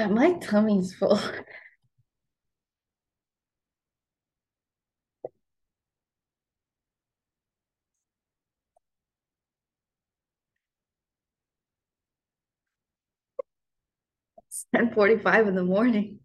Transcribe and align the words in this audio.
Yeah, 0.00 0.06
my 0.06 0.32
tummy's 0.38 0.94
full. 0.94 1.20
It's 14.48 14.66
10:45 14.74 15.48
in 15.48 15.54
the 15.54 15.64
morning. 15.64 16.20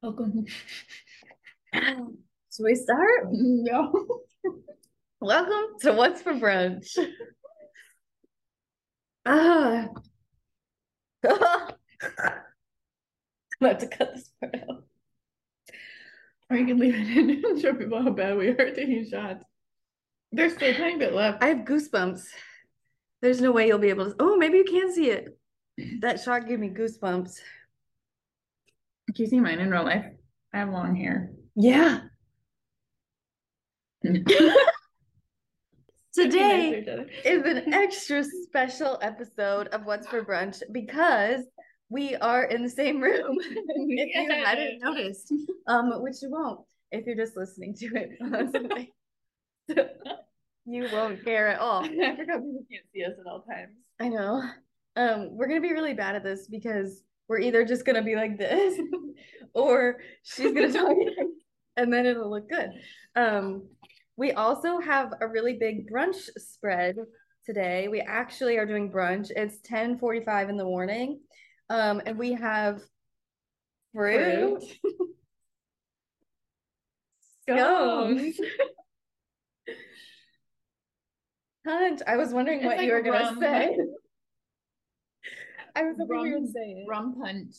Welcome. 0.00 0.46
Should 1.74 2.64
we 2.64 2.76
start? 2.76 3.26
No. 3.32 4.06
Welcome 5.20 5.76
to 5.80 5.92
What's 5.92 6.22
for 6.22 6.34
Brunch. 6.34 6.96
Ah. 9.24 9.88
I'm 11.24 11.72
about 13.60 13.80
to 13.80 13.86
cut 13.88 14.14
this 14.14 14.30
part 14.40 14.54
out. 14.56 14.84
Or 16.48 16.56
you 16.56 16.66
can 16.66 16.78
leave 16.78 16.94
it 16.94 17.16
in 17.16 17.44
and 17.44 17.60
show 17.60 17.74
people 17.74 18.02
how 18.02 18.10
bad 18.10 18.36
we 18.36 18.48
are 18.48 18.74
taking 18.74 19.08
shots. 19.08 19.44
There's 20.32 20.54
still 20.54 20.70
a 20.70 20.76
tiny 20.76 20.98
bit 20.98 21.12
left. 21.12 21.42
I 21.42 21.48
have 21.48 21.58
goosebumps. 21.58 22.24
There's 23.22 23.40
no 23.40 23.52
way 23.52 23.66
you'll 23.66 23.78
be 23.78 23.90
able 23.90 24.06
to. 24.06 24.16
Oh, 24.18 24.36
maybe 24.36 24.58
you 24.58 24.64
can 24.64 24.92
see 24.92 25.10
it. 25.10 25.38
That 26.00 26.20
shot 26.20 26.48
gave 26.48 26.58
me 26.58 26.68
goosebumps. 26.68 27.38
Can 29.14 29.24
you 29.24 29.26
see 29.26 29.40
mine 29.40 29.58
in 29.58 29.70
real 29.70 29.84
life? 29.84 30.06
I 30.52 30.58
have 30.58 30.70
long 30.70 30.94
hair. 30.96 31.32
Yeah. 31.54 32.00
Today 36.12 36.84
is 37.24 37.44
an 37.44 37.72
extra 37.72 38.24
special 38.24 38.98
episode 39.00 39.68
of 39.68 39.84
What's 39.84 40.08
for 40.08 40.24
Brunch 40.24 40.60
because 40.72 41.44
we 41.88 42.16
are 42.16 42.44
in 42.44 42.64
the 42.64 42.68
same 42.68 43.00
room. 43.00 43.38
if 43.40 44.14
you 44.14 44.44
hadn't 44.44 44.80
noticed, 44.82 45.32
um, 45.68 46.02
which 46.02 46.16
you 46.20 46.30
won't 46.32 46.66
if 46.90 47.06
you're 47.06 47.14
just 47.14 47.36
listening 47.36 47.74
to 47.76 47.90
it. 47.94 48.88
you 50.66 50.88
won't 50.92 51.24
care 51.24 51.46
at 51.46 51.60
all. 51.60 51.84
I 51.84 52.16
forgot 52.16 52.40
people 52.40 52.64
can't 52.68 52.84
see 52.92 53.04
us 53.04 53.12
at 53.20 53.30
all 53.30 53.42
times. 53.42 53.76
I 54.00 54.08
know. 54.08 54.42
Um, 54.96 55.36
we're 55.36 55.46
gonna 55.46 55.60
be 55.60 55.72
really 55.72 55.94
bad 55.94 56.16
at 56.16 56.24
this 56.24 56.48
because 56.48 57.04
we're 57.28 57.38
either 57.38 57.64
just 57.64 57.84
gonna 57.84 58.02
be 58.02 58.16
like 58.16 58.36
this, 58.36 58.80
or 59.54 59.98
she's 60.24 60.52
gonna 60.52 60.72
talk, 60.72 60.96
and 61.76 61.92
then 61.92 62.04
it'll 62.04 62.30
look 62.30 62.48
good. 62.48 62.70
Um, 63.14 63.68
we 64.20 64.32
also 64.32 64.78
have 64.80 65.14
a 65.22 65.26
really 65.26 65.54
big 65.54 65.90
brunch 65.90 66.28
spread 66.36 66.96
today. 67.46 67.88
We 67.88 68.02
actually 68.02 68.58
are 68.58 68.66
doing 68.66 68.92
brunch. 68.92 69.30
It's 69.34 69.56
10:45 69.62 70.50
in 70.50 70.58
the 70.58 70.64
morning. 70.64 71.22
Um, 71.70 72.02
and 72.04 72.18
we 72.18 72.34
have 72.34 72.82
fruit, 73.94 74.62
scones, 77.48 78.36
punch. 81.66 82.00
I 82.06 82.18
was 82.18 82.34
wondering 82.34 82.58
It's 82.58 82.66
what 82.66 82.76
like 82.76 82.86
you 82.86 82.92
were 82.92 83.00
gonna 83.00 83.34
say. 83.40 83.74
I 85.74 85.84
was 85.84 85.96
hoping 85.98 86.26
you 86.26 86.40
would 86.40 86.52
say 86.52 86.60
it. 86.60 86.86
Rum 86.86 87.14
punch, 87.18 87.54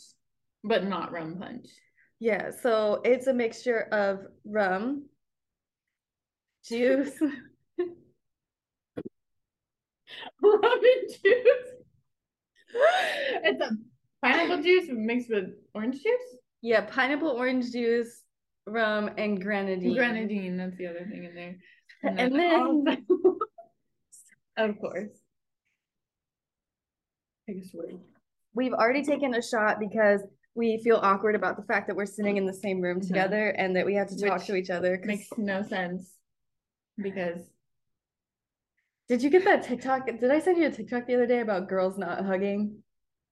but 0.64 0.84
not 0.84 1.12
rum 1.12 1.40
punch. 1.40 1.70
Yeah, 2.20 2.52
so 2.52 3.02
it's 3.04 3.26
a 3.26 3.34
mixture 3.34 3.88
of 3.92 4.28
rum, 4.46 5.06
juice, 6.68 7.14
and 10.44 11.10
juice. 11.24 11.68
It's 13.44 13.62
a 13.62 13.72
pineapple 14.24 14.64
juice 14.64 14.88
mixed 14.90 15.30
with 15.30 15.50
orange 15.74 16.02
juice. 16.02 16.22
yeah, 16.62 16.82
pineapple 16.82 17.30
orange 17.30 17.72
juice, 17.72 18.24
rum, 18.66 19.10
and 19.18 19.42
grenadine. 19.42 19.96
Grenadine, 19.96 20.58
that's 20.58 20.78
the 20.78 20.88
other 20.88 21.06
thing 21.10 21.26
in 21.26 21.36
there. 21.36 21.56
And 22.04 22.36
then- 22.36 23.06
of 24.58 24.80
course. 24.80 25.10
Take 27.48 27.64
a 27.64 27.68
swig. 27.68 27.98
We've 28.54 28.74
already 28.74 29.04
taken 29.04 29.34
a 29.34 29.42
shot 29.42 29.80
because 29.80 30.22
we 30.56 30.80
feel 30.84 30.98
awkward 30.98 31.36
about 31.36 31.58
the 31.58 31.64
fact 31.64 31.88
that 31.88 31.96
we're 31.96 32.06
sitting 32.06 32.38
in 32.38 32.46
the 32.46 32.54
same 32.54 32.82
room 32.82 33.00
together 33.00 33.50
and 33.50 33.76
that 33.76 33.86
we 33.86 33.96
have 33.96 34.10
to 34.10 34.18
talk 34.18 34.40
Which 34.40 34.48
to 34.48 34.56
each 34.56 34.70
other. 34.70 35.02
Makes 35.06 35.30
no 35.38 35.64
sense 35.64 36.12
because 36.98 37.42
Did 39.08 39.24
you 39.24 39.30
get 39.30 39.44
that 39.46 39.64
TikTok? 39.64 40.06
Did 40.06 40.32
I 40.32 40.40
send 40.40 40.58
you 40.58 40.68
a 40.68 40.72
TikTok 40.72 41.06
the 41.06 41.16
other 41.16 41.26
day 41.28 41.40
about 41.40 41.68
girls 41.68 41.98
not 41.98 42.26
hugging? 42.26 42.78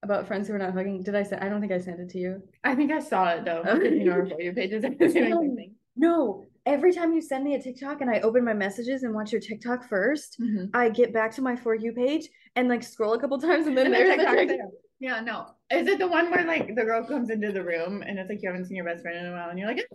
About 0.02 0.28
friends 0.28 0.48
who 0.48 0.54
are 0.54 0.60
not 0.60 0.74
hugging? 0.74 1.04
Did 1.04 1.16
I 1.16 1.24
send? 1.24 1.44
I 1.44 1.50
don't 1.50 1.60
think 1.60 1.74
I 1.74 1.80
sent 1.80 2.00
it 2.00 2.10
to 2.10 2.18
you. 2.20 2.42
I 2.64 2.74
think 2.76 2.92
I 2.92 3.00
saw 3.00 3.30
it 3.32 3.46
though. 3.46 3.64
Okay. 3.66 3.98
You 3.98 4.06
know, 4.06 4.12
our 4.14 4.26
for 4.26 4.42
you 4.42 4.54
pages. 4.54 4.84
I 4.86 4.90
the 4.98 5.10
same 5.10 5.30
No. 5.30 5.56
No, 5.96 6.46
every 6.66 6.94
time 6.94 7.14
you 7.14 7.22
send 7.22 7.44
me 7.44 7.56
a 7.56 7.62
TikTok 7.62 8.00
and 8.00 8.10
I 8.10 8.20
open 8.22 8.46
my 8.46 8.54
messages 8.54 9.04
and 9.04 9.14
watch 9.14 9.34
your 9.34 9.42
TikTok 9.42 9.88
first, 9.90 10.38
Mhm. 10.42 10.70
I 10.74 10.90
get 10.90 11.12
back 11.14 11.32
to 11.36 11.42
my 11.42 11.56
For 11.58 11.76
You 11.76 11.92
page 11.92 12.30
and 12.56 12.70
like 12.70 12.84
scroll 12.84 13.14
a 13.14 13.20
couple 13.20 13.38
times 13.40 13.68
and 13.68 13.78
then 13.78 13.88
And 13.88 13.96
there's 13.96 14.08
there's 14.08 14.20
the 14.20 14.26
TikTok 14.26 14.38
TikTok. 14.38 14.58
there. 14.58 14.68
Yeah, 15.02 15.20
no. 15.22 15.48
Is 15.72 15.88
it 15.88 16.00
the 16.00 16.08
one 16.08 16.32
where 16.32 16.46
like 16.46 16.68
the 16.76 16.84
girl 16.86 17.04
comes 17.06 17.30
into 17.30 17.52
the 17.52 17.64
room 17.64 18.02
and 18.02 18.18
it's 18.20 18.30
like 18.30 18.42
you 18.42 18.50
haven't 18.50 18.66
seen 18.68 18.78
your 18.78 18.86
best 18.86 19.02
friend 19.02 19.18
in 19.18 19.26
a 19.28 19.32
while 19.36 19.50
and 19.50 19.60
you're 19.60 19.68
like, 19.68 19.86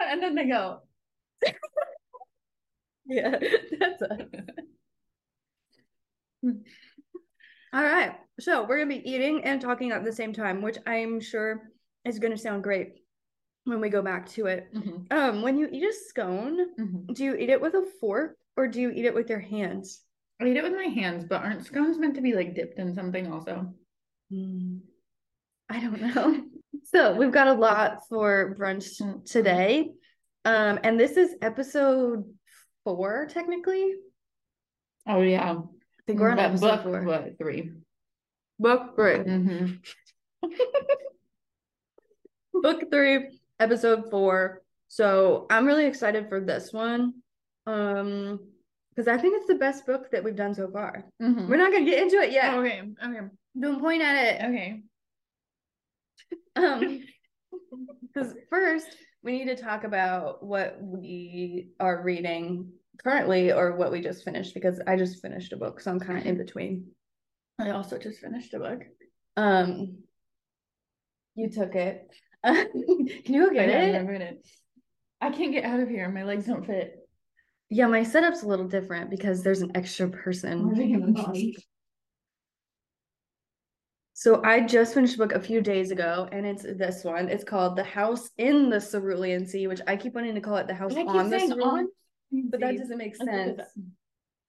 and 0.00 0.20
then 0.22 0.34
they 0.34 0.46
go, 0.48 0.80
Yeah, 3.08 3.36
that's 3.80 4.02
us. 4.02 4.20
All 7.72 7.82
right. 7.82 8.12
So 8.40 8.64
we're 8.66 8.78
gonna 8.78 8.88
be 8.88 9.08
eating 9.10 9.44
and 9.44 9.60
talking 9.60 9.92
at 9.92 10.04
the 10.04 10.12
same 10.12 10.32
time, 10.32 10.62
which 10.62 10.78
I'm 10.86 11.20
sure 11.20 11.70
is 12.04 12.18
gonna 12.18 12.38
sound 12.38 12.62
great 12.62 13.02
when 13.64 13.80
we 13.80 13.88
go 13.90 14.00
back 14.02 14.28
to 14.30 14.46
it. 14.46 14.72
Mhm, 14.74 15.06
Um, 15.12 15.42
when 15.42 15.58
you 15.58 15.68
eat 15.70 15.82
a 15.84 15.92
scone, 15.92 16.74
mhm. 16.78 17.14
do 17.14 17.24
you 17.24 17.34
eat 17.34 17.50
it 17.50 17.60
with 17.60 17.74
a 17.74 17.84
fork 18.00 18.36
or 18.56 18.68
do 18.68 18.80
you 18.80 18.90
eat 18.90 19.04
it 19.04 19.14
with 19.14 19.28
your 19.28 19.40
hands? 19.40 20.02
I 20.40 20.46
eat 20.46 20.56
it 20.56 20.62
with 20.62 20.72
my 20.74 20.84
hands, 20.84 21.24
but 21.24 21.42
aren't 21.42 21.64
scones 21.66 21.98
meant 21.98 22.14
to 22.14 22.20
be 22.22 22.34
like 22.34 22.54
dipped 22.54 22.78
in 22.78 22.94
something 22.94 23.30
also? 23.32 23.74
Mm, 24.32 24.80
I 25.68 25.80
don't 25.80 26.00
know. 26.00 26.44
So 26.84 27.14
we've 27.16 27.32
got 27.32 27.48
a 27.48 27.52
lot 27.54 28.06
for 28.08 28.54
brunch 28.58 29.02
Mm. 29.02 29.22
today. 29.26 29.90
Um, 30.46 30.78
and 30.82 30.98
this 30.98 31.18
is 31.18 31.34
episode 31.42 32.24
four, 32.96 33.26
technically. 33.30 33.94
Oh 35.06 35.20
yeah. 35.22 35.52
I 35.52 36.02
think 36.06 36.20
we're 36.20 36.30
on 36.30 36.36
But 36.36 36.44
episode 36.46 36.66
book 36.68 36.82
four. 36.82 37.02
what 37.04 37.38
three? 37.38 37.72
Book 38.58 38.94
three. 38.96 39.14
Mhm. 39.18 39.78
Book 42.52 42.90
three, 42.90 43.38
episode 43.60 44.10
four. 44.10 44.62
So 44.88 45.46
I'm 45.50 45.66
really 45.66 45.86
excited 45.86 46.28
for 46.28 46.40
this 46.40 46.72
one. 46.72 47.14
Um, 47.66 48.40
because 48.90 49.06
I 49.06 49.16
think 49.16 49.36
it's 49.36 49.46
the 49.46 49.54
best 49.54 49.86
book 49.86 50.10
that 50.10 50.24
we've 50.24 50.34
done 50.34 50.54
so 50.54 50.68
far. 50.70 51.04
Mhm. 51.22 51.48
We're 51.48 51.56
not 51.56 51.70
gonna 51.72 51.84
get 51.84 52.02
into 52.02 52.16
it 52.16 52.32
yet. 52.32 52.54
Okay, 52.54 52.82
okay, 53.04 53.26
Don't 53.58 53.80
point 53.80 54.02
at 54.02 54.16
it. 54.16 54.44
okay. 54.48 54.82
Um, 56.56 57.04
because 58.12 58.34
first 58.50 58.88
we 59.22 59.38
need 59.38 59.56
to 59.56 59.62
talk 59.62 59.84
about 59.84 60.42
what 60.42 60.78
we 60.82 61.68
are 61.78 62.02
reading 62.02 62.72
currently 63.02 63.52
or 63.52 63.76
what 63.76 63.92
we 63.92 64.00
just 64.00 64.24
finished 64.24 64.54
because 64.54 64.80
I 64.86 64.96
just 64.96 65.22
finished 65.22 65.52
a 65.52 65.56
book, 65.56 65.80
so 65.80 65.90
I'm 65.90 66.00
kind 66.00 66.18
of 66.18 66.26
in 66.26 66.36
between. 66.36 66.86
I 67.58 67.70
also 67.70 67.98
just 67.98 68.20
finished 68.20 68.54
a 68.54 68.58
book. 68.58 68.80
Um, 69.36 69.98
you 71.34 71.50
took 71.50 71.74
it. 71.74 72.08
Can 72.44 72.68
you 73.26 73.46
go 73.46 73.52
get 73.52 73.68
I 73.68 73.72
it? 73.72 74.20
It. 74.22 74.48
I 75.20 75.30
can't 75.30 75.52
get 75.52 75.64
out 75.64 75.80
of 75.80 75.88
here. 75.88 76.08
My 76.08 76.24
legs 76.24 76.46
don't 76.46 76.66
fit. 76.66 76.94
Yeah, 77.70 77.86
my 77.86 78.02
setup's 78.02 78.42
a 78.42 78.46
little 78.46 78.68
different 78.68 79.10
because 79.10 79.42
there's 79.42 79.62
an 79.62 79.72
extra 79.74 80.08
person. 80.08 80.74
So 84.14 84.42
I 84.42 84.60
just 84.60 84.94
finished 84.94 85.14
a 85.14 85.18
book 85.18 85.32
a 85.32 85.40
few 85.40 85.60
days 85.60 85.92
ago, 85.92 86.28
and 86.32 86.44
it's 86.44 86.62
this 86.62 87.04
one. 87.04 87.28
It's 87.28 87.44
called 87.44 87.76
The 87.76 87.84
House 87.84 88.30
in 88.36 88.68
the 88.68 88.80
Cerulean 88.80 89.46
Sea, 89.46 89.68
which 89.68 89.80
I 89.86 89.96
keep 89.96 90.14
wanting 90.14 90.34
to 90.34 90.40
call 90.40 90.56
it 90.56 90.66
The 90.66 90.74
House 90.74 90.92
on 90.96 91.30
the 91.30 91.38
Cerulean, 91.38 91.62
on, 91.62 91.88
but 92.32 92.60
that 92.60 92.76
doesn't 92.76 92.98
make 92.98 93.14
I 93.20 93.24
looked 93.24 93.32
at 93.32 93.56
sense. 93.56 93.70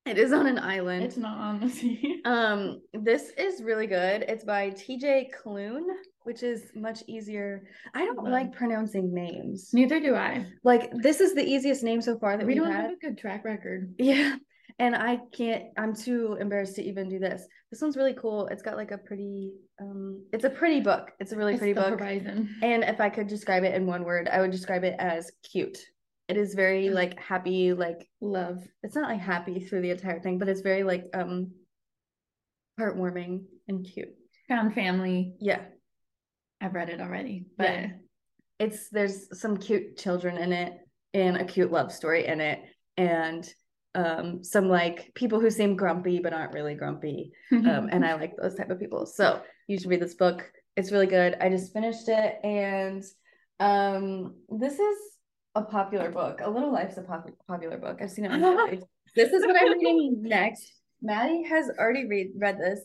It 0.06 0.18
is 0.18 0.34
on 0.34 0.48
an 0.48 0.58
island. 0.58 1.04
It's 1.04 1.18
not 1.18 1.38
on 1.38 1.60
the 1.60 1.70
sea. 1.70 2.22
Um, 2.26 2.82
this 2.94 3.32
is 3.38 3.62
really 3.64 3.88
good. 3.88 4.24
It's 4.28 4.44
by 4.44 4.72
TJ 4.72 5.28
Klune, 5.32 5.84
which 6.24 6.44
is 6.44 6.64
much 6.76 7.02
easier. 7.08 7.64
I 7.94 8.06
don't 8.06 8.24
like 8.30 8.52
pronouncing 8.52 9.14
names. 9.14 9.70
Neither 9.74 10.00
do 10.00 10.16
I. 10.16 10.46
Like 10.64 10.92
this 11.02 11.22
is 11.22 11.34
the 11.34 11.44
easiest 11.44 11.82
name 11.84 12.02
so 12.02 12.18
far 12.20 12.38
that 12.38 12.46
We 12.46 12.56
don't 12.56 12.72
had. 12.72 12.82
have 12.82 12.92
a 12.92 12.96
good 12.98 13.18
track 13.18 13.46
record. 13.46 13.94
Yeah. 13.98 14.36
And 14.80 14.96
I 14.96 15.20
can't, 15.34 15.66
I'm 15.78 15.94
too 15.96 16.38
embarrassed 16.40 16.76
to 16.76 16.84
even 16.84 17.10
do 17.10 17.20
this. 17.20 17.46
This 17.72 17.82
one's 17.82 17.98
really 17.98 18.14
cool. 18.14 18.48
It's 18.48 18.62
got 18.62 18.78
like 18.78 18.92
a 18.92 18.98
pretty, 18.98 19.52
um, 19.82 20.24
it's 20.32 20.46
a 20.46 20.50
pretty 20.50 20.80
book. 20.82 21.12
It's 21.20 21.32
a 21.34 21.36
really 21.38 21.54
It's 21.54 21.60
pretty 21.60 21.74
book. 21.74 22.00
Horizon. 22.00 22.50
And 22.62 22.84
if 22.84 23.02
I 23.02 23.10
could 23.10 23.28
describe 23.28 23.64
it 23.64 23.74
in 23.76 23.86
one 23.86 24.04
word, 24.04 24.30
I 24.30 24.40
would 24.42 24.52
describe 24.52 24.84
it 24.84 24.96
as 25.00 25.32
cute. 25.52 25.78
It 26.30 26.38
is 26.38 26.54
very 26.54 26.90
like 26.92 27.20
happy, 27.20 27.74
like 27.74 28.08
Love. 28.22 28.64
it's 28.84 28.96
not 28.96 29.10
like 29.10 29.20
happy 29.20 29.60
through 29.60 29.82
the 29.82 29.90
entire 29.90 30.20
thing, 30.22 30.38
but 30.38 30.48
it's 30.48 30.62
very 30.62 30.84
like 30.84 31.06
um 31.14 31.52
heartwarming 32.80 33.44
and 33.68 33.86
cute. 33.86 34.14
Found 34.48 34.74
family. 34.74 35.34
Yeah. 35.40 35.62
I've 36.62 36.74
read 36.76 36.90
it 36.90 37.02
already, 37.02 37.48
but 37.58 37.70
Yeah. 37.70 37.88
It's 38.60 38.90
there's 38.90 39.40
some 39.40 39.58
cute 39.58 39.98
children 39.98 40.38
in 40.38 40.52
it 40.54 40.74
and 41.14 41.38
a 41.38 41.46
cute 41.46 41.72
love 41.72 41.92
story 41.92 42.28
in 42.28 42.42
it 42.42 42.60
and 42.98 43.50
um 43.96 44.44
some 44.44 44.68
like 44.70 45.12
people 45.16 45.40
who 45.40 45.50
seem 45.50 45.76
grumpy 45.76 46.20
but 46.20 46.34
aren't 46.34 46.54
really 46.54 46.76
grumpy 46.76 47.32
um, 47.52 47.90
and 47.92 48.06
I 48.06 48.14
like 48.16 48.34
those 48.38 48.56
type 48.56 48.70
of 48.70 48.80
people. 48.80 49.06
So 49.06 49.42
you 49.68 49.80
should 49.80 49.90
read 49.90 50.02
this 50.02 50.16
book. 50.16 50.52
It's 50.76 50.92
really 50.92 51.08
good. 51.08 51.36
I 51.42 51.50
just 51.50 51.74
finished 51.74 52.08
it, 52.08 52.36
and 52.44 53.04
um, 53.60 54.36
this 54.50 54.80
is 54.80 54.98
a 55.56 55.64
popular 55.64 56.12
book. 56.12 56.42
A 56.44 56.50
Little 56.50 56.72
Life's 56.72 56.98
a 56.98 57.02
pop- 57.02 57.30
popular 57.48 57.78
book. 57.78 58.00
I've 58.02 58.12
seen 58.12 58.26
it. 58.26 58.32
on 58.32 58.42
this 59.16 59.32
is 59.34 59.46
what 59.46 59.56
I'm 59.60 59.74
reading 59.74 60.22
next. 60.22 60.72
Maddie 61.02 61.44
has 61.44 61.70
already 61.78 62.06
read 62.06 62.32
read 62.36 62.58
this. 62.58 62.82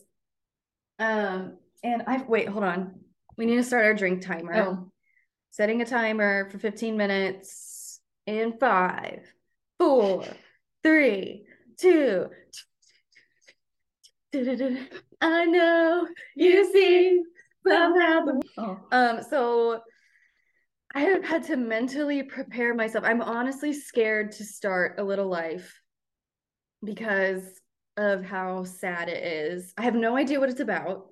Um, 0.99 1.57
and 1.83 2.03
I 2.07 2.23
wait. 2.27 2.47
Hold 2.47 2.63
on. 2.63 2.99
We 3.37 3.45
need 3.45 3.57
to 3.57 3.63
start 3.63 3.85
our 3.85 3.93
drink 3.93 4.25
timer. 4.25 4.55
oh, 4.55 4.91
Setting 5.51 5.81
a 5.81 5.85
timer 5.85 6.49
for 6.49 6.57
15 6.57 6.97
minutes 6.97 7.99
in 8.25 8.57
five, 8.59 9.19
four, 9.77 10.25
three, 10.83 11.45
two. 11.77 12.27
I 15.21 15.45
know 15.45 16.07
you 16.35 16.71
see 16.73 17.21
somehow. 17.65 18.25
The- 18.25 18.41
oh. 18.57 18.79
um, 18.91 19.19
so 19.29 19.81
I 20.95 21.01
have 21.01 21.25
had 21.25 21.43
to 21.45 21.57
mentally 21.57 22.23
prepare 22.23 22.73
myself. 22.73 23.03
I'm 23.05 23.21
honestly 23.21 23.73
scared 23.73 24.31
to 24.33 24.45
start 24.45 24.95
a 24.97 25.03
little 25.03 25.27
life 25.27 25.81
because 26.83 27.43
of 27.97 28.23
how 28.23 28.63
sad 28.63 29.09
it 29.09 29.23
is. 29.23 29.73
I 29.77 29.83
have 29.83 29.95
no 29.95 30.15
idea 30.15 30.39
what 30.39 30.49
it's 30.49 30.61
about, 30.61 31.07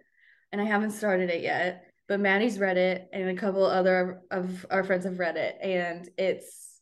and 0.51 0.61
I 0.61 0.65
haven't 0.65 0.91
started 0.91 1.29
it 1.29 1.41
yet. 1.41 1.83
But 2.07 2.21
Maddie's 2.21 2.59
read 2.59 2.77
it, 2.77 3.07
and 3.13 3.29
a 3.29 3.35
couple 3.35 3.65
other 3.65 4.21
of 4.31 4.65
our 4.71 4.83
friends 4.83 5.05
have 5.05 5.19
read 5.19 5.37
it, 5.37 5.57
and 5.61 6.09
it's 6.17 6.73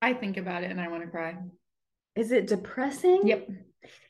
I 0.00 0.12
think 0.12 0.36
about 0.36 0.62
it 0.62 0.70
and 0.70 0.80
I 0.80 0.88
want 0.88 1.02
to 1.02 1.08
cry. 1.08 1.36
is 2.14 2.32
it 2.32 2.46
depressing? 2.46 3.22
Yep. 3.24 3.48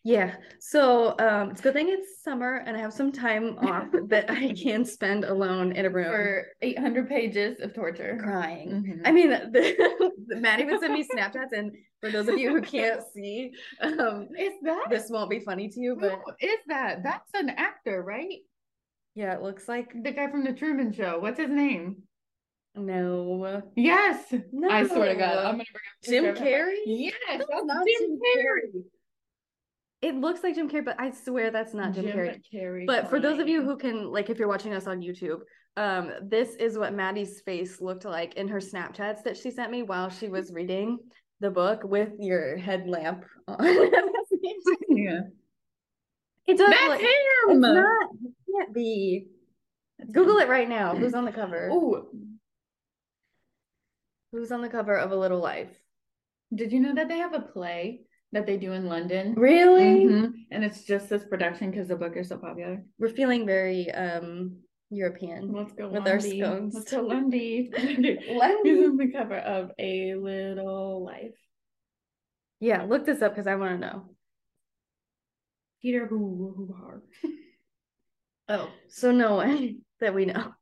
Yeah. 0.04 0.36
So 0.60 1.14
um 1.18 1.50
it's 1.50 1.60
a 1.60 1.62
good 1.64 1.74
thing 1.74 1.88
it's 1.88 2.22
summer 2.22 2.62
and 2.64 2.76
I 2.76 2.80
have 2.80 2.92
some 2.92 3.10
time 3.12 3.58
off 3.58 3.88
that 4.08 4.30
I 4.30 4.52
can 4.54 4.84
spend 4.84 5.24
alone 5.24 5.72
in 5.72 5.84
a 5.84 5.90
room 5.90 6.06
For 6.06 6.46
800 6.62 7.08
pages 7.08 7.60
of 7.60 7.74
torture. 7.74 8.18
crying. 8.22 8.70
Mhm. 8.70 9.00
I 9.04 9.12
mean, 9.12 9.30
the, 9.30 10.12
Maddie 10.28 10.64
would 10.64 10.80
send 10.80 10.94
me 10.94 11.04
Snapchats, 11.06 11.52
and 11.52 11.72
for 12.00 12.10
those 12.10 12.28
of 12.28 12.38
you 12.38 12.50
who 12.50 12.62
can't 12.62 13.02
see, 13.14 13.52
um, 13.80 14.28
is 14.38 14.52
that 14.62 14.86
this 14.90 15.10
won't 15.10 15.30
be 15.30 15.40
funny 15.40 15.68
to 15.68 15.80
you, 15.80 15.96
but 15.98 16.12
who 16.24 16.32
is 16.40 16.58
that? 16.68 17.02
That's 17.02 17.30
an 17.34 17.50
actor, 17.50 18.02
right? 18.02 18.38
yeah, 19.14 19.34
it 19.34 19.42
looks 19.42 19.66
like 19.66 19.92
The 20.04 20.10
guy 20.12 20.30
from 20.30 20.44
the 20.44 20.52
Truman 20.52 20.92
Show. 20.92 21.18
What's 21.18 21.38
his 21.40 21.50
name? 21.50 22.02
no, 22.76 23.62
Yes. 23.74 24.32
no. 24.52 24.68
I 24.68 24.86
swear 24.86 25.08
to 25.14 25.18
God, 25.18 25.38
I'm 25.38 25.52
gonna 25.52 25.64
bring 26.04 26.24
up 26.24 26.36
Jim. 26.36 26.46
Carrey. 26.46 26.76
Yes, 26.86 27.14
That's 27.28 27.46
that's 27.50 27.64
not 27.64 27.86
Jim 27.86 28.10
Jim 28.10 28.18
Carrey. 28.20 28.84
It 30.06 30.14
looks 30.14 30.44
like 30.44 30.54
Jim 30.54 30.70
Carrey, 30.70 30.84
but 30.84 31.00
I 31.00 31.10
swear 31.10 31.50
that's 31.50 31.74
not 31.74 31.92
Jim, 31.92 32.04
Carrey. 32.04 32.40
Carrey. 32.54 32.86
But 32.86 33.10
for 33.10 33.18
those 33.18 33.40
of 33.40 33.48
you 33.48 33.60
who 33.64 33.76
can, 33.76 34.12
like, 34.12 34.30
if 34.30 34.38
you're 34.38 34.46
watching 34.46 34.72
us 34.72 34.86
on 34.86 35.00
YouTube, 35.00 35.40
um, 35.76 36.12
this 36.22 36.54
is 36.54 36.78
what 36.78 36.94
Maddie's 36.94 37.40
face 37.40 37.80
looked 37.80 38.04
like 38.04 38.34
in 38.34 38.46
her 38.46 38.60
Snapchats 38.60 39.24
that 39.24 39.36
she 39.36 39.50
sent 39.50 39.72
me 39.72 39.82
while 39.82 40.08
she 40.08 40.28
was 40.28 40.52
reading 40.52 40.98
the 41.40 41.50
book 41.50 41.82
with 41.82 42.10
your 42.20 42.56
headlamp 42.56 43.24
on. 43.48 43.56
yeah. 44.90 45.22
it 46.46 46.56
does. 46.56 46.70
That's 46.70 46.88
look- 46.88 47.00
him. 47.00 47.60
Not. 47.60 48.08
It 48.24 48.32
can't 48.54 48.72
be. 48.72 49.26
Google 50.12 50.38
it 50.38 50.48
right 50.48 50.68
now. 50.68 50.94
Who's 50.94 51.14
on 51.14 51.24
the 51.24 51.32
cover? 51.32 51.68
Oh, 51.72 52.06
Who's 54.30 54.52
on 54.52 54.62
the 54.62 54.68
cover 54.68 54.94
of 54.94 55.10
A 55.10 55.16
Little 55.16 55.40
Life? 55.40 55.76
did 56.54 56.70
you 56.70 56.78
know 56.78 56.94
that 56.94 57.08
they 57.08 57.18
have 57.18 57.34
a 57.34 57.40
play 57.40 58.02
that 58.32 58.46
they 58.46 58.56
do 58.56 58.72
in 58.72 58.86
London? 58.86 59.34
Really? 59.34 60.04
Mhm. 60.06 60.32
And 60.50 60.64
it's 60.64 60.84
just 60.84 61.08
this 61.08 61.24
production 61.24 61.70
because 61.70 61.88
the 61.88 61.96
book 61.96 62.16
is 62.16 62.28
so 62.28 62.38
popular. 62.38 62.84
We're 62.98 63.08
feeling 63.08 63.46
very 63.46 63.90
um 63.92 64.58
European. 64.90 65.52
Let's 65.52 65.72
go 65.72 65.88
With 65.88 66.06
our 66.06 66.18
Lundy. 66.20 66.38
scones. 66.40 66.74
Let's 66.74 66.90
go 66.90 67.00
Lundy. 67.02 67.70
Lundy. 68.28 68.70
He's 68.70 68.88
on 68.88 68.96
the 68.96 69.12
cover 69.12 69.36
of 69.38 69.70
A 69.78 70.14
Little 70.14 71.04
Life. 71.04 71.34
Yeah, 72.60 72.82
look 72.84 73.04
this 73.04 73.20
up 73.22 73.32
because 73.32 73.46
I 73.46 73.56
want 73.56 73.80
to 73.80 73.86
know. 73.86 74.10
Peter 75.82 76.06
Hoo 76.06 76.54
Hoo 76.56 76.74
Har. 76.78 77.02
Oh, 78.48 78.68
so 78.88 79.10
no 79.10 79.34
one 79.34 79.80
that 79.98 80.14
we 80.14 80.24
know. 80.24 80.52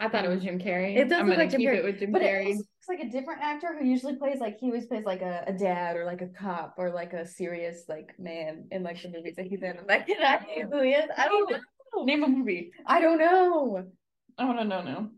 I 0.00 0.08
thought 0.08 0.24
it 0.24 0.28
was 0.28 0.42
Jim 0.42 0.58
Carrey. 0.58 0.96
It 0.96 1.08
does 1.08 1.20
I'm 1.20 1.28
look 1.28 1.38
like 1.38 1.50
Jim 1.50 1.60
keep 1.60 1.68
Carrey, 1.68 1.76
it 1.78 1.84
with 1.84 1.98
Jim 2.00 2.10
But 2.10 2.22
it 2.22 2.24
Carrey. 2.24 2.46
also 2.48 2.62
like 2.88 3.00
a 3.00 3.10
different 3.10 3.42
actor 3.42 3.76
who 3.78 3.84
usually 3.84 4.16
plays 4.16 4.40
like 4.40 4.58
he 4.58 4.66
always 4.66 4.86
plays 4.86 5.04
like 5.04 5.22
a, 5.22 5.44
a 5.46 5.52
dad 5.52 5.96
or 5.96 6.04
like 6.04 6.22
a 6.22 6.28
cop 6.28 6.74
or 6.78 6.90
like 6.90 7.12
a 7.12 7.26
serious 7.26 7.84
like 7.88 8.18
man 8.18 8.66
in 8.70 8.82
like 8.82 9.02
the 9.02 9.08
movies 9.08 9.36
that 9.36 9.46
he's 9.46 9.62
in. 9.62 9.78
I'm 9.78 9.86
like, 9.86 10.06
can 10.06 10.16
I 10.22 10.44
know 10.62 10.68
who 10.70 10.82
he 10.82 10.90
is? 10.92 11.10
I 11.16 11.28
don't 11.28 11.50
know. 11.50 12.04
Name 12.04 12.24
a 12.24 12.28
movie. 12.28 12.72
I 12.86 13.00
don't 13.00 13.18
know. 13.18 13.84
I 14.38 14.52
to 14.52 14.64
know 14.64 14.82
now. 14.82 15.10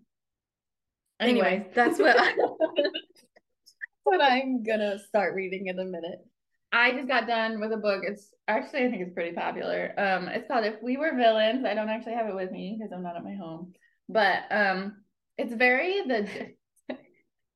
Anyway, 1.21 1.67
that's 1.75 1.99
what 1.99 2.19
I, 2.19 2.35
what 4.05 4.23
I'm 4.23 4.63
gonna 4.63 4.99
start 4.99 5.35
reading 5.35 5.67
in 5.67 5.79
a 5.79 5.85
minute. 5.85 6.21
I 6.73 6.93
just 6.93 7.09
got 7.09 7.27
done 7.27 7.61
with 7.61 7.73
a 7.73 7.77
book. 7.77 8.03
It's 8.07 8.33
actually 8.49 8.85
I 8.85 8.91
think 8.91 9.03
it's 9.03 9.15
pretty 9.15 9.33
popular. 9.35 9.93
Um, 9.99 10.29
it's 10.29 10.49
called 10.49 10.65
If 10.65 10.77
We 10.83 10.97
Were 10.97 11.15
Villains. 11.17 11.67
I 11.67 11.75
don't 11.75 11.91
actually 11.91 12.15
have 12.15 12.29
it 12.29 12.35
with 12.35 12.51
me 12.51 12.79
because 12.79 12.93
I'm 12.93 13.03
not 13.03 13.17
at 13.17 13.25
my 13.25 13.35
home, 13.35 13.73
but 14.09 14.45
um, 14.51 15.03
it's 15.37 15.53
very 15.53 16.03
the. 16.07 16.27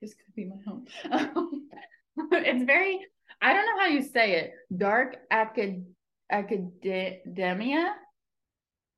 This 0.04 0.14
could 0.14 0.34
be 0.34 0.44
my 0.44 0.56
home. 0.66 0.84
Um, 1.10 1.68
it's 2.32 2.64
very. 2.64 3.00
I 3.40 3.52
don't 3.52 3.66
know 3.66 3.82
how 3.82 3.88
you 3.88 4.02
say 4.02 4.36
it. 4.36 4.52
Dark 4.76 5.16
acad 5.30 5.84
academia. 6.30 7.94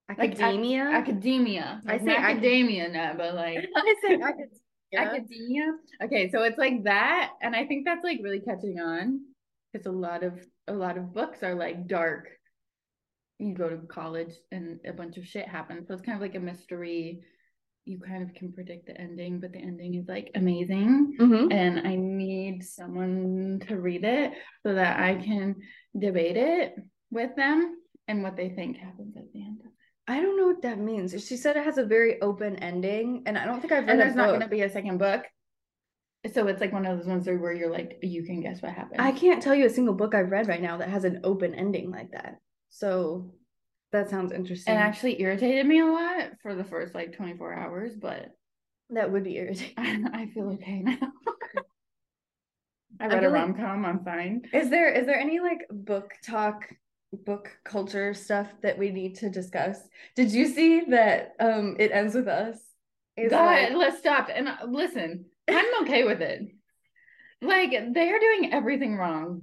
Like 0.08 0.18
ac- 0.18 0.42
Academia. 0.42 0.84
Academia. 0.84 1.80
I 1.86 1.98
say 1.98 2.16
academia 2.16 2.88
now, 2.88 3.14
but 3.16 3.34
like 3.34 3.58
I 3.76 3.94
say 4.02 4.14
academia. 4.14 4.46
academia. 4.96 5.66
Okay, 6.02 6.30
so 6.30 6.42
it's 6.42 6.58
like 6.58 6.84
that, 6.84 7.32
and 7.42 7.54
I 7.54 7.66
think 7.66 7.84
that's 7.84 8.04
like 8.04 8.20
really 8.22 8.40
catching 8.40 8.78
on 8.80 9.20
because 9.72 9.86
a 9.86 9.90
lot 9.90 10.22
of 10.22 10.34
a 10.68 10.72
lot 10.72 10.98
of 10.98 11.14
books 11.14 11.42
are 11.42 11.54
like 11.54 11.86
dark. 11.86 12.28
You 13.38 13.54
go 13.54 13.68
to 13.68 13.78
college 13.88 14.34
and 14.50 14.80
a 14.86 14.92
bunch 14.92 15.18
of 15.18 15.26
shit 15.26 15.46
happens, 15.46 15.86
so 15.86 15.94
it's 15.94 16.02
kind 16.02 16.16
of 16.16 16.22
like 16.22 16.34
a 16.34 16.40
mystery. 16.40 17.20
You 17.86 18.00
kind 18.00 18.22
of 18.24 18.34
can 18.34 18.52
predict 18.52 18.86
the 18.86 19.00
ending, 19.00 19.38
but 19.38 19.52
the 19.52 19.60
ending 19.60 19.94
is 19.94 20.08
like 20.08 20.32
amazing, 20.34 21.16
Mhm. 21.20 21.52
and 21.52 21.86
I 21.86 21.94
need 21.94 22.64
someone 22.64 23.60
to 23.68 23.78
read 23.80 24.04
it 24.04 24.32
so 24.64 24.74
that 24.74 24.98
I 24.98 25.14
can 25.14 25.54
debate 25.96 26.36
it 26.36 26.74
with 27.12 27.36
them 27.36 27.76
and 28.08 28.24
what 28.24 28.36
they 28.36 28.48
think 28.48 28.76
happens 28.76 29.16
at 29.16 29.32
the 29.32 29.40
end 29.40 29.60
of 29.60 29.66
it. 29.66 29.72
I 30.08 30.20
don't 30.20 30.36
know 30.36 30.48
what 30.48 30.62
that 30.62 30.80
means. 30.80 31.12
She 31.24 31.36
said 31.36 31.56
it 31.56 31.64
has 31.64 31.78
a 31.78 31.84
very 31.86 32.20
open 32.20 32.56
ending, 32.56 33.22
and 33.24 33.38
I 33.38 33.44
don't 33.44 33.60
think 33.60 33.72
I've 33.72 33.84
read 33.86 33.90
And 33.90 34.00
there's 34.00 34.16
not 34.16 34.28
going 34.28 34.40
to 34.40 34.48
be 34.48 34.62
a 34.62 34.68
second 34.68 34.98
book. 34.98 35.24
So 36.32 36.48
it's 36.48 36.60
like 36.60 36.72
one 36.72 36.84
of 36.86 36.98
those 36.98 37.06
ones 37.06 37.28
where 37.28 37.52
you're 37.52 37.70
like, 37.70 38.00
you 38.02 38.24
can 38.24 38.40
guess 38.40 38.60
what 38.62 38.72
happened. 38.72 39.00
I 39.00 39.12
can't 39.12 39.40
tell 39.40 39.54
you 39.54 39.66
a 39.66 39.70
single 39.70 39.94
book 39.94 40.12
I've 40.12 40.32
read 40.32 40.48
right 40.48 40.60
now 40.60 40.78
that 40.78 40.88
has 40.88 41.04
an 41.04 41.20
open 41.22 41.54
ending 41.54 41.92
like 41.92 42.10
that. 42.10 42.38
So 42.68 43.32
that 43.92 44.10
sounds 44.10 44.32
interesting. 44.32 44.74
It 44.74 44.78
actually 44.78 45.20
irritated 45.20 45.66
me 45.66 45.80
a 45.80 45.86
lot 45.86 46.32
for 46.42 46.54
the 46.54 46.64
first 46.64 46.94
like 46.94 47.16
24 47.16 47.54
hours, 47.54 47.92
but 47.96 48.30
that 48.90 49.10
would 49.10 49.24
be 49.24 49.36
irritating. 49.36 49.74
I 50.12 50.26
feel 50.26 50.50
okay 50.54 50.80
now. 50.80 50.98
I 53.00 53.04
I 53.04 53.08
read 53.08 53.24
a 53.24 53.30
rom 53.30 53.54
com. 53.54 53.84
I'm 53.84 54.04
fine. 54.04 54.42
Is 54.52 54.70
there 54.70 54.88
is 54.92 55.06
there 55.06 55.18
any 55.18 55.40
like 55.40 55.66
book 55.70 56.12
talk, 56.24 56.66
book 57.12 57.50
culture 57.64 58.14
stuff 58.14 58.48
that 58.62 58.78
we 58.78 58.90
need 58.90 59.16
to 59.16 59.28
discuss? 59.28 59.78
Did 60.14 60.32
you 60.32 60.46
see 60.46 60.82
that 60.90 61.34
um 61.38 61.76
it 61.78 61.92
ends 61.92 62.14
with 62.14 62.28
us? 62.28 62.58
It's 63.16 63.30
God, 63.30 63.70
like- 63.70 63.72
let's 63.74 63.98
stop. 63.98 64.30
And 64.34 64.48
uh, 64.48 64.56
listen, 64.66 65.26
I'm 65.48 65.82
okay 65.82 66.04
with 66.04 66.22
it. 66.22 66.42
Like 67.42 67.70
they're 67.70 68.18
doing 68.18 68.52
everything 68.52 68.96
wrong. 68.96 69.42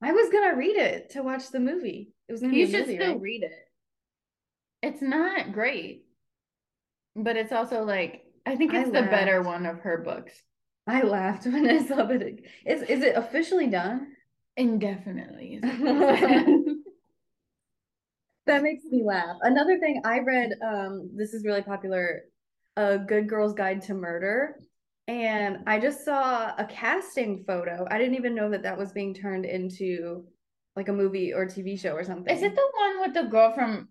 I 0.00 0.12
was 0.12 0.30
gonna 0.30 0.56
read 0.56 0.76
it 0.76 1.10
to 1.10 1.22
watch 1.22 1.50
the 1.50 1.60
movie. 1.60 2.11
It 2.28 2.32
was 2.32 2.40
gonna 2.40 2.54
You 2.54 2.66
be 2.66 2.72
should 2.72 2.86
movie, 2.86 2.96
still 2.96 3.12
right? 3.12 3.20
read 3.20 3.42
it. 3.42 3.52
It's 4.82 5.02
not 5.02 5.52
great, 5.52 6.04
but 7.14 7.36
it's 7.36 7.52
also 7.52 7.84
like 7.84 8.24
I 8.46 8.56
think 8.56 8.74
I 8.74 8.80
it's 8.80 8.90
the 8.90 9.02
better 9.02 9.42
one 9.42 9.66
of 9.66 9.80
her 9.80 9.98
books. 9.98 10.32
I 10.86 11.02
laughed 11.02 11.46
when 11.46 11.68
I 11.68 11.84
saw 11.86 12.04
that. 12.04 12.22
It, 12.22 12.44
is 12.66 12.82
is 12.82 13.02
it 13.02 13.16
officially 13.16 13.68
done? 13.68 14.08
Indefinitely. 14.56 15.60
is 15.62 15.80
what 15.80 15.98
they 16.08 16.20
said. 16.20 16.46
That 18.46 18.62
makes 18.62 18.84
me 18.84 19.04
laugh. 19.04 19.36
Another 19.42 19.78
thing 19.78 20.02
I 20.04 20.18
read, 20.18 20.54
um, 20.64 21.10
this 21.14 21.32
is 21.32 21.44
really 21.44 21.62
popular, 21.62 22.22
A 22.76 22.98
Good 22.98 23.28
Girl's 23.28 23.54
Guide 23.54 23.82
to 23.82 23.94
Murder. 23.94 24.56
And 25.06 25.58
I 25.66 25.78
just 25.78 26.04
saw 26.04 26.52
a 26.56 26.64
casting 26.64 27.44
photo. 27.46 27.86
I 27.90 27.98
didn't 27.98 28.16
even 28.16 28.34
know 28.34 28.50
that 28.50 28.62
that 28.64 28.76
was 28.78 28.92
being 28.92 29.14
turned 29.14 29.44
into 29.44 30.24
like 30.76 30.88
a 30.88 30.92
movie 30.92 31.32
or 31.34 31.46
TV 31.46 31.78
show 31.78 31.92
or 31.92 32.04
something. 32.04 32.34
Is 32.34 32.42
it 32.42 32.54
the 32.54 32.70
one 32.78 33.00
with 33.00 33.14
the 33.14 33.24
girl 33.24 33.52
from 33.52 33.88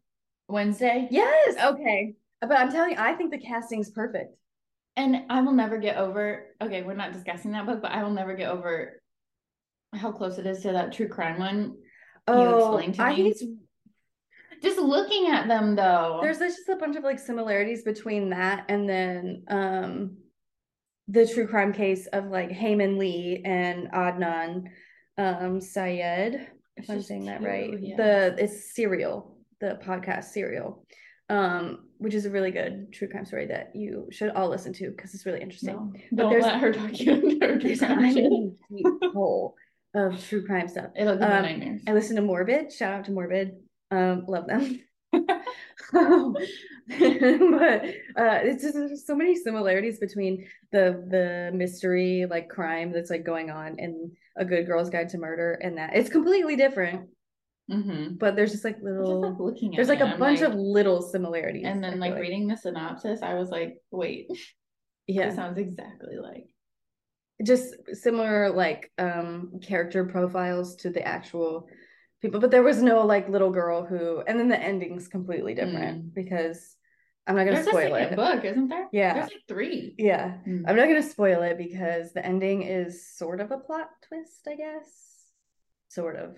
Wednesday? 0.48 1.08
Yes. 1.12 1.56
Okay. 1.64 2.16
But 2.42 2.54
I'm 2.58 2.72
telling 2.72 2.92
you, 2.92 2.98
I 2.98 3.14
think 3.14 3.32
the 3.32 3.38
casting's 3.38 3.92
perfect. 3.92 4.36
And 4.98 5.24
I 5.30 5.42
will 5.42 5.54
never 5.54 5.78
get 5.78 5.98
over. 5.98 6.48
Okay, 6.62 6.82
we're 6.82 6.96
not 6.96 7.14
discussing 7.14 7.52
that 7.52 7.66
book, 7.66 7.82
but 7.82 7.92
I 7.92 8.04
will 8.04 8.12
never 8.12 8.36
get 8.36 8.50
over 8.50 9.02
how 9.94 10.12
close 10.12 10.38
it 10.38 10.46
is 10.46 10.62
to 10.62 10.72
that 10.72 10.92
true 10.94 11.08
crime 11.08 11.40
one. 11.40 11.76
Oh, 12.28 12.78
explained 12.78 12.96
to 12.96 13.04
I 13.04 13.16
me. 13.16 13.34
think 13.34 13.60
Just 14.62 14.80
looking 14.80 15.28
at 15.28 15.48
them 15.48 15.76
though. 15.76 16.20
there's 16.22 16.40
just 16.40 16.68
a 16.70 16.76
bunch 16.76 16.96
of 16.96 17.04
like 17.04 17.20
similarities 17.20 17.84
between 17.84 18.30
that 18.30 18.66
and 18.70 18.88
then 18.88 19.44
um 19.48 20.18
the 21.08 21.28
true 21.28 21.48
crime 21.48 21.74
case 21.74 22.08
of 22.08 22.28
like 22.28 22.52
Hae 22.52 22.76
Min 22.76 22.98
Lee 22.98 23.42
and 23.44 23.92
Adnan 23.92 24.66
um 25.18 25.60
Syed, 25.60 26.48
if 26.78 26.90
I'm 26.90 27.02
saying 27.02 27.26
that 27.26 27.42
right. 27.42 27.74
yeah. 27.80 27.96
The 27.98 28.36
it's 28.44 28.74
Serial, 28.76 29.38
the 29.60 29.80
podcast 29.84 30.26
Serial. 30.26 30.86
Um, 31.30 31.86
which 31.98 32.14
is 32.14 32.26
a 32.26 32.30
really 32.30 32.52
good 32.52 32.92
true 32.92 33.08
crime 33.08 33.26
story 33.26 33.46
that 33.46 33.72
you 33.74 34.10
should 34.12 34.32
all 34.32 34.50
listen 34.50 34.74
to 34.74 34.90
because 34.92 35.14
it's 35.14 35.26
really 35.26 35.40
interesting. 35.40 35.76
No, 35.76 35.94
But 36.12 36.22
don't 36.24 36.30
there's- 36.32 36.44
let 36.44 36.60
her 36.60 36.74
talk 36.74 37.00
you 37.00 37.14
into 37.14 37.46
her 37.46 37.58
true 37.58 37.78
crime 37.78 38.00
I'm 38.00 38.18
in 38.18 38.58
a 38.70 38.76
deep 38.76 39.14
hole 39.14 39.56
of 39.94 40.22
true 40.28 40.46
crime 40.46 40.68
stuff. 40.68 40.88
It'll 40.94 41.14
give 41.14 41.24
Um, 41.24 41.44
nightmares. 41.44 41.82
I 41.88 41.94
listen 41.94 42.18
to 42.18 42.22
Morbid. 42.22 42.74
Shout 42.74 42.94
out 42.94 43.06
to 43.06 43.12
Morbid. 43.12 43.52
Um, 43.92 44.26
love 44.28 44.46
them. 44.48 44.82
but 45.14 45.26
uh, 46.74 48.40
it's 48.44 48.64
just 48.64 48.74
there's 48.76 49.06
so 49.06 49.16
many 49.16 49.36
similarities 49.36 50.00
between 50.00 50.46
the 50.72 51.04
the 51.10 51.52
mystery 51.56 52.26
like 52.30 52.50
crime 52.50 52.92
that's 52.92 53.10
like 53.10 53.26
going 53.26 53.50
on 53.50 53.78
in 53.80 54.12
A 54.38 54.46
Good 54.46 54.66
Girl's 54.68 54.90
Guide 54.90 55.10
to 55.10 55.18
Murder 55.18 55.54
and 55.62 55.78
that 55.78 55.96
it's 55.96 56.10
completely 56.10 56.56
different, 56.56 57.10
Mm-hmm. 57.70 58.16
but 58.16 58.36
there's 58.36 58.52
just 58.52 58.66
like 58.66 58.76
Just 58.76 58.86
like 58.86 58.94
little 58.98 59.38
looking 59.40 59.74
at 59.74 59.76
there's 59.78 59.88
like 59.88 60.00
it, 60.00 60.04
a 60.08 60.14
I'm 60.14 60.20
bunch 60.20 60.42
like- 60.42 60.50
of 60.50 60.56
little 60.56 61.02
similarities. 61.02 61.64
and 61.66 61.82
then 61.84 61.94
feel 61.94 62.02
like 62.02 62.16
reading 62.16 62.48
the 62.48 62.58
synopsis, 62.58 63.22
I 63.22 63.36
was 63.36 63.50
like, 63.50 63.78
wait, 63.92 64.28
yeah, 65.08 65.28
it 65.28 65.36
sounds 65.36 65.58
exactly 65.58 66.18
like. 66.18 66.48
just 67.44 67.74
similar 67.94 68.50
like 68.52 68.92
um 68.98 69.60
character 69.62 70.06
profiles 70.06 70.76
to 70.78 70.90
the 70.90 71.06
actual 71.08 71.68
people 72.22 72.40
but 72.40 72.52
there 72.52 72.64
was 72.64 72.82
no 72.82 73.06
like 73.06 73.28
little 73.30 73.52
girl 73.52 73.86
who 73.86 74.22
and 74.22 74.40
then 74.40 74.50
the 74.50 74.60
ending's 74.60 75.08
completely 75.08 75.54
different 75.54 76.14
because 76.14 76.76
i'm 77.28 77.36
not 77.36 77.44
gonna 77.46 77.56
There's 77.58 77.68
spoil 77.68 77.96
it 77.96 78.16
book, 78.16 78.44
isn't 78.46 78.68
there? 78.70 78.88
Yeah. 78.92 79.14
There's 79.14 79.26
like 79.32 79.44
three. 79.48 79.96
yeah 79.98 80.38
Mm. 80.48 80.64
i'm 80.68 80.76
not 80.76 80.88
gonna 80.88 81.04
spoil 81.04 81.42
it 81.44 81.58
because 81.58 82.14
the 82.14 82.26
ending 82.26 82.62
is 82.64 83.08
sort 83.16 83.40
of 83.42 83.52
a 83.52 83.58
plot 83.58 83.90
twist 84.08 84.48
i 84.48 84.56
guess 84.56 84.88
sort 85.90 86.16
of 86.16 86.38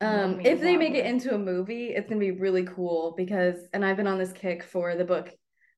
um 0.00 0.40
if 0.40 0.60
they 0.60 0.76
make 0.76 0.94
it 0.94 1.06
into 1.06 1.34
a 1.34 1.38
movie 1.38 1.88
it's 1.88 2.08
gonna 2.08 2.18
be 2.20 2.32
really 2.32 2.64
cool 2.64 3.14
because 3.16 3.56
and 3.72 3.84
i've 3.84 3.96
been 3.96 4.06
on 4.08 4.18
this 4.18 4.32
kick 4.32 4.62
for 4.64 4.96
the 4.96 5.04
book 5.04 5.30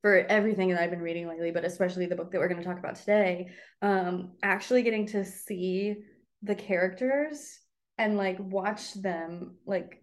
for 0.03 0.19
everything 0.29 0.71
that 0.71 0.81
i've 0.81 0.91
been 0.91 1.03
reading 1.03 1.29
lately 1.29 1.51
but 1.51 1.65
especially 1.65 2.07
the 2.07 2.17
book 2.17 2.31
that 2.33 2.39
we're 2.39 2.49
going 2.49 2.61
to 2.61 2.67
talk 2.67 2.79
about 2.79 2.95
today 2.97 3.49
um 3.83 4.33
actually 4.43 4.83
getting 4.83 5.07
to 5.07 5.25
see 5.25 5.97
the 6.43 6.55
characters 6.55 7.59
and 7.99 8.17
like 8.17 8.37
watch 8.39 8.95
them 8.95 9.57
like 9.67 10.03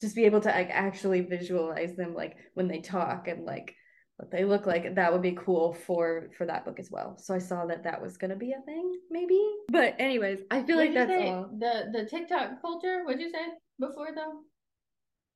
just 0.00 0.14
be 0.16 0.24
able 0.24 0.40
to 0.40 0.48
like 0.48 0.70
actually 0.70 1.20
visualize 1.20 1.94
them 1.96 2.14
like 2.14 2.36
when 2.54 2.68
they 2.68 2.80
talk 2.80 3.28
and 3.28 3.44
like 3.44 3.74
what 4.16 4.30
they 4.30 4.44
look 4.44 4.66
like 4.66 4.94
that 4.96 5.12
would 5.12 5.22
be 5.22 5.32
cool 5.32 5.72
for 5.86 6.28
for 6.36 6.46
that 6.46 6.64
book 6.66 6.78
as 6.78 6.90
well 6.90 7.16
so 7.18 7.34
i 7.34 7.38
saw 7.38 7.64
that 7.66 7.84
that 7.84 8.02
was 8.02 8.16
going 8.18 8.30
to 8.30 8.36
be 8.36 8.52
a 8.52 8.60
thing 8.66 8.92
maybe 9.10 9.40
but 9.70 9.94
anyways 9.98 10.40
i 10.50 10.62
feel 10.62 10.76
like 10.76 10.90
What'd 10.90 11.08
you 11.10 11.16
that's 11.16 11.22
say? 11.22 11.28
all 11.30 11.48
The 11.58 11.90
the 11.92 12.04
TikTok 12.04 12.60
culture. 12.60 13.02
What'd 13.04 13.20
you 13.20 13.30
say 13.30 13.46
before 13.78 14.08
though? 14.14 14.40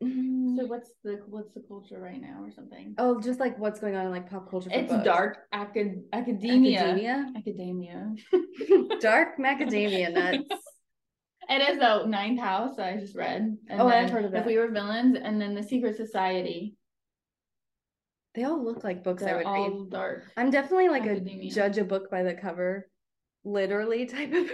Mm. 0.03 0.57
So 0.59 0.67
what's 0.67 0.91
the 1.03 1.21
what's 1.29 1.53
the 1.55 1.63
culture 1.67 1.99
right 2.01 2.21
now 2.21 2.43
or 2.43 2.51
something? 2.51 2.95
Oh, 2.99 3.21
just 3.21 3.41
like 3.41 3.59
what's 3.59 3.81
going 3.81 3.97
on 3.97 4.05
in 4.07 4.13
like 4.13 4.29
pop 4.29 4.51
culture. 4.51 4.69
it's 4.73 4.93
books. 4.93 5.05
dark 5.05 5.39
acad- 5.53 6.03
academia. 6.13 6.81
Academia. 6.83 7.33
Academia. 7.37 8.13
dark 9.01 9.39
macadamia 9.39 10.13
nuts. 10.13 10.64
It 11.49 11.69
is 11.71 11.79
though 11.79 12.05
ninth 12.07 12.41
house 12.41 12.79
I 12.79 12.97
just 12.97 13.15
read. 13.17 13.57
And 13.69 13.81
Oh, 13.81 13.89
I've 13.89 14.11
heard 14.11 14.25
of 14.25 14.35
it. 14.35 14.39
If 14.39 14.47
we 14.47 14.57
were 14.59 14.69
villains, 14.71 15.17
and 15.23 15.41
then 15.41 15.55
the 15.55 15.63
secret 15.63 15.97
society. 15.97 16.75
They 18.35 18.45
all 18.45 18.63
look 18.63 18.83
like 18.83 19.05
books 19.05 19.23
I 19.23 19.27
They're 19.27 19.37
would 19.39 19.47
all 19.47 19.71
read. 19.83 19.91
dark. 19.91 20.25
I'm 20.37 20.51
definitely 20.51 20.89
like 20.89 21.03
academia. 21.05 21.51
a 21.51 21.55
judge 21.55 21.79
a 21.79 21.85
book 21.85 22.11
by 22.11 22.23
the 22.25 22.35
cover, 22.35 22.89
literally 23.45 24.07
type 24.07 24.33
of. 24.33 24.51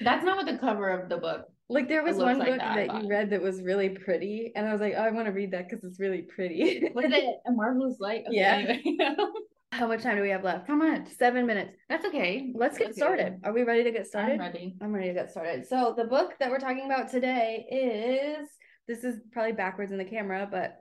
That's 0.00 0.24
not 0.24 0.36
what 0.36 0.46
the 0.46 0.58
cover 0.58 0.88
of 0.90 1.08
the 1.08 1.16
book. 1.16 1.46
Like 1.68 1.88
there 1.88 2.04
was 2.04 2.16
one 2.18 2.38
like 2.38 2.48
book 2.48 2.58
that, 2.58 2.88
that, 2.88 3.02
you 3.02 3.08
read 3.08 3.30
that 3.30 3.42
was 3.42 3.62
really 3.62 3.88
pretty, 3.88 4.52
and 4.54 4.66
I 4.68 4.72
was 4.72 4.80
like, 4.80 4.94
oh, 4.96 5.02
I 5.02 5.10
want 5.10 5.26
to 5.26 5.32
read 5.32 5.50
that 5.52 5.68
because 5.68 5.82
it's 5.84 5.98
really 5.98 6.22
pretty. 6.22 6.88
Was 6.94 7.06
it 7.08 7.36
a 7.46 7.52
marvelous 7.52 7.98
light? 8.00 8.24
Okay, 8.28 8.36
Yeah. 8.36 8.54
Anyway. 8.56 8.82
How 9.74 9.88
much 9.88 10.04
time 10.04 10.14
do 10.14 10.22
we 10.22 10.30
have 10.30 10.44
left? 10.44 10.68
How 10.68 10.76
much? 10.76 11.08
Seven 11.18 11.46
minutes. 11.46 11.72
That's 11.88 12.04
okay. 12.06 12.52
Let's 12.54 12.78
get 12.78 12.90
Okay. 12.90 12.96
started. 12.96 13.40
Are 13.42 13.52
we 13.52 13.64
ready 13.64 13.82
to 13.82 13.90
get 13.90 14.06
started? 14.06 14.34
I'm 14.34 14.38
ready. 14.38 14.76
I'm 14.80 14.92
ready 14.92 15.08
to 15.08 15.14
get 15.14 15.32
started. 15.32 15.66
So 15.66 15.92
the 15.96 16.04
book 16.04 16.34
that 16.38 16.48
we're 16.48 16.60
talking 16.60 16.84
about 16.86 17.10
today 17.10 17.66
is 17.68 18.48
this 18.86 19.02
is 19.02 19.18
probably 19.32 19.50
backwards 19.50 19.90
in 19.90 19.98
the 19.98 20.04
camera, 20.04 20.46
but 20.48 20.76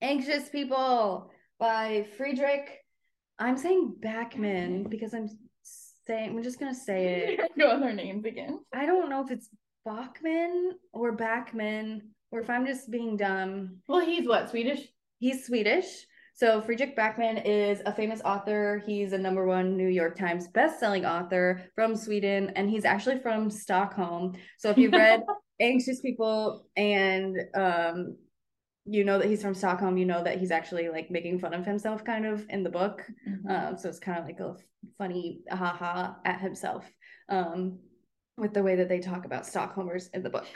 Anxious 0.00 0.48
People 0.48 1.32
by 1.58 2.06
Fredrik. 2.16 2.68
I'm 3.40 3.56
saying 3.56 3.96
Backman 3.98 4.88
because 4.88 5.12
I'm 5.12 5.28
saying 6.06 6.30
I'm 6.30 6.42
just 6.44 6.60
gonna 6.60 6.72
say 6.72 7.36
it. 7.40 7.50
Go 7.58 7.70
our 7.82 7.92
names 7.92 8.24
again. 8.26 8.60
I 8.72 8.86
don't 8.86 9.10
know 9.10 9.24
if 9.24 9.32
it's 9.32 9.48
Bachman 9.84 10.74
or 10.92 11.16
Backman 11.16 12.02
or 12.30 12.38
if 12.40 12.48
I'm 12.48 12.64
just 12.64 12.92
being 12.92 13.16
dumb. 13.16 13.78
Well, 13.88 14.06
he's 14.06 14.28
what 14.28 14.50
Swedish? 14.50 14.86
He's 15.18 15.46
Swedish. 15.46 16.06
So 16.40 16.62
Fredrik 16.62 16.96
Backman 16.96 17.42
is 17.44 17.82
a 17.84 17.92
famous 17.92 18.22
author. 18.24 18.82
He's 18.86 19.12
a 19.12 19.18
number 19.18 19.44
one 19.44 19.76
New 19.76 19.88
York 19.88 20.16
Times 20.16 20.48
best-selling 20.48 21.04
author 21.04 21.60
from 21.74 21.94
Sweden, 21.94 22.50
and 22.56 22.70
he's 22.70 22.86
actually 22.86 23.18
from 23.18 23.50
Stockholm. 23.50 24.32
So 24.56 24.70
if 24.70 24.78
you've 24.78 24.94
read 24.94 25.22
Anxious 25.60 26.00
People 26.00 26.64
and 26.78 27.36
um, 27.54 28.16
you 28.86 29.04
know 29.04 29.18
that 29.18 29.28
he's 29.28 29.42
from 29.42 29.52
Stockholm, 29.52 29.98
you 29.98 30.06
know 30.06 30.24
that 30.24 30.38
he's 30.38 30.50
actually 30.50 30.88
like 30.88 31.10
making 31.10 31.40
fun 31.40 31.52
of 31.52 31.66
himself 31.66 32.06
kind 32.06 32.24
of 32.24 32.46
in 32.48 32.62
the 32.62 32.70
book. 32.70 33.04
Um, 33.46 33.76
so 33.76 33.90
it's 33.90 33.98
kind 33.98 34.18
of 34.18 34.24
like 34.24 34.40
a 34.40 34.56
funny 34.96 35.40
haha 35.50 36.14
at 36.24 36.40
himself 36.40 36.90
um, 37.28 37.80
with 38.38 38.54
the 38.54 38.62
way 38.62 38.76
that 38.76 38.88
they 38.88 39.00
talk 39.00 39.26
about 39.26 39.42
Stockholmers 39.42 40.08
in 40.14 40.22
the 40.22 40.30
book. 40.30 40.46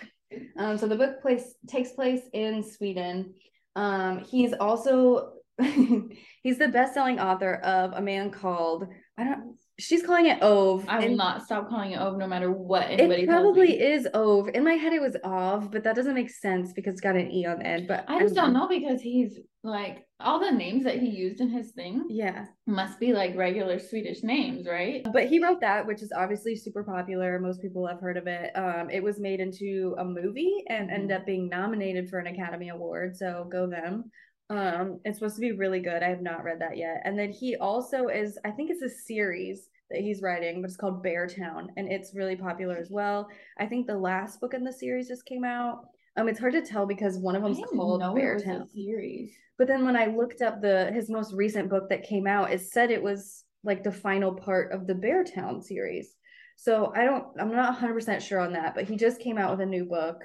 Um, 0.57 0.79
so 0.79 0.89
the 0.89 0.97
book 0.97 1.21
place 1.21 1.57
takes 1.69 1.93
place 1.93 2.23
in 2.33 2.63
Sweden. 2.63 3.35
Um, 3.77 4.21
he's 4.25 4.55
also 4.55 5.34
he's 6.43 6.59
the 6.59 6.69
best-selling 6.69 7.21
author 7.21 7.55
of 7.57 7.93
a 7.93 8.01
man 8.03 8.31
called 8.31 8.87
I 9.17 9.23
don't. 9.25 9.57
She's 9.79 10.05
calling 10.05 10.27
it 10.27 10.39
Ove. 10.43 10.85
I 10.89 10.99
will 11.01 11.17
not 11.17 11.45
stop 11.45 11.69
calling 11.69 11.93
it 11.93 12.01
Ove 12.01 12.17
no 12.17 12.27
matter 12.27 12.51
what 12.51 12.85
anybody 12.91 13.23
It 13.23 13.29
probably 13.29 13.81
is 13.81 14.09
Ove. 14.13 14.49
In 14.55 14.65
my 14.65 14.73
head, 14.75 14.93
it 14.93 15.01
was 15.01 15.17
Ove, 15.23 15.71
but 15.71 15.85
that 15.85 15.95
doesn't 15.95 16.15
make 16.15 16.31
sense 16.31 16.73
because 16.73 16.93
it's 16.93 17.01
got 17.01 17.15
an 17.17 17.31
e 17.31 17.47
on 17.47 17.59
the 17.59 17.67
end. 17.67 17.87
But 17.89 18.05
I 18.09 18.21
just 18.21 18.35
don't 18.35 18.53
know 18.53 18.67
because 18.69 19.01
he's 19.01 19.39
like 19.63 20.05
all 20.21 20.41
the 20.41 20.51
names 20.51 20.83
that 20.85 20.99
he 20.99 21.09
used 21.09 21.41
in 21.41 21.49
his 21.49 21.71
thing 21.73 22.07
Yeah, 22.09 22.47
must 22.67 22.99
be 22.99 23.13
like 23.13 23.37
regular 23.37 23.79
Swedish 23.79 24.23
names, 24.25 24.67
right? 24.67 25.07
but 25.13 25.29
he 25.29 25.43
wrote 25.43 25.61
that, 25.61 25.87
which 25.87 26.03
is 26.03 26.13
obviously 26.17 26.57
super 26.57 26.83
popular. 26.83 27.39
Most 27.39 27.63
people 27.63 27.87
have 27.87 28.01
heard 28.01 28.17
of 28.17 28.27
it. 28.27 28.51
Um, 28.57 28.91
it 28.91 29.03
was 29.03 29.21
made 29.21 29.39
into 29.41 29.95
a 29.99 30.05
movie 30.05 30.65
and 30.69 30.91
ended 30.91 31.17
up 31.17 31.25
being 31.27 31.49
nominated 31.49 32.09
for 32.09 32.19
an 32.19 32.27
Academy 32.27 32.71
Award. 32.71 33.17
So 33.17 33.49
go 33.51 33.69
them. 33.69 34.11
Um, 34.51 35.01
it's 35.05 35.19
supposed 35.19 35.37
to 35.37 35.41
be 35.41 35.53
really 35.53 35.81
good. 35.81 36.03
I 36.03 36.09
have 36.11 36.23
not 36.23 36.45
read 36.45 36.61
that 36.61 36.77
yet. 36.77 37.03
And 37.05 37.19
then 37.19 37.31
he 37.31 37.57
also 37.57 38.09
is, 38.09 38.39
I 38.45 38.51
think 38.51 38.71
it's 38.71 38.83
a 38.83 38.89
series 38.91 39.69
that 39.91 40.01
he's 40.01 40.23
writing, 40.23 40.61
but 40.61 40.69
it's 40.69 40.77
called 40.77 41.05
Beartown, 41.05 41.69
and 41.77 41.91
it's 41.91 42.15
really 42.15 42.37
popular 42.37 42.77
as 42.77 42.91
well. 42.91 43.29
I 43.59 43.67
think 43.67 43.87
the 43.87 43.97
last 43.97 44.41
book 44.41 44.55
in 44.55 44.65
the 44.65 44.73
series 44.73 45.09
just 45.09 45.25
came 45.27 45.45
out. 45.45 45.87
Um, 46.17 46.29
it's 46.29 46.39
hard 46.39 46.53
to 46.53 46.63
tell 46.63 46.87
because 46.87 47.19
one 47.19 47.37
of 47.37 47.43
them's 47.43 47.59
called 47.75 48.01
Beartown. 48.03 48.69
series. 48.71 49.33
But 49.59 49.67
then 49.69 49.85
when 49.85 49.97
I 49.97 50.07
looked 50.07 50.43
up 50.43 50.61
the 50.61 50.91
his 50.93 51.09
most 51.11 51.33
recent 51.33 51.71
book 51.71 51.89
that 51.91 52.03
came 52.03 52.27
out, 52.27 52.53
it 52.53 52.61
said 52.61 52.91
it 52.91 53.03
was 53.03 53.45
like 53.63 53.83
the 53.83 53.93
final 53.93 54.33
part 54.35 54.73
of 54.73 54.87
the 54.87 54.95
Beartown 54.95 55.63
series. 55.63 56.15
So 56.57 56.93
I 56.95 57.05
don't 57.05 57.27
I'm 57.41 57.51
not 57.53 57.79
100% 57.79 58.21
sure 58.21 58.41
on 58.41 58.53
that, 58.53 58.75
but 58.75 58.85
he 58.85 58.97
just 58.97 59.21
came 59.21 59.39
out 59.39 59.51
with 59.51 59.61
a 59.61 59.67
new 59.67 59.85
book. 59.85 60.23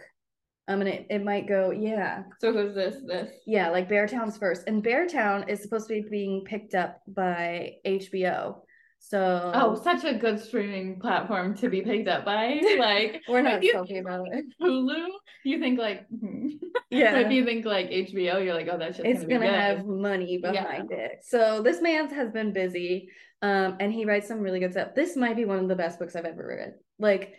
Um 0.70 0.82
and 0.82 0.90
it, 0.90 1.08
it 1.10 1.24
might 1.24 1.48
go, 1.48 1.72
yeah. 1.72 2.24
So 2.40 2.54
who's 2.54 2.74
this? 2.76 2.96
This. 3.06 3.32
Yeah, 3.46 3.70
like 3.70 3.90
Beartown's 3.90 4.38
first. 4.38 4.64
And 4.68 4.82
Beartown 4.84 5.50
is 5.50 5.62
supposed 5.62 5.88
to 5.90 6.02
be 6.02 6.08
being 6.10 6.46
picked 6.46 6.76
up 6.76 7.02
by 7.08 7.74
HBO. 7.86 8.62
So 9.02 9.52
Oh, 9.56 9.76
such 9.82 10.04
a 10.04 10.14
good 10.14 10.40
streaming 10.40 11.00
platform 11.00 11.56
to 11.58 11.70
be 11.70 11.82
picked 11.82 12.08
up 12.08 12.24
by. 12.26 12.62
Like 12.78 13.22
we're 13.28 13.42
not 13.42 13.62
talking 13.74 14.00
about 14.00 14.28
it. 14.32 14.46
Hulu, 14.62 15.08
you 15.44 15.60
think 15.60 15.80
like, 15.80 16.06
hmm. 16.08 16.50
Yeah. 16.92 17.20
if 17.20 17.32
you 17.32 17.46
think 17.46 17.66
like 17.66 17.90
HBO, 17.90 18.44
you're 18.44 18.54
like, 18.54 18.68
oh, 18.72 18.78
that's 18.78 18.98
just 18.98 19.08
it's 19.08 19.22
gonna, 19.22 19.40
gonna, 19.40 19.46
be 19.46 19.48
good. 19.48 19.78
have 19.78 19.86
money 19.86 20.40
Yeah. 20.44 20.52
behind 20.64 20.92
it. 20.92 21.20
So 21.24 21.62
this 21.62 21.82
man's 21.82 22.12
has 22.14 22.32
been 22.32 22.52
busy, 22.52 23.10
um, 23.42 23.78
and 23.80 23.94
he 23.94 24.06
writes 24.06 24.28
some 24.28 24.40
really 24.40 24.60
good 24.60 24.72
stuff. 24.74 24.96
This 24.96 25.16
might 25.16 25.36
be 25.36 25.46
one 25.46 25.60
of 25.60 25.68
the 25.68 25.76
best 25.76 25.98
books 26.00 26.16
I've 26.16 26.26
ever 26.26 26.46
read. 26.48 26.74
Like, 26.98 27.36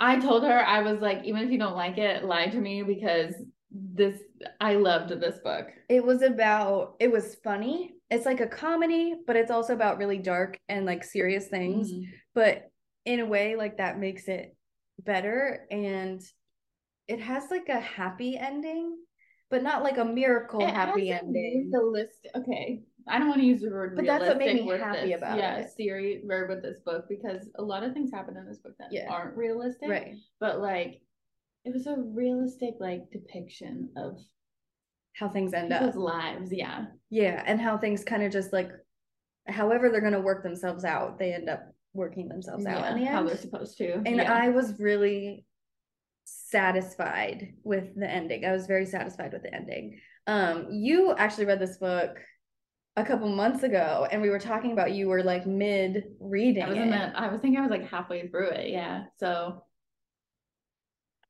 I 0.00 0.18
told 0.18 0.42
her 0.44 0.64
I 0.66 0.80
was 0.80 1.00
like, 1.00 1.24
even 1.24 1.44
if 1.44 1.50
you 1.50 1.58
don't 1.58 1.76
like 1.76 1.98
it, 1.98 2.24
lie 2.24 2.46
to 2.46 2.58
me 2.58 2.82
because 2.82 3.34
this 3.70 4.18
I 4.60 4.74
loved 4.74 5.10
this 5.20 5.38
book. 5.44 5.68
It 5.88 6.04
was 6.04 6.22
about 6.22 6.96
it 6.98 7.12
was 7.12 7.36
funny. 7.44 7.94
It's 8.10 8.26
like 8.26 8.40
a 8.40 8.46
comedy, 8.46 9.14
but 9.26 9.36
it's 9.36 9.50
also 9.50 9.74
about 9.74 9.98
really 9.98 10.18
dark 10.18 10.58
and 10.68 10.86
like 10.86 11.04
serious 11.04 11.48
things. 11.48 11.92
Mhm. 11.92 12.06
But 12.34 12.70
in 13.04 13.20
a 13.20 13.26
way, 13.26 13.56
like 13.56 13.76
that 13.76 13.98
makes 13.98 14.26
it 14.26 14.56
better 15.04 15.66
and 15.70 16.22
it 17.06 17.20
has 17.20 17.50
like 17.50 17.68
a 17.68 17.80
happy 17.80 18.38
ending, 18.38 18.96
but 19.50 19.62
not 19.62 19.82
like 19.82 19.98
a 19.98 20.04
miracle 20.04 20.62
It 20.62 20.70
happy 20.70 21.10
ending. 21.10 21.70
The 21.70 21.82
list 21.82 22.26
Okay. 22.34 22.82
I 23.10 23.18
don't 23.18 23.28
want 23.28 23.40
to 23.40 23.46
use 23.46 23.60
the 23.60 23.70
word 23.70 23.96
But 23.96 24.06
that's 24.06 24.24
what 24.26 24.38
made 24.38 24.64
me 24.64 24.68
happy 24.78 25.08
this. 25.08 25.16
about 25.16 25.38
yeah, 25.38 25.56
it. 25.56 25.70
Siri 25.76 26.22
verb 26.26 26.48
with 26.50 26.62
this 26.62 26.80
book 26.80 27.06
because 27.08 27.48
a 27.56 27.62
lot 27.62 27.82
of 27.82 27.92
things 27.92 28.10
happen 28.12 28.36
in 28.36 28.46
this 28.46 28.58
book 28.58 28.72
that 28.78 28.92
Yeah. 28.92 29.08
aren't 29.10 29.36
realistic. 29.36 29.88
Right. 29.88 30.16
But 30.38 30.60
like 30.60 31.00
it 31.64 31.72
was 31.74 31.86
a 31.86 31.96
realistic 31.96 32.74
like 32.80 33.10
depiction 33.10 33.90
of 33.96 34.18
How 35.14 35.28
things 35.28 35.52
end 35.52 35.72
up. 35.72 35.94
lives. 35.94 36.50
Yeah. 36.52 36.86
Yeah. 37.10 37.42
And 37.46 37.60
how 37.60 37.76
things 37.76 38.04
kind 38.04 38.22
of 38.22 38.32
just 38.32 38.52
like 38.52 38.70
however 39.46 39.88
they're 39.90 40.00
gonna 40.00 40.20
work 40.20 40.42
themselves 40.42 40.84
out, 40.84 41.18
they 41.18 41.32
end 41.32 41.48
up 41.48 41.74
working 41.92 42.28
themselves 42.28 42.64
out 42.66 42.92
in 42.92 43.00
the 43.00 43.06
end. 43.06 43.14
how 43.14 43.22
they're 43.24 43.36
supposed 43.36 43.76
to. 43.78 43.94
And 43.94 44.16
yeah. 44.16 44.32
I 44.32 44.48
was 44.50 44.78
really 44.78 45.44
satisfied 46.24 47.54
with 47.64 47.94
the 47.96 48.08
ending. 48.08 48.44
I 48.44 48.52
was 48.52 48.66
very 48.66 48.86
satisfied 48.86 49.32
with 49.32 49.42
the 49.42 49.54
ending. 49.54 49.98
Um, 50.26 50.68
you 50.70 51.12
actually 51.16 51.46
read 51.46 51.58
this 51.60 51.76
book 51.78 52.16
a 52.96 53.04
couple 53.04 53.28
months 53.28 53.62
ago, 53.62 54.06
and 54.10 54.20
we 54.20 54.30
were 54.30 54.38
talking 54.38 54.72
about 54.72 54.92
you 54.92 55.08
were 55.08 55.22
like 55.22 55.46
mid 55.46 56.04
reading 56.18 56.62
I 56.62 56.68
was 56.68 56.78
in 56.78 56.90
the, 56.90 57.18
I 57.18 57.28
was 57.28 57.40
thinking 57.40 57.58
I 57.58 57.62
was 57.62 57.70
like 57.70 57.88
halfway 57.88 58.26
through 58.28 58.50
it. 58.50 58.70
Yeah. 58.70 59.04
So 59.18 59.62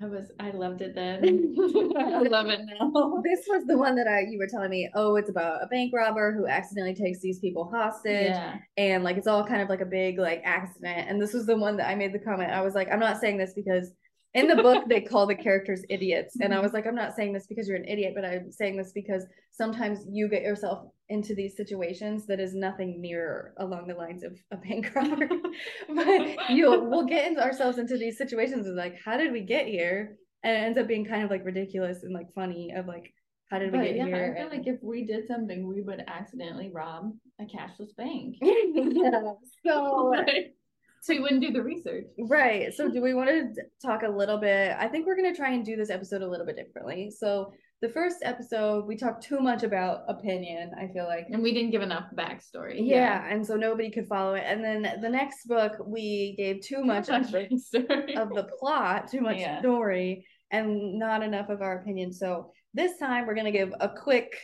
I 0.02 0.06
was 0.06 0.32
I 0.40 0.50
loved 0.52 0.80
it 0.80 0.94
then. 0.94 1.54
I 1.98 2.20
love 2.20 2.46
it 2.46 2.60
now. 2.64 2.90
This 3.22 3.44
was 3.46 3.64
the 3.66 3.76
one 3.76 3.94
that 3.96 4.08
I 4.08 4.20
you 4.20 4.38
were 4.38 4.46
telling 4.46 4.70
me, 4.70 4.88
oh, 4.94 5.16
it's 5.16 5.28
about 5.28 5.62
a 5.62 5.66
bank 5.66 5.92
robber 5.94 6.32
who 6.32 6.46
accidentally 6.46 6.94
takes 6.94 7.20
these 7.20 7.38
people 7.38 7.70
hostage. 7.70 8.30
Yeah. 8.30 8.56
and 8.78 9.04
like 9.04 9.18
it's 9.18 9.26
all 9.26 9.46
kind 9.46 9.60
of 9.60 9.68
like 9.68 9.82
a 9.82 9.86
big 9.86 10.18
like 10.18 10.40
accident 10.44 11.08
and 11.08 11.20
this 11.20 11.34
was 11.34 11.44
the 11.46 11.56
one 11.56 11.76
that 11.76 11.88
i 11.88 11.94
made 11.94 12.12
the 12.12 12.18
comment 12.18 12.50
i 12.50 12.60
was 12.60 12.74
like 12.74 12.88
i'm 12.90 13.00
not 13.00 13.20
saying 13.20 13.36
this 13.36 13.52
because 13.54 13.90
in 14.34 14.46
the 14.46 14.56
book 14.56 14.84
they 14.88 15.00
call 15.00 15.26
the 15.26 15.34
characters 15.34 15.82
idiots 15.90 16.36
and 16.40 16.54
i 16.54 16.60
was 16.64 16.72
like 16.72 16.86
i'm 16.86 16.94
not 16.94 17.14
saying 17.14 17.32
this 17.32 17.46
because 17.46 17.68
you're 17.68 17.76
an 17.76 17.88
idiot 17.88 18.12
but 18.14 18.24
i'm 18.24 18.50
saying 18.50 18.76
this 18.76 18.92
because 18.92 19.26
sometimes 19.50 20.00
you 20.08 20.28
get 20.28 20.42
yourself 20.42 20.86
into 21.10 21.34
these 21.34 21.56
situations 21.56 22.26
that 22.26 22.40
is 22.40 22.54
nothing 22.54 23.00
near 23.00 23.52
along 23.58 23.86
the 23.86 23.94
lines 23.94 24.22
of 24.22 24.38
a 24.52 24.56
bank 24.56 24.90
robber 24.96 25.28
but 25.94 26.50
you 26.50 26.80
we'll 26.88 27.04
get 27.06 27.26
into 27.26 27.42
ourselves 27.42 27.78
into 27.78 27.98
these 27.98 28.16
situations 28.16 28.66
of 28.66 28.74
like 28.74 28.96
how 29.04 29.16
did 29.16 29.32
we 29.32 29.40
get 29.42 29.66
here 29.66 30.16
and 30.44 30.56
it 30.56 30.60
ends 30.60 30.78
up 30.78 30.86
being 30.88 31.04
kind 31.04 31.22
of 31.24 31.30
like 31.30 31.44
ridiculous 31.44 32.02
and 32.04 32.14
like 32.14 32.32
funny 32.34 32.72
of 32.74 32.86
like 32.86 33.12
how 33.50 33.58
did 33.58 33.72
we 33.72 33.78
But 33.78 33.84
get 33.86 33.96
yeah, 33.96 34.04
here 34.06 34.32
I 34.32 34.38
feel 34.38 34.48
and- 34.48 34.58
like 34.58 34.66
if 34.74 34.80
we 34.80 35.04
did 35.04 35.26
something, 35.26 35.66
we 35.66 35.82
would 35.82 36.04
accidentally 36.06 36.70
rob 36.72 37.10
a 37.40 37.44
cashless 37.44 37.94
bank. 37.96 38.36
yeah. 38.40 39.32
So 39.66 40.12
Like, 40.16 40.54
so 41.02 41.14
we 41.14 41.18
wouldn't 41.20 41.40
do 41.42 41.50
the 41.50 41.60
research. 41.60 42.04
Right. 42.16 42.72
So 42.72 42.88
do 42.88 43.02
we 43.02 43.12
want 43.12 43.28
to 43.30 43.62
talk 43.84 44.02
a 44.04 44.08
little 44.08 44.38
bit? 44.38 44.76
I 44.78 44.86
think 44.86 45.04
we're 45.04 45.16
going 45.16 45.32
to 45.32 45.36
try 45.36 45.50
and 45.50 45.64
do 45.64 45.74
this 45.74 45.90
episode 45.90 46.22
a 46.22 46.28
little 46.28 46.46
bit 46.46 46.54
differently. 46.56 47.10
So 47.10 47.52
the 47.82 47.88
first 47.88 48.18
episode, 48.22 48.86
we 48.86 48.96
talked 48.96 49.22
too 49.24 49.40
much 49.40 49.62
about 49.62 50.02
opinion, 50.08 50.72
I 50.78 50.88
feel 50.88 51.06
like. 51.06 51.26
And 51.30 51.42
we 51.42 51.54
didn't 51.54 51.70
give 51.70 51.80
enough 51.82 52.04
backstory. 52.14 52.76
Yeah, 52.76 53.26
and 53.26 53.46
so 53.46 53.56
nobody 53.56 53.90
could 53.90 54.06
follow 54.06 54.34
it. 54.34 54.44
And 54.46 54.62
then 54.62 55.00
the 55.00 55.08
next 55.08 55.46
book, 55.46 55.72
we 55.86 56.34
gave 56.36 56.60
too 56.60 56.84
much 56.84 57.06
Too 57.06 57.14
of 57.14 57.30
the, 57.30 58.14
of 58.16 58.28
the 58.34 58.48
plot, 58.58 59.10
too 59.10 59.22
much 59.22 59.38
Yeah. 59.38 59.60
story, 59.60 60.26
and 60.50 60.98
not 60.98 61.22
enough 61.22 61.48
of 61.48 61.62
our 61.62 61.78
opinion. 61.80 62.12
So 62.12 62.52
this 62.74 62.98
time 62.98 63.26
we're 63.26 63.34
going 63.34 63.50
to 63.50 63.58
give 63.58 63.72
a 63.80 63.88
quick 63.88 64.36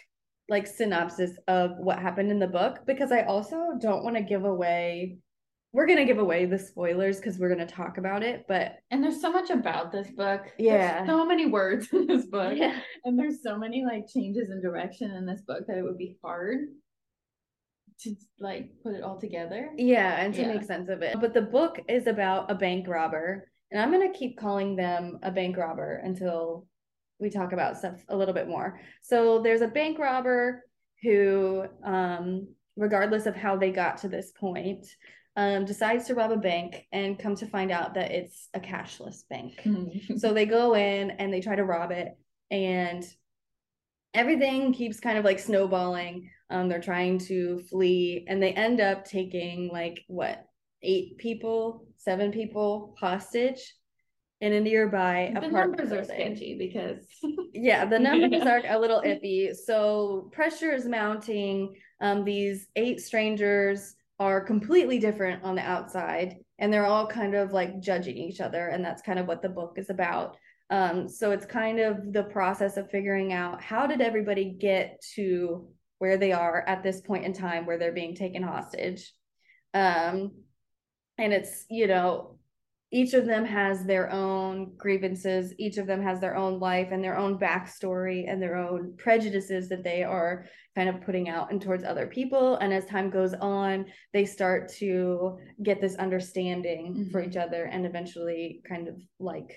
like 0.48 0.66
synopsis 0.66 1.32
of 1.48 1.72
what 1.78 1.98
happened 1.98 2.30
in 2.30 2.38
the 2.38 2.46
book 2.46 2.86
because 2.86 3.10
I 3.10 3.22
also 3.22 3.72
don't 3.80 4.04
want 4.04 4.16
to 4.16 4.22
give 4.22 4.44
away 4.44 5.18
we're 5.76 5.84
going 5.86 5.98
to 5.98 6.06
give 6.06 6.16
away 6.18 6.46
the 6.46 6.58
spoilers 6.58 7.18
because 7.18 7.38
we're 7.38 7.54
going 7.54 7.64
to 7.66 7.74
talk 7.74 7.98
about 7.98 8.22
it, 8.22 8.46
but 8.48 8.78
And 8.90 9.04
there's 9.04 9.20
so 9.20 9.30
much 9.30 9.50
about 9.50 9.92
this 9.92 10.06
book. 10.10 10.40
There's 10.58 10.70
Yeah. 10.70 11.04
so 11.06 11.22
many 11.26 11.44
words 11.44 11.88
in 11.92 12.06
this 12.06 12.24
book. 12.24 12.56
yeah. 12.56 12.80
And 13.04 13.18
there's 13.18 13.42
so 13.42 13.58
many 13.58 13.84
like 13.84 14.08
changes 14.08 14.48
in 14.48 14.62
direction 14.62 15.10
in 15.10 15.26
this 15.26 15.42
book 15.42 15.66
that 15.66 15.76
it 15.76 15.82
would 15.82 15.98
be 15.98 16.16
hard 16.24 16.60
to 18.00 18.14
like 18.40 18.70
put 18.82 18.94
it 18.94 19.02
all 19.02 19.20
together. 19.20 19.68
Yeah, 19.76 20.16
and 20.18 20.32
to 20.34 20.40
Yeah. 20.40 20.48
make 20.54 20.62
sense 20.62 20.88
of 20.88 21.02
it. 21.02 21.14
But 21.20 21.34
the 21.34 21.42
book 21.42 21.78
is 21.90 22.06
about 22.06 22.50
a 22.50 22.54
bank 22.54 22.88
robber, 22.88 23.50
and 23.70 23.78
I'm 23.78 23.90
gonna 23.92 24.14
keep 24.14 24.38
calling 24.38 24.76
them 24.76 25.18
a 25.22 25.30
bank 25.30 25.58
robber 25.58 25.96
until 26.02 26.66
we 27.20 27.28
talk 27.28 27.52
about 27.52 27.76
stuff 27.76 28.02
a 28.08 28.16
little 28.16 28.34
bit 28.34 28.48
more. 28.48 28.80
So 29.02 29.40
there's 29.42 29.60
a 29.62 29.68
bank 29.68 29.98
robber 29.98 30.64
who, 31.02 31.66
um, 31.84 32.48
regardless 32.76 33.26
of 33.26 33.36
how 33.36 33.56
they 33.58 33.72
got 33.72 33.98
to 33.98 34.08
this 34.08 34.32
point, 34.32 34.86
um, 35.36 35.64
decides 35.66 36.06
to 36.06 36.14
rob 36.14 36.32
a 36.32 36.36
bank 36.36 36.86
and 36.92 37.18
come 37.18 37.34
to 37.36 37.46
find 37.46 37.70
out 37.70 37.94
that 37.94 38.10
it's 38.10 38.48
a 38.54 38.60
cashless 38.60 39.22
bank. 39.28 39.60
So 40.18 40.32
they 40.32 40.46
go 40.46 40.74
in 40.74 41.10
and 41.10 41.32
they 41.32 41.40
try 41.40 41.56
to 41.56 41.64
rob 41.64 41.90
it, 41.90 42.16
and 42.50 43.04
everything 44.14 44.72
keeps 44.72 45.00
kind 45.00 45.18
of 45.18 45.24
like 45.24 45.38
snowballing. 45.38 46.30
Um, 46.48 46.68
they're 46.68 46.80
trying 46.80 47.18
to 47.26 47.60
flee, 47.68 48.24
and 48.28 48.42
they 48.42 48.52
end 48.52 48.80
up 48.80 49.04
taking 49.04 49.68
like 49.72 50.00
what 50.06 50.44
eight 50.82 51.18
people, 51.18 51.86
seven 51.98 52.30
people 52.30 52.94
hostage 53.00 53.74
in 54.40 54.52
a 54.52 54.60
nearby 54.60 55.30
the 55.32 55.46
apartment 55.46 55.78
The 55.78 55.82
numbers 55.84 55.92
are 55.92 56.14
building. 56.14 56.36
sketchy 56.36 56.56
because 56.58 57.04
Yeah, 57.52 57.84
the 57.86 57.98
numbers 57.98 58.30
Yeah. 58.32 58.48
are 58.70 58.76
a 58.76 58.78
little 58.78 59.00
iffy. 59.02 59.54
So 59.54 60.30
pressure 60.32 60.72
is 60.72 60.86
mounting. 60.86 61.74
Um, 62.00 62.24
these 62.24 62.68
eight 62.76 63.00
strangers 63.00 63.95
are 64.18 64.40
completely 64.40 64.98
different 64.98 65.44
on 65.44 65.54
the 65.54 65.62
outside, 65.62 66.36
and 66.58 66.72
they're 66.72 66.86
all 66.86 67.06
kind 67.06 67.34
of 67.34 67.52
like 67.52 67.80
judging 67.80 68.16
each 68.16 68.40
other, 68.40 68.68
and 68.68 68.84
that's 68.84 69.02
kind 69.02 69.18
of 69.18 69.26
what 69.26 69.42
the 69.42 69.48
book 69.48 69.74
is 69.76 69.90
about. 69.90 70.36
Um, 70.70 71.08
so 71.08 71.30
it's 71.30 71.46
kind 71.46 71.78
of 71.78 72.12
the 72.12 72.24
process 72.24 72.76
of 72.76 72.90
figuring 72.90 73.32
out 73.32 73.62
how 73.62 73.86
did 73.86 74.00
everybody 74.00 74.56
get 74.58 75.00
to 75.14 75.68
where 75.98 76.16
they 76.16 76.32
are 76.32 76.64
at 76.66 76.82
this 76.82 77.00
point 77.00 77.24
in 77.24 77.32
time 77.32 77.66
where 77.66 77.78
they're 77.78 77.92
being 77.92 78.14
taken 78.14 78.42
hostage. 78.42 79.12
Um, 79.74 80.32
and 81.18 81.32
it's 81.32 81.64
you 81.70 81.86
know 81.86 82.35
each 82.96 83.12
of 83.12 83.26
them 83.26 83.44
has 83.44 83.84
their 83.84 84.10
own 84.10 84.72
grievances 84.78 85.52
each 85.58 85.76
of 85.76 85.86
them 85.86 86.02
has 86.02 86.18
their 86.18 86.34
own 86.34 86.58
life 86.58 86.88
and 86.92 87.04
their 87.04 87.18
own 87.18 87.38
backstory 87.38 88.24
and 88.26 88.40
their 88.40 88.56
own 88.56 88.94
prejudices 88.96 89.68
that 89.68 89.84
they 89.84 90.02
are 90.02 90.46
kind 90.74 90.88
of 90.88 91.02
putting 91.02 91.28
out 91.28 91.50
and 91.50 91.60
towards 91.60 91.84
other 91.84 92.06
people. 92.06 92.56
And 92.56 92.72
as 92.72 92.86
time 92.86 93.10
goes 93.10 93.34
on 93.34 93.84
they 94.14 94.24
start 94.24 94.72
to 94.80 95.38
get 95.62 95.78
this 95.80 95.96
understanding 95.96 97.10
for 97.12 97.22
Mhm. 97.22 97.28
each 97.28 97.36
other 97.36 97.64
and 97.64 97.84
eventually 97.84 98.62
kind 98.66 98.88
of 98.88 98.96
like 99.18 99.50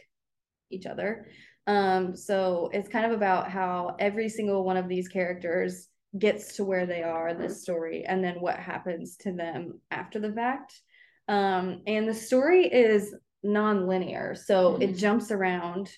each 0.70 0.86
other. 0.86 1.28
Um 1.66 2.16
so 2.18 2.70
it's 2.74 2.90
kind 2.90 3.06
of 3.06 3.14
about 3.14 3.50
how 3.50 3.96
every 4.00 4.28
single 4.28 4.66
one 4.66 4.78
of 4.78 4.90
these 4.90 5.08
characters 5.08 5.88
gets 6.18 6.56
to 6.58 6.66
where 6.66 6.86
they 6.86 7.04
are 7.04 7.30
in 7.30 7.40
this 7.40 7.62
story 7.62 8.04
and 8.06 8.22
then 8.22 8.42
what 8.42 8.58
happens 8.58 9.16
to 9.18 9.32
them 9.32 9.80
after 9.92 10.20
the 10.20 10.34
fact. 10.34 10.72
Um, 11.30 11.84
and 11.86 12.10
the 12.10 12.14
story 12.16 12.66
is 12.66 13.14
non-linear, 13.44 14.36
so 14.36 14.76
it 14.78 14.92
Mhm. 14.92 14.98
jumps 14.98 15.32
around, 15.32 15.96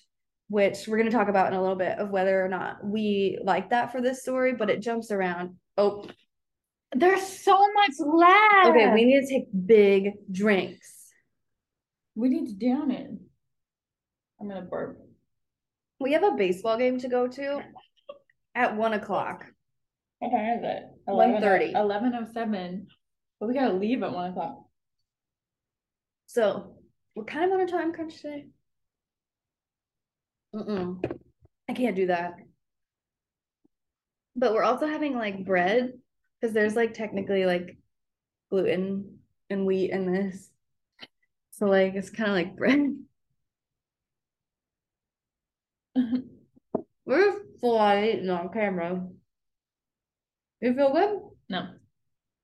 which 0.48 0.86
we're 0.86 0.96
going 0.98 1.10
to 1.10 1.16
talk 1.16 1.28
about 1.28 1.48
in 1.48 1.54
a 1.58 1.60
little 1.60 1.76
bit 1.76 1.98
of 1.98 2.10
whether 2.10 2.44
or 2.44 2.48
not 2.48 2.84
we 2.84 3.38
like 3.42 3.70
that 3.70 3.90
for 3.92 4.00
this 4.00 4.22
story, 4.22 4.52
but 4.54 4.70
it 4.70 4.80
jumps 4.80 5.10
around. 5.10 5.58
Oh, 5.76 6.06
there's 6.94 7.22
so 7.26 7.58
much 7.72 7.92
left. 7.98 8.66
okay, 8.68 8.92
we 8.92 9.04
need 9.04 9.22
to 9.22 9.26
take 9.26 9.48
big 9.66 10.12
drinks. 10.30 11.12
we 12.14 12.28
need 12.28 12.46
to 12.46 12.52
down 12.54 12.90
it. 12.90 13.10
I'm 14.38 14.48
gonna 14.48 14.60
burp. 14.62 14.98
We 15.98 16.12
have 16.12 16.22
a 16.24 16.32
baseball 16.32 16.76
game 16.76 16.98
to 16.98 17.08
go 17.08 17.26
to 17.26 17.62
at 18.54 18.76
one 18.76 18.92
o'clock. 18.92 19.46
What 20.18 20.30
time 20.30 20.58
is 20.58 20.62
it? 20.64 20.82
1:30. 21.06 21.72
Eleven 21.74 22.14
oh 22.14 22.24
seven. 22.32 22.88
But 23.40 23.46
we 23.48 23.54
gotta 23.54 23.72
leave 23.72 24.02
at 24.02 24.12
one 24.12 24.30
o'clock. 24.32 24.66
So 26.26 26.76
we're 27.14 27.24
kind 27.24 27.44
of 27.44 27.52
on 27.52 27.60
a 27.60 27.70
time 27.70 27.92
crunch 27.92 28.20
today. 28.20 28.46
Mm-mm. 30.54 31.02
I 31.68 31.72
can't 31.72 31.96
do 31.96 32.06
that. 32.08 32.34
But 34.34 34.54
we're 34.54 34.64
also 34.64 34.86
having 34.86 35.16
like 35.16 35.44
bread 35.44 35.92
because 36.40 36.54
there's 36.54 36.76
like 36.76 36.94
technically 36.94 37.44
like 37.44 37.76
gluten 38.50 39.18
and 39.50 39.66
wheat 39.66 39.90
in 39.90 40.10
this. 40.12 40.50
So 41.52 41.66
like 41.66 41.94
it's 41.94 42.10
kind 42.10 42.30
of 42.30 42.36
like 42.36 42.56
bread. 42.56 42.96
We're 47.04 47.34
full 47.60 47.78
on 47.78 48.04
eating 48.04 48.30
on 48.30 48.48
camera. 48.50 49.06
You 50.60 50.74
feel 50.74 50.92
good? 50.92 51.18
No. 51.48 51.68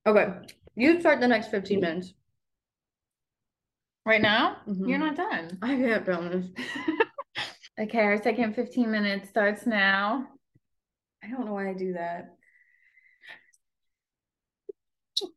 Okay. 0.07 0.27
You 0.75 1.01
start 1.01 1.21
the 1.21 1.29
next 1.29 1.51
15 1.51 1.81
minutes. 1.81 2.13
Right 4.09 4.23
now, 4.23 4.57
Mhm. 4.67 4.89
you're 4.89 4.99
not 4.99 5.17
done. 5.17 5.59
I 5.63 5.77
can't 5.77 6.05
promise. 6.05 6.47
Okay, 7.81 8.01
our 8.01 8.21
second 8.21 8.55
15 8.55 8.91
minutes 8.91 9.29
starts 9.29 9.65
now. 9.65 10.27
I 11.23 11.29
don't 11.31 11.47
know 11.47 11.53
why 11.53 11.69
I 11.71 11.75
do 11.75 11.93
that. 11.93 12.35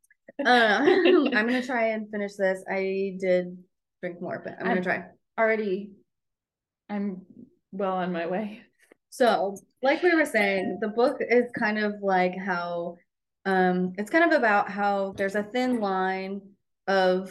Uh, 0.44 0.80
I'm 0.82 1.30
gonna 1.46 1.62
try 1.62 1.88
and 1.90 2.10
finish 2.10 2.34
this. 2.34 2.64
I 2.68 3.16
did 3.20 3.62
drink 4.00 4.20
more, 4.20 4.40
but 4.42 4.54
I'm 4.58 4.66
gonna 4.66 4.82
try. 4.82 5.04
Already, 5.38 5.92
I'm 6.88 7.26
well 7.70 7.92
on 7.92 8.10
my 8.12 8.26
way. 8.26 8.62
So, 9.10 9.56
like 9.82 10.02
we 10.02 10.14
were 10.14 10.24
saying, 10.24 10.78
the 10.80 10.88
book 10.88 11.18
is 11.20 11.44
kind 11.56 11.78
of 11.78 11.96
like 12.02 12.36
how 12.36 12.96
um 13.44 13.92
it's 13.98 14.10
kind 14.10 14.24
of 14.24 14.36
about 14.36 14.68
how 14.68 15.12
there's 15.16 15.36
a 15.36 15.44
thin 15.44 15.78
line 15.78 16.40
of 16.88 17.30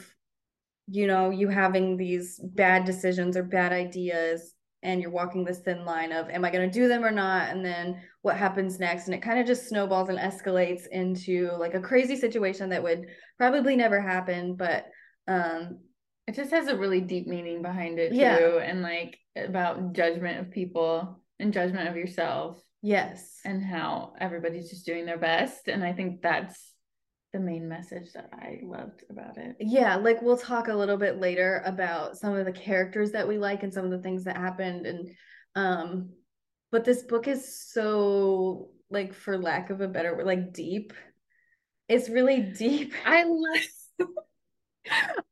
you 0.87 1.07
know, 1.07 1.29
you 1.29 1.47
having 1.47 1.97
these 1.97 2.39
bad 2.43 2.85
decisions 2.85 3.37
or 3.37 3.43
bad 3.43 3.71
ideas 3.71 4.53
and 4.83 4.99
you're 5.01 5.11
walking 5.11 5.43
this 5.45 5.59
thin 5.59 5.85
line 5.85 6.11
of 6.11 6.29
am 6.29 6.43
I 6.43 6.49
going 6.49 6.67
to 6.69 6.79
do 6.79 6.87
them 6.87 7.03
or 7.05 7.11
not 7.11 7.49
and 7.49 7.63
then 7.63 8.01
what 8.23 8.35
happens 8.35 8.79
next 8.79 9.05
and 9.05 9.13
it 9.13 9.21
kind 9.21 9.39
of 9.39 9.45
just 9.45 9.69
snowballs 9.69 10.09
and 10.09 10.17
escalates 10.17 10.87
into 10.91 11.51
like 11.59 11.75
a 11.75 11.79
crazy 11.79 12.15
situation 12.15 12.69
that 12.69 12.81
would 12.81 13.05
probably 13.37 13.75
never 13.75 14.01
happen 14.01 14.55
but 14.55 14.85
um 15.27 15.79
It 16.27 16.33
just 16.35 16.51
has 16.51 16.67
a 16.67 16.75
really 16.75 16.99
deep 17.01 17.27
meaning 17.27 17.61
behind 17.61 17.99
it 17.99 18.13
Yeah. 18.13 18.39
too, 18.39 18.57
and 18.57 18.81
like 18.81 19.19
about 19.35 19.93
judgment 19.93 20.39
of 20.39 20.51
people 20.51 21.21
and 21.39 21.53
judgment 21.53 21.87
of 21.87 21.95
yourself 21.95 22.59
yes 22.81 23.39
and 23.45 23.63
how 23.63 24.13
everybody's 24.19 24.69
just 24.69 24.85
doing 24.87 25.05
their 25.05 25.19
best. 25.19 25.67
And 25.67 25.83
I 25.83 25.93
think 25.93 26.21
that's 26.21 26.70
the 27.33 27.39
main 27.39 27.67
message 27.67 28.11
that 28.13 28.29
I 28.33 28.59
loved 28.63 29.03
about 29.09 29.37
it. 29.37 29.55
Yeah, 29.59 29.95
like 29.95 30.21
we'll 30.21 30.37
talk 30.37 30.67
a 30.67 30.75
little 30.75 30.97
bit 30.97 31.19
later 31.19 31.61
about 31.65 32.17
some 32.17 32.35
of 32.35 32.45
the 32.45 32.51
characters 32.51 33.11
that 33.11 33.27
we 33.27 33.37
like 33.37 33.63
and 33.63 33.73
some 33.73 33.85
of 33.85 33.91
the 33.91 34.01
things 34.01 34.25
that 34.25 34.37
happened 34.37 34.85
and 34.85 35.09
um 35.55 36.09
but 36.71 36.85
this 36.85 37.03
book 37.03 37.27
is 37.27 37.69
so 37.71 38.69
like 38.89 39.13
for 39.13 39.37
lack 39.37 39.69
of 39.69 39.81
a 39.81 39.87
better 39.87 40.15
word 40.15 40.25
like 40.25 40.53
deep. 40.53 40.93
It's 41.87 42.09
really 42.09 42.41
deep. 42.41 42.93
I 43.05 43.23
love 43.23 44.09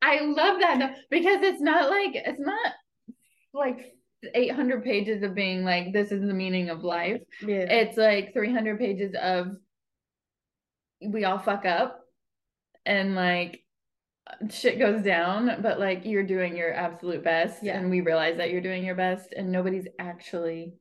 I 0.02 0.22
love 0.22 0.60
that 0.60 0.96
because 1.10 1.42
it's 1.42 1.62
not 1.62 1.90
like 1.90 2.12
it's 2.14 2.40
not 2.40 2.74
like 3.54 3.94
800 4.34 4.84
pages 4.84 5.24
of 5.24 5.34
being 5.34 5.64
like 5.64 5.94
this 5.94 6.12
is 6.12 6.22
the 6.22 6.34
meaning 6.34 6.70
of 6.70 6.84
life. 6.84 7.22
Yeah. 7.42 7.66
It's 7.70 7.98
like 7.98 8.34
300 8.34 8.80
pages 8.80 9.16
of 9.20 9.56
we 11.02 11.26
all 11.26 11.40
fuck 11.40 11.66
up 11.66 12.02
and 12.86 13.16
like 13.16 13.64
shit 14.50 14.80
goes 14.80 15.02
down, 15.04 15.62
but 15.62 15.80
like 15.80 16.06
you're 16.06 16.24
doing 16.24 16.56
your 16.56 16.74
absolute 16.74 17.24
best 17.24 17.64
Yeah. 17.64 17.78
and 17.78 17.90
we 17.90 18.02
realize 18.02 18.38
that 18.38 18.52
you're 18.52 18.62
doing 18.62 18.86
your 18.86 18.96
best 18.96 19.34
and 19.36 19.52
nobody's 19.52 19.88
actually 19.98 20.74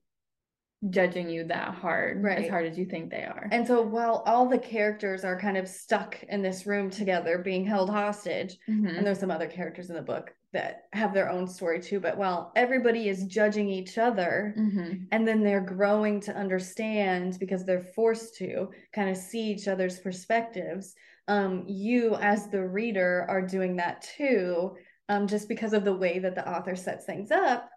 judging 0.90 1.28
you 1.28 1.44
that 1.44 1.74
hard 1.74 2.22
Right. 2.22 2.38
as 2.38 2.48
hard 2.48 2.66
as 2.66 2.78
you 2.78 2.86
think 2.86 3.10
they 3.10 3.24
are. 3.24 3.48
And 3.50 3.66
so 3.66 3.82
while 3.82 4.22
all 4.26 4.46
the 4.48 4.58
characters 4.58 5.24
are 5.24 5.38
kind 5.38 5.56
of 5.56 5.66
stuck 5.66 6.22
in 6.24 6.42
this 6.42 6.66
room 6.66 6.88
together 6.90 7.38
being 7.38 7.64
held 7.64 7.90
hostage, 7.90 8.56
Mhm. 8.68 8.96
and 8.96 9.06
there's 9.06 9.18
some 9.18 9.30
other 9.30 9.48
characters 9.48 9.90
in 9.90 9.96
the 9.96 10.02
book 10.02 10.34
that 10.52 10.84
have 10.92 11.12
their 11.12 11.28
own 11.28 11.46
story 11.46 11.80
too, 11.80 12.00
but 12.00 12.16
while 12.16 12.52
everybody 12.56 13.08
is 13.08 13.26
judging 13.26 13.68
each 13.68 13.98
other, 13.98 14.54
Mhm. 14.56 15.08
and 15.10 15.26
then 15.26 15.42
they're 15.42 15.60
growing 15.60 16.20
to 16.20 16.34
understand 16.34 17.36
because 17.38 17.64
they're 17.66 17.82
forced 17.82 18.36
to 18.36 18.70
kind 18.92 19.10
of 19.10 19.16
see 19.16 19.50
each 19.50 19.68
other's 19.68 19.98
perspectives 20.00 20.94
um, 21.26 21.64
you 21.68 22.14
as 22.16 22.48
the 22.48 22.66
reader 22.66 23.26
are 23.28 23.42
doing 23.42 23.76
that 23.76 24.00
too 24.00 24.74
um, 25.10 25.26
just 25.26 25.48
because 25.48 25.72
of 25.74 25.84
the 25.84 25.94
way 25.96 26.18
that 26.18 26.34
the 26.34 26.48
author 26.50 26.74
sets 26.74 27.04
things 27.04 27.30
up 27.30 27.70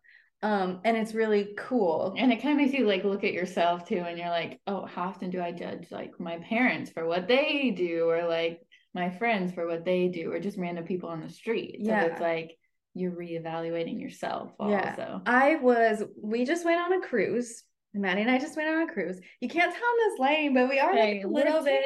um, 0.44 0.80
and 0.84 0.98
it's 0.98 1.14
really 1.14 1.54
cool 1.58 2.16
And 2.18 2.32
it 2.32 2.42
kind 2.42 2.54
of 2.60 2.66
makes 2.66 2.74
you 2.78 2.86
like 2.88 3.04
look 3.04 3.24
at 3.24 3.34
yourself 3.34 3.88
too, 3.88 3.98
and 4.08 4.18
you're 4.18 4.30
like, 4.30 4.60
oh, 4.68 4.86
how 4.86 5.04
often 5.04 5.30
do 5.30 5.42
I 5.42 5.52
judge 5.52 5.88
like 5.92 6.20
my 6.20 6.38
parents 6.40 6.92
for 6.92 7.06
what 7.08 7.28
they 7.28 7.72
do, 7.76 8.10
or 8.10 8.28
like 8.28 8.62
my 8.94 9.10
friends 9.10 9.54
for 9.54 9.68
what 9.68 9.86
they 9.86 10.08
do, 10.08 10.32
or 10.32 10.40
just 10.40 10.58
random 10.58 10.86
people 10.86 11.10
on 11.10 11.22
the 11.22 11.30
street? 11.30 11.78
Yeah. 11.80 12.02
So 12.02 12.12
it's 12.12 12.22
like 12.22 12.58
you're 12.94 13.12
reevaluating 13.14 14.02
yourself 14.02 14.52
Yeah. 14.60 14.96
also. 14.98 15.22
i 15.26 15.56
was 15.56 16.04
we 16.22 16.44
just 16.44 16.66
went 16.66 16.82
on 16.82 16.94
a 17.02 17.08
cruise 17.08 17.64
Maddie 17.94 18.22
and 18.22 18.32
I 18.32 18.40
just 18.40 18.56
went 18.56 18.70
on 18.70 18.90
a 18.90 18.94
cruise. 18.94 19.20
You 19.42 19.50
can't 19.50 19.70
tell 19.74 19.84
I'm 19.84 20.10
this 20.12 20.20
lame, 20.20 20.54
but 20.54 20.70
we 20.70 20.80
are 20.80 20.96
like 20.96 21.24
a 21.26 21.28
little 21.28 21.62
bit 21.62 21.84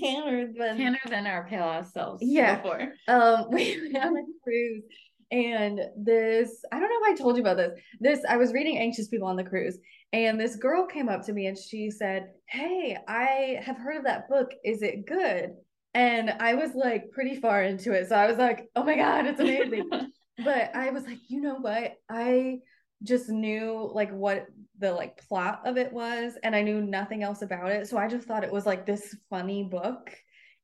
tanner 0.00 0.46
than 0.56 0.76
Tanner 0.78 0.98
than 1.10 1.26
our 1.26 1.46
pale 1.48 1.64
ass 1.64 1.92
selves 1.92 2.22
Yeah. 2.24 2.56
before. 2.56 2.92
um 3.08 3.46
we 3.50 3.90
went 3.92 4.04
on 4.04 4.16
a 4.16 4.22
cruise 4.44 4.84
and 5.32 5.80
this 5.96 6.62
i 6.70 6.78
don't 6.78 6.88
know 6.88 7.08
if 7.08 7.12
i 7.12 7.20
told 7.20 7.36
you 7.36 7.42
about 7.42 7.56
this 7.56 7.72
this 8.00 8.20
i 8.28 8.36
was 8.36 8.52
reading 8.52 8.78
anxious 8.78 9.08
people 9.08 9.26
on 9.26 9.36
the 9.36 9.42
cruise 9.42 9.78
and 10.12 10.38
this 10.38 10.56
girl 10.56 10.86
came 10.86 11.08
up 11.08 11.24
to 11.24 11.32
me 11.32 11.46
and 11.46 11.56
she 11.56 11.90
said 11.90 12.28
hey 12.46 12.96
i 13.08 13.58
have 13.64 13.78
heard 13.78 13.96
of 13.96 14.04
that 14.04 14.28
book. 14.28 14.52
Is 14.64 14.82
it 14.82 15.06
good? 15.06 15.54
And 15.94 16.30
i 16.30 16.54
was 16.54 16.74
like 16.74 17.10
pretty 17.10 17.36
far 17.36 17.62
into 17.62 17.92
it. 17.92 18.08
So 18.08 18.16
i 18.16 18.26
was 18.26 18.36
like 18.36 18.68
oh 18.76 18.84
my 18.84 18.96
god 18.96 19.26
it's 19.26 19.40
amazing. 19.40 19.90
But 20.44 20.74
i 20.74 20.90
was 20.90 21.04
like 21.04 21.18
you 21.28 21.40
know 21.40 21.56
what? 21.56 21.94
I 22.10 22.58
just 23.02 23.28
knew 23.28 23.90
like 23.92 24.10
what 24.12 24.46
the 24.78 24.92
like 24.92 25.18
plot 25.28 25.62
of 25.64 25.76
it 25.76 25.92
was 25.92 26.34
and 26.42 26.54
i 26.54 26.62
knew 26.62 26.80
nothing 26.80 27.22
else 27.22 27.42
about 27.42 27.70
it. 27.70 27.88
So 27.88 27.96
i 27.96 28.08
just 28.08 28.26
thought 28.26 28.44
it 28.44 28.52
was 28.52 28.66
like 28.66 28.86
this 28.86 29.16
funny 29.30 29.64
book 29.64 30.10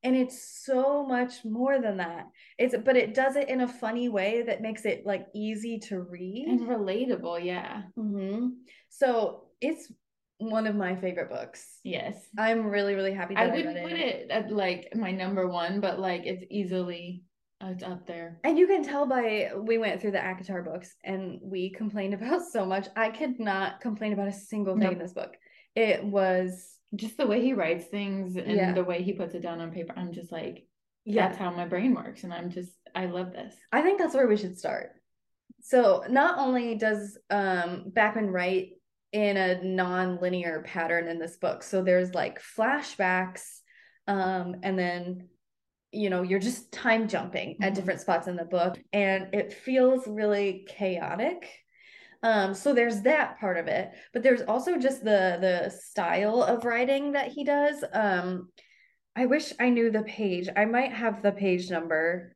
and 0.03 0.15
it's 0.15 0.63
so 0.65 1.05
much 1.05 1.43
more 1.43 1.81
than 1.81 1.97
that 1.97 2.25
it's 2.57 2.75
but 2.85 2.95
it 2.95 3.13
does 3.13 3.35
it 3.35 3.49
in 3.49 3.61
a 3.61 3.67
funny 3.67 4.07
way 4.09 4.43
that 4.43 4.61
makes 4.61 4.85
it 4.85 5.05
like 5.05 5.25
easy 5.35 5.77
to 5.79 6.01
read 6.01 6.45
and 6.47 6.61
relatable, 6.61 7.43
yeah. 7.43 7.83
hmm 7.95 8.47
so 8.89 9.45
it's 9.61 9.91
one 10.37 10.65
of 10.67 10.75
my 10.75 10.95
favorite 10.95 11.29
books 11.29 11.79
Yes. 11.83 12.15
i'm 12.37 12.65
really 12.65 12.95
really 12.95 13.13
happy 13.13 13.35
that 13.35 13.43
I 13.43 13.51
i, 13.51 13.55
wouldn't 13.55 13.75
read 13.75 13.89
put 13.89 13.99
it 13.99 14.31
at 14.31 14.51
like 14.51 14.87
my 14.95 15.11
number 15.11 15.47
one, 15.49 15.81
but 15.81 15.99
like 15.99 16.21
it's 16.25 16.45
easily 16.49 17.23
uh, 17.61 17.71
it's 17.71 17.83
up 17.83 18.07
there. 18.07 18.39
and 18.45 18.57
you 18.57 18.67
can 18.67 18.83
tell 18.83 19.05
by 19.05 19.51
we 19.57 19.77
went 19.77 19.99
through 19.99 20.11
the 20.11 20.17
ACOTAR 20.17 20.63
books 20.63 20.95
and 21.03 21.39
we 21.43 21.71
complained 21.71 22.13
about 22.13 22.41
so 22.53 22.65
much 22.65 22.87
i 22.95 23.09
could 23.09 23.37
not 23.37 23.81
complain 23.81 24.13
about 24.13 24.29
a 24.29 24.31
single 24.31 24.75
thing 24.75 24.83
Nope. 24.83 24.93
in 24.93 24.99
this 24.99 25.11
book 25.13 25.33
it 25.75 26.01
was 26.01 26.78
Just 26.95 27.17
the 27.17 27.27
way 27.27 27.41
he 27.41 27.53
writes 27.53 27.85
things 27.85 28.35
and 28.35 28.51
Yeah. 28.51 28.73
the 28.73 28.83
way 28.83 29.03
he 29.03 29.13
puts 29.13 29.35
it 29.35 29.41
down 29.41 29.59
on 29.61 29.71
paper. 29.71 29.93
I'm 29.95 30.11
just 30.11 30.31
like, 30.31 30.65
yeah 31.05 31.27
that's 31.27 31.37
how 31.37 31.51
my 31.51 31.65
brain 31.65 31.93
works. 31.95 32.23
And 32.23 32.33
I'm 32.33 32.49
just, 32.49 32.71
I 32.93 33.05
love 33.05 33.31
this. 33.31 33.55
I 33.71 33.81
think 33.81 33.99
that's 33.99 34.13
where 34.15 34.27
we 34.27 34.37
should 34.37 34.57
start. 34.57 34.91
So 35.61 36.03
not 36.09 36.39
only 36.39 36.75
does 36.75 37.17
um 37.29 37.91
Backman 37.95 38.31
write 38.31 38.71
in 39.11 39.37
a 39.37 39.61
non-linear 39.63 40.61
pattern 40.65 41.07
in 41.07 41.19
this 41.19 41.37
book, 41.37 41.63
so 41.63 41.81
there's 41.83 42.13
like 42.13 42.41
flashbacks, 42.41 43.59
um, 44.07 44.57
and 44.63 44.77
then 44.77 45.27
you 45.91 46.09
know 46.11 46.21
you're 46.21 46.39
just 46.39 46.71
time 46.71 47.07
jumping 47.07 47.57
at 47.61 47.71
Mhm. 47.71 47.75
different 47.75 48.01
spots 48.01 48.27
in 48.27 48.35
the 48.35 48.45
book, 48.45 48.79
and 48.93 49.33
it 49.33 49.53
feels 49.53 50.07
really 50.07 50.65
chaotic. 50.69 51.49
Um, 52.21 52.53
so 52.53 52.73
there's 52.73 53.01
that 53.03 53.39
part 53.39 53.57
of 53.57 53.67
it, 53.67 53.91
but 54.13 54.23
there's 54.23 54.41
also 54.41 54.77
just 54.77 55.03
the 55.03 55.37
the 55.39 55.69
style 55.69 56.43
of 56.43 56.65
writing 56.65 57.13
that 57.13 57.29
he 57.29 57.43
does. 57.43 57.83
Um, 57.93 58.49
I 59.15 59.25
wish 59.25 59.53
I 59.59 59.69
knew 59.69 59.89
the 59.91 60.03
page. 60.03 60.49
I 60.55 60.65
might 60.65 60.91
have 60.93 61.21
the 61.21 61.31
page 61.31 61.69
number 61.69 62.35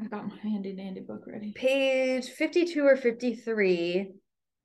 I've 0.00 0.10
got 0.10 0.28
my 0.28 0.36
handy 0.36 0.74
dandy 0.74 1.00
book 1.00 1.24
ready. 1.26 1.52
page 1.52 2.28
52 2.28 2.86
or 2.86 2.96
53 2.96 4.12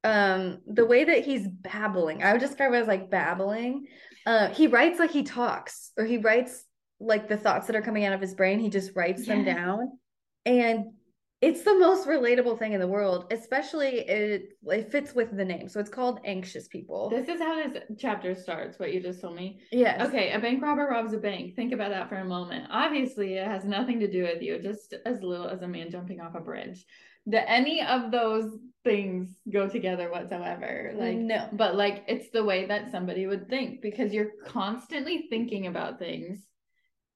um 0.04 0.60
the 0.68 0.86
way 0.86 1.04
that 1.06 1.24
he's 1.26 1.48
babbling 1.48 2.22
i 2.24 2.32
would 2.34 2.42
describe 2.42 2.74
it 2.74 2.78
as 2.78 2.88
like 2.88 3.10
babbling 3.10 3.88
uh 4.26 4.50
he 4.50 4.68
writes 4.68 5.00
like 5.00 5.12
he 5.12 5.24
talks 5.24 5.92
or 5.98 6.06
he 6.06 6.18
writes 6.18 6.66
like 7.00 7.28
the 7.28 7.38
thoughts 7.38 7.68
that 7.68 7.76
are 7.76 7.82
coming 7.82 8.06
out 8.06 8.14
of 8.14 8.22
his 8.22 8.36
brain 8.36 8.60
he 8.60 8.70
just 8.70 8.92
writes 8.96 9.26
them 9.26 9.44
down 9.44 9.98
and 10.46 10.86
it's 11.44 11.64
the 11.64 11.78
most 11.78 12.08
relatable 12.08 12.58
thing 12.58 12.72
in 12.74 12.80
the 12.80 12.88
world 12.88 13.26
especially 13.32 14.00
it 14.00 14.58
it 14.68 14.92
fits 14.92 15.14
with 15.14 15.36
the 15.36 15.44
name 15.44 15.68
so 15.68 15.80
it's 15.80 15.90
called 15.90 16.20
anxious 16.26 16.68
people 16.70 17.10
This 17.10 17.28
is 17.28 17.42
how 17.42 17.56
this 17.56 17.84
chapter 17.98 18.34
starts, 18.34 18.80
what 18.80 18.94
you 18.94 19.02
just 19.02 19.20
told 19.22 19.36
me. 19.36 19.60
yes 19.72 20.02
Okay, 20.08 20.32
a 20.32 20.40
bank 20.40 20.62
robber 20.62 20.88
robs 20.90 21.14
a 21.14 21.18
bank. 21.18 21.56
Think 21.56 21.74
about 21.74 21.92
that 21.92 22.10
for 22.10 22.16
a 22.16 22.26
moment. 22.26 22.68
Obviously, 22.70 23.34
it 23.36 23.48
has 23.48 23.64
nothing 23.66 24.00
to 24.00 24.10
do 24.10 24.24
with 24.24 24.42
you, 24.42 24.60
just 24.60 24.96
as 25.06 25.22
little 25.22 25.48
as 25.48 25.62
a 25.62 25.68
man 25.68 25.92
jumping 25.92 26.20
off 26.22 26.36
a 26.36 26.40
bridge. 26.40 26.86
Do 27.30 27.40
any 27.48 27.82
of 27.82 28.12
those 28.12 28.58
things 28.84 29.30
go 29.52 29.68
together 29.70 30.10
whatsoever? 30.12 30.94
Like, 30.98 31.18
no 31.18 31.50
but 31.54 31.76
like 31.76 32.04
it's 32.08 32.30
the 32.32 32.44
way 32.44 32.66
that 32.66 32.92
somebody 32.92 33.28
would 33.28 33.50
think 33.50 33.82
because 33.82 34.14
you're 34.14 34.32
constantly 34.46 35.28
thinking 35.30 35.68
about 35.68 36.00
things 36.00 36.48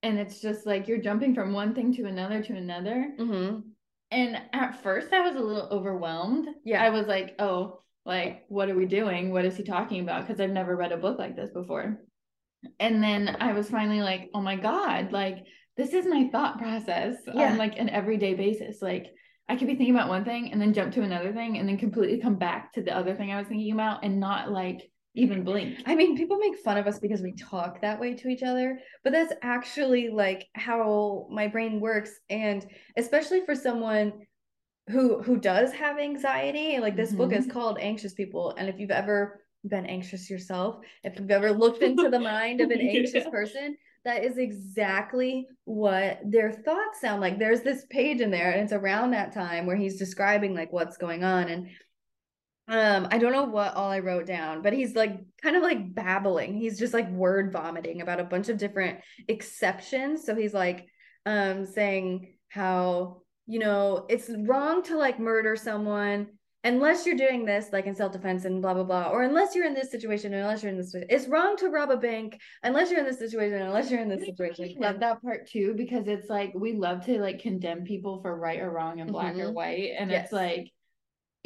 and 0.02 0.18
it's 0.18 0.40
just 0.40 0.66
like 0.66 0.86
you're 0.88 0.98
jumping 1.08 1.34
from 1.34 1.52
one 1.52 1.74
thing 1.74 1.92
to 1.94 2.04
another 2.04 2.42
to 2.42 2.54
another 2.54 3.12
hmm 3.18 3.58
and 4.10 4.40
at 4.52 4.82
first 4.82 5.12
i 5.12 5.20
was 5.20 5.36
a 5.36 5.40
little 5.40 5.68
overwhelmed. 5.70 6.48
Yeah. 6.64 6.82
i 6.82 6.90
was 6.90 7.06
like 7.06 7.34
oh 7.38 7.82
like 8.06 8.44
what 8.48 8.70
are 8.70 8.74
we 8.74 8.86
doing? 8.86 9.32
What 9.32 9.44
is 9.44 9.56
he 9.56 9.64
talking 9.64 10.00
about? 10.00 10.26
Because 10.26 10.40
i've 10.40 10.50
never 10.50 10.74
read 10.76 10.92
a 10.92 10.96
book 10.96 11.18
like 11.18 11.36
this 11.36 11.50
before. 11.50 12.00
And 12.80 13.02
then 13.02 13.36
i 13.40 13.52
was 13.52 13.68
finally 13.70 14.00
like 14.00 14.30
oh 14.34 14.40
my 14.40 14.56
god 14.56 15.12
like 15.12 15.44
this 15.76 15.92
is 15.92 16.06
my 16.06 16.28
thought 16.32 16.58
process 16.58 17.16
Yeah. 17.26 17.52
on 17.52 17.58
like 17.58 17.78
an 17.78 17.88
everyday 17.88 18.34
basis. 18.34 18.80
Like 18.82 19.06
I 19.48 19.56
could 19.56 19.66
be 19.68 19.76
thinking 19.76 19.94
about 19.94 20.08
one 20.08 20.24
thing 20.24 20.52
and 20.52 20.60
then 20.60 20.74
jump 20.74 20.92
to 20.94 21.02
another 21.02 21.32
thing 21.32 21.56
and 21.58 21.68
then 21.68 21.78
completely 21.78 22.18
come 22.18 22.36
back 22.36 22.72
to 22.74 22.82
the 22.82 22.96
other 22.96 23.14
thing 23.14 23.30
I 23.32 23.38
was 23.38 23.46
thinking 23.46 23.72
about 23.72 24.04
and 24.04 24.18
not 24.20 24.50
like 24.50 24.90
even 25.18 25.44
blink. 25.44 25.82
I 25.86 25.94
mean, 25.94 26.16
people 26.16 26.38
make 26.38 26.58
fun 26.58 26.78
of 26.78 26.86
us 26.86 26.98
because 26.98 27.20
we 27.20 27.32
talk 27.32 27.80
that 27.80 28.00
way 28.00 28.14
to 28.14 28.28
each 28.28 28.42
other, 28.42 28.78
but 29.04 29.12
that's 29.12 29.32
actually 29.42 30.08
like 30.08 30.46
how 30.54 31.26
my 31.30 31.46
brain 31.46 31.80
works. 31.80 32.12
And 32.30 32.64
especially 32.96 33.44
for 33.44 33.54
someone 33.54 34.12
who 34.88 35.22
who 35.22 35.36
does 35.38 35.72
have 35.72 35.98
anxiety, 35.98 36.78
like 36.78 36.96
this 36.96 37.10
mm-hmm. 37.10 37.18
book 37.18 37.32
is 37.32 37.44
mm-hmm. 37.44 37.52
called 37.52 37.78
Anxious 37.80 38.14
People. 38.14 38.54
And 38.56 38.68
if 38.68 38.78
you've 38.78 38.90
ever 38.90 39.42
been 39.66 39.86
anxious 39.86 40.30
yourself, 40.30 40.76
if 41.04 41.18
you've 41.18 41.30
ever 41.30 41.52
looked 41.52 41.82
into 41.82 42.08
the 42.08 42.20
mind 42.20 42.60
of 42.60 42.70
an 42.70 42.80
anxious 42.80 43.24
yeah. 43.24 43.30
person, 43.30 43.76
that 44.04 44.24
is 44.24 44.38
exactly 44.38 45.46
what 45.64 46.20
their 46.24 46.52
thoughts 46.52 47.00
sound 47.00 47.20
like. 47.20 47.38
There's 47.38 47.62
this 47.62 47.84
page 47.90 48.20
in 48.20 48.30
there, 48.30 48.52
and 48.52 48.62
it's 48.62 48.72
around 48.72 49.10
that 49.10 49.34
time 49.34 49.66
where 49.66 49.76
he's 49.76 49.98
describing 49.98 50.54
like 50.54 50.72
what's 50.72 50.96
going 50.96 51.24
on. 51.24 51.48
And 51.48 51.68
um, 52.68 53.08
I 53.10 53.18
don't 53.18 53.32
know 53.32 53.44
what 53.44 53.74
all 53.74 53.90
I 53.90 54.00
wrote 54.00 54.26
down, 54.26 54.60
but 54.62 54.74
he's 54.74 54.94
like 54.94 55.18
kind 55.42 55.56
of 55.56 55.62
like 55.62 55.94
babbling. 55.94 56.54
He's 56.54 56.78
just 56.78 56.92
like 56.92 57.10
word 57.10 57.50
vomiting 57.50 58.02
about 58.02 58.20
a 58.20 58.24
bunch 58.24 58.50
of 58.50 58.58
different 58.58 59.00
exceptions. 59.26 60.24
So 60.26 60.34
he's 60.34 60.52
like 60.52 60.86
um 61.24 61.64
saying 61.64 62.34
how, 62.50 63.22
you 63.46 63.58
know, 63.58 64.04
it's 64.08 64.30
wrong 64.30 64.82
to 64.84 64.98
like 64.98 65.18
murder 65.18 65.56
someone 65.56 66.28
unless 66.64 67.06
you're 67.06 67.16
doing 67.16 67.44
this 67.44 67.68
like 67.72 67.86
in 67.86 67.94
self-defense 67.94 68.44
and 68.44 68.60
blah 68.60 68.74
blah 68.74 68.82
blah 68.82 69.08
or 69.10 69.22
unless 69.22 69.54
you're 69.54 69.64
in 69.64 69.74
this 69.74 69.92
situation 69.92 70.34
unless 70.34 70.62
you're 70.62 70.72
in 70.72 70.76
this 70.76 70.92
it's 70.92 71.28
wrong 71.28 71.56
to 71.56 71.68
rob 71.68 71.90
a 71.90 71.96
bank 71.96 72.36
unless 72.64 72.90
you're 72.90 72.98
in 72.98 73.06
this 73.06 73.20
situation 73.20 73.62
unless 73.62 73.90
you're 73.90 74.00
in 74.00 74.08
this 74.08 74.26
situation 74.26 74.68
I 74.82 74.90
love 74.90 74.98
that 74.98 75.22
part 75.22 75.48
too 75.48 75.74
because 75.76 76.08
it's 76.08 76.28
like 76.28 76.52
we 76.56 76.72
love 76.72 77.04
to 77.06 77.20
like 77.20 77.40
condemn 77.40 77.84
people 77.84 78.20
for 78.22 78.36
right 78.36 78.58
or 78.58 78.70
wrong 78.72 79.00
and 79.00 79.12
black 79.12 79.34
mm-hmm. 79.34 79.42
or 79.42 79.52
white 79.52 79.92
and 79.96 80.10
yes. 80.10 80.24
it's 80.24 80.32
like 80.32 80.72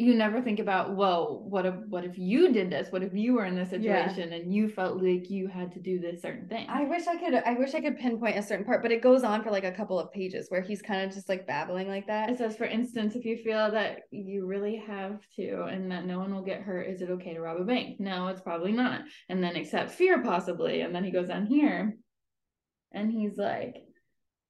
you 0.03 0.15
never 0.15 0.43
think 0.43 0.59
about 0.59 0.95
whoa 0.95 1.43
what 1.49 1.65
if 1.65 1.75
what 1.88 2.05
if 2.05 2.19
you 2.19 2.53
did 2.53 2.71
this? 2.71 2.91
What 2.91 3.03
if 3.03 3.15
you 3.15 3.35
were 3.35 3.45
in 3.45 3.55
this 3.55 3.71
situation 3.71 4.31
yeah. 4.31 4.37
and 4.37 4.55
you 4.55 4.69
felt 4.69 5.03
like 5.03 5.31
you 5.31 5.49
had 5.49 5.73
to 5.73 5.81
do 5.81 6.01
this 6.01 6.23
certain 6.23 6.49
thing? 6.49 6.67
I 6.69 6.85
wish 6.85 7.07
i 7.07 7.17
could 7.17 7.35
i 7.35 7.55
wish 7.55 7.75
i 7.75 7.81
could 7.81 7.99
pinpoint 7.99 8.37
a 8.37 8.43
certain 8.43 8.65
part 8.65 8.83
but 8.83 8.93
it 8.93 9.03
goes 9.03 9.23
on 9.23 9.43
for 9.43 9.51
like 9.51 9.65
a 9.65 9.73
couple 9.73 9.99
of 9.99 10.12
pages 10.12 10.47
where 10.49 10.61
he's 10.61 10.83
kind 10.83 11.03
of 11.03 11.15
just 11.15 11.29
like 11.29 11.47
babbling 11.47 11.88
like 11.88 12.07
that. 12.07 12.31
It 12.31 12.38
says 12.38 12.57
for 12.57 12.65
instance 12.65 13.15
if 13.15 13.25
you 13.25 13.37
feel 13.37 13.71
that 13.71 14.01
you 14.11 14.47
really 14.47 14.77
have 14.87 15.21
to 15.37 15.62
and 15.71 15.91
that 15.91 16.05
no 16.05 16.19
one 16.19 16.35
will 16.35 16.43
get 16.43 16.62
hurt 16.62 16.88
is 16.88 17.01
it 17.01 17.11
okay 17.11 17.35
to 17.35 17.41
rob 17.41 17.61
a 17.61 17.65
bank? 17.65 18.01
No 18.01 18.29
it's 18.29 18.41
probably 18.41 18.73
not. 18.73 19.03
And 19.29 19.43
then 19.43 19.57
accept 19.57 19.93
fear 19.93 20.23
possibly. 20.23 20.81
And 20.81 20.95
then 20.95 21.05
he 21.05 21.11
goes 21.11 21.31
on 21.31 21.47
here 21.47 21.97
and 22.93 23.11
he's 23.11 23.37
like 23.37 23.77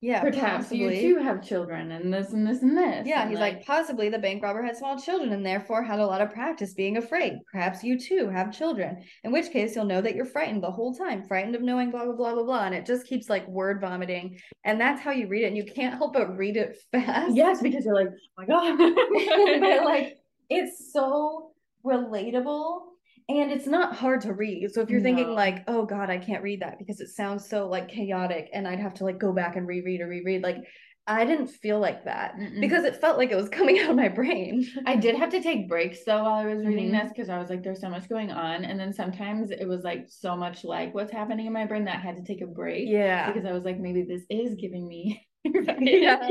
yeah, 0.03 0.21
perhaps 0.21 0.65
possibly. 0.65 1.01
you 1.01 1.15
too 1.15 1.23
have 1.23 1.45
children 1.45 1.93
and 1.93 2.13
this 2.13 2.33
and 2.33 2.45
this 2.45 2.61
and 2.61 2.77
this. 2.77 3.07
Yeah, 3.07 3.23
and 3.23 3.31
he's 3.31 3.39
like, 3.39 3.59
like, 3.59 3.67
possibly 3.67 4.09
the 4.09 4.19
bank 4.19 4.43
robber 4.43 4.61
had 4.61 4.77
small 4.77 5.01
children 5.01 5.33
and 5.33 5.47
therefore 5.47 5.85
had 5.85 6.01
a 6.01 6.07
lot 6.07 6.21
of 6.21 6.33
practice 6.33 6.75
being 6.75 6.97
afraid. 6.97 7.35
Perhaps 7.53 7.85
you 7.85 7.97
too 7.97 8.29
have 8.29 8.53
children, 8.53 9.05
in 9.23 9.31
which 9.31 9.53
case 9.53 9.77
you'll 9.77 9.85
know 9.85 10.01
that 10.01 10.17
you're 10.17 10.25
frightened 10.25 10.61
the 10.61 10.71
whole 10.73 10.93
time, 10.93 11.23
frightened 11.23 11.55
of 11.55 11.63
knowing 11.63 11.93
blah 11.93 12.05
blah 12.05 12.17
blah 12.17 12.35
blah 12.35 12.43
blah, 12.43 12.65
and 12.65 12.75
it 12.75 12.85
just 12.85 13.07
keeps 13.07 13.31
like 13.31 13.47
word 13.47 13.81
vomiting, 13.81 14.41
and 14.65 14.81
that's 14.81 15.01
how 15.01 15.13
you 15.13 15.29
read 15.29 15.45
it, 15.45 15.47
and 15.47 15.57
you 15.57 15.65
can't 15.65 15.95
help 15.95 16.15
but 16.15 16.37
read 16.37 16.57
it 16.57 16.77
fast. 16.93 17.37
Yes, 17.37 17.63
because 17.63 17.85
you're 17.85 17.95
like, 17.95 18.09
oh 18.09 18.39
my 18.39 18.47
god, 18.47 18.77
but 19.61 19.85
like 19.85 20.19
it's 20.51 20.93
so 20.93 21.53
relatable 21.87 22.81
and 23.29 23.51
it's 23.51 23.67
not 23.67 23.95
hard 23.95 24.21
to 24.21 24.33
read 24.33 24.71
so 24.73 24.81
if 24.81 24.91
you're 24.91 25.01
no. 25.01 25.05
thinking 25.05 25.35
like 25.35 25.63
oh 25.69 25.85
god 25.85 26.11
i 26.11 26.19
can't 26.19 26.43
read 26.43 26.61
that 26.61 26.79
because 26.79 27.01
it 27.01 27.09
sounds 27.09 27.49
so 27.49 27.69
like 27.69 27.89
chaotic 27.89 28.49
and 28.53 28.67
i'd 28.67 28.81
have 28.81 28.95
to 28.95 29.05
like 29.05 29.19
go 29.19 29.33
back 29.33 29.57
and 29.57 29.67
reread 29.67 30.01
or 30.01 30.09
reread 30.09 30.43
like 30.43 30.59
i 31.07 31.25
didn't 31.25 31.49
feel 31.49 31.79
like 31.79 32.05
that 32.05 32.35
Mm-mm. 32.37 32.61
because 32.61 32.85
it 32.85 33.01
felt 33.01 33.19
like 33.19 33.31
it 33.31 33.37
was 33.37 33.49
coming 33.49 33.79
out 33.81 33.91
of 33.91 33.97
my 33.97 34.09
brain 34.09 34.67
i 34.87 34.97
did 34.97 35.17
have 35.17 35.31
to 35.31 35.43
take 35.43 35.69
breaks 35.69 36.05
though 36.05 36.25
while 36.25 36.35
i 36.35 36.47
was 36.47 36.65
reading 36.65 36.91
mm-hmm. 36.91 37.07
this 37.07 37.13
because 37.15 37.29
i 37.29 37.39
was 37.39 37.51
like 37.51 37.63
there's 37.63 37.81
so 37.81 37.89
much 37.89 38.09
going 38.09 38.31
on 38.31 38.65
and 38.65 38.79
then 38.79 38.93
sometimes 38.93 39.51
it 39.51 39.67
was 39.67 39.83
like 39.83 40.07
so 40.09 40.37
much 40.37 40.65
like 40.65 40.95
what's 40.95 41.13
happening 41.13 41.47
in 41.47 41.53
my 41.53 41.67
brain 41.67 41.85
that 41.85 41.97
i 41.97 42.01
had 42.01 42.17
to 42.17 42.25
take 42.25 42.43
a 42.43 42.47
break 42.47 42.89
yeah 42.89 43.31
because 43.31 43.47
i 43.47 43.53
was 43.53 43.65
like 43.65 43.79
maybe 43.79 44.03
this 44.03 44.23
is 44.31 44.55
giving 44.55 44.87
me 44.87 45.27
yeah 45.45 46.29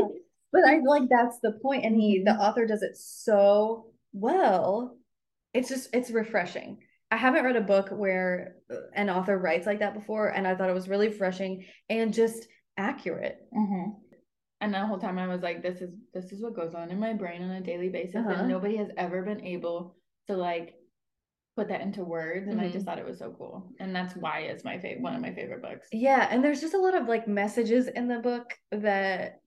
but 0.51 0.65
i 0.65 0.75
feel 0.75 0.89
like 0.89 1.09
that's 1.09 1.39
the 1.41 1.57
point 1.61 1.85
and 1.85 1.95
he 1.95 2.21
the 2.23 2.31
mm-hmm. 2.31 2.41
author 2.41 2.65
does 2.65 2.81
it 2.81 2.97
so 2.97 3.87
well 4.13 4.97
it's 5.53 5.69
just 5.69 5.89
it's 5.93 6.11
refreshing. 6.11 6.77
I 7.09 7.17
haven't 7.17 7.43
read 7.43 7.57
a 7.57 7.61
book 7.61 7.89
where 7.89 8.55
uh, 8.71 8.75
an 8.93 9.09
author 9.09 9.37
writes 9.37 9.67
like 9.67 9.79
that 9.79 9.93
before, 9.93 10.29
and 10.29 10.47
I 10.47 10.55
thought 10.55 10.69
it 10.69 10.73
was 10.73 10.87
really 10.87 11.09
refreshing 11.09 11.65
and 11.89 12.13
just 12.13 12.47
accurate. 12.77 13.37
Mm-hmm. 13.55 13.91
And 14.61 14.73
the 14.73 14.85
whole 14.85 14.99
time 14.99 15.17
I 15.17 15.27
was 15.27 15.41
like, 15.41 15.61
"This 15.61 15.81
is 15.81 15.91
this 16.13 16.31
is 16.31 16.41
what 16.41 16.55
goes 16.55 16.73
on 16.73 16.89
in 16.89 16.99
my 16.99 17.13
brain 17.13 17.41
on 17.41 17.51
a 17.51 17.61
daily 17.61 17.89
basis," 17.89 18.17
uh-huh. 18.17 18.29
and 18.29 18.47
nobody 18.47 18.77
has 18.77 18.89
ever 18.97 19.23
been 19.23 19.41
able 19.41 19.95
to 20.27 20.37
like 20.37 20.75
put 21.55 21.67
that 21.67 21.81
into 21.81 22.03
words 22.03 22.47
and 22.47 22.57
mm-hmm. 22.57 22.65
i 22.65 22.71
just 22.71 22.77
mm-hmm. 22.77 22.85
thought 22.85 22.97
it 22.97 23.05
was 23.05 23.19
so 23.19 23.35
cool 23.37 23.69
and 23.79 23.93
that's 23.93 24.15
why 24.15 24.39
it's 24.39 24.63
my 24.63 24.79
favorite 24.79 25.01
one 25.01 25.13
of 25.13 25.21
my 25.21 25.33
favorite 25.33 25.61
books 25.61 25.87
yeah 25.91 26.27
and 26.31 26.43
there's 26.43 26.61
just 26.61 26.73
a 26.73 26.79
lot 26.79 26.95
of 26.95 27.07
like 27.07 27.27
messages 27.27 27.87
in 27.89 28.07
the 28.07 28.19
book 28.19 28.53
that 28.71 29.40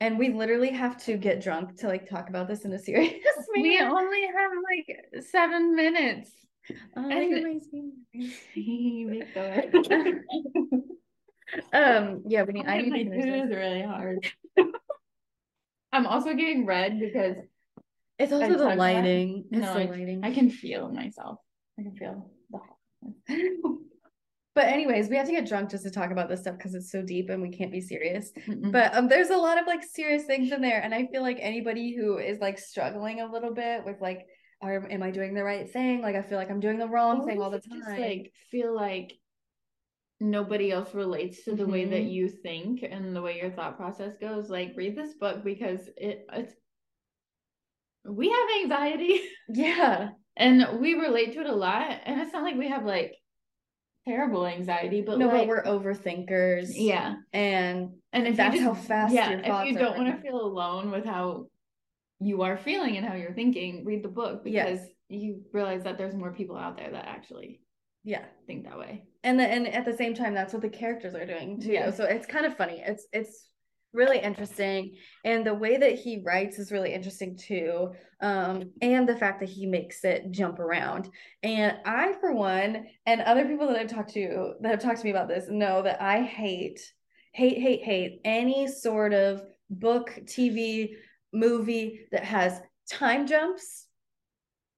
and 0.00 0.18
we 0.18 0.30
literally 0.30 0.70
have 0.70 0.96
to 1.04 1.16
get 1.16 1.42
drunk 1.42 1.78
to 1.78 1.86
like 1.86 2.08
talk 2.08 2.28
about 2.28 2.48
this 2.48 2.64
in 2.64 2.72
a 2.72 2.78
serious 2.78 3.12
manner. 3.54 3.62
We 3.62 3.80
only 3.80 4.26
have 4.26 4.50
like 4.70 5.24
seven 5.24 5.74
minutes. 5.74 6.30
Oh, 6.96 7.08
and... 7.10 7.68
um, 11.72 12.22
yeah, 12.26 12.42
we 12.42 12.52
need. 12.54 12.66
I 12.66 12.80
need 12.80 13.10
my 13.10 13.16
food 13.16 13.44
is 13.44 13.50
really 13.50 13.82
hard. 13.82 14.26
I'm 15.92 16.06
also 16.06 16.34
getting 16.34 16.66
red 16.66 16.98
because 16.98 17.36
it's 18.18 18.32
also 18.32 18.56
the 18.56 18.74
lighting. 18.74 19.44
It's 19.52 19.60
no, 19.60 19.74
the 19.74 19.84
lighting. 19.84 20.24
I 20.24 20.32
can 20.32 20.50
feel 20.50 20.90
myself. 20.90 21.38
I 21.78 21.82
can 21.82 21.94
feel 21.94 22.30
the 22.50 22.58
hot. 22.58 23.78
But 24.54 24.66
anyways, 24.66 25.08
we 25.08 25.16
have 25.16 25.26
to 25.26 25.32
get 25.32 25.48
drunk 25.48 25.70
just 25.70 25.82
to 25.82 25.90
talk 25.90 26.12
about 26.12 26.28
this 26.28 26.42
stuff 26.42 26.56
because 26.56 26.74
it's 26.74 26.92
so 26.92 27.02
deep 27.02 27.28
and 27.28 27.42
we 27.42 27.50
can't 27.50 27.72
be 27.72 27.80
serious. 27.80 28.30
Mm-mm. 28.46 28.70
But 28.70 28.94
um, 28.94 29.08
there's 29.08 29.30
a 29.30 29.36
lot 29.36 29.60
of 29.60 29.66
like 29.66 29.82
serious 29.82 30.24
things 30.24 30.52
in 30.52 30.60
there, 30.60 30.80
and 30.80 30.94
I 30.94 31.06
feel 31.06 31.22
like 31.22 31.38
anybody 31.40 31.94
who 31.94 32.18
is 32.18 32.38
like 32.38 32.58
struggling 32.58 33.20
a 33.20 33.30
little 33.30 33.52
bit 33.52 33.84
with 33.84 34.00
like, 34.00 34.26
are, 34.62 34.88
am 34.90 35.02
I 35.02 35.10
doing 35.10 35.34
the 35.34 35.42
right 35.42 35.68
thing? 35.68 36.02
Like 36.02 36.14
I 36.14 36.22
feel 36.22 36.38
like 36.38 36.50
I'm 36.50 36.60
doing 36.60 36.78
the 36.78 36.88
wrong 36.88 37.26
thing 37.26 37.42
all 37.42 37.50
the 37.50 37.58
time. 37.58 37.80
Just, 37.80 37.98
like 37.98 38.32
feel 38.50 38.74
like 38.74 39.14
nobody 40.20 40.70
else 40.70 40.94
relates 40.94 41.44
to 41.44 41.50
the 41.50 41.64
mm-hmm. 41.64 41.72
way 41.72 41.84
that 41.86 42.02
mm-hmm. 42.02 42.08
you 42.08 42.28
think 42.28 42.84
and 42.88 43.14
the 43.14 43.22
way 43.22 43.38
your 43.38 43.50
thought 43.50 43.76
process 43.76 44.12
goes. 44.20 44.50
Like 44.50 44.74
read 44.76 44.96
this 44.96 45.14
book 45.14 45.42
because 45.44 45.80
it 45.96 46.26
it's 46.32 46.54
we 48.04 48.30
have 48.30 48.62
anxiety. 48.62 49.20
Yeah. 49.48 50.10
and 50.36 50.80
we 50.80 50.94
relate 50.94 51.32
to 51.32 51.40
it 51.40 51.46
a 51.46 51.54
lot. 51.54 52.00
And 52.04 52.20
it's 52.20 52.32
not 52.32 52.44
like 52.44 52.56
we 52.56 52.68
have 52.68 52.84
like 52.84 53.16
terrible 54.06 54.46
anxiety, 54.46 55.00
but 55.00 55.18
no, 55.18 55.26
like, 55.26 55.40
but 55.40 55.48
we're 55.48 55.64
overthinkers. 55.64 56.72
Yeah, 56.74 57.16
and 57.32 57.90
and 58.12 58.26
if 58.26 58.36
that's 58.36 58.54
just, 58.54 58.64
how 58.64 58.74
fast. 58.74 59.14
Yeah, 59.14 59.30
if 59.30 59.66
you 59.66 59.78
don't 59.78 59.96
want 59.96 60.14
to 60.14 60.22
feel 60.22 60.40
alone 60.40 60.90
with 60.90 61.04
how 61.04 61.46
you 62.20 62.42
are 62.42 62.56
feeling 62.56 62.96
and 62.96 63.06
how 63.06 63.14
you're 63.14 63.34
thinking, 63.34 63.84
read 63.84 64.02
the 64.02 64.08
book 64.08 64.44
because 64.44 64.80
you 65.08 65.42
realize 65.52 65.82
that 65.84 65.98
there's 65.98 66.14
more 66.14 66.32
people 66.32 66.56
out 66.56 66.76
there 66.76 66.90
that 66.90 67.06
actually 67.06 67.60
yeah 68.04 68.24
think 68.46 68.64
that 68.64 68.78
way. 68.78 69.04
And 69.22 69.40
the, 69.40 69.44
and 69.44 69.66
at 69.68 69.84
the 69.84 69.96
same 69.96 70.14
time, 70.14 70.34
that's 70.34 70.52
what 70.52 70.62
the 70.62 70.68
characters 70.68 71.14
are 71.14 71.26
doing 71.26 71.60
too. 71.60 71.72
Yeah. 71.72 71.90
So 71.90 72.04
it's 72.04 72.26
kind 72.26 72.46
of 72.46 72.56
funny. 72.56 72.82
It's 72.84 73.06
it's 73.12 73.48
really 73.94 74.18
interesting 74.18 74.96
and 75.24 75.46
the 75.46 75.54
way 75.54 75.76
that 75.76 75.94
he 75.98 76.20
writes 76.24 76.58
is 76.58 76.72
really 76.72 76.92
interesting 76.92 77.36
too 77.36 77.92
um, 78.20 78.70
and 78.82 79.08
the 79.08 79.16
fact 79.16 79.40
that 79.40 79.48
he 79.48 79.66
makes 79.66 80.04
it 80.04 80.30
jump 80.30 80.58
around. 80.58 81.08
And 81.42 81.78
i 81.84 82.12
for 82.20 82.32
one 82.32 82.86
and 83.06 83.20
other 83.22 83.44
people 83.44 83.68
that 83.68 83.76
i've 83.76 83.88
talked 83.88 84.12
to 84.14 84.54
that 84.60 84.70
have 84.70 84.82
talked 84.82 84.98
to 84.98 85.04
me 85.04 85.10
about 85.10 85.28
this 85.28 85.48
know 85.48 85.82
that 85.82 86.02
i 86.02 86.22
hate 86.22 86.80
hate 87.32 87.58
hate 87.58 87.82
hate 87.82 88.20
any 88.24 88.66
sort 88.66 89.12
of 89.12 89.42
book 89.70 90.18
tv 90.24 90.94
movie 91.32 92.06
that 92.12 92.24
has 92.24 92.60
time 92.90 93.26
jumps 93.26 93.86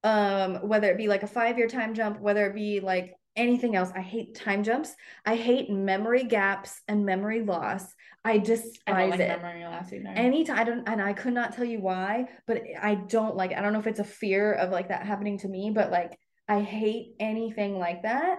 um 0.05 0.57
whether 0.69 0.91
it 0.91 0.99
be 0.99 1.09
like 1.09 1.23
a 1.23 1.29
five 1.29 1.59
year 1.59 1.69
time 1.69 1.95
jump 1.95 2.21
whether 2.21 2.47
it 2.47 2.55
be 2.55 2.81
like 2.81 3.15
anything 3.37 3.77
else. 3.77 3.91
I 3.95 4.01
hate 4.01 4.35
time 4.35 4.65
jumps. 4.65 4.95
I 5.25 5.37
hate 5.37 5.71
memory 5.71 6.25
gaps 6.25 6.81
and 6.89 7.05
memory 7.05 7.43
loss. 7.43 7.95
I 8.25 8.39
despise 8.39 8.79
I 8.87 9.01
don't 9.01 9.11
like 9.11 9.21
it. 9.21 9.43
Memory 9.43 9.65
loss 9.65 9.93
either. 9.93 10.09
Anytime 10.09 10.59
I 10.59 10.65
don't, 10.65 10.89
and 10.89 11.01
I 11.01 11.13
could 11.13 11.35
not 11.35 11.55
tell 11.55 11.65
you 11.65 11.81
why, 11.81 12.29
but 12.47 12.63
I 12.81 12.95
don't 12.95 13.37
like. 13.37 13.53
I 13.53 13.61
don't 13.61 13.73
know 13.73 13.79
if 13.79 13.87
it's 13.87 14.01
a 14.01 14.05
fear 14.05 14.53
of 14.53 14.71
like 14.71 14.89
that 14.89 15.07
happening 15.07 15.39
to 15.39 15.49
me, 15.49 15.71
but 15.71 15.91
like 15.91 16.19
I 16.49 16.61
hate 16.61 17.15
anything 17.21 17.79
like 17.79 18.03
that. 18.03 18.39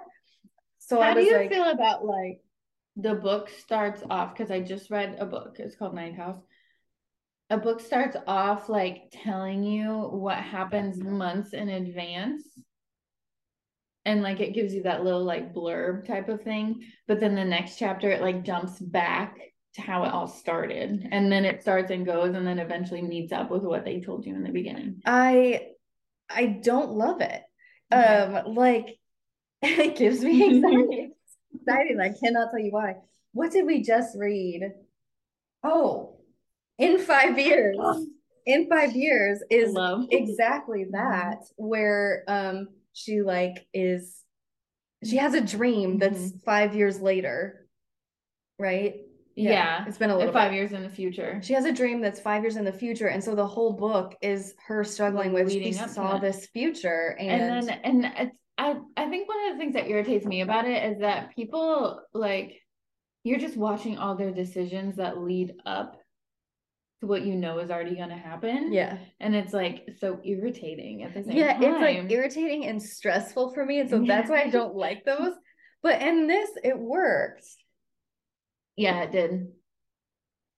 So 0.79 1.01
how 1.01 1.13
do 1.13 1.21
you 1.21 1.35
like, 1.35 1.49
feel 1.49 1.69
about 1.69 2.05
like 2.05 2.39
the 2.95 3.15
book 3.15 3.49
starts 3.49 4.01
off 4.09 4.33
because 4.33 4.51
I 4.51 4.61
just 4.61 4.89
read 4.89 5.17
a 5.19 5.25
book. 5.25 5.57
It's 5.59 5.75
called 5.75 5.95
Ninth 5.95 6.17
House. 6.17 6.41
A 7.49 7.57
book 7.57 7.79
starts 7.79 8.17
off 8.27 8.67
like 8.67 9.13
telling 9.23 9.63
you 9.63 9.89
what 9.93 10.37
happens 10.37 10.97
months 10.99 11.53
in 11.53 11.69
advance 11.69 12.43
and 14.07 14.23
like 14.23 14.39
it 14.39 14.55
gives 14.55 14.73
you 14.73 14.83
that 14.83 15.03
little 15.03 15.23
like 15.23 15.53
blurb 15.53 16.05
type 16.07 16.29
of 16.29 16.41
thing 16.41 16.83
but 17.07 17.19
then 17.19 17.35
the 17.35 17.45
next 17.45 17.77
chapter 17.77 18.09
it 18.09 18.21
like 18.21 18.43
jumps 18.43 18.79
back 18.79 19.37
to 19.77 19.81
how 19.83 20.03
it 20.03 20.09
all 20.09 20.27
started. 20.27 21.07
And 21.11 21.31
then 21.31 21.45
it 21.45 21.61
starts 21.61 21.91
and 21.91 22.05
goes 22.05 22.35
and 22.35 22.45
then 22.45 22.59
eventually 22.59 23.01
meets 23.01 23.31
up 23.31 23.49
with 23.49 23.63
what 23.63 23.85
they 23.85 24.01
told 24.01 24.25
you 24.25 24.35
in 24.35 24.43
the 24.43 24.51
beginning. 24.51 25.01
I 25.05 25.67
I 26.29 26.47
don't 26.47 26.91
love 26.91 27.21
it. 27.21 27.41
Okay. 27.93 28.03
Um, 28.03 28.55
like 28.55 28.97
it 29.61 29.95
gives 29.95 30.21
me 30.21 30.43
anxiety. 30.49 31.11
Exciting. 31.55 31.99
I 31.99 32.09
cannot 32.09 32.49
tell 32.51 32.59
you 32.59 32.71
why. 32.71 32.95
What 33.33 33.51
did 33.51 33.65
we 33.65 33.83
just 33.83 34.17
read? 34.17 34.73
Oh, 35.63 36.17
in 36.77 36.99
five 36.99 37.39
years. 37.39 37.77
In 38.45 38.69
five 38.69 38.95
years 38.95 39.43
is 39.49 39.77
exactly 40.09 40.85
that 40.91 41.39
where 41.57 42.23
um 42.29 42.69
she 42.97 43.21
like 43.21 43.67
is 43.73 44.23
she 45.03 45.17
has 45.17 45.35
a 45.35 45.41
dream 45.41 45.91
mm-hmm. 45.91 45.99
that's 45.99 46.31
five 46.43 46.75
years 46.75 46.99
later 46.99 47.67
right 48.57 48.95
Yeah. 49.35 49.85
it's 49.87 49.99
been 49.99 50.09
a 50.09 50.17
little 50.17 50.33
five 50.33 50.49
bit. 50.49 50.57
years 50.57 50.71
in 50.71 50.81
the 50.81 50.89
future. 50.89 51.39
she 51.43 51.53
has 51.53 51.65
a 51.65 51.71
dream 51.71 52.01
that's 52.01 52.19
five 52.19 52.41
years 52.41 52.55
in 52.55 52.65
the 52.65 52.73
future 52.73 53.07
and 53.07 53.23
so 53.23 53.35
the 53.35 53.45
whole 53.45 53.73
book 53.73 54.15
is 54.21 54.55
her 54.65 54.83
struggling 54.83 55.31
with 55.31 55.51
she 55.51 55.59
Leading 55.59 55.79
up 55.79 55.87
to 55.87 55.93
saw 55.93 56.17
this 56.17 56.47
future 56.47 57.15
and, 57.19 57.41
and 57.41 57.67
then 57.67 57.79
and 57.83 58.13
it's 58.17 58.35
I 58.57 58.77
I 58.95 59.07
think 59.09 59.29
one 59.29 59.37
of 59.47 59.53
the 59.53 59.59
things 59.59 59.75
that 59.75 59.87
irritates 59.87 60.25
me 60.25 60.41
about 60.41 60.65
it 60.65 60.83
is 60.91 60.99
that 60.99 61.35
people 61.35 62.01
like 62.13 62.59
you're 63.23 63.39
just 63.39 63.57
watching 63.57 63.99
all 63.99 64.15
their 64.15 64.31
decisions 64.31 64.95
that 64.95 65.19
lead 65.19 65.53
up 65.65 65.96
what 67.01 67.23
you 67.25 67.35
know 67.35 67.59
is 67.59 67.69
already 67.69 67.95
going 67.95 68.09
to 68.09 68.17
happen. 68.17 68.73
yeah 68.73 68.97
And 69.19 69.35
it's 69.35 69.53
like 69.53 69.87
so 69.99 70.19
irritating 70.23 71.03
at 71.03 71.13
the 71.13 71.23
same 71.23 71.37
yeah 71.37 71.53
time. 71.53 71.63
it's 71.63 71.81
like 71.81 72.11
irritating 72.11 72.65
and 72.65 72.81
stressful 72.81 73.53
for 73.53 73.65
me 73.65 73.79
and 73.79 73.89
so 73.89 74.03
that's 74.05 74.29
why 74.29 74.41
i 74.41 74.49
don't 74.49 74.75
like 74.75 75.05
those 75.05 75.33
but 75.83 76.01
in 76.01 76.27
this 76.27 76.49
it 76.63 76.77
worked 76.77 77.45
Yeah, 78.75 79.03
it 79.03 79.11
did. 79.11 79.47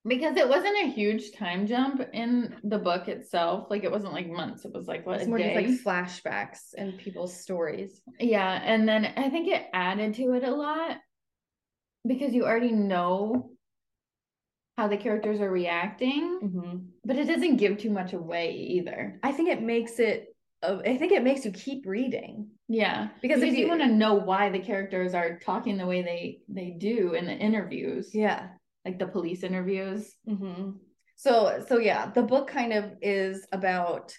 Because 0.07 0.37
it 0.37 0.47
wasn't 0.47 0.77
a 0.77 0.87
huge 0.91 1.33
time 1.33 1.67
jump 1.67 2.01
in 2.13 2.55
the 2.63 2.79
book 2.79 3.09
itself. 3.09 3.67
Like 3.69 3.83
it 3.83 3.91
wasn't 3.91 4.13
like 4.13 4.29
months. 4.29 4.63
It 4.63 4.73
was 4.73 4.87
like 4.87 5.05
what 5.05 5.19
it's 5.19 5.27
more 5.27 5.37
just 5.37 5.55
like 5.55 5.67
flashbacks 5.67 6.59
and 6.77 6.97
people's 6.97 7.35
stories 7.41 8.01
Yeah, 8.17 8.61
and 8.63 8.87
then 8.87 9.05
I 9.17 9.29
think 9.29 9.49
it 9.49 9.67
added 9.73 10.13
to 10.15 10.33
it 10.33 10.43
a 10.43 10.51
lot 10.55 10.97
because 12.07 12.33
you 12.33 12.45
already 12.45 12.71
know 12.71 13.51
how 14.79 14.87
the 14.87 14.95
characters 14.95 15.41
are 15.41 15.51
reacting, 15.51 16.39
mm-hmm. 16.41 16.77
but 17.03 17.17
it 17.17 17.25
doesn't 17.25 17.57
give 17.57 17.77
too 17.77 17.89
much 17.89 18.13
away 18.13 18.53
either. 18.53 19.19
I 19.21 19.33
think 19.33 19.49
it 19.49 19.61
makes 19.61 19.99
it. 19.99 20.33
Uh, 20.63 20.77
I 20.85 20.95
think 20.95 21.11
it 21.11 21.21
makes 21.21 21.43
you 21.43 21.51
keep 21.51 21.85
reading 21.85 22.47
Yeah, 22.69 23.09
because, 23.21 23.41
because 23.41 23.51
if 23.51 23.57
you, 23.57 23.65
you 23.65 23.69
want 23.69 23.81
to 23.81 23.87
know 23.87 24.13
why 24.13 24.49
the 24.49 24.59
characters 24.59 25.13
are 25.13 25.37
talking 25.39 25.77
the 25.77 25.85
way 25.85 26.01
they 26.01 26.39
they 26.47 26.69
do 26.77 27.13
in 27.13 27.25
the 27.25 27.33
interviews, 27.33 28.11
yeah. 28.13 28.47
like 28.85 28.99
the 28.99 29.07
police 29.07 29.43
interviews. 29.43 30.15
hmm 30.25 30.71
So 31.17 31.63
so 31.67 31.77
yeah, 31.79 32.11
the 32.11 32.23
book 32.23 32.47
kind 32.47 32.71
of 32.71 32.85
is 33.01 33.45
about 33.51 34.13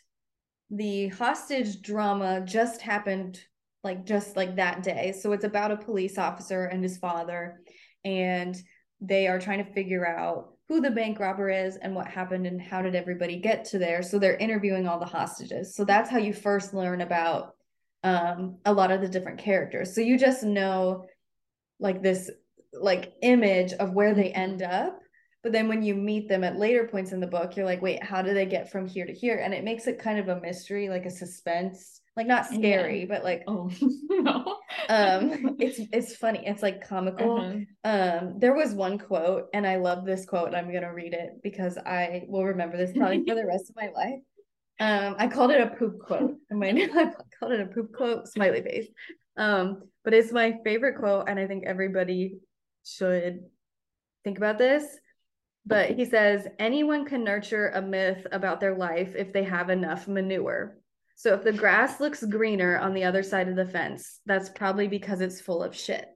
the 0.68 1.08
hostage 1.08 1.80
drama 1.80 2.42
just 2.44 2.82
happened 2.82 3.40
like 3.82 4.04
just 4.04 4.36
like 4.36 4.56
that 4.56 4.82
day. 4.82 5.14
So 5.18 5.32
it's 5.32 5.44
about 5.44 5.72
a 5.72 5.84
police 5.88 6.18
officer 6.18 6.66
and 6.66 6.82
his 6.82 6.98
father, 6.98 7.60
and 8.04 8.54
they 9.00 9.26
are 9.26 9.40
trying 9.40 9.64
to 9.64 9.72
figure 9.72 10.06
out 10.06 10.52
who 10.68 10.80
the 10.80 10.90
bank 10.90 11.18
robber 11.18 11.50
is 11.50 11.76
and 11.76 11.94
what 11.94 12.06
happened 12.06 12.46
and 12.46 12.60
how 12.60 12.80
did 12.80 12.94
everybody 12.94 13.40
get 13.40 13.64
to 13.64 13.78
there. 13.78 14.02
So 14.02 14.18
they're 14.18 14.36
interviewing 14.36 14.86
all 14.86 15.00
the 15.00 15.06
hostages. 15.06 15.74
So 15.74 15.84
that's 15.84 16.10
how 16.10 16.18
you 16.18 16.32
first 16.32 16.74
learn 16.74 17.00
about 17.00 17.54
um 18.02 18.56
a 18.64 18.72
lot 18.72 18.90
of 18.90 19.00
the 19.02 19.08
different 19.08 19.40
characters. 19.40 19.94
So 19.94 20.00
you 20.00 20.18
just 20.18 20.42
know 20.42 21.04
like 21.80 22.02
this 22.02 22.30
like 22.72 23.14
image 23.22 23.72
of 23.72 23.92
where 23.92 24.14
they 24.14 24.30
end 24.30 24.62
up 24.62 24.98
but 25.42 25.52
then 25.52 25.68
when 25.68 25.82
you 25.82 25.94
meet 25.94 26.28
them 26.28 26.44
at 26.44 26.58
later 26.58 26.86
points 26.86 27.12
in 27.12 27.20
the 27.20 27.26
book 27.26 27.56
you're 27.56 27.66
like 27.66 27.82
wait 27.82 28.02
how 28.02 28.22
do 28.22 28.32
they 28.32 28.46
get 28.46 28.70
from 28.70 28.86
here 28.86 29.04
to 29.06 29.12
here 29.12 29.38
and 29.38 29.52
it 29.52 29.64
makes 29.64 29.86
it 29.86 29.98
kind 29.98 30.18
of 30.18 30.28
a 30.28 30.40
mystery 30.40 30.88
like 30.88 31.04
a 31.04 31.10
suspense 31.10 31.99
like 32.16 32.26
not 32.26 32.46
scary 32.46 33.04
but 33.06 33.22
like 33.24 33.44
Oh 33.46 33.70
no. 34.10 34.56
um 34.88 35.56
it's 35.60 35.80
it's 35.92 36.16
funny 36.16 36.42
it's 36.44 36.62
like 36.62 36.86
comical. 36.86 37.40
Uh-huh. 37.40 37.58
um 37.84 38.38
there 38.38 38.54
was 38.54 38.74
one 38.74 38.98
quote 38.98 39.46
and 39.54 39.66
i 39.66 39.76
love 39.76 40.04
this 40.04 40.24
quote 40.26 40.48
and 40.48 40.56
i'm 40.56 40.72
gonna 40.72 40.92
read 40.92 41.14
it 41.14 41.40
because 41.42 41.78
i 41.78 42.24
will 42.28 42.44
remember 42.44 42.76
this 42.76 42.92
probably 42.96 43.24
for 43.26 43.34
the 43.34 43.46
rest 43.46 43.70
of 43.70 43.76
my 43.76 43.90
life. 43.94 44.20
Um 44.80 45.14
i 45.18 45.28
called 45.28 45.50
it 45.52 45.60
a 45.60 45.68
poop 45.76 45.98
quote. 46.00 46.34
In 46.50 46.58
my 46.58 46.68
i 46.94 47.12
called 47.38 47.52
it 47.52 47.60
a 47.60 47.66
poop 47.66 47.92
quote 47.94 48.26
smiley 48.28 48.62
face. 48.62 48.88
Um 49.36 49.82
but 50.04 50.12
it's 50.14 50.32
my 50.32 50.56
favorite 50.64 50.98
quote 50.98 51.28
and 51.28 51.38
i 51.38 51.46
think 51.46 51.64
everybody 51.66 52.38
should 52.84 53.40
think 54.24 54.36
about 54.38 54.58
this. 54.58 54.84
But 55.66 55.90
he 55.90 56.06
says 56.06 56.46
anyone 56.58 57.04
can 57.04 57.22
nurture 57.22 57.68
a 57.68 57.82
myth 57.82 58.26
about 58.32 58.60
their 58.60 58.74
life 58.76 59.14
if 59.14 59.32
they 59.32 59.44
have 59.44 59.68
enough 59.70 60.08
manure 60.08 60.76
so 61.22 61.34
if 61.34 61.42
the 61.44 61.52
grass 61.52 62.00
looks 62.00 62.24
greener 62.24 62.78
on 62.78 62.94
the 62.94 63.04
other 63.04 63.22
side 63.22 63.46
of 63.48 63.56
the 63.56 63.66
fence 63.66 64.20
that's 64.24 64.48
probably 64.48 64.88
because 64.88 65.20
it's 65.20 65.40
full 65.40 65.62
of 65.62 65.76
shit 65.76 66.06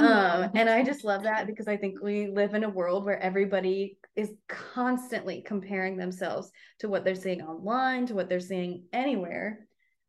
um 0.00 0.50
and 0.54 0.68
i 0.68 0.82
just 0.82 1.04
love 1.04 1.22
that 1.22 1.46
because 1.46 1.68
i 1.68 1.76
think 1.76 2.02
we 2.02 2.26
live 2.28 2.52
in 2.54 2.64
a 2.64 2.68
world 2.68 3.04
where 3.04 3.18
everybody 3.20 3.96
is 4.16 4.30
constantly 4.48 5.42
comparing 5.46 5.96
themselves 5.96 6.50
to 6.80 6.88
what 6.88 7.04
they're 7.04 7.14
seeing 7.14 7.42
online 7.42 8.04
to 8.06 8.14
what 8.14 8.28
they're 8.28 8.40
seeing 8.40 8.84
anywhere 8.92 9.66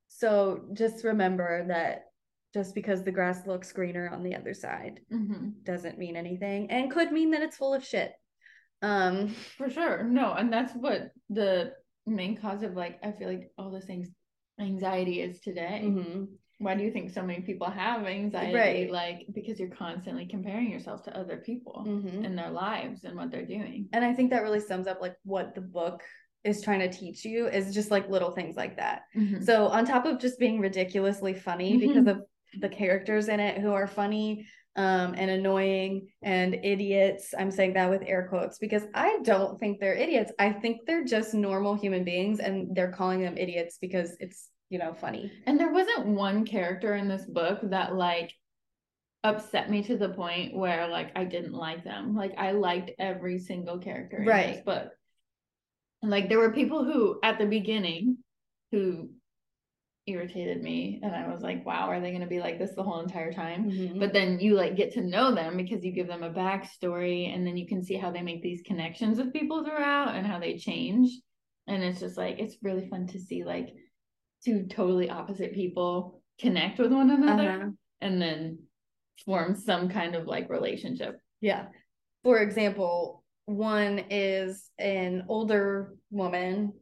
so 0.10 0.66
just 0.74 1.04
remember 1.04 1.66
that 1.68 2.06
just 2.54 2.76
because 2.76 3.04
the 3.04 3.12
grass 3.12 3.48
looks 3.48 3.72
greener 3.72 4.10
on 4.10 4.22
the 4.24 4.36
other 4.36 4.54
side 4.54 5.00
Mhm. 5.12 5.64
doesn't 5.64 5.98
mean 5.98 6.16
anything 6.18 6.70
and 6.70 6.92
could 6.92 7.12
mean 7.12 7.32
that 7.32 7.42
it's 7.42 7.58
full 7.58 7.74
of 7.74 7.86
shit 7.86 8.12
um 8.82 9.30
For 9.58 9.70
sure. 9.70 10.04
No, 10.04 10.34
and 10.34 10.52
that's 10.52 10.74
what 10.74 11.12
the 11.30 11.72
main 12.06 12.36
cause 12.38 12.64
of 12.64 12.76
like 12.76 13.00
I 13.04 13.12
feel 13.12 13.28
like 13.30 13.52
all 13.58 13.72
this 13.72 13.86
things 13.86 14.10
anxiety 14.60 15.22
is 15.22 15.40
today. 15.40 15.82
mhm. 15.84 16.28
Why 16.60 16.76
do 16.76 16.84
you 16.84 16.92
think 16.92 17.10
so 17.10 17.24
many 17.24 17.42
people 17.42 17.70
have 17.70 18.06
anxiety? 18.06 18.54
Right. 18.56 18.92
Like 18.92 19.26
because 19.34 19.60
you're 19.60 19.70
constantly 19.70 20.26
comparing 20.28 20.70
yourself 20.70 21.04
to 21.04 21.18
other 21.18 21.38
people 21.38 21.84
Mhm. 21.88 22.24
and 22.26 22.38
their 22.38 22.52
lives 22.52 23.04
and 23.04 23.18
what 23.18 23.32
they're 23.32 23.46
doing. 23.46 23.90
and 23.94 24.06
i 24.06 24.14
think 24.14 24.30
that 24.30 24.44
really 24.44 24.60
sums 24.60 24.88
up 24.88 25.02
like 25.02 25.16
what 25.24 25.56
the 25.56 25.62
book 25.62 26.04
is 26.44 26.62
trying 26.62 26.80
to 26.80 26.90
teach 26.92 27.24
you 27.26 27.48
is 27.48 27.74
just 27.74 27.90
like 27.90 28.10
little 28.10 28.32
things 28.32 28.56
like 28.56 28.76
that 28.78 29.04
Mhm. 29.16 29.44
So 29.44 29.68
on 29.68 29.86
top 29.86 30.06
of 30.06 30.20
just 30.20 30.38
being 30.40 30.60
ridiculously 30.60 31.34
funny 31.34 31.78
because 31.78 32.06
of 32.08 32.22
the 32.60 32.70
characters 32.70 33.28
in 33.30 33.40
it 33.40 33.58
who 33.60 33.72
are 33.74 33.88
funny 33.88 34.46
um, 34.76 35.14
and 35.18 35.30
annoying 35.30 36.08
and 36.22 36.56
idiots, 36.56 37.34
I'm 37.38 37.52
saying 37.52 37.74
that 37.74 37.90
with 37.90 38.02
air 38.06 38.28
quotes 38.28 38.58
because 38.58 38.84
I 38.94 39.20
don't 39.24 39.60
think 39.60 39.80
they're 39.80 39.94
idiots. 39.94 40.32
I 40.40 40.52
think 40.52 40.82
they're 40.88 41.04
just 41.06 41.34
normal 41.34 41.76
human 41.76 42.04
beings 42.04 42.40
and 42.40 42.76
they're 42.76 42.92
calling 42.92 43.22
them 43.22 43.38
idiots 43.38 43.78
because 43.80 44.16
it's, 44.20 44.50
you 44.70 44.80
know, 44.80 44.94
funny. 44.94 45.32
And 45.46 45.60
there 45.60 45.72
wasn't 45.72 46.08
one 46.08 46.46
character 46.46 46.96
in 46.96 47.08
this 47.08 47.26
book 47.26 47.60
that 47.64 47.96
like 47.96 48.34
upset 49.24 49.70
me 49.70 49.84
to 49.84 49.96
the 49.96 50.10
point 50.10 50.56
where 50.56 50.88
like 50.88 51.12
I 51.16 51.24
didn't 51.24 51.54
like 51.54 51.84
them. 51.84 52.16
Like 52.16 52.34
I 52.38 52.52
liked 52.52 52.92
every 53.00 53.40
single 53.40 53.78
character 53.78 54.18
in 54.18 54.26
this 54.26 54.34
Right. 54.34 54.66
book. 54.66 54.90
And 56.02 56.12
like 56.12 56.30
there 56.30 56.40
were 56.40 56.52
people 56.52 56.84
who 56.84 57.20
at 57.24 57.38
the 57.38 57.46
beginning 57.46 58.18
who 58.72 59.12
irritated 60.06 60.62
me 60.62 61.00
and 61.02 61.16
I 61.16 61.32
was 61.32 61.42
like, 61.42 61.66
wow, 61.66 61.88
are 61.90 62.02
they 62.02 62.12
gonna 62.12 62.28
be 62.28 62.40
like 62.40 62.60
this 62.60 62.76
the 62.76 62.84
whole 62.84 63.00
entire 63.02 63.32
time? 63.32 63.72
Mhm. 63.72 64.00
But 64.00 64.12
then 64.14 64.40
you 64.40 64.56
like 64.56 64.76
get 64.76 64.94
to 64.94 65.02
know 65.02 65.34
them 65.34 65.56
because 65.58 65.84
you 65.84 65.92
give 65.92 66.08
them 66.08 66.24
a 66.24 66.30
backstory 66.34 67.34
and 67.34 67.48
then 67.48 67.56
you 67.56 67.66
can 67.68 67.84
see 67.84 67.96
how 67.96 68.12
they 68.12 68.22
make 68.22 68.42
these 68.42 68.62
connections 68.66 69.18
with 69.18 69.32
people 69.34 69.64
throughout 69.64 70.16
and 70.16 70.28
how 70.28 70.40
they 70.40 70.58
change. 70.58 71.10
And 71.68 71.82
it's 71.84 72.02
just 72.02 72.18
like 72.18 72.40
it's 72.40 72.58
really 72.62 72.88
fun 72.90 73.08
to 73.08 73.20
see 73.20 73.44
like 73.46 73.74
two 74.44 74.66
totally 74.68 75.10
opposite 75.10 75.54
people 75.54 76.22
connect 76.40 76.80
with 76.80 76.92
one 76.92 77.10
another 77.10 77.50
Uh-huh. 77.50 77.70
and 78.02 78.22
then 78.22 78.60
form 79.26 79.56
some 79.56 79.88
kind 79.88 80.16
of 80.16 80.28
like 80.28 80.50
relationship. 80.50 81.18
Yeah. 81.40 81.68
For 82.24 82.40
example, 82.40 83.24
one 83.46 84.04
is 84.10 84.70
an 84.80 85.26
older 85.30 85.96
woman 86.10 86.74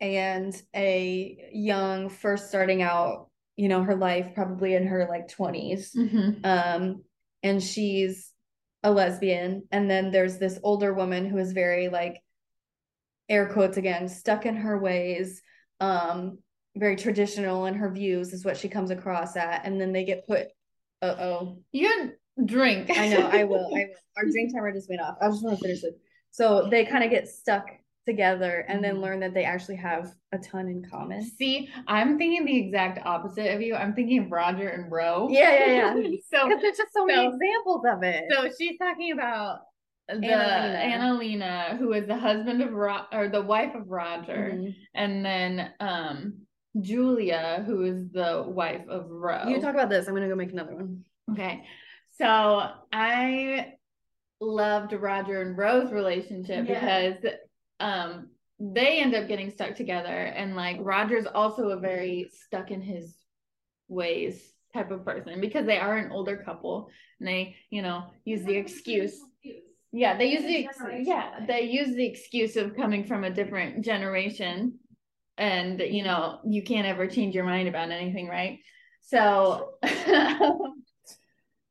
and 0.00 0.60
a 0.74 1.50
young, 1.52 2.08
first 2.08 2.48
starting 2.48 2.82
out, 2.82 3.28
you 3.56 3.68
know, 3.68 3.82
her 3.82 3.96
life, 3.96 4.34
probably 4.34 4.74
in 4.74 4.86
her 4.86 5.06
like 5.08 5.28
20s. 5.28 5.94
Um, 6.44 7.02
and 7.42 7.62
she's 7.62 8.32
a 8.82 8.90
lesbian. 8.90 9.64
And 9.70 9.90
then 9.90 10.10
there's 10.10 10.38
this 10.38 10.58
older 10.62 10.92
woman 10.92 11.26
who 11.26 11.38
is 11.38 11.52
very 11.52 11.88
like 11.88 12.22
air 13.28 13.48
quotes 13.48 13.76
again, 13.76 14.08
stuck 14.08 14.46
in 14.46 14.56
her 14.56 14.78
ways, 14.78 15.42
um, 15.80 16.38
very 16.76 16.96
traditional 16.96 17.66
in 17.66 17.74
her 17.74 17.90
views 17.90 18.32
is 18.32 18.44
what 18.44 18.56
she 18.56 18.68
comes 18.68 18.90
across 18.90 19.36
at. 19.36 19.64
And 19.64 19.80
then 19.80 19.92
they 19.92 20.04
get 20.04 20.26
put 20.26 20.48
uh 21.02 21.14
oh. 21.18 21.58
Your 21.72 22.14
drink. 22.44 22.90
I 22.90 23.08
know, 23.08 23.26
I 23.26 23.44
will. 23.44 23.74
I 23.74 23.84
will. 23.84 23.94
Our 24.16 24.24
drink 24.24 24.52
timer 24.52 24.72
just 24.72 24.88
went 24.88 25.02
off. 25.02 25.16
I 25.20 25.28
just 25.28 25.42
want 25.42 25.58
to 25.58 25.62
finish 25.62 25.82
it. 25.84 25.98
So 26.30 26.68
they 26.70 26.84
kind 26.84 27.04
of 27.04 27.10
get 27.10 27.28
stuck 27.28 27.66
together 28.06 28.64
and 28.68 28.82
then 28.82 28.96
Mhm. 28.96 29.00
learn 29.02 29.20
that 29.20 29.34
they 29.34 29.44
actually 29.44 29.76
have 29.76 30.14
a 30.32 30.38
ton 30.38 30.68
in 30.68 30.84
common. 30.88 31.22
See, 31.22 31.68
I'm 31.86 32.16
thinking 32.18 32.44
the 32.44 32.56
exact 32.56 33.04
opposite 33.04 33.52
of 33.54 33.60
you. 33.60 33.74
I'm 33.74 33.94
thinking 33.94 34.24
of 34.24 34.30
Roger 34.32 34.68
and 34.68 34.90
Ro. 34.90 35.28
Yeah, 35.30 35.66
yeah, 35.66 35.94
yeah. 35.96 36.16
so 36.30 36.46
Because 36.48 36.62
there's 36.62 36.76
just 36.78 36.92
so 36.92 37.04
many 37.04 37.26
examples 37.26 37.84
of 37.86 38.02
it. 38.02 38.24
so 38.30 38.48
she's 38.58 38.78
talking 38.78 39.12
about 39.12 39.60
the 40.08 40.14
Annalena. 40.14 40.84
Annalena, 40.84 41.76
who 41.78 41.92
is 41.92 42.06
the 42.06 42.16
husband 42.16 42.62
of 42.62 42.72
Ro- 42.72 43.06
or 43.12 43.28
the 43.28 43.42
wife 43.42 43.74
of 43.74 43.88
Roger, 43.90 44.52
Mhm. 44.54 44.74
and 44.94 45.24
then 45.26 45.72
um 45.80 46.46
Julia, 46.80 47.64
who 47.66 47.82
is 47.84 48.10
the 48.12 48.44
wife 48.46 48.86
of 48.88 49.10
Ro. 49.10 49.48
You 49.48 49.60
talk 49.60 49.74
about 49.74 49.88
this. 49.88 50.06
I'm 50.06 50.14
gonna 50.14 50.28
go 50.28 50.34
make 50.36 50.52
another 50.52 50.74
one. 50.76 51.04
Okay. 51.32 51.64
So 52.12 52.70
I 52.92 53.72
loved 54.40 54.92
Roger 54.92 55.40
and 55.40 55.56
Ro's 55.56 55.90
relationship 55.90 56.68
Yeah. 56.68 57.08
because 57.10 57.34
um 57.80 58.28
they 58.58 59.00
end 59.00 59.14
up 59.14 59.28
getting 59.28 59.50
stuck 59.50 59.74
together 59.74 60.08
and 60.08 60.56
like 60.56 60.78
Roger's 60.80 61.26
also 61.26 61.68
a 61.70 61.78
very 61.78 62.30
stuck 62.32 62.70
in 62.70 62.80
his 62.80 63.14
ways 63.88 64.42
type 64.76 64.90
of 64.90 65.04
person 65.04 65.40
because 65.40 65.66
they 65.66 65.78
are 65.78 65.96
an 65.96 66.12
older 66.12 66.36
couple 66.36 66.88
and 67.18 67.28
they, 67.28 67.56
you 67.70 67.82
know, 67.82 68.04
use 68.24 68.44
the 68.44 68.54
excuse. 68.54 69.18
Yeah, 69.92 70.16
they 70.16 70.26
use 70.26 70.42
the 70.42 70.68
yeah, 71.02 71.44
they 71.46 71.62
use 71.62 71.94
the 71.94 72.06
excuse 72.06 72.56
of 72.56 72.76
coming 72.76 73.04
from 73.04 73.24
a 73.24 73.30
different 73.30 73.84
generation 73.84 74.78
and 75.38 75.80
you 75.80 76.02
know, 76.02 76.40
you 76.46 76.62
can't 76.62 76.86
ever 76.86 77.06
change 77.06 77.34
your 77.34 77.44
mind 77.44 77.68
about 77.68 77.90
anything, 77.90 78.28
right? 78.28 78.58
So 79.02 79.74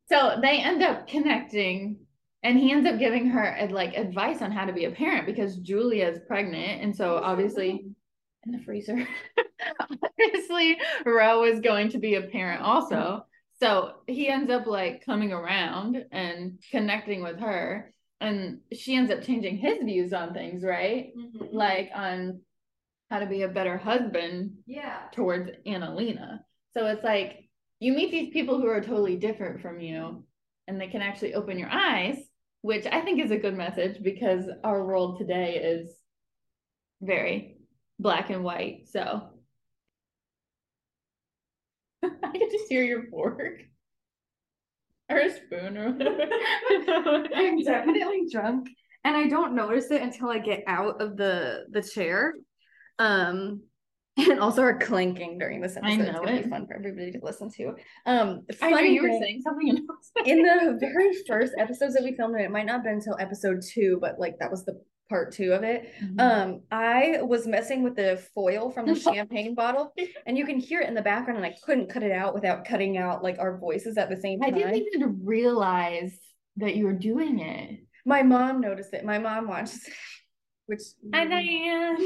so 0.09 0.39
they 0.41 0.61
end 0.61 0.81
up 0.83 1.07
connecting 1.07 2.04
and 2.45 2.59
he 2.59 2.71
ends 2.71 2.87
up 2.87 2.99
giving 2.99 3.27
her 3.27 3.57
uh, 3.57 3.67
like 3.69 3.97
advice 3.97 4.43
on 4.43 4.51
how 4.51 4.65
to 4.65 4.71
be 4.71 4.85
a 4.85 4.91
parent 4.91 5.25
because 5.25 5.57
Julia 5.57 6.07
is 6.07 6.19
pregnant. 6.27 6.83
And 6.83 6.95
so 6.95 7.17
obviously 7.17 7.87
in 8.45 8.51
the 8.51 8.59
freezer. 8.59 8.95
Obviously 9.79 10.77
Ro 11.05 11.43
is 11.43 11.59
going 11.59 11.89
to 11.89 11.97
be 11.97 12.15
a 12.15 12.21
parent 12.21 12.61
also. 12.61 13.25
So 13.59 13.93
he 14.05 14.29
ends 14.29 14.51
up 14.51 14.67
like 14.67 15.03
coming 15.03 15.33
around 15.33 16.05
and 16.11 16.59
connecting 16.69 17.23
with 17.23 17.39
her. 17.39 17.91
And 18.21 18.59
she 18.71 18.95
ends 18.95 19.11
up 19.11 19.23
changing 19.23 19.57
his 19.57 19.79
views 19.83 20.13
on 20.13 20.33
things 20.33 20.63
right? 20.63 21.13
Like 21.51 21.89
on 21.95 22.41
how 23.09 23.19
to 23.19 23.25
be 23.25 23.41
a 23.41 23.47
better 23.47 23.77
husband 23.77 24.57
yeah. 24.67 25.05
towards 25.13 25.49
Annalena. 25.65 26.41
So 26.75 26.85
it's 26.85 27.03
like 27.03 27.49
you 27.79 27.93
meet 27.93 28.11
these 28.11 28.31
people 28.31 28.59
who 28.59 28.67
are 28.67 28.81
totally 28.81 29.15
different 29.15 29.61
from 29.61 29.79
you 29.79 30.23
and 30.67 30.79
they 30.79 30.87
can 30.87 31.01
actually 31.01 31.33
open 31.33 31.57
your 31.57 31.69
eyes, 31.69 32.17
which 32.65 32.87
I 32.91 33.01
think 33.01 33.21
is 33.21 33.29
a 33.29 33.37
good 33.37 33.55
message 33.55 34.01
because 34.01 34.49
our 34.63 34.83
world 34.83 35.19
today 35.19 35.57
is 35.57 35.87
very 36.99 37.57
black 37.99 38.31
and 38.31 38.43
white. 38.43 38.87
So 38.91 39.29
I 42.03 42.09
can 42.09 42.49
just 42.49 42.67
hear 42.67 42.83
your 42.83 43.05
fork 43.11 43.61
or 45.09 45.17
a 45.19 45.29
spoon 45.29 45.77
or 45.77 45.91
whatever. 45.91 47.27
I'm 47.35 47.61
definitely 47.61 48.29
drunk 48.31 48.67
and 49.03 49.15
I 49.15 49.27
don't 49.27 49.53
notice 49.53 49.91
it 49.91 50.01
until 50.01 50.29
I 50.29 50.39
get 50.39 50.63
out 50.65 51.03
of 51.03 51.17
the 51.17 51.67
the 51.69 51.83
chair. 51.83 52.33
Um 52.97 53.61
and 54.17 54.39
also 54.39 54.61
our 54.61 54.77
clanking 54.77 55.37
during 55.37 55.61
this 55.61 55.77
episode. 55.77 56.01
I 56.01 56.03
It's 56.03 56.11
gonna 56.19 56.31
it. 56.31 56.43
be 56.43 56.49
fun 56.49 56.67
for 56.67 56.75
everybody 56.75 57.11
to 57.11 57.19
listen 57.21 57.49
to. 57.57 57.75
Um 58.05 58.41
I 58.61 58.81
knew 58.81 58.91
you 58.91 59.01
were 59.03 59.19
saying 59.19 59.41
something 59.41 59.69
and 59.69 59.79
I 59.79 59.81
was 59.87 60.11
like- 60.15 60.27
in 60.27 60.41
the 60.41 60.77
very 60.79 61.11
first 61.27 61.53
episodes 61.57 61.93
that 61.95 62.03
we 62.03 62.15
filmed, 62.15 62.35
and 62.35 62.43
it 62.45 62.51
might 62.51 62.65
not 62.65 62.73
have 62.75 62.83
been 62.83 62.95
until 62.95 63.17
episode 63.19 63.61
two, 63.73 63.97
but 64.01 64.19
like 64.19 64.37
that 64.39 64.49
was 64.51 64.65
the 64.65 64.81
part 65.07 65.31
two 65.31 65.51
of 65.53 65.63
it. 65.63 65.91
Mm-hmm. 66.03 66.19
Um, 66.19 66.61
I 66.71 67.19
was 67.21 67.45
messing 67.45 67.83
with 67.83 67.95
the 67.95 68.19
foil 68.33 68.71
from 68.71 68.87
the 68.87 68.95
champagne 68.99 69.53
bottle, 69.53 69.93
and 70.25 70.35
you 70.37 70.45
can 70.47 70.57
hear 70.59 70.81
it 70.81 70.87
in 70.87 70.95
the 70.95 71.01
background, 71.03 71.37
and 71.37 71.45
I 71.45 71.55
couldn't 71.63 71.89
cut 71.91 72.01
it 72.01 72.11
out 72.11 72.33
without 72.33 72.65
cutting 72.65 72.97
out 72.97 73.21
like 73.23 73.37
our 73.37 73.57
voices 73.59 73.97
at 73.97 74.09
the 74.09 74.17
same 74.17 74.39
time. 74.39 74.55
I 74.55 74.57
didn't 74.57 74.87
even 74.95 75.19
realize 75.23 76.17
that 76.57 76.75
you 76.75 76.85
were 76.85 76.93
doing 76.93 77.39
it. 77.39 77.81
My 78.05 78.23
mom 78.23 78.61
noticed 78.61 78.93
it. 78.93 79.05
My 79.05 79.19
mom 79.19 79.47
watches, 79.47 79.87
which 80.65 80.81
Hi, 81.13 81.25
Diane. 81.25 81.97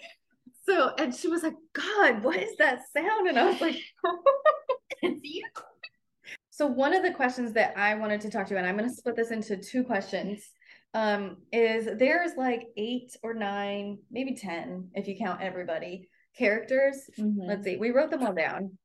so 0.68 0.92
and 0.98 1.14
she 1.14 1.28
was 1.28 1.42
like, 1.42 1.54
"God, 1.72 2.22
what 2.22 2.36
is 2.36 2.56
that 2.58 2.80
sound?" 2.92 3.28
And 3.28 3.38
I 3.38 3.46
was 3.50 3.60
like, 3.60 3.76
it's 5.02 5.20
you. 5.24 5.42
So 6.50 6.66
one 6.66 6.94
of 6.94 7.02
the 7.02 7.12
questions 7.12 7.52
that 7.52 7.76
I 7.76 7.94
wanted 7.96 8.22
to 8.22 8.30
talk 8.30 8.46
to, 8.46 8.54
you, 8.54 8.58
and 8.58 8.66
I'm 8.66 8.76
going 8.78 8.88
to 8.88 8.94
split 8.94 9.14
this 9.14 9.30
into 9.30 9.58
two 9.58 9.84
questions, 9.84 10.42
um, 10.94 11.36
is 11.52 11.86
there's 11.98 12.32
like 12.36 12.62
eight 12.78 13.14
or 13.22 13.34
nine, 13.34 13.98
maybe 14.10 14.34
ten, 14.34 14.88
if 14.94 15.06
you 15.06 15.16
count 15.18 15.42
everybody, 15.42 16.08
characters. 16.36 17.10
Let's 17.18 17.64
see, 17.64 17.76
we 17.76 17.90
wrote 17.90 18.10
them 18.10 18.24
all 18.24 18.32
down. 18.32 18.78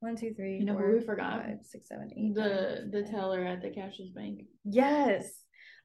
One, 0.00 0.16
two, 0.16 0.34
three, 0.34 0.56
You 0.58 0.64
know 0.64 0.74
who 0.74 0.80
four, 0.80 0.92
we 0.92 1.00
forgot? 1.00 1.42
five, 1.44 1.58
six, 1.62 1.88
seven, 1.88 2.10
eight. 2.16 2.34
The 2.34 2.40
nine, 2.40 2.90
the 2.90 3.02
teller 3.10 3.44
at 3.44 3.60
the 3.62 3.68
cashless 3.68 4.14
bank. 4.14 4.44
Yes. 4.64 5.30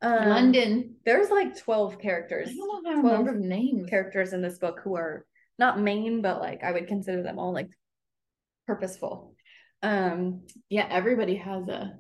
Um, 0.01 0.29
London. 0.29 0.95
There's 1.05 1.29
like 1.29 1.57
12 1.57 1.93
I 1.93 2.01
characters, 2.01 2.49
don't 2.55 2.83
know 2.83 2.91
if 2.91 2.97
I 2.97 3.01
12 3.01 3.19
remember 3.19 3.39
names. 3.47 3.89
characters 3.89 4.33
in 4.33 4.41
this 4.41 4.57
book 4.57 4.79
who 4.83 4.95
are 4.95 5.25
not 5.57 5.79
main, 5.79 6.21
but 6.21 6.39
like 6.39 6.63
I 6.63 6.71
would 6.71 6.87
consider 6.87 7.21
them 7.21 7.37
all 7.39 7.53
like 7.53 7.69
purposeful. 8.67 9.33
Um, 9.81 10.41
Yeah, 10.69 10.87
everybody 10.89 11.35
has 11.35 11.67
a 11.67 11.93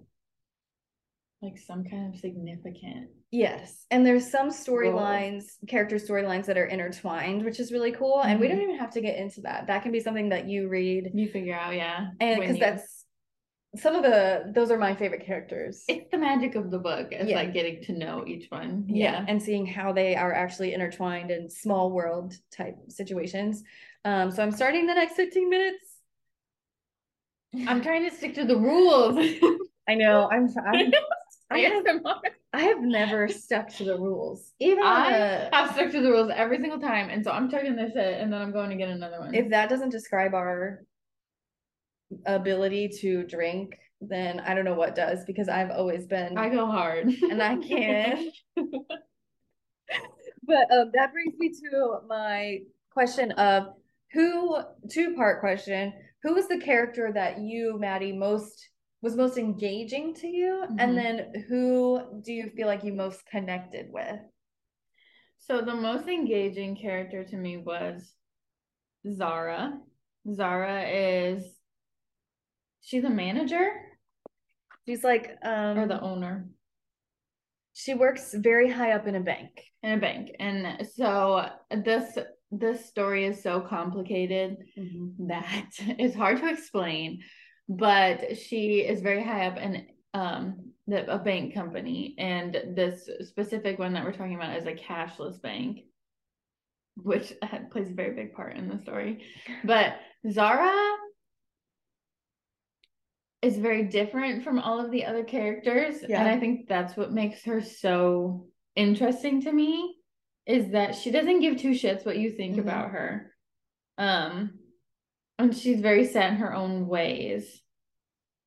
like 1.41 1.57
some 1.57 1.85
kind 1.85 2.13
of 2.13 2.19
significant. 2.19 3.09
Yes, 3.31 3.85
and 3.91 4.05
there's 4.05 4.29
some 4.29 4.49
storylines, 4.49 5.43
character 5.67 5.97
storylines 5.97 6.45
that 6.47 6.57
are 6.57 6.65
intertwined, 6.65 7.45
which 7.45 7.59
is 7.59 7.71
really 7.71 7.91
cool. 7.91 8.21
And 8.21 8.39
we 8.39 8.47
don't 8.47 8.59
even 8.61 8.77
have 8.79 8.91
to 8.93 9.01
get 9.01 9.17
into 9.17 9.41
that. 9.41 9.67
That 9.67 9.83
can 9.83 9.91
be 9.91 9.99
something 9.99 10.29
that 10.29 10.49
you 10.49 10.67
read, 10.67 11.11
You 11.13 11.29
figure 11.29 11.53
out, 11.55 11.75
yeah. 11.75 12.07
and 12.19 12.41
because 12.41 12.59
that's 12.59 12.98
some 13.75 13.95
of 13.95 14.03
the 14.03 14.51
those 14.55 14.71
are 14.71 14.77
my 14.77 14.95
favorite 14.95 15.25
characters. 15.25 15.83
it's 15.87 16.09
the 16.11 16.17
magic 16.17 16.55
of 16.55 16.71
the 16.71 16.79
book. 16.79 17.09
It's 17.11 17.29
Yeah. 17.29 17.35
like 17.37 17.53
getting 17.53 17.81
to 17.83 17.93
know 17.93 18.23
each 18.25 18.47
one. 18.49 18.85
yeah, 18.87 19.11
Yeah. 19.11 19.25
and 19.27 19.41
seeing 19.41 19.65
how 19.65 19.93
they 19.93 20.15
are 20.15 20.33
actually 20.33 20.73
intertwined 20.73 21.29
in 21.31 21.49
small 21.49 21.91
world 21.91 22.33
type 22.51 22.75
situations. 22.89 23.63
Um, 24.05 24.31
so 24.31 24.41
I'm 24.41 24.51
starting 24.51 24.87
the 24.87 24.93
next 24.95 25.15
15 25.15 25.49
minutes. 25.49 25.97
I'm 27.67 27.81
trying 27.81 28.07
to 28.09 28.15
stick 28.15 28.35
to 28.35 28.45
the 28.45 28.55
rules. 28.57 29.17
I 29.87 29.95
know 29.95 30.29
I'm. 30.31 30.47
I'm 30.65 30.91
I 31.51 31.59
have, 31.61 31.83
I 32.53 32.61
have 32.61 32.79
never 32.81 33.27
stuck 33.27 33.69
to 33.77 33.83
the 33.83 33.97
rules, 33.97 34.53
even 34.59 34.83
I 34.83 35.09
a- 35.17 35.49
have 35.51 35.71
stuck 35.73 35.89
to 35.91 35.99
the 35.99 36.11
rules 36.11 36.29
every 36.33 36.59
single 36.59 36.79
time, 36.79 37.09
and 37.09 37.23
so 37.23 37.31
I'm 37.31 37.49
chugging 37.49 37.75
this 37.75 37.93
shit, 37.93 38.21
and 38.21 38.31
then 38.31 38.39
I'm 38.39 38.51
going 38.51 38.69
to 38.69 38.75
get 38.75 38.89
another 38.89 39.19
one. 39.19 39.33
if 39.33 39.49
that 39.49 39.67
doesn't 39.67 39.89
describe 39.89 40.35
our 40.35 40.83
ability 42.25 42.89
to 43.01 43.23
drink, 43.23 43.77
then 44.01 44.39
I 44.39 44.53
don't 44.53 44.65
know 44.65 44.75
what 44.75 44.95
does 44.95 45.25
because 45.25 45.49
I've 45.49 45.71
always 45.71 46.07
been 46.07 46.37
I 46.37 46.49
go 46.49 46.65
hard, 46.65 47.07
and 47.07 47.41
I 47.41 47.57
can't. 47.57 48.33
but 50.43 50.71
um, 50.71 50.91
that 50.93 51.11
brings 51.11 51.35
me 51.37 51.49
to 51.49 51.99
my 52.07 52.59
question 52.91 53.31
of 53.33 53.67
who 54.13 54.57
two 54.89 55.15
part 55.15 55.39
question. 55.39 55.93
Who 56.23 56.33
was 56.33 56.47
the 56.47 56.59
character 56.59 57.11
that 57.13 57.39
you, 57.39 57.77
Maddie, 57.79 58.11
most 58.11 58.69
was 59.01 59.15
most 59.15 59.37
engaging 59.37 60.13
to 60.15 60.27
you? 60.27 60.65
Mhm. 60.69 60.75
And 60.79 60.97
then 60.97 61.45
who 61.47 62.21
do 62.21 62.33
you 62.33 62.49
feel 62.49 62.67
like 62.67 62.83
you 62.83 62.93
most 62.93 63.25
connected 63.25 63.87
with? 63.89 64.19
So 65.37 65.61
the 65.61 65.75
most 65.75 66.07
engaging 66.07 66.75
character 66.75 67.23
to 67.23 67.37
me 67.37 67.57
was 67.57 68.13
Zara. 69.09 69.79
Zara 70.33 70.81
is 70.83 71.58
she's 72.89 73.03
a 73.03 73.09
manager? 73.09 73.69
She's 74.87 75.03
like 75.03 75.37
um 75.43 75.77
or 75.77 75.87
the 75.87 76.01
owner. 76.01 76.49
She 77.73 77.93
works 77.93 78.33
very 78.33 78.69
high 78.69 78.93
up 78.93 79.07
in 79.07 79.15
a 79.15 79.19
bank. 79.19 79.63
in 79.83 79.91
a 79.91 79.97
bank. 79.97 80.31
And 80.39 80.87
so 80.95 81.47
this 81.71 82.17
this 82.51 82.85
story 82.87 83.25
is 83.25 83.43
so 83.43 83.61
complicated 83.61 84.57
that 85.19 85.69
it's 85.79 86.15
hard 86.15 86.39
to 86.39 86.49
explain, 86.49 87.21
but 87.67 88.37
she 88.37 88.79
is 88.79 89.01
very 89.01 89.23
high 89.23 89.45
up 89.45 89.57
in 89.57 89.85
um 90.15 90.71
the, 90.87 91.13
a 91.13 91.19
bank 91.19 91.53
company. 91.53 92.15
And 92.17 92.57
this 92.75 93.07
specific 93.21 93.77
one 93.77 93.93
that 93.93 94.03
we're 94.03 94.13
talking 94.13 94.35
about 94.35 94.57
is 94.57 94.65
a 94.65 94.73
cashless 94.73 95.39
bank 95.39 95.81
which 97.03 97.33
plays 97.71 97.89
a 97.89 97.93
very 97.93 98.13
big 98.13 98.33
part 98.33 98.57
in 98.57 98.67
the 98.67 98.79
story. 98.79 99.23
But 99.63 99.99
zara 100.29 100.98
is 103.41 103.57
very 103.57 103.83
different 103.83 104.43
from 104.43 104.59
all 104.59 104.83
of 104.83 104.91
the 104.91 105.05
other 105.05 105.23
characters 105.23 106.03
Yeah. 106.07 106.19
and 106.21 106.29
i 106.29 106.39
think 106.39 106.67
that's 106.67 106.97
what 106.97 107.11
makes 107.11 107.43
her 107.45 107.61
so 107.61 108.47
interesting 108.75 109.41
to 109.41 109.51
me 109.51 109.95
is 110.45 110.71
that 110.71 110.95
she 110.95 111.11
doesn't 111.11 111.39
give 111.41 111.57
two 111.57 111.71
shits 111.71 112.05
what 112.05 112.17
you 112.17 112.31
think 112.31 112.55
Mhm. 112.55 112.59
about 112.59 112.91
her 112.91 113.33
um 113.97 114.59
and 115.37 115.55
she's 115.55 115.79
very 115.79 116.05
set 116.05 116.31
in 116.31 116.37
her 116.37 116.53
own 116.53 116.87
ways 116.87 117.61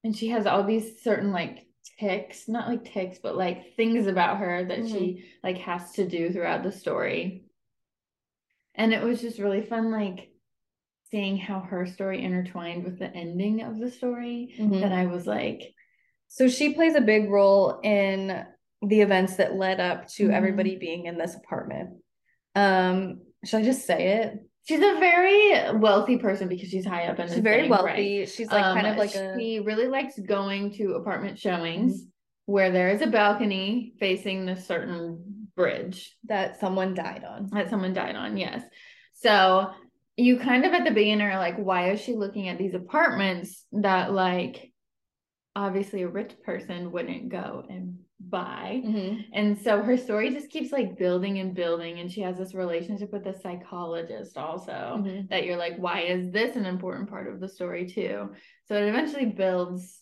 and 0.05 0.17
she 0.17 0.29
has 0.29 0.47
all 0.47 0.65
these 0.65 1.03
certain 1.03 1.33
like 1.33 1.67
ticks 1.99 2.49
not 2.49 2.69
like 2.69 2.85
ticks 2.85 3.19
but 3.23 3.37
like 3.37 3.75
things 3.77 4.07
about 4.07 4.39
her 4.39 4.65
that 4.65 4.87
she 4.87 5.25
like 5.43 5.59
has 5.59 5.93
to 5.93 6.07
do 6.07 6.31
throughout 6.33 6.63
the 6.63 6.73
story 6.73 7.45
and 8.75 8.93
it 8.93 9.03
was 9.03 9.21
just 9.21 9.39
really 9.39 9.63
fun 9.63 9.91
like 9.91 10.32
seeing 11.13 11.37
how 11.37 11.61
her 11.61 11.87
story 11.87 12.25
intertwined 12.25 12.83
with 12.85 12.99
the 12.99 13.15
ending 13.15 13.61
of 13.63 13.79
the 13.79 13.91
story 13.91 14.55
Mhm. 14.59 14.81
that 14.81 14.93
i 14.93 15.07
was 15.07 15.27
like 15.27 15.61
So 16.27 16.49
she 16.49 16.73
plays 16.73 16.95
a 16.95 17.03
big 17.03 17.29
role 17.31 17.79
in 17.85 18.43
the 18.81 19.01
events 19.03 19.37
that 19.37 19.55
led 19.55 19.81
up 19.81 20.09
to 20.17 20.29
Mhm. 20.29 20.33
everybody 20.33 20.77
being 20.77 21.05
in 21.05 21.19
this 21.19 21.35
apartment. 21.37 21.91
Um, 22.55 23.21
should 23.45 23.61
I 23.61 23.65
just 23.65 23.85
say 23.87 24.01
it? 24.23 24.39
She's 24.67 24.79
a 24.81 24.99
very 24.99 25.77
wealthy 25.79 26.17
person 26.17 26.49
because 26.49 26.71
she's 26.71 26.87
high 26.87 27.05
up 27.09 27.19
in 27.21 27.29
She's 27.29 27.39
very 27.41 27.63
thing, 27.63 27.71
wealthy. 27.71 28.21
right? 28.21 28.29
She's 28.31 28.51
like 28.51 28.65
kind 28.65 28.87
Um, 28.87 28.93
of 28.95 28.99
like 28.99 29.15
a 29.15 29.19
Mm-hmm. 29.19 29.39
she 29.41 29.61
really 29.61 29.89
likes 29.89 30.19
going 30.19 30.73
to 30.79 30.95
apartment 30.95 31.39
showings 31.39 32.07
where 32.47 32.71
there 32.73 32.89
is 32.89 33.03
a 33.03 33.07
balcony 33.09 33.93
facing 34.01 34.47
this 34.47 34.67
certain 34.67 35.49
bridge 35.55 36.17
that 36.25 36.59
someone 36.59 36.95
died 36.95 37.25
on. 37.25 37.49
that 37.53 37.69
someone 37.69 37.93
died 37.93 38.17
on. 38.17 38.39
Yes. 38.39 38.63
So 39.13 39.71
you 40.17 40.39
kind 40.39 40.65
of 40.65 40.73
at 40.73 40.85
the 40.85 40.91
beginning 40.91 41.27
are 41.27 41.39
like, 41.39 41.57
why 41.57 41.91
is 41.91 42.01
she 42.01 42.15
looking 42.15 42.49
at 42.49 42.59
these 42.59 42.75
apartments 42.75 43.65
that 43.73 44.13
like 44.13 44.73
obviously 45.55 46.03
a 46.03 46.09
rich 46.09 46.35
person 46.45 46.93
wouldn't 46.93 47.31
go 47.31 47.65
and 47.69 47.99
buy? 48.21 48.83
Mhm. 48.85 49.25
And 49.33 49.59
so 49.59 49.83
her 49.83 49.97
story 49.97 50.31
just 50.31 50.51
keeps 50.51 50.71
like 50.71 50.99
building 50.99 51.39
and 51.39 51.55
building, 51.55 51.99
and 51.99 52.11
she 52.11 52.21
has 52.21 52.37
this 52.37 52.55
relationship 52.55 53.13
with 53.13 53.27
a 53.27 53.39
psychologist 53.41 54.37
also 54.37 55.03
Mhm. 55.03 55.29
that 55.31 55.45
you're 55.45 55.57
like, 55.57 55.77
why 55.79 56.01
is 56.01 56.31
this 56.31 56.57
an 56.57 56.67
important 56.67 57.09
part 57.09 57.27
of 57.27 57.41
the 57.41 57.49
story 57.49 57.87
too? 57.87 58.33
So 58.67 58.75
it 58.77 58.89
eventually 58.89 59.27
builds 59.27 60.01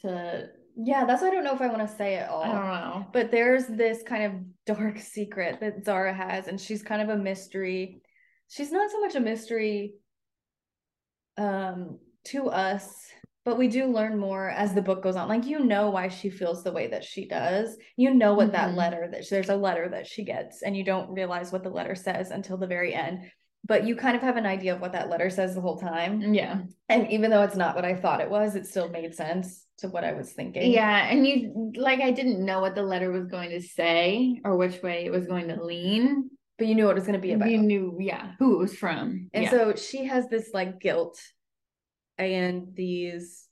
to 0.00 0.48
Yeah, 0.76 1.04
that's 1.04 1.22
why 1.22 1.28
I 1.28 1.30
don't 1.30 1.44
know 1.44 1.54
if 1.54 1.60
I 1.60 1.68
want 1.68 1.88
to 1.88 1.96
say 1.96 2.14
it 2.14 2.28
all. 2.28 2.42
I 2.42 2.48
don't 2.48 2.66
know. 2.66 3.06
But 3.12 3.30
there's 3.30 3.66
this 3.66 4.02
kind 4.02 4.24
of 4.24 4.76
dark 4.76 4.98
secret 4.98 5.60
that 5.60 5.84
Zara 5.84 6.12
has, 6.12 6.48
and 6.48 6.60
she's 6.60 6.82
kind 6.82 7.00
of 7.00 7.10
a 7.10 7.16
mystery. 7.16 8.02
She's 8.48 8.72
not 8.72 8.90
so 8.90 9.00
much 9.00 9.14
a 9.14 9.20
mystery 9.20 9.94
um 11.36 11.98
to 12.26 12.48
us, 12.48 12.94
but 13.44 13.58
we 13.58 13.68
do 13.68 13.86
learn 13.86 14.18
more 14.18 14.48
as 14.48 14.72
the 14.72 14.80
book 14.82 15.02
goes 15.02 15.16
on. 15.16 15.28
Like 15.28 15.44
you 15.46 15.60
know 15.60 15.90
why 15.90 16.08
she 16.08 16.30
feels 16.30 16.62
the 16.62 16.72
way 16.72 16.86
that 16.88 17.04
she 17.04 17.26
does. 17.28 17.76
You 17.96 18.14
know 18.14 18.34
what 18.34 18.52
that 18.52 18.70
Mhm. 18.70 18.76
letter 18.76 19.08
that 19.10 19.24
there's 19.28 19.50
a 19.50 19.56
letter 19.56 19.88
that 19.90 20.06
she 20.06 20.24
gets, 20.24 20.62
and 20.62 20.76
you 20.76 20.84
don't 20.84 21.10
realize 21.12 21.52
what 21.52 21.62
the 21.62 21.70
letter 21.70 21.94
says 21.94 22.30
until 22.30 22.56
the 22.56 22.66
very 22.66 22.94
end. 22.94 23.30
But 23.66 23.86
you 23.86 23.96
kind 23.96 24.14
of 24.14 24.22
have 24.22 24.36
an 24.36 24.44
idea 24.46 24.74
of 24.74 24.80
what 24.82 24.92
that 24.92 25.08
letter 25.08 25.30
says 25.30 25.54
the 25.54 25.60
whole 25.62 25.78
time. 25.78 26.34
Yeah. 26.34 26.62
And 26.88 27.10
even 27.10 27.30
though 27.30 27.42
it's 27.42 27.56
not 27.56 27.74
what 27.74 27.84
I 27.86 27.94
thought 27.96 28.20
it 28.20 28.28
was, 28.28 28.56
it 28.56 28.66
still 28.66 28.90
made 28.90 29.14
sense 29.14 29.66
to 29.78 29.88
what 29.88 30.04
I 30.04 30.12
was 30.12 30.32
thinking. 30.32 30.70
Yeah. 30.70 31.08
And 31.08 31.26
you 31.26 31.72
like 31.76 32.00
I 32.00 32.10
didn't 32.10 32.44
know 32.44 32.60
what 32.60 32.74
the 32.74 32.82
letter 32.82 33.10
was 33.10 33.26
going 33.26 33.50
to 33.50 33.60
say 33.62 34.40
or 34.44 34.56
which 34.56 34.82
way 34.82 35.06
it 35.06 35.10
was 35.10 35.26
going 35.26 35.48
to 35.48 35.62
lean. 35.64 36.30
But 36.58 36.68
you 36.68 36.74
knew 36.74 36.84
what 36.84 36.92
it 36.92 36.94
was 36.94 37.06
going 37.06 37.18
to 37.18 37.26
be 37.26 37.32
about. 37.32 37.50
You 37.50 37.58
knew, 37.58 37.96
yeah, 38.00 38.32
who 38.38 38.54
it 38.54 38.58
was 38.58 38.76
from. 38.76 39.28
And 39.34 39.44
yeah. 39.44 39.50
so 39.50 39.74
she 39.74 40.04
has 40.04 40.28
this 40.28 40.50
like 40.54 40.80
guilt 40.80 41.20
and 42.16 42.68
these 42.74 43.46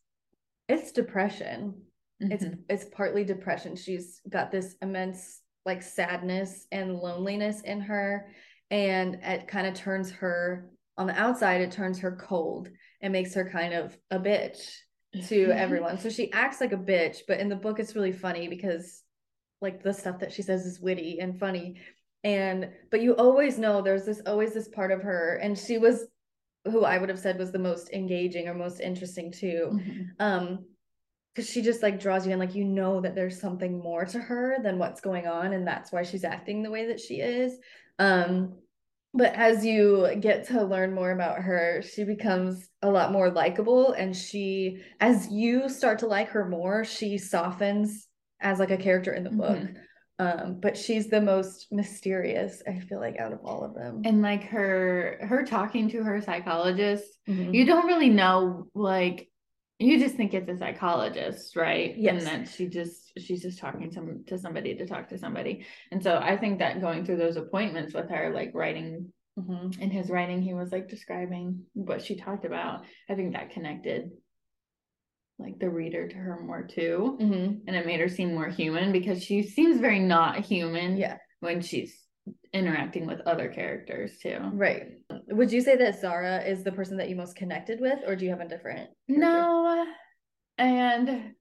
it's 0.69 0.93
depression. 0.93 1.83
It's 2.21 2.45
Mhm. 2.45 2.61
it's 2.69 2.85
partly 2.85 3.25
depression. 3.25 3.75
She's 3.75 4.21
got 4.29 4.53
this 4.53 4.77
immense 4.81 5.41
like 5.67 5.83
sadness 5.83 6.67
and 6.71 6.95
loneliness 6.97 7.61
in 7.63 7.81
her 7.81 8.29
and 8.71 9.17
it 9.23 9.49
kind 9.49 9.67
of 9.67 9.75
turns 9.75 10.11
her 10.11 10.71
on 10.97 11.07
the 11.07 11.19
outside 11.21 11.61
it 11.61 11.71
turns 11.73 12.01
her 12.01 12.17
cold 12.17 12.69
and 13.01 13.13
makes 13.13 13.35
her 13.35 13.49
kind 13.49 13.75
of 13.75 13.97
a 14.11 14.19
bitch 14.19 14.77
to 15.29 15.51
everyone. 15.51 15.99
So 15.99 16.09
she 16.09 16.33
acts 16.33 16.61
like 16.61 16.73
a 16.73 16.77
bitch, 16.77 17.19
but 17.29 17.41
in 17.41 17.49
the 17.49 17.57
book 17.57 17.81
it's 17.81 17.95
really 17.97 18.13
funny 18.13 18.49
because 18.49 19.03
like 19.61 19.83
the 19.83 19.93
stuff 19.93 20.21
that 20.21 20.33
she 20.33 20.43
says 20.43 20.65
is 20.65 20.81
witty 20.81 21.19
and 21.21 21.39
funny. 21.39 21.81
And 22.25 22.71
but 22.91 23.01
you 23.03 23.15
always 23.17 23.59
know 23.59 23.83
there's 23.83 24.05
this 24.05 24.23
always 24.27 24.55
this 24.55 24.69
part 24.69 24.93
of 24.93 25.03
her 25.03 25.37
and 25.43 25.59
she 25.59 25.79
was 25.79 26.07
who 26.65 26.85
I 26.85 26.99
would 26.99 27.09
have 27.09 27.19
said 27.19 27.39
was 27.39 27.51
the 27.51 27.59
most 27.59 27.91
engaging 27.91 28.49
or 28.49 28.55
most 28.55 28.81
interesting 28.81 29.33
too. 29.33 29.71
Mhm. 29.73 30.07
Um 30.19 30.65
because 31.35 31.49
she 31.49 31.63
just 31.63 31.83
like 31.83 31.99
draws 31.99 32.27
you 32.27 32.33
in 32.33 32.39
like 32.39 32.55
you 32.55 32.65
know 32.65 33.01
that 33.01 33.15
there's 33.15 33.41
something 33.41 33.79
more 33.79 34.05
to 34.05 34.19
her 34.21 34.59
than 34.63 34.79
what's 34.79 35.01
going 35.01 35.27
on 35.27 35.55
and 35.55 35.67
that's 35.67 35.91
why 35.91 36.03
she's 36.03 36.25
acting 36.25 36.63
the 36.63 36.71
way 36.71 36.87
that 36.89 37.01
she 37.01 37.21
is. 37.21 37.59
Um 37.99 38.59
but 39.15 39.35
as 39.35 39.65
you 39.65 40.09
get 40.21 40.47
to 40.49 40.65
learn 40.65 40.95
more 40.95 41.11
about 41.11 41.39
her, 41.43 41.83
she 41.83 42.05
becomes 42.05 42.69
a 42.81 42.91
lot 42.91 43.13
more 43.13 43.31
likable. 43.31 43.93
And 43.93 44.17
she, 44.17 44.83
as 45.01 45.31
you 45.31 45.69
start 45.69 45.99
to 45.99 46.07
like 46.07 46.29
her 46.31 46.49
more, 46.49 46.83
she 46.85 47.19
softens 47.19 48.09
as 48.41 48.59
like 48.59 48.71
a 48.71 48.79
character 48.79 49.13
in 49.13 49.25
the 49.25 49.31
book. 49.31 49.59
Mhm. 49.59 49.77
Um, 50.23 50.61
but 50.61 50.77
she's 50.77 51.09
the 51.09 51.21
most 51.21 51.69
mysterious, 51.73 52.63
I 52.67 52.79
feel 52.81 53.01
like, 53.01 53.19
out 53.19 53.33
of 53.33 53.41
all 53.45 53.65
of 53.65 53.75
them. 53.75 54.03
And 54.05 54.23
like 54.23 54.45
her 54.45 55.19
her 55.23 55.45
talking 55.45 55.89
to 55.91 56.03
her 56.03 56.21
psychologist, 56.21 57.05
Mhm. 57.29 57.55
you 57.55 57.65
don't 57.65 57.87
really 57.87 58.11
know 58.11 58.69
like 58.75 59.29
you 59.79 59.99
just 59.99 60.15
think 60.15 60.33
it's 60.33 60.49
a 60.49 60.57
psychologist, 60.57 61.57
right? 61.57 61.97
Yes. 61.97 62.25
And 62.25 62.47
that 62.47 62.53
she 62.53 62.69
just 62.69 63.13
she's 63.19 63.43
just 63.43 63.59
talking 63.59 63.91
to 63.93 64.23
to 64.29 64.39
somebody 64.39 64.77
to 64.77 64.87
talk 64.87 65.09
to 65.09 65.19
somebody. 65.19 65.65
And 65.91 66.03
so 66.03 66.19
I 66.19 66.37
think 66.37 66.61
that 66.61 66.81
going 66.81 67.05
through 67.05 67.17
those 67.17 67.37
appointments 67.37 67.93
with 67.93 68.09
her, 68.11 68.33
like 68.33 68.53
writing 68.55 69.13
Mhm. 69.39 69.81
in 69.81 69.91
his 69.91 70.11
writing, 70.11 70.43
he 70.43 70.55
was 70.55 70.71
like 70.71 70.89
describing 70.89 71.65
what 71.73 72.03
she 72.03 72.15
talked 72.17 72.45
about. 72.45 72.85
I 73.09 73.15
think 73.15 73.33
that 73.33 73.51
connected 73.51 74.13
like 75.43 75.59
the 75.59 75.69
reader 75.69 76.09
to 76.09 76.15
her 76.15 76.41
more 76.41 76.63
too. 76.63 77.19
Mhm. 77.21 77.63
And 77.67 77.77
it 77.77 77.87
made 77.87 78.01
her 78.01 78.09
seem 78.09 78.35
more 78.35 78.49
human 78.49 78.93
because 78.93 79.23
she 79.23 79.43
seems 79.43 79.79
very 79.81 79.99
not 80.01 80.41
human 80.45 80.97
Yeah. 80.97 81.19
when 81.41 81.61
she's 81.61 81.99
interacting 82.53 83.07
with 83.07 83.21
other 83.23 83.49
characters 83.49 84.19
too. 84.19 84.39
Right. 84.53 84.99
Would 85.29 85.53
you 85.53 85.61
say 85.61 85.77
that 85.77 85.99
Zara 86.01 86.43
is 86.45 86.63
the 86.65 86.73
person 86.73 86.97
that 86.99 87.09
you 87.09 87.17
most 87.17 87.35
connected 87.37 87.81
with, 87.81 87.99
or 88.07 88.15
do 88.15 88.25
you 88.25 88.31
have 88.31 88.41
a 88.41 88.49
different? 88.49 88.91
character? 89.09 89.21
No, 89.27 89.87
and 90.59 91.35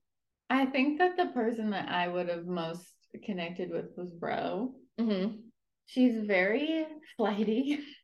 I 0.50 0.66
think 0.66 0.98
that 0.98 1.18
the 1.18 1.28
person 1.28 1.70
that 1.70 1.90
I 1.90 2.08
would 2.08 2.30
have 2.30 2.46
most 2.46 2.92
connected 3.24 3.70
with 3.70 3.96
was 3.96 4.16
Ro. 4.20 4.74
Mhm. 5.00 5.44
She's 5.86 6.18
very 6.26 6.86
flighty. 7.18 7.80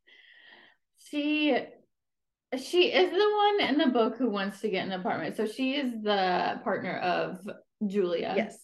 She 0.99 1.55
she 2.55 2.85
is 2.91 3.11
the 3.11 3.59
one 3.59 3.69
in 3.69 3.77
the 3.77 3.87
book 3.87 4.17
who 4.17 4.29
wants 4.29 4.61
to 4.61 4.69
get 4.69 4.85
an 4.85 4.93
apartment. 4.93 5.35
So 5.35 5.45
she 5.45 5.73
is 5.75 5.91
the 6.01 6.59
partner 6.63 6.97
of 6.97 7.39
Julia. 7.85 8.33
Yes. 8.37 8.57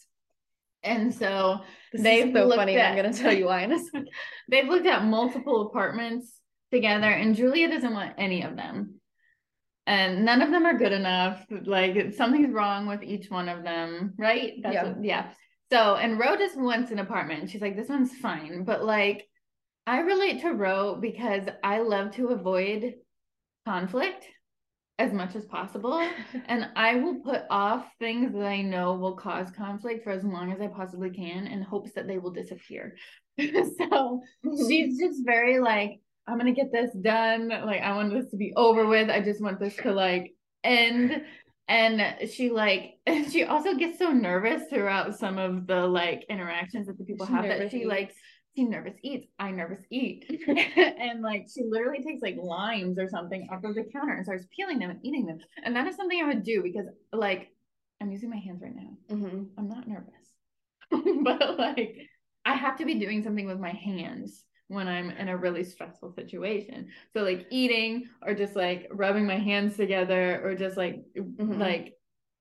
And 0.84 1.13
so 1.13 1.59
They've 1.93 2.34
so 2.34 2.49
funny. 2.55 2.75
and 2.77 2.81
I'm 2.81 2.95
going 2.97 3.13
to 3.13 3.19
tell 3.19 3.34
you 3.34 3.45
why 3.47 3.61
in 3.61 3.71
a 3.71 3.79
second. 3.79 4.09
they've 4.49 4.67
looked 4.67 4.86
at 4.86 5.05
multiple 5.05 5.67
apartments 5.67 6.31
together 6.71 7.07
and 7.07 7.36
Julia 7.36 7.69
doesn't 7.69 7.93
want 7.93 8.13
any 8.17 8.43
of 8.43 8.55
them. 8.55 8.95
And 9.86 10.23
none 10.25 10.41
of 10.41 10.49
them 10.51 10.65
are 10.65 10.77
good 10.77 10.93
enough. 10.93 11.45
Like 11.65 12.13
something's 12.15 12.53
wrong 12.53 12.88
with 12.88 13.03
each 13.03 13.29
one 13.29 13.49
of 13.49 13.63
them, 13.63 14.13
right? 14.17 14.53
That's 14.61 14.73
Yeah. 14.73 14.84
what, 14.86 15.03
yeah. 15.03 15.31
So, 15.71 15.95
and 15.95 16.19
Ro 16.19 16.36
just 16.38 16.57
wants 16.57 16.91
an 16.91 16.99
apartment. 16.99 17.49
She's 17.49 17.61
like, 17.61 17.75
this 17.75 17.89
one's 17.89 18.13
fine. 18.15 18.63
But 18.63 18.84
like, 18.86 19.27
I 19.86 19.99
relate 19.99 20.41
to 20.41 20.51
Ro 20.51 20.97
because 21.01 21.45
I 21.63 21.79
love 21.79 22.11
to 22.15 22.27
avoid 22.29 22.93
conflict 23.66 24.26
as 24.99 25.11
much 25.11 25.36
as 25.36 25.45
possible. 25.45 26.07
And 26.45 26.70
I 26.76 26.95
will 26.95 27.16
put 27.16 27.43
off 27.49 27.86
things 27.99 28.34
that 28.34 28.45
I 28.45 28.61
know 28.61 28.93
will 28.93 29.16
cause 29.16 29.49
conflict 29.51 30.03
for 30.03 30.11
as 30.11 30.24
long 30.24 30.51
as 30.51 30.61
I 30.61 30.68
possibly 30.68 31.09
can 31.09 31.47
in 31.47 31.61
hopes 31.61 31.93
that 31.93 32.07
they 32.07 32.20
will 32.20 32.32
disappear. 32.32 32.95
so 33.39 33.45
mm-hmm. 33.45 34.68
she's 34.68 34.99
just 34.99 35.22
very 35.26 35.59
like, 35.59 35.99
I'm 36.28 36.38
gonna 36.38 36.53
get 36.53 36.72
this 36.72 36.91
done. 37.01 37.49
Like, 37.49 37.82
I 37.82 37.95
want 37.95 38.14
this 38.14 38.30
to 38.32 38.38
be 38.38 38.53
over 38.55 38.86
with. 38.86 39.09
I 39.09 39.22
just 39.22 39.41
want 39.41 39.59
this 39.59 39.76
to 39.78 39.91
like 39.91 40.34
end. 40.64 41.24
And 41.68 42.30
she 42.30 42.49
like, 42.49 42.95
she 43.30 43.43
also 43.43 43.76
gets 43.76 43.97
so 43.97 44.11
nervous 44.11 44.64
throughout 44.70 45.18
some 45.18 45.38
of 45.38 45.66
the 45.66 45.88
like 45.88 46.26
interactions 46.30 46.88
that 46.88 46.97
the 46.97 47.03
people 47.03 47.26
She 47.26 47.34
have 47.34 47.45
that 47.45 47.72
she 47.72 47.86
like 47.86 48.14
she 48.56 48.64
nervous 48.64 48.95
eats, 49.01 49.28
I 49.39 49.51
nervous 49.51 49.82
eat. 49.89 50.26
and 50.78 51.22
like 51.22 51.47
she 51.54 51.64
literally 51.64 52.04
takes 52.04 52.22
like 52.22 52.38
limes 52.41 52.97
or 52.99 53.08
something 53.10 53.47
off 53.51 53.64
of 53.64 53.76
the 53.76 53.84
counter 53.91 54.14
and 54.14 54.26
starts 54.26 54.45
peeling 54.56 54.80
them 54.80 54.91
and 54.91 54.99
eating 55.04 55.26
them. 55.26 55.39
And 55.64 55.76
that 55.76 55.88
is 55.88 55.95
something 55.95 56.22
I 56.22 56.28
would 56.28 56.43
do 56.43 56.62
because 56.62 56.86
like 57.12 57.49
I'm 58.01 58.12
using 58.12 58.30
my 58.30 58.38
hands 58.38 58.62
right 58.62 58.76
now. 58.76 59.16
Mhm. 59.16 59.47
I'm 59.58 59.70
not 59.70 59.88
nervous. 59.88 60.14
but 61.24 61.58
like 61.58 61.97
I 62.45 62.54
have 62.54 62.78
to 62.78 62.86
be 62.86 62.95
doing 62.95 63.24
something 63.24 63.45
with 63.45 63.60
my 63.60 63.72
hands 63.72 64.43
when 64.68 64.88
I'm 64.88 65.12
in 65.12 65.30
a 65.30 65.38
really 65.38 65.64
stressful 65.64 66.14
situation. 66.14 66.89
So 67.14 67.22
like 67.24 67.47
eating 67.49 68.08
or 68.22 68.34
just 68.34 68.56
like 68.56 68.88
rubbing 68.91 69.26
my 69.26 69.38
hands 69.38 69.78
together 69.78 70.41
or 70.43 70.56
just 70.56 70.78
like 70.78 71.04
Mhm. 71.16 71.60
like 71.60 71.93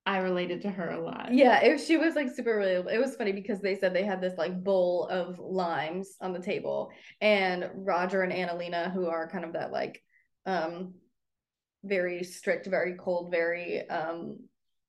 I 0.05 0.19
related 0.19 0.63
to 0.63 0.71
her 0.71 0.91
a 0.91 1.01
lot. 1.01 1.29
Yeah, 1.33 1.61
it, 1.61 1.79
she 1.81 1.97
was 1.97 2.15
like 2.17 2.29
super 2.35 2.57
relatable. 2.57 2.93
It 2.93 2.99
was 2.99 3.15
funny 3.15 3.33
because 3.33 3.61
they 3.61 3.77
said 3.77 3.95
they 3.95 4.05
had 4.05 4.21
this 4.21 4.37
like 4.37 4.63
bowl 4.65 5.07
of 5.09 5.39
limes 5.39 6.17
on 6.21 6.33
the 6.33 6.41
table, 6.41 6.91
and 7.21 7.71
Roger 7.75 8.23
and 8.23 8.33
Annalena, 8.33 8.93
who 8.93 9.07
are 9.07 9.29
kind 9.31 9.45
of 9.45 9.53
that 9.53 9.71
like 9.71 10.03
um 10.45 10.95
very 11.85 12.25
strict, 12.25 12.67
very 12.67 12.97
cold, 12.99 13.31
very 13.31 13.89
um 13.89 14.39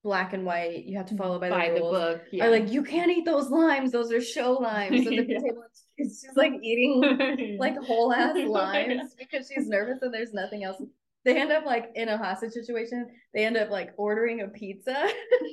black 0.03 0.33
and 0.33 0.45
white, 0.45 0.83
you 0.83 0.97
have 0.97 1.05
to 1.05 1.15
follow 1.15 1.39
by, 1.39 1.49
by 1.49 1.69
the 1.69 1.75
the 1.75 1.79
rules. 1.79 1.93
book. 1.93 2.21
Yeah. 2.31 2.45
Are 2.45 2.51
like, 2.51 2.71
you 2.71 2.83
can't 2.83 3.09
eat 3.09 3.23
those 3.23 3.49
limes, 3.49 3.91
those 3.91 4.11
are 4.11 4.19
show 4.19 4.53
limes. 4.53 5.05
So 5.05 5.11
the 5.11 5.15
Yeah. 5.27 5.39
table 5.39 5.63
is 5.97 6.21
just 6.21 6.35
like 6.35 6.51
eating 6.61 7.57
like 7.59 7.77
whole 7.77 8.11
ass 8.11 8.35
limes 8.45 9.15
because 9.17 9.47
she's 9.47 9.67
nervous 9.67 9.99
and 10.01 10.13
there's 10.13 10.33
nothing 10.33 10.63
else. 10.65 10.81
They 11.25 11.39
end 11.39 11.51
up 11.51 11.65
like 11.65 11.91
in 11.95 12.09
a 12.09 12.17
hostage 12.17 12.51
situation, 12.51 13.07
they 13.33 13.45
end 13.45 13.57
up 13.57 13.69
like 13.69 13.93
ordering 13.97 14.41
a 14.41 14.47
pizza 14.47 15.07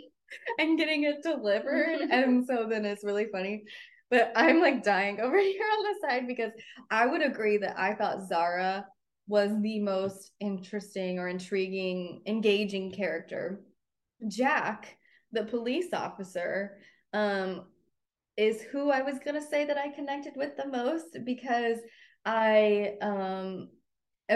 and 0.59 0.79
getting 0.79 1.05
it 1.05 1.23
delivered. 1.23 2.01
and 2.11 2.47
so 2.47 2.67
then 2.69 2.85
it's 2.85 3.05
really 3.05 3.27
funny. 3.33 3.65
But 4.11 4.33
I'm 4.35 4.61
like 4.61 4.83
dying 4.83 5.21
over 5.21 5.39
here 5.41 5.67
on 5.73 5.85
the 5.85 6.09
side 6.09 6.27
because 6.27 6.53
I 6.91 7.07
would 7.07 7.23
agree 7.23 7.59
that 7.59 7.79
I 7.79 7.95
thought 7.95 8.29
Zara 8.29 8.87
was 9.29 9.51
the 9.63 9.79
most 9.81 10.33
interesting 10.41 11.19
or 11.19 11.29
intriguing, 11.29 12.23
engaging 12.27 12.93
character. 12.93 13.61
Jack, 14.27 14.97
the 15.31 15.45
police 15.45 15.93
officer, 15.93 16.79
um, 17.13 17.67
is 18.37 18.63
who 18.63 18.91
I 18.91 19.03
was 19.03 19.19
gonna 19.25 19.43
say 19.43 19.65
that 19.67 19.77
I 19.77 19.91
connected 19.91 20.33
with 20.35 20.57
the 20.57 20.67
most 20.67 21.19
because 21.25 21.79
I 22.25 22.95
um 23.03 23.69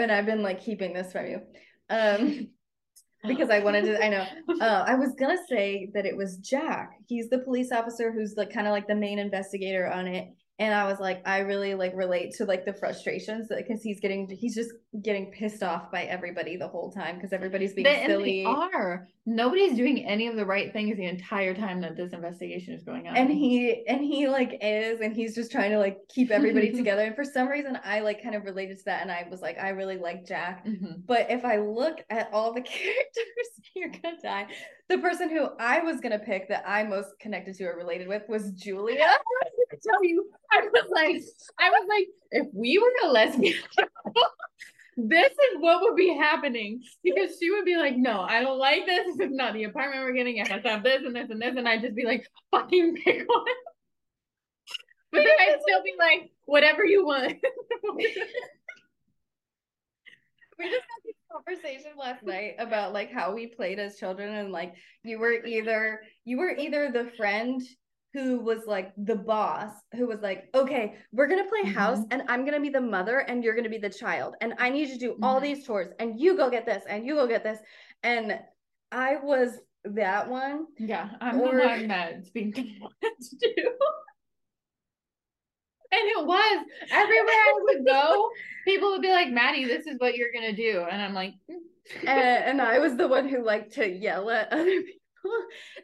and 0.03 0.11
I've 0.11 0.25
been 0.25 0.41
like 0.41 0.61
keeping 0.61 0.93
this 0.93 1.11
from 1.11 1.27
you. 1.27 1.41
Um 1.89 2.49
because 3.27 3.49
I 3.49 3.59
wanted 3.59 3.85
to 3.85 4.03
I 4.03 4.09
know. 4.09 4.25
Uh 4.61 4.83
I 4.87 4.95
was 4.95 5.15
gonna 5.19 5.37
say 5.49 5.89
that 5.93 6.05
it 6.05 6.15
was 6.15 6.37
Jack. 6.37 6.91
He's 7.07 7.29
the 7.29 7.39
police 7.39 7.71
officer 7.71 8.11
who's 8.11 8.35
like 8.37 8.53
kind 8.53 8.67
of 8.67 8.71
like 8.71 8.87
the 8.87 8.95
main 8.95 9.19
investigator 9.19 9.87
on 9.87 10.07
it 10.07 10.29
and 10.57 10.73
I 10.73 10.85
was 10.85 10.99
like, 10.99 11.21
I 11.27 11.39
really 11.39 11.75
like 11.75 11.93
relate 11.95 12.33
to 12.35 12.45
like 12.45 12.65
the 12.65 12.73
frustrations 12.73 13.49
that 13.49 13.57
because 13.57 13.81
he's 13.81 13.99
getting 13.99 14.27
he's 14.29 14.55
just 14.55 14.71
getting 15.03 15.31
pissed 15.31 15.61
off 15.63 15.91
by 15.91 16.03
everybody 16.03 16.55
the 16.55 16.67
whole 16.67 16.91
time 16.91 17.15
because 17.15 17.33
everybody's 17.33 17.73
being 17.73 17.83
They, 17.83 18.05
silly. 18.05 18.43
they 18.43 18.45
are. 18.45 19.07
Nobody's 19.25 19.75
doing 19.75 20.05
any 20.05 20.27
of 20.27 20.35
the 20.35 20.45
right 20.45 20.71
things 20.71 20.95
the 20.95 21.05
entire 21.07 21.53
time 21.55 21.81
that 21.81 21.97
this 21.97 22.13
investigation 22.13 22.73
is 22.73 22.83
going 22.83 23.07
on. 23.07 23.17
and 23.17 23.29
he 23.29 23.83
and 23.87 24.01
he 24.01 24.27
like 24.27 24.57
is 24.61 25.01
and 25.01 25.13
he's 25.13 25.35
just 25.35 25.51
trying 25.51 25.71
to 25.71 25.79
like 25.79 25.97
keep 26.07 26.31
everybody 26.31 26.71
together 26.81 27.01
and 27.01 27.15
for 27.15 27.23
some 27.25 27.47
reason 27.49 27.77
i 27.83 27.99
like 27.99 28.21
kind 28.23 28.35
of 28.35 28.43
related 28.45 28.77
to 28.77 28.85
that 28.85 29.01
and 29.01 29.11
i 29.11 29.25
was 29.29 29.41
like 29.41 29.57
i 29.59 29.69
really 29.69 29.97
like 29.97 30.25
jack 30.25 30.65
Mhm. 30.65 31.05
but 31.05 31.25
if 31.31 31.43
i 31.43 31.57
look 31.57 31.97
at 32.09 32.29
all 32.31 32.53
the 32.53 32.61
characters 32.73 33.49
you're 33.75 33.89
gonna 33.89 34.15
die 34.21 34.47
the 34.89 34.97
person 34.99 35.29
who 35.29 35.47
i 35.59 35.79
was 35.79 35.99
gonna 35.99 36.19
pick 36.19 36.47
that 36.49 36.63
i 36.67 36.83
most 36.83 37.09
connected 37.19 37.55
to 37.55 37.65
or 37.65 37.75
related 37.75 38.07
with 38.07 38.23
was 38.29 38.51
julia 38.51 38.99
I 39.03 39.17
was 39.17 39.55
tell 39.85 40.03
you, 40.03 40.29
I 40.51 40.61
was 40.61 40.89
like, 40.91 41.21
I 41.59 41.69
was 41.69 41.87
like, 41.89 42.07
if 42.31 42.47
we 42.53 42.77
were 42.77 43.07
a 43.07 43.11
lesbian 43.11 43.57
couple, 43.75 44.23
this 44.97 45.31
is 45.31 45.59
what 45.59 45.81
would 45.81 45.95
be 45.95 46.15
happening 46.15 46.81
because 47.03 47.37
she 47.39 47.51
would 47.51 47.65
be 47.65 47.77
like, 47.77 47.97
no, 47.97 48.21
I 48.21 48.41
don't 48.41 48.59
like 48.59 48.85
this. 48.85 49.17
This 49.17 49.27
is 49.29 49.35
not 49.35 49.53
the 49.53 49.65
apartment 49.65 50.03
we're 50.03 50.13
getting. 50.13 50.37
It 50.37 50.47
has 50.47 50.63
to 50.63 50.69
have 50.69 50.83
this 50.83 51.03
and 51.05 51.15
this 51.15 51.29
and 51.29 51.41
this, 51.41 51.55
and 51.55 51.67
I'd 51.67 51.81
just 51.81 51.95
be 51.95 52.05
like, 52.05 52.27
fucking 52.51 52.95
pick 53.03 53.27
one. 53.27 53.45
But 55.11 55.23
then 55.23 55.33
I'd 55.39 55.61
still 55.61 55.81
be 55.81 55.93
like, 55.97 56.31
whatever 56.43 56.83
you 56.83 57.05
want. 57.05 57.37
we 57.95 58.03
just 58.03 58.17
had 60.59 61.01
this 61.05 61.14
conversation 61.45 61.91
last 61.99 62.23
night 62.23 62.55
about 62.59 62.93
like 62.93 63.11
how 63.11 63.33
we 63.33 63.47
played 63.47 63.79
as 63.79 63.97
children 63.97 64.35
and 64.35 64.51
like 64.51 64.73
you 65.03 65.19
were 65.19 65.43
either 65.45 66.01
you 66.23 66.37
were 66.37 66.51
either 66.51 66.91
the 66.91 67.11
friend 67.17 67.61
who 68.13 68.39
was 68.39 68.59
like 68.65 68.93
the 68.97 69.15
boss 69.15 69.71
who 69.95 70.07
was 70.07 70.19
like 70.21 70.45
okay 70.55 70.95
we're 71.11 71.27
gonna 71.27 71.47
play 71.49 71.69
house 71.69 71.99
and 72.11 72.23
i'm 72.29 72.45
gonna 72.45 72.61
be 72.61 72.69
the 72.69 72.79
mother 72.79 73.19
and 73.19 73.43
you're 73.43 73.55
gonna 73.55 73.67
be 73.69 73.77
the 73.77 73.89
child 73.89 74.35
and 74.39 74.53
i 74.59 74.69
need 74.69 74.87
you 74.87 74.93
to 74.93 74.99
do 74.99 75.15
all 75.21 75.39
Mhm. 75.39 75.43
these 75.43 75.65
chores 75.65 75.89
and 75.99 76.19
you 76.19 76.37
go 76.37 76.49
get 76.49 76.65
this 76.65 76.83
and 76.87 77.05
you 77.05 77.15
go 77.15 77.27
get 77.27 77.43
this 77.43 77.59
and 78.03 78.39
i 78.91 79.17
was 79.17 79.59
that 79.83 80.27
one 80.29 80.65
Yeah, 80.79 81.09
I'm 81.21 81.39
Or- 81.41 81.55
the 81.55 81.67
one 81.67 81.87
that's 81.87 82.29
being 82.31 82.51
to 82.53 82.63
do. 83.39 83.53
And 85.91 86.01
it 86.01 86.25
was 86.25 86.65
everywhere 86.91 87.33
I 87.33 87.59
would 87.61 87.85
go, 87.85 88.29
people 88.65 88.91
would 88.91 89.01
be 89.01 89.11
like, 89.11 89.29
Maddie, 89.29 89.65
this 89.65 89.87
is 89.87 89.99
what 89.99 90.15
you're 90.15 90.33
gonna 90.33 90.55
do. 90.55 90.85
And 90.89 91.01
I'm 91.01 91.13
like, 91.13 91.33
"Mm." 91.49 91.57
and, 92.01 92.09
and 92.09 92.61
I 92.61 92.79
was 92.79 92.95
the 92.95 93.07
one 93.07 93.29
who 93.29 93.43
liked 93.43 93.73
to 93.73 93.87
yell 93.87 94.29
at 94.29 94.51
other 94.51 94.63
people. 94.65 95.31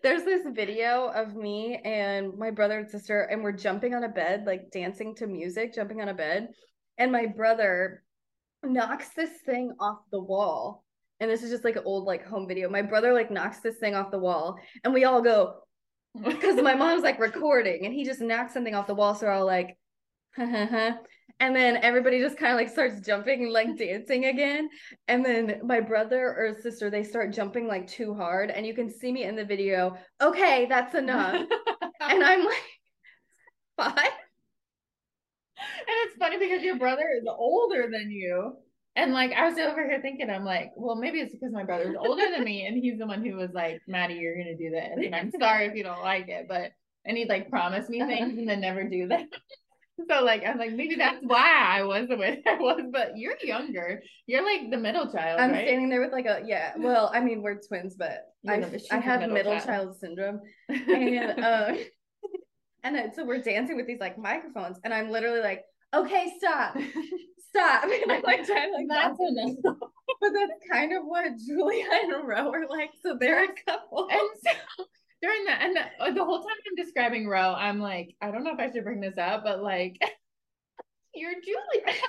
There's 0.03 0.23
this 0.23 0.41
video 0.51 1.07
of 1.07 1.35
me 1.35 1.79
and 1.83 2.37
my 2.37 2.51
brother 2.51 2.79
and 2.79 2.89
sister, 2.89 3.21
and 3.23 3.43
we're 3.43 3.51
jumping 3.51 3.93
on 3.93 4.03
a 4.03 4.09
bed, 4.09 4.45
like 4.45 4.71
dancing 4.71 5.15
to 5.15 5.27
music, 5.27 5.73
jumping 5.73 6.01
on 6.01 6.09
a 6.09 6.13
bed. 6.13 6.49
And 6.97 7.11
my 7.11 7.25
brother 7.25 8.03
knocks 8.63 9.09
this 9.09 9.31
thing 9.45 9.73
off 9.79 9.99
the 10.11 10.19
wall. 10.19 10.83
And 11.19 11.29
this 11.29 11.43
is 11.43 11.51
just 11.51 11.63
like 11.63 11.75
an 11.75 11.83
old 11.85 12.05
like 12.05 12.25
home 12.25 12.47
video. 12.47 12.69
My 12.69 12.81
brother 12.81 13.13
like 13.13 13.31
knocks 13.31 13.59
this 13.59 13.77
thing 13.77 13.95
off 13.95 14.11
the 14.11 14.19
wall, 14.19 14.57
and 14.83 14.93
we 14.93 15.05
all 15.05 15.21
go 15.21 15.55
because 16.23 16.61
my 16.61 16.75
mom's 16.75 17.03
like 17.03 17.19
recording, 17.19 17.85
and 17.85 17.93
he 17.93 18.03
just 18.03 18.21
knocks 18.21 18.53
something 18.53 18.75
off 18.75 18.87
the 18.87 18.95
wall. 18.95 19.15
So 19.15 19.27
we're 19.27 19.33
all 19.33 19.45
like, 19.45 19.77
and 20.37 21.55
then 21.55 21.77
everybody 21.77 22.19
just 22.19 22.37
kind 22.37 22.51
of 22.53 22.57
like 22.57 22.69
starts 22.69 23.05
jumping 23.05 23.43
and 23.43 23.51
like 23.51 23.77
dancing 23.77 24.25
again. 24.25 24.69
And 25.07 25.25
then 25.25 25.61
my 25.63 25.79
brother 25.79 26.35
or 26.37 26.55
sister, 26.61 26.89
they 26.89 27.03
start 27.03 27.33
jumping 27.33 27.67
like 27.67 27.87
too 27.87 28.13
hard. 28.13 28.51
And 28.51 28.65
you 28.65 28.73
can 28.73 28.89
see 28.89 29.11
me 29.11 29.23
in 29.23 29.35
the 29.35 29.45
video. 29.45 29.97
Okay, 30.21 30.67
that's 30.67 30.95
enough. 30.95 31.35
and 32.01 32.23
I'm 32.23 32.45
like, 32.45 32.63
five. 33.77 34.11
And 35.57 35.95
it's 36.05 36.17
funny 36.17 36.37
because 36.37 36.63
your 36.63 36.77
brother 36.77 37.05
is 37.19 37.27
older 37.27 37.89
than 37.91 38.09
you. 38.11 38.53
And 38.95 39.13
like 39.13 39.31
I 39.31 39.47
was 39.47 39.57
over 39.57 39.87
here 39.87 39.99
thinking, 40.01 40.29
I'm 40.29 40.43
like, 40.43 40.71
well, 40.75 40.95
maybe 40.95 41.19
it's 41.19 41.33
because 41.33 41.53
my 41.53 41.63
brother's 41.63 41.95
older 41.97 42.25
than 42.29 42.43
me, 42.43 42.65
and 42.65 42.77
he's 42.77 42.99
the 42.99 43.07
one 43.07 43.23
who 43.23 43.35
was 43.35 43.51
like, 43.53 43.79
Maddie, 43.87 44.15
you're 44.15 44.35
gonna 44.35 44.57
do 44.57 44.69
this, 44.69 45.05
and 45.05 45.15
I'm 45.15 45.31
sorry 45.39 45.67
if 45.67 45.75
you 45.75 45.83
don't 45.83 46.01
like 46.01 46.27
it, 46.27 46.47
but 46.49 46.71
and 47.05 47.17
he'd 47.17 47.29
like 47.29 47.49
promise 47.49 47.87
me 47.87 47.99
things 47.99 48.37
and 48.37 48.49
then 48.49 48.59
never 48.59 48.83
do 48.83 49.07
them. 49.07 49.27
So 50.09 50.23
like 50.23 50.43
I'm 50.45 50.57
like, 50.57 50.73
maybe 50.73 50.95
that's 50.95 51.19
why 51.21 51.77
I 51.79 51.83
was 51.83 52.07
the 52.07 52.17
way 52.17 52.41
I 52.47 52.55
was, 52.55 52.81
but 52.91 53.17
you're 53.17 53.37
younger. 53.43 54.01
You're 54.25 54.43
like 54.43 54.69
the 54.71 54.77
middle 54.77 55.11
child, 55.11 55.39
I'm 55.39 55.51
right? 55.51 55.65
standing 55.65 55.89
there 55.89 56.01
with 56.01 56.11
like 56.11 56.25
a, 56.25 56.41
yeah, 56.45 56.73
well, 56.77 57.11
I 57.13 57.19
mean, 57.21 57.41
we're 57.41 57.59
twins, 57.61 57.95
but 57.95 58.25
I, 58.47 58.63
I 58.91 58.97
have 58.97 59.19
middle 59.21 59.35
middle 59.35 59.53
child. 59.53 59.65
child 59.65 59.99
syndrome. 59.99 60.41
and 60.69 61.43
uh 61.43 61.75
and 62.83 62.95
then, 62.95 63.13
so 63.13 63.25
we're 63.25 63.41
dancing 63.41 63.75
with 63.77 63.85
these 63.87 63.99
like 63.99 64.17
microphones 64.17 64.77
and 64.83 64.93
i'm 64.93 65.11
literally 65.11 65.41
like 65.41 65.63
okay 65.93 66.33
stop 66.37 66.75
stop 67.49 67.83
and 67.83 68.11
i'm 68.11 68.21
like 68.23 68.43
trying 68.45 68.73
like 68.73 68.87
that's 68.89 69.19
enough. 69.19 69.55
but 70.19 70.29
that's 70.33 70.53
kind 70.71 70.91
of 70.93 71.03
what 71.03 71.25
julia 71.45 71.85
and 71.91 72.27
ro 72.27 72.51
are 72.51 72.67
like 72.67 72.89
so 73.03 73.15
they're 73.19 73.43
a 73.43 73.53
couple 73.67 74.07
And 74.09 74.21
so 74.43 74.85
during 75.21 75.45
that, 75.45 75.61
and 75.61 75.75
the, 75.75 76.13
the 76.19 76.25
whole 76.25 76.39
time 76.39 76.55
I'm 76.67 76.75
describing 76.83 77.27
Ro, 77.27 77.53
I'm 77.53 77.79
like, 77.79 78.15
I 78.21 78.31
don't 78.31 78.43
know 78.43 78.53
if 78.53 78.59
I 78.59 78.71
should 78.71 78.83
bring 78.83 79.01
this 79.01 79.17
up, 79.17 79.43
but 79.43 79.61
like, 79.61 79.97
you're 81.13 81.33
Julia. 81.33 81.97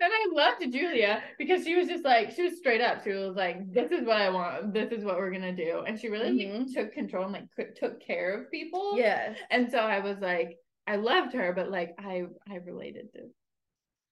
And 0.00 0.12
I 0.12 0.26
loved 0.32 0.72
Julia 0.72 1.22
because 1.38 1.64
she 1.64 1.76
was 1.76 1.88
just 1.88 2.04
like, 2.04 2.32
she 2.32 2.42
was 2.42 2.56
straight 2.56 2.80
up. 2.80 3.04
She 3.04 3.10
was 3.12 3.36
like, 3.36 3.72
this 3.72 3.92
is 3.92 4.04
what 4.06 4.16
I 4.16 4.30
want. 4.30 4.72
This 4.72 4.90
is 4.92 5.04
what 5.04 5.18
we're 5.18 5.30
going 5.30 5.42
to 5.42 5.54
do. 5.54 5.82
And 5.86 5.98
she 6.00 6.08
really 6.08 6.30
like, 6.32 6.48
Mhm. 6.48 6.72
took 6.74 6.92
control 6.92 7.24
and 7.26 7.32
like 7.32 7.74
took 7.76 8.00
care 8.00 8.40
of 8.40 8.50
people. 8.50 8.96
yes 8.96 9.36
And 9.50 9.70
so 9.70 9.78
I 9.78 10.00
was 10.00 10.18
like, 10.18 10.56
I 10.86 10.96
loved 10.96 11.34
her, 11.34 11.52
but 11.52 11.70
like, 11.70 11.94
I, 11.98 12.24
I 12.50 12.56
related 12.56 13.12
to, 13.12 13.20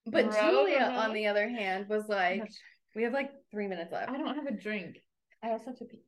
but 0.06 0.30
julia 0.32 0.92
on 0.94 1.12
the 1.14 1.26
other 1.26 1.48
hand 1.48 1.88
was 1.88 2.06
like 2.06 2.48
we 2.94 3.02
have 3.02 3.12
like 3.12 3.30
three 3.50 3.66
minutes 3.66 3.90
left 3.92 4.10
I 4.10 4.18
don't 4.18 4.36
have 4.36 4.46
a 4.46 4.52
drink. 4.52 4.98
I 5.42 5.50
also 5.50 5.66
have 5.66 5.78
to 5.78 5.84
pee. 5.84 6.02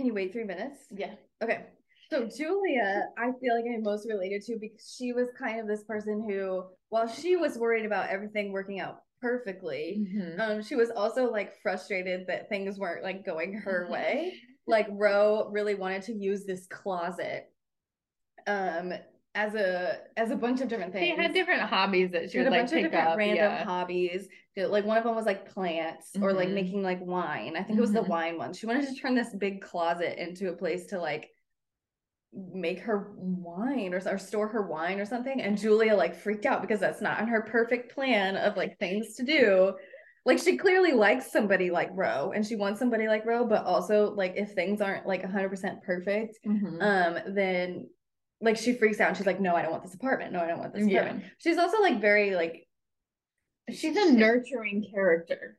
Can 0.00 0.06
you 0.06 0.14
wait 0.14 0.32
three 0.32 0.44
minutes 0.44 0.78
Yeah. 0.90 1.12
Okay. 1.44 1.66
So 2.08 2.26
Julia, 2.26 3.04
I 3.18 3.32
feel 3.38 3.54
like 3.54 3.66
I'm 3.70 3.82
most 3.82 4.08
related 4.08 4.40
to 4.46 4.56
because 4.58 4.94
she 4.98 5.12
was 5.12 5.28
kind 5.38 5.60
of 5.60 5.68
this 5.68 5.84
person 5.84 6.26
who, 6.26 6.64
while 6.88 7.06
she 7.06 7.36
was 7.36 7.58
worried 7.58 7.84
about 7.84 8.08
everything 8.08 8.50
working 8.50 8.80
out 8.80 9.02
perfectly, 9.20 10.06
Mhm. 10.10 10.40
um, 10.40 10.62
she 10.62 10.74
was 10.74 10.90
also 10.90 11.30
like 11.30 11.60
frustrated 11.60 12.26
that 12.28 12.48
things 12.48 12.78
weren't 12.78 13.04
like 13.04 13.26
going 13.26 13.52
her 13.52 13.82
Mm-hmm. 13.82 13.92
way. 13.92 14.40
Like 14.66 14.86
Ro 14.90 15.50
really 15.50 15.74
wanted 15.74 16.00
to 16.04 16.14
use 16.14 16.46
this 16.46 16.66
closet 16.66 17.52
um 18.46 18.94
as 19.34 19.54
a 19.54 19.98
as 20.16 20.30
a 20.30 20.36
bunch 20.36 20.60
of 20.60 20.68
different 20.68 20.92
things. 20.92 21.06
She 21.16 21.22
had 21.22 21.32
different 21.32 21.62
hobbies 21.62 22.10
that 22.12 22.24
she 22.24 22.28
She 22.30 22.38
would 22.38 22.46
had 22.46 22.52
a 22.52 22.56
like 22.56 22.60
bunch 22.62 22.72
of 22.72 22.76
pick 22.76 22.84
different 22.90 23.08
up. 23.08 23.16
random 23.18 23.36
yeah. 23.36 23.64
hobbies. 23.64 24.28
Like 24.56 24.84
one 24.84 24.98
of 24.98 25.04
them 25.04 25.14
was 25.14 25.24
like 25.26 25.48
plants 25.48 26.10
or 26.20 26.32
like 26.32 26.48
Mhm. 26.48 26.54
making 26.54 26.82
like 26.82 27.00
wine. 27.00 27.56
I 27.56 27.62
think 27.62 27.78
it 27.78 27.80
was 27.80 27.92
the 27.92 28.00
Mhm. 28.00 28.08
wine 28.08 28.38
one. 28.38 28.52
She 28.52 28.66
wanted 28.66 28.88
to 28.88 28.94
turn 28.94 29.14
this 29.14 29.32
big 29.34 29.60
closet 29.62 30.20
into 30.20 30.48
a 30.50 30.52
place 30.52 30.86
to 30.86 31.00
like 31.00 31.30
make 32.32 32.80
her 32.80 33.12
wine 33.16 33.94
or, 33.94 34.00
or 34.08 34.18
store 34.18 34.48
her 34.48 34.66
wine 34.66 35.00
or 35.00 35.04
something. 35.04 35.40
And 35.40 35.56
Julia 35.58 35.94
like 35.94 36.14
freaked 36.14 36.46
out 36.46 36.60
because 36.60 36.80
that's 36.80 37.00
not 37.00 37.20
on 37.20 37.28
her 37.28 37.42
perfect 37.42 37.94
plan 37.94 38.36
of 38.36 38.56
like 38.56 38.78
things 38.78 39.14
to 39.16 39.22
do. 39.24 39.74
Like 40.26 40.38
she 40.38 40.56
clearly 40.56 40.92
likes 40.92 41.32
somebody 41.32 41.70
like 41.70 41.88
Ro 41.92 42.32
and 42.34 42.44
she 42.46 42.56
wants 42.56 42.78
somebody 42.78 43.08
like 43.08 43.24
Ro, 43.24 43.46
but 43.46 43.64
also 43.64 44.12
like 44.14 44.34
if 44.36 44.52
things 44.52 44.80
aren't 44.80 45.06
like 45.06 45.22
100% 45.22 45.82
perfect, 45.82 46.38
Mhm. 46.46 46.82
um 46.82 47.34
then 47.34 47.88
like 48.40 48.56
she 48.56 48.72
freaks 48.74 49.00
out 49.00 49.08
and 49.08 49.16
she's 49.16 49.26
like 49.26 49.40
no 49.40 49.54
i 49.54 49.62
don't 49.62 49.70
want 49.70 49.82
this 49.82 49.94
apartment 49.94 50.32
no 50.32 50.40
i 50.40 50.46
don't 50.46 50.58
want 50.58 50.72
this 50.74 50.86
Yeah. 50.86 51.00
apartment 51.00 51.24
she's 51.38 51.58
also 51.58 51.80
like 51.80 52.00
very 52.00 52.34
like 52.34 52.66
She's 53.72 53.96
a 53.96 54.10
nurturing 54.12 54.84
character. 54.92 55.56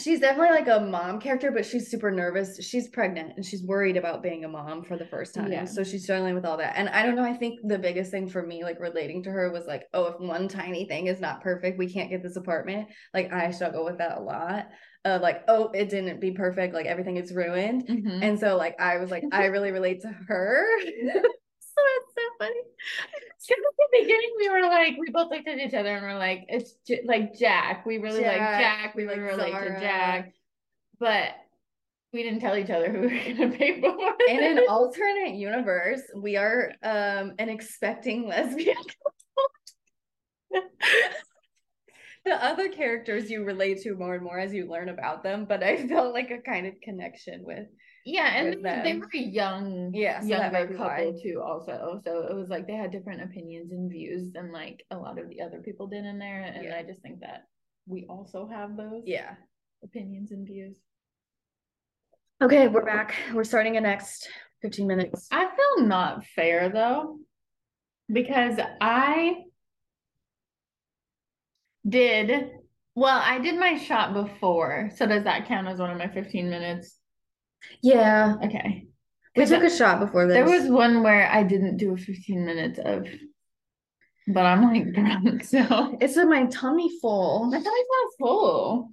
she's 0.00 0.20
definitely 0.20 0.54
like 0.56 0.68
a 0.68 0.78
mom 0.84 1.18
character, 1.20 1.50
but 1.50 1.66
she's 1.66 1.90
super 1.90 2.12
nervous. 2.12 2.64
She's 2.64 2.86
pregnant 2.90 3.32
and 3.34 3.44
she's 3.44 3.64
worried 3.64 3.96
about 3.96 4.22
being 4.22 4.44
a 4.44 4.48
mom 4.48 4.84
for 4.84 4.96
the 4.96 5.06
first 5.06 5.34
time. 5.34 5.50
Yeah. 5.50 5.64
So 5.64 5.82
she's 5.82 6.04
struggling 6.04 6.36
with 6.36 6.44
all 6.44 6.58
that. 6.58 6.74
And 6.76 6.88
I 6.90 7.02
don't 7.04 7.16
know, 7.16 7.24
I 7.24 7.34
think 7.34 7.58
the 7.64 7.76
biggest 7.78 8.12
thing 8.12 8.28
for 8.28 8.40
me, 8.46 8.62
like 8.62 8.78
relating 8.78 9.24
to 9.24 9.30
her, 9.32 9.50
was 9.50 9.66
like, 9.66 9.88
oh, 9.92 10.04
if 10.06 10.20
one 10.20 10.46
tiny 10.46 10.86
thing 10.86 11.08
is 11.08 11.18
not 11.18 11.42
perfect, 11.42 11.76
we 11.76 11.92
can't 11.92 12.08
get 12.08 12.22
this 12.22 12.36
apartment. 12.36 12.86
Like 13.12 13.32
I 13.32 13.50
struggle 13.50 13.84
with 13.84 13.98
that 13.98 14.18
a 14.18 14.20
lot. 14.20 14.68
Uh, 15.04 15.18
like, 15.20 15.42
oh, 15.48 15.70
it 15.74 15.88
didn't 15.88 16.20
be 16.20 16.30
perfect, 16.30 16.72
like 16.72 16.86
everything 16.86 17.16
is 17.16 17.34
ruined. 17.34 17.88
Mhm. 17.88 18.22
And 18.22 18.38
so 18.38 18.56
like 18.56 18.76
I 18.80 18.98
was 18.98 19.10
like, 19.10 19.24
I 19.32 19.46
really 19.46 19.72
relate 19.72 20.02
to 20.02 20.08
her. 20.28 20.64
funny. 22.40 22.60
At 23.50 23.56
the 23.56 24.00
beginning 24.00 24.30
we 24.38 24.48
were 24.48 24.62
like, 24.62 24.94
we 24.98 25.10
both 25.10 25.30
looked 25.30 25.48
at 25.48 25.58
each 25.58 25.74
other 25.74 25.96
and 25.96 26.04
we're 26.04 26.18
like, 26.18 26.44
it's 26.48 26.74
J- 26.86 27.02
like 27.04 27.34
Jack. 27.38 27.84
We 27.86 27.98
really 27.98 28.22
like 28.22 28.36
Jack, 28.36 28.60
Jack. 28.60 28.94
We 28.94 29.06
we 29.06 29.14
really 29.14 29.36
like 29.36 29.54
relate 29.54 29.74
to 29.74 29.80
Jack. 29.80 30.34
But 30.98 31.30
we 32.12 32.22
didn't 32.22 32.40
tell 32.40 32.56
each 32.56 32.70
other 32.70 32.90
who 32.90 33.00
we 33.00 33.06
were 33.06 33.34
gonna 33.34 33.50
pay 33.56 33.80
for. 33.80 33.96
In 34.28 34.58
an 34.58 34.64
alternate 34.68 35.34
universe, 35.34 36.02
we 36.16 36.36
are 36.36 36.72
um 36.82 37.34
an 37.38 37.48
expecting 37.48 38.28
lesbian 38.28 38.76
couple. 38.76 39.50
the 42.24 42.44
other 42.44 42.68
characters 42.68 43.30
you 43.30 43.44
relate 43.44 43.80
to 43.82 43.94
more 43.94 44.14
and 44.14 44.24
more 44.24 44.38
as 44.38 44.52
you 44.52 44.68
learn 44.68 44.88
about 44.88 45.22
them, 45.22 45.46
but 45.48 45.62
I 45.62 45.88
felt 45.88 46.12
like 46.12 46.30
a 46.30 46.38
kind 46.38 46.66
of 46.66 46.74
connection 46.82 47.44
with 47.44 47.66
yeah, 48.10 48.42
and 48.42 48.64
they 48.64 48.98
were 48.98 49.08
young, 49.14 49.92
Yeah, 49.94 50.20
so 50.20 50.26
younger 50.26 50.66
couple 50.68 51.12
why. 51.12 51.12
too, 51.22 51.40
also. 51.44 52.00
So 52.04 52.26
it 52.28 52.34
was 52.34 52.48
like 52.48 52.66
they 52.66 52.74
had 52.74 52.90
different 52.90 53.22
opinions 53.22 53.72
and 53.72 53.90
views 53.90 54.32
than 54.32 54.52
like 54.52 54.84
a 54.90 54.96
lot 54.96 55.18
of 55.18 55.28
the 55.28 55.40
other 55.40 55.60
people 55.60 55.86
did 55.86 56.04
in 56.04 56.18
there. 56.18 56.42
And 56.42 56.64
Yeah. 56.64 56.76
I 56.76 56.82
just 56.82 57.00
think 57.02 57.20
that 57.20 57.44
we 57.86 58.06
also 58.08 58.46
have 58.46 58.76
those 58.76 59.02
yeah. 59.06 59.34
opinions 59.82 60.32
and 60.32 60.46
views. 60.46 60.76
Okay, 62.42 62.68
we're 62.68 62.84
back. 62.84 63.14
We're 63.32 63.44
starting 63.44 63.74
in 63.76 63.82
next 63.82 64.28
15 64.62 64.86
minutes. 64.86 65.28
I 65.30 65.44
feel 65.44 65.86
not 65.86 66.24
fair 66.26 66.68
though, 66.68 67.18
because 68.10 68.58
I 68.80 69.44
did 71.88 72.50
well, 72.94 73.18
I 73.24 73.38
did 73.38 73.58
my 73.58 73.78
shot 73.78 74.12
before. 74.12 74.90
So 74.96 75.06
does 75.06 75.24
that 75.24 75.46
count 75.46 75.68
as 75.68 75.78
one 75.78 75.90
of 75.90 75.96
my 75.98 76.08
15 76.08 76.50
minutes? 76.50 76.99
Yeah. 77.82 78.36
Okay. 78.44 78.86
We 79.36 79.46
took 79.46 79.62
a 79.62 79.70
shot 79.70 80.00
before 80.00 80.26
this. 80.26 80.34
there 80.34 80.44
was 80.44 80.68
one 80.70 81.02
where 81.02 81.30
I 81.30 81.42
didn't 81.44 81.76
do 81.76 81.94
a 81.94 81.96
15 81.96 82.44
minutes 82.44 82.78
of, 82.84 83.06
but 84.26 84.44
I'm 84.44 84.62
like 84.62 84.92
drunk, 84.94 85.44
so 85.44 85.96
it's 86.00 86.16
in 86.16 86.28
my 86.28 86.46
tummy 86.46 86.90
full. 87.00 87.44
my 87.46 87.56
tummy's 87.58 87.66
not 87.68 88.10
full. 88.18 88.90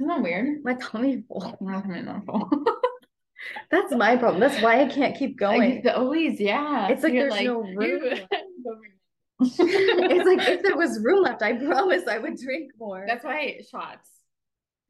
Isn't 0.00 0.08
that 0.08 0.22
weird? 0.22 0.64
My 0.64 0.74
tummy 0.74 1.22
full. 1.28 1.56
My 1.60 1.80
tummy's 1.80 2.04
not 2.06 2.24
full. 2.26 2.50
That's 3.70 3.92
my 3.94 4.16
problem. 4.16 4.40
That's 4.40 4.60
why 4.62 4.80
I 4.82 4.86
can't 4.88 5.16
keep 5.16 5.38
going. 5.38 5.74
used 5.76 5.86
always, 5.86 6.40
yeah. 6.40 6.88
It's 6.88 7.02
like 7.02 7.12
You're 7.12 7.28
there's 7.30 7.44
no 7.44 7.60
room. 7.60 8.18
it's 9.40 9.58
like 9.58 10.48
if 10.48 10.62
there 10.62 10.76
was 10.76 10.98
room 11.02 11.22
left, 11.22 11.42
I 11.42 11.52
promise 11.52 12.02
I 12.08 12.18
would 12.18 12.36
drink 12.38 12.72
more. 12.78 13.04
That's 13.06 13.22
why 13.24 13.58
shots. 13.70 14.08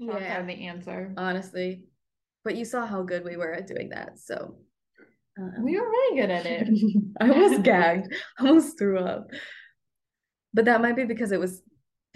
Shots 0.00 0.20
Yeah. 0.22 0.40
are 0.40 0.46
the 0.46 0.66
answer. 0.68 1.12
honestly. 1.16 1.82
But 2.44 2.56
you 2.56 2.64
saw 2.64 2.86
how 2.86 3.02
good 3.02 3.24
we 3.24 3.36
were 3.36 3.52
at 3.52 3.66
doing 3.66 3.88
that, 3.90 4.18
so 4.18 4.56
um, 5.38 5.62
We 5.64 5.78
were 5.78 5.88
really 5.88 6.20
good 6.20 6.30
at 6.30 6.46
it. 6.46 6.68
I 7.20 7.30
was 7.30 7.58
gagged, 7.60 8.14
I 8.38 8.46
almost 8.46 8.78
threw 8.78 8.98
up. 8.98 9.30
But 10.52 10.66
that 10.66 10.80
might 10.82 10.94
be 10.96 11.04
because 11.04 11.32
it 11.32 11.40
was 11.40 11.62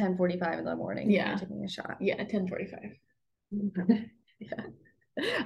10:45 0.01 0.59
in 0.61 0.65
the 0.65 0.77
morning. 0.77 1.05
and 1.05 1.13
we 1.13 1.19
were 1.19 1.25
Yeah. 1.25 1.37
taking 1.37 1.65
a 1.65 1.69
shot. 1.69 1.97
Yeah, 2.01 2.17
1045. 2.17 2.79
yeah, 4.41 4.61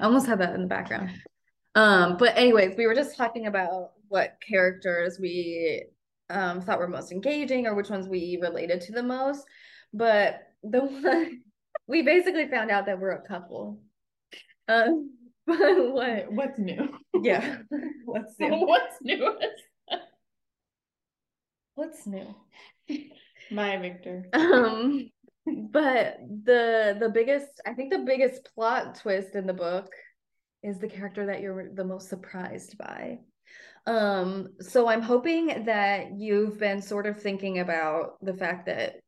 I 0.01 0.05
almost 0.05 0.27
had 0.27 0.41
that 0.41 0.55
in 0.55 0.63
the 0.63 0.67
background. 0.69 1.11
Um, 1.75 2.17
but 2.19 2.37
anyways, 2.37 2.77
we 2.77 2.87
were 2.87 2.95
just 2.95 3.17
talking 3.17 3.47
about 3.47 3.93
what 4.09 4.37
characters 4.47 5.19
we 5.21 5.85
um 6.29 6.61
thought 6.61 6.79
were 6.79 6.89
most 6.89 7.13
engaging 7.13 7.67
or 7.67 7.75
which 7.75 7.89
ones 7.91 8.09
we 8.09 8.39
related 8.43 8.81
to 8.83 8.93
the 8.93 9.03
most. 9.03 9.47
But 9.95 10.43
the 10.63 10.81
one 10.81 11.43
we 11.87 12.03
basically 12.03 12.47
found 12.49 12.71
out 12.71 12.87
that 12.87 12.99
we're 13.01 13.13
a 13.13 13.27
couple. 13.27 13.81
Um, 14.69 15.11
but 15.47 15.59
what? 15.59 16.33
What's 16.33 16.59
new? 16.59 16.89
Yeah, 17.21 17.59
what's 18.05 18.39
new? 18.39 18.51
What's 18.67 18.97
new? 19.03 19.37
What's 21.75 22.07
new? 22.07 22.35
My 23.51 23.77
Victor. 23.79 24.27
Um, 24.33 25.11
but 25.47 26.19
the 26.45 26.97
the 26.99 27.09
biggest, 27.09 27.61
I 27.67 27.73
think 27.73 27.93
the 27.93 28.01
biggest 28.01 28.49
plot 28.55 28.97
twist 28.97 29.35
in 29.35 29.47
the 29.47 29.55
book 29.55 29.93
is 30.63 30.79
the 30.79 30.89
character 30.89 31.27
that 31.27 31.41
you're 31.41 31.71
the 31.75 31.85
most 31.85 32.09
surprised 32.09 32.79
by. 32.79 33.19
Um, 33.87 34.51
so 34.61 34.87
I'm 34.87 35.03
hoping 35.03 35.65
that 35.65 36.13
you've 36.17 36.59
been 36.59 36.81
sort 36.81 37.07
of 37.07 37.21
thinking 37.21 37.59
about 37.59 38.25
the 38.25 38.35
fact 38.35 38.67
that 38.67 39.01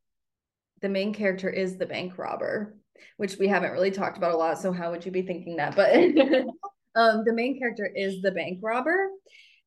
the 0.81 0.89
main 0.89 1.13
character 1.13 1.49
is 1.49 1.77
the 1.77 1.85
bank 1.85 2.17
robber, 2.17 2.75
which 3.17 3.37
we 3.37 3.47
haven't 3.47 3.71
really 3.71 3.91
talked 3.91 4.17
about 4.17 4.33
a 4.33 4.37
lot. 4.37 4.59
So 4.59 4.71
how 4.71 4.91
would 4.91 5.05
you 5.05 5.11
be 5.11 5.21
thinking 5.21 5.57
that? 5.57 5.75
But 5.75 5.93
um, 6.95 7.23
the 7.25 7.33
main 7.33 7.57
character 7.59 7.89
is 7.93 8.21
the 8.21 8.31
bank 8.31 8.59
robber, 8.61 9.09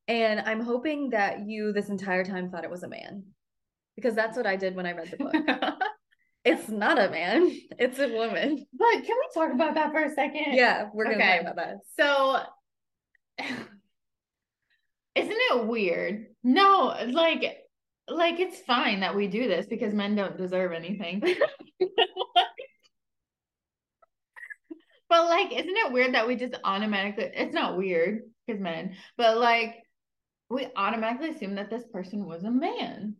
and 0.07 0.39
I'm 0.41 0.61
hoping 0.61 1.11
that 1.11 1.47
you 1.47 1.71
this 1.73 1.89
entire 1.89 2.23
time 2.23 2.49
thought 2.49 2.63
it 2.63 2.69
was 2.71 2.83
a 2.83 2.89
man, 2.89 3.23
because 3.95 4.15
that's 4.15 4.37
what 4.37 4.47
I 4.47 4.55
did 4.55 4.75
when 4.75 4.85
I 4.85 4.93
read 4.93 5.11
the 5.11 5.17
book. 5.17 5.35
It's 6.45 6.69
not 6.69 6.97
a 6.97 7.09
man, 7.09 7.51
it's 7.79 7.99
a 7.99 8.07
woman. 8.07 8.65
But 8.73 8.91
can 8.93 9.03
we 9.03 9.27
talk 9.33 9.51
about 9.53 9.75
that 9.75 9.91
for 9.91 10.01
a 10.01 10.09
second? 10.09 10.53
Yeah, 10.53 10.87
we're 10.93 11.03
gonna 11.03 11.17
Okay. 11.17 11.43
talk 11.43 11.53
about 11.53 11.55
that. 11.57 11.77
So, 11.99 13.45
isn't 15.15 15.35
it 15.37 15.67
weird? 15.67 16.27
No, 16.41 16.95
like, 17.11 17.57
like 18.07 18.39
it's 18.39 18.61
fine 18.61 19.01
that 19.01 19.15
we 19.17 19.27
do 19.27 19.49
this 19.49 19.65
because 19.67 19.93
men 19.93 20.15
don't 20.15 20.37
deserve 20.37 20.71
anything. 20.71 21.21
But 25.09 25.25
like, 25.25 25.51
isn't 25.51 25.77
it 25.77 25.91
weird 25.91 26.13
that 26.13 26.27
we 26.27 26.35
just 26.35 26.55
automatically? 26.63 27.29
It's 27.33 27.53
not 27.53 27.77
weird 27.77 28.21
because 28.45 28.61
men, 28.61 28.95
but 29.17 29.37
like, 29.37 29.75
we 30.49 30.67
automatically 30.75 31.29
assume 31.29 31.55
that 31.55 31.69
this 31.69 31.83
person 31.91 32.25
was 32.25 32.43
a 32.43 32.51
man. 32.51 33.15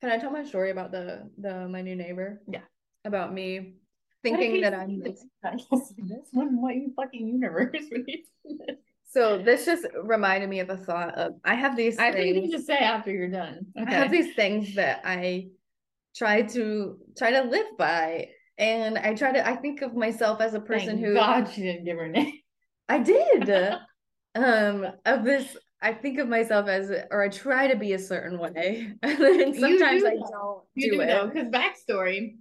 Can 0.00 0.10
I 0.10 0.18
tell 0.18 0.30
my 0.30 0.44
story 0.44 0.70
about 0.70 0.92
the 0.92 1.30
the 1.38 1.68
my 1.68 1.82
new 1.82 1.96
neighbor? 1.96 2.42
Yeah. 2.48 2.60
About 3.04 3.32
me 3.32 3.74
thinking 4.22 4.60
that 4.62 4.74
I'm 4.74 5.00
this? 5.02 5.24
This 5.98 6.28
one? 6.32 6.60
What 6.60 6.74
you 6.74 6.92
fucking 6.96 7.26
universe 7.26 7.74
so 9.04 9.38
this 9.38 9.64
just 9.64 9.86
reminded 10.02 10.48
me 10.48 10.60
of 10.60 10.70
a 10.70 10.76
thought 10.76 11.14
of 11.14 11.32
I 11.44 11.54
have 11.54 11.76
these 11.76 11.98
I 11.98 12.12
think 12.12 12.44
you 12.44 12.50
just 12.50 12.66
say 12.66 12.78
after 12.78 13.10
you're 13.10 13.30
done. 13.30 13.66
I 13.76 13.90
have 13.90 14.10
these 14.10 14.34
things 14.34 14.74
that 14.74 15.02
I 15.04 15.48
try 16.14 16.42
to 16.42 16.98
try 17.16 17.30
to 17.32 17.42
live 17.42 17.66
by. 17.78 18.28
And 18.58 18.96
I 18.98 19.14
try 19.14 19.32
to 19.32 19.46
I 19.46 19.56
think 19.56 19.82
of 19.82 19.94
myself 19.94 20.40
as 20.40 20.54
a 20.54 20.60
person 20.60 20.96
Thank 20.96 21.00
who 21.00 21.14
God 21.14 21.48
she 21.52 21.62
didn't 21.62 21.84
give 21.84 21.98
her 21.98 22.08
name. 22.08 22.32
I 22.88 22.98
did. 22.98 23.50
um 24.34 24.86
of 25.04 25.24
this 25.24 25.56
I 25.80 25.92
think 25.92 26.18
of 26.18 26.28
myself 26.28 26.68
as 26.68 26.90
or 27.10 27.22
I 27.22 27.28
try 27.28 27.68
to 27.68 27.76
be 27.76 27.92
a 27.92 27.98
certain 27.98 28.38
way. 28.38 28.92
and 29.02 29.54
sometimes 29.54 30.02
do 30.02 30.08
I 30.08 30.14
don't 30.14 30.62
You 30.74 30.90
do 30.90 30.96
do 30.96 31.00
it. 31.02 31.32
because 31.32 31.48
backstory, 31.48 32.36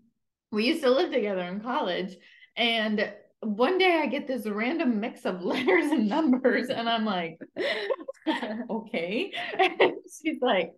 we 0.51 0.65
used 0.65 0.83
to 0.83 0.89
live 0.89 1.11
together 1.11 1.41
in 1.41 1.59
college, 1.59 2.15
and 2.55 3.11
one 3.41 3.77
day 3.77 3.99
I 4.01 4.07
get 4.07 4.25
this 4.27 4.47
random 4.47 4.99
mix 4.99 5.25
of 5.25 5.43
letters 5.43 5.91
and 5.91 6.07
numbers, 6.07 6.69
and 6.69 6.89
I'm 6.89 7.05
like, 7.05 7.39
okay. 8.69 9.31
And 9.59 9.93
she's 10.21 10.41
like, 10.41 10.71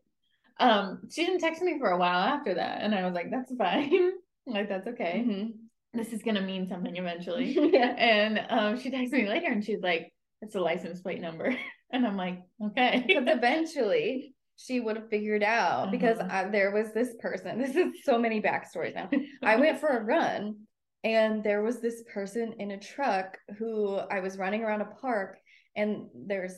um, 0.60 1.02
she 1.10 1.26
didn't 1.26 1.40
text 1.40 1.62
me 1.62 1.78
for 1.80 1.92
a 1.92 1.98
while 1.98 2.20
after 2.20 2.56
that, 2.56 2.82
and 2.82 2.94
I 2.96 3.06
was 3.06 3.14
like, 3.14 3.30
that's 3.32 3.54
fine. 3.56 4.12
Like 4.48 4.70
that's 4.70 4.88
okay. 4.88 5.24
Mhm. 5.28 5.52
This 5.94 6.14
is 6.14 6.22
gonna 6.24 6.42
mean 6.42 6.68
something 6.68 6.96
eventually. 6.96 7.52
yeah. 7.74 7.96
and 7.98 8.40
um, 8.50 8.80
she 8.80 8.90
texts 8.92 9.14
me 9.14 9.28
later, 9.28 9.48
and 9.52 9.64
she's 9.64 9.82
like, 9.82 10.14
it's 10.42 10.56
a 10.56 10.60
license 10.62 11.02
plate 11.02 11.22
number, 11.22 11.56
and 11.92 12.06
I'm 12.06 12.18
like, 12.18 12.40
okay. 12.64 13.04
Because 13.08 13.26
eventually 13.28 14.34
she 14.60 14.80
would 14.80 14.96
have 14.98 15.10
figured 15.10 15.44
out 15.44 15.92
because 15.92 16.18
Uh-huh. 16.18 16.48
I, 16.48 16.50
there 16.50 16.72
was 16.72 16.92
this 16.94 17.14
person. 17.20 17.60
This 17.60 17.76
is 17.76 18.04
so 18.04 18.18
many 18.18 18.42
backstories 18.42 18.96
now. 18.96 19.08
I 19.44 19.56
went 19.58 19.80
for 19.80 19.88
a 19.90 20.04
run 20.04 20.56
and 21.04 21.44
there 21.44 21.62
was 21.62 21.80
this 21.80 22.02
person 22.12 22.54
in 22.58 22.72
a 22.72 22.80
truck 22.80 23.38
who 23.60 23.98
I 23.98 24.20
was 24.20 24.36
running 24.40 24.64
around 24.64 24.82
a 24.82 24.86
park 25.00 25.38
and 25.76 26.08
there's 26.16 26.54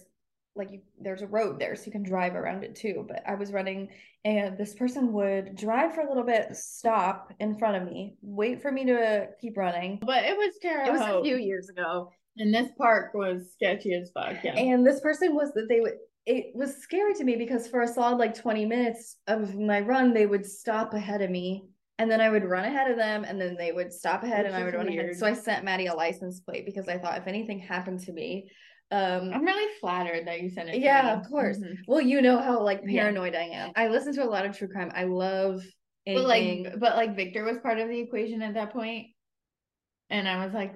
like 0.56 0.72
you, 0.72 0.82
there's 1.00 1.22
a 1.22 1.28
road 1.28 1.60
there 1.60 1.76
so 1.76 1.86
you 1.86 1.92
can 1.92 2.04
drive 2.04 2.36
around 2.36 2.64
it 2.64 2.76
too 2.76 3.06
but 3.08 3.22
I 3.28 3.36
was 3.36 3.52
running 3.52 3.90
and 4.26 4.58
this 4.58 4.74
person 4.74 5.14
would 5.14 5.56
drive 5.56 5.94
for 5.96 6.02
a 6.02 6.08
little 6.08 6.24
bit 6.24 6.56
stop 6.56 7.32
in 7.40 7.58
front 7.58 7.78
of 7.78 7.84
me 7.84 8.16
wait 8.22 8.62
for 8.62 8.72
me 8.72 8.86
to 8.86 9.28
keep 9.40 9.58
running 9.58 10.00
But 10.06 10.26
it 10.26 10.36
was 10.36 10.56
Tara 10.62 10.88
it 10.88 10.92
was 10.92 11.02
a 11.02 11.22
few 11.24 11.38
years 11.38 11.70
ago 11.70 12.12
And 12.38 12.54
this 12.54 12.70
park 12.78 13.14
was 13.14 13.52
sketchy 13.54 13.94
as 13.94 14.12
fuck. 14.14 14.44
Yeah. 14.44 14.56
and 14.56 14.86
this 14.86 15.00
person 15.02 15.36
was 15.36 15.52
that 15.54 15.68
they 15.70 15.80
would 15.80 15.94
it 16.26 16.48
was 16.54 16.78
scary 16.78 17.14
to 17.16 17.24
me 17.24 17.36
because 17.36 17.68
for 17.68 17.82
a 17.82 17.88
solid 17.88 18.18
like 18.18 18.36
20 18.36 18.66
minutes 18.66 19.18
of 19.28 19.56
my 19.56 19.80
run 19.80 20.14
they 20.14 20.26
would 20.26 20.46
stop 20.46 20.94
ahead 20.94 21.22
of 21.22 21.30
me 21.30 21.66
and 22.00 22.10
then 22.10 22.22
I 22.22 22.30
would 22.30 22.46
run 22.46 22.64
ahead 22.64 22.90
of 22.90 22.96
them, 22.96 23.26
and 23.26 23.40
then 23.40 23.58
they 23.60 23.74
would 23.74 23.92
stop 23.92 24.24
ahead, 24.24 24.46
Which 24.46 24.54
and 24.54 24.56
I 24.56 24.64
would 24.64 24.74
run 24.74 24.88
ahead. 24.88 25.18
So 25.18 25.28
I 25.28 25.34
sent 25.34 25.66
Maddie 25.66 25.88
a 25.88 25.94
license 25.94 26.40
plate 26.40 26.66
because 26.66 26.88
I 26.88 26.98
thought 26.98 27.18
if 27.18 27.28
anything 27.28 27.60
happened 27.60 28.00
to 28.06 28.14
me, 28.14 28.50
um, 28.92 29.32
I'm 29.34 29.44
really 29.44 29.72
flattered 29.80 30.28
that 30.28 30.42
you 30.42 30.50
sent 30.50 30.70
it. 30.70 30.80
Yeah, 30.82 31.04
me. 31.04 31.22
of 31.22 31.30
course. 31.30 31.58
Mhm. 31.60 31.78
well, 31.88 32.02
you 32.02 32.22
know 32.22 32.40
how 32.40 32.62
like 32.62 32.82
Yeah. 32.86 33.04
paranoid 33.04 33.36
I 33.36 33.44
am. 33.44 33.72
I 33.76 33.88
listen 33.88 34.14
to 34.16 34.24
a 34.24 34.30
lot 34.30 34.46
of 34.46 34.58
true 34.58 34.68
crime. 34.68 34.92
I 34.96 35.04
love 35.04 35.64
But 36.06 36.24
like, 36.26 36.80
but 36.80 36.96
like 36.96 37.16
Victor 37.16 37.44
was 37.44 37.60
part 37.60 37.80
of 37.80 37.88
the 37.88 38.00
equation 38.00 38.42
at 38.42 38.56
that 38.56 38.72
point, 38.74 39.08
and 40.10 40.28
I 40.28 40.44
was 40.44 40.54
like, 40.54 40.74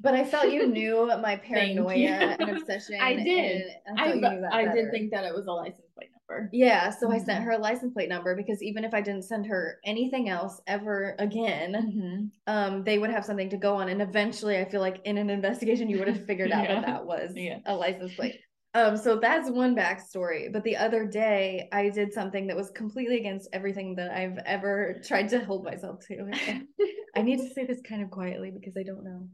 but 0.00 0.14
I 0.14 0.24
felt 0.24 0.52
you 0.52 0.66
knew 0.78 1.06
my 1.20 1.36
paranoia 1.36 2.36
and 2.38 2.50
obsession. 2.56 3.00
I 3.00 3.14
did. 3.14 3.62
and 3.86 3.98
I, 3.98 4.04
I, 4.04 4.06
thought 4.06 4.16
you 4.16 4.30
knew 4.30 4.40
that 4.42 4.52
I 4.52 4.72
did 4.72 4.90
think 4.90 5.10
that 5.10 5.24
it 5.24 5.34
was 5.34 5.46
a 5.46 5.52
license 5.52 5.90
plate 5.94 6.10
number. 6.28 6.50
Yeah, 6.52 6.90
so 6.90 7.10
I 7.10 7.18
sent 7.18 7.40
Mhm. 7.40 7.44
her 7.44 7.50
a 7.52 7.58
license 7.58 7.92
plate 7.92 8.08
number 8.08 8.34
because 8.34 8.62
even 8.62 8.84
if 8.84 8.94
I 8.94 9.00
didn't 9.00 9.22
send 9.22 9.46
her 9.46 9.80
anything 9.84 10.28
else 10.28 10.60
ever 10.66 11.14
again, 11.18 11.72
Mhm. 11.72 12.30
um, 12.46 12.84
they 12.84 12.98
would 12.98 13.10
have 13.10 13.24
something 13.24 13.50
to 13.50 13.56
go 13.56 13.76
on. 13.76 13.88
And 13.88 14.02
eventually, 14.02 14.58
I 14.58 14.64
feel 14.64 14.80
like 14.80 15.00
in 15.04 15.18
an 15.18 15.30
investigation, 15.30 15.88
you 15.88 15.98
would 15.98 16.08
have 16.08 16.24
figured 16.26 16.52
out 16.52 16.64
Yeah. 16.68 16.74
what 16.76 16.86
that 16.86 17.06
was 17.06 17.32
Yeah. 17.34 17.58
a 17.66 17.74
license 17.74 18.14
plate. 18.14 18.40
Um, 18.74 18.96
so 18.96 19.16
that's 19.18 19.50
one 19.50 19.74
backstory. 19.74 20.52
But 20.52 20.62
the 20.62 20.76
other 20.76 21.06
day, 21.06 21.68
I 21.72 21.88
did 21.88 22.12
something 22.12 22.46
that 22.48 22.56
was 22.56 22.70
completely 22.70 23.16
against 23.16 23.48
everything 23.52 23.94
that 23.94 24.10
I've 24.10 24.38
ever 24.44 25.00
tried 25.02 25.30
to 25.30 25.42
hold 25.42 25.64
myself 25.64 26.00
to. 26.08 26.30
I 27.14 27.22
need 27.22 27.38
to 27.38 27.48
say 27.54 27.64
this 27.64 27.80
kind 27.80 28.02
of 28.02 28.10
quietly 28.10 28.50
because 28.50 28.76
I 28.76 28.82
don't 28.82 29.02
know 29.02 29.28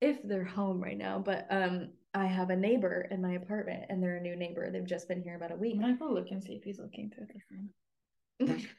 if 0.00 0.22
they're 0.22 0.44
home 0.44 0.80
right 0.80 0.96
now. 0.96 1.18
But 1.18 1.48
um, 1.50 1.88
I 2.14 2.26
have 2.26 2.50
a 2.50 2.56
neighbor 2.56 3.06
in 3.10 3.22
my 3.22 3.32
apartment, 3.32 3.84
and 3.88 4.02
they're 4.02 4.16
a 4.16 4.20
new 4.20 4.36
neighbor. 4.36 4.70
They've 4.70 4.84
just 4.84 5.08
been 5.08 5.22
here 5.22 5.36
about 5.36 5.52
a 5.52 5.56
week. 5.56 5.74
I'm 5.76 5.82
gonna 5.82 5.96
go 5.96 6.06
look 6.10 6.30
and 6.30 6.42
see 6.42 6.54
if 6.54 6.64
he's 6.64 6.78
looking 6.78 7.10
through 7.10 7.26
the 7.26 8.46
phone. 8.48 8.62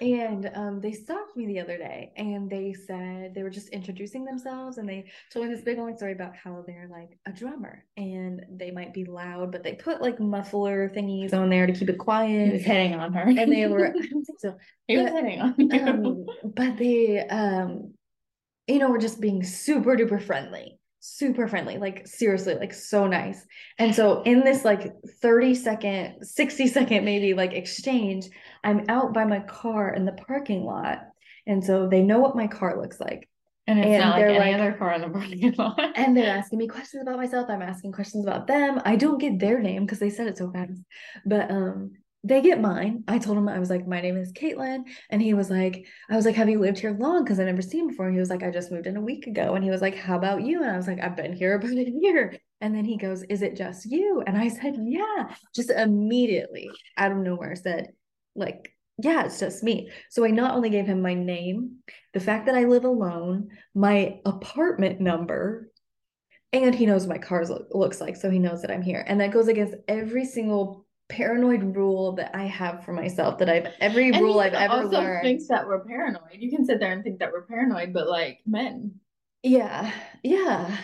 and 0.00 0.50
um, 0.54 0.80
they 0.80 0.92
stopped 0.92 1.36
me 1.36 1.46
the 1.46 1.60
other 1.60 1.76
day 1.78 2.12
and 2.16 2.50
they 2.50 2.72
said 2.72 3.34
they 3.34 3.42
were 3.42 3.50
just 3.50 3.68
introducing 3.70 4.24
themselves 4.24 4.78
and 4.78 4.88
they 4.88 5.10
told 5.32 5.46
me 5.46 5.54
this 5.54 5.64
big 5.64 5.78
long 5.78 5.96
story 5.96 6.12
about 6.12 6.36
how 6.36 6.62
they're 6.66 6.88
like 6.90 7.18
a 7.26 7.32
drummer 7.32 7.84
and 7.96 8.44
they 8.50 8.70
might 8.70 8.92
be 8.92 9.04
loud 9.04 9.50
but 9.50 9.62
they 9.62 9.72
put 9.74 10.02
like 10.02 10.20
muffler 10.20 10.90
thingies 10.90 11.32
on 11.32 11.48
there 11.48 11.66
to 11.66 11.72
keep 11.72 11.88
it 11.88 11.98
quiet 11.98 12.48
He 12.48 12.52
was 12.52 12.62
hitting 12.62 12.94
on 12.94 13.12
her, 13.14 13.22
and 13.22 13.52
they 13.52 13.66
were 13.66 13.86
I 13.88 13.90
don't 13.92 14.24
think 14.24 14.40
so 14.40 14.56
he 14.86 14.98
was 14.98 15.06
but, 15.06 15.14
hitting 15.14 15.40
on 15.40 15.54
you. 15.58 15.82
um, 15.82 16.26
but 16.44 16.76
they 16.76 17.26
um 17.26 17.94
you 18.66 18.78
know 18.78 18.90
were 18.90 18.98
just 18.98 19.20
being 19.20 19.42
super 19.42 19.96
duper 19.96 20.22
friendly 20.22 20.77
super 21.16 21.48
friendly 21.48 21.78
like 21.78 22.06
seriously 22.06 22.54
like 22.54 22.74
so 22.74 23.06
nice. 23.06 23.44
And 23.78 23.94
so 23.94 24.22
in 24.22 24.40
this 24.44 24.64
like 24.64 24.92
30 25.22 25.54
second 25.54 26.26
60 26.26 26.66
second 26.66 27.04
maybe 27.04 27.34
like 27.34 27.52
exchange 27.52 28.28
i'm 28.64 28.84
out 28.88 29.12
by 29.14 29.24
my 29.24 29.40
car 29.40 29.92
in 29.94 30.04
the 30.04 30.12
parking 30.12 30.64
lot 30.64 30.98
and 31.46 31.64
so 31.64 31.88
they 31.88 32.02
know 32.02 32.18
what 32.18 32.36
my 32.36 32.46
car 32.46 32.80
looks 32.80 33.00
like. 33.00 33.28
And 33.66 33.78
it's 33.78 33.86
and 33.86 34.00
not 34.02 34.12
like 34.12 34.20
they're 34.20 34.40
any 34.42 34.52
like- 34.52 34.60
other 34.60 34.72
car 34.72 34.92
in 34.94 35.00
the 35.02 35.08
parking 35.08 35.54
lot. 35.58 35.78
and 35.96 36.16
they're 36.16 36.36
asking 36.36 36.58
me 36.58 36.68
questions 36.68 37.02
about 37.02 37.16
myself 37.16 37.48
i'm 37.48 37.62
asking 37.62 37.92
questions 37.92 38.24
about 38.26 38.46
them. 38.46 38.80
I 38.84 38.96
don't 38.96 39.18
get 39.20 39.38
their 39.38 39.60
name 39.60 39.84
because 39.84 39.98
they 39.98 40.10
said 40.10 40.26
it 40.28 40.38
so 40.38 40.50
fast. 40.50 40.72
But 41.24 41.50
um 41.50 41.92
they 42.28 42.42
get 42.42 42.60
mine. 42.60 43.04
I 43.08 43.18
told 43.18 43.38
him 43.38 43.48
i 43.48 43.58
was 43.58 43.70
like 43.70 43.86
my 43.86 44.00
name 44.00 44.16
is 44.16 44.32
caitlin. 44.32 44.84
And 45.10 45.22
he 45.22 45.34
was 45.34 45.50
like 45.50 45.86
i 46.10 46.16
was 46.16 46.26
like 46.26 46.34
have 46.34 46.48
you 46.48 46.58
lived 46.58 46.78
here 46.78 46.92
long? 46.92 47.24
Because 47.24 47.40
I've 47.40 47.46
never 47.46 47.62
seen 47.62 47.88
before. 47.88 48.06
And 48.06 48.14
he 48.14 48.20
was 48.20 48.30
like 48.30 48.42
i 48.42 48.50
just 48.50 48.70
moved 48.70 48.86
in 48.86 48.96
a 48.96 49.00
week 49.00 49.26
ago. 49.26 49.54
And 49.54 49.64
he 49.64 49.70
was 49.70 49.80
like 49.80 49.96
how 49.96 50.16
about 50.16 50.42
you? 50.42 50.62
And 50.62 50.70
i 50.70 50.76
was 50.76 50.86
like 50.86 51.00
i've 51.00 51.16
been 51.16 51.32
here 51.32 51.54
about 51.56 51.70
a 51.70 51.90
year. 51.90 52.36
And 52.60 52.74
then 52.74 52.84
he 52.84 52.96
goes 52.96 53.22
is 53.24 53.42
it 53.42 53.56
just 53.56 53.86
you? 53.90 54.22
And 54.26 54.36
i 54.36 54.48
said 54.48 54.76
yeah. 54.78 55.34
Just 55.54 55.70
immediately 55.70 56.70
out 56.96 57.12
of 57.12 57.18
nowhere 57.18 57.56
said 57.56 57.88
like 58.34 58.72
yeah 59.02 59.24
it's 59.24 59.40
just 59.40 59.62
me. 59.62 59.90
So 60.10 60.24
i 60.24 60.30
not 60.30 60.54
only 60.54 60.70
gave 60.70 60.86
him 60.86 61.00
my 61.00 61.14
name 61.14 61.78
the 62.12 62.20
fact 62.20 62.46
that 62.46 62.54
i 62.54 62.64
live 62.64 62.84
alone 62.84 63.48
my 63.74 64.20
apartment 64.26 65.00
number 65.00 65.70
and 66.52 66.74
he 66.74 66.86
knows 66.86 67.06
my 67.06 67.18
car 67.18 67.44
look, 67.46 67.68
looks 67.72 68.00
like 68.00 68.16
so 68.16 68.28
he 68.28 68.38
knows 68.38 68.62
that 68.62 68.70
i'm 68.70 68.82
here. 68.82 69.02
And 69.06 69.20
that 69.20 69.30
goes 69.30 69.48
against 69.48 69.76
every 69.86 70.26
single 70.26 70.84
paranoid 71.08 71.76
rule 71.76 72.12
that 72.12 72.34
i 72.34 72.44
have 72.44 72.84
for 72.84 72.92
myself 72.92 73.38
that 73.38 73.48
i've 73.48 73.66
every 73.80 74.10
And 74.10 74.20
rule 74.22 74.40
i've 74.40 74.52
ever 74.52 74.82
also 74.82 75.00
learned 75.00 75.22
thinks 75.22 75.48
that 75.48 75.66
we're 75.66 75.84
paranoid. 75.84 76.38
You 76.38 76.50
can 76.50 76.64
sit 76.64 76.80
there 76.80 76.92
and 76.92 77.02
think 77.02 77.18
that 77.20 77.32
we're 77.32 77.46
paranoid, 77.46 77.92
but 77.92 78.08
like 78.08 78.40
men. 78.46 78.94
Yeah, 79.42 79.92
yeah. 80.22 80.76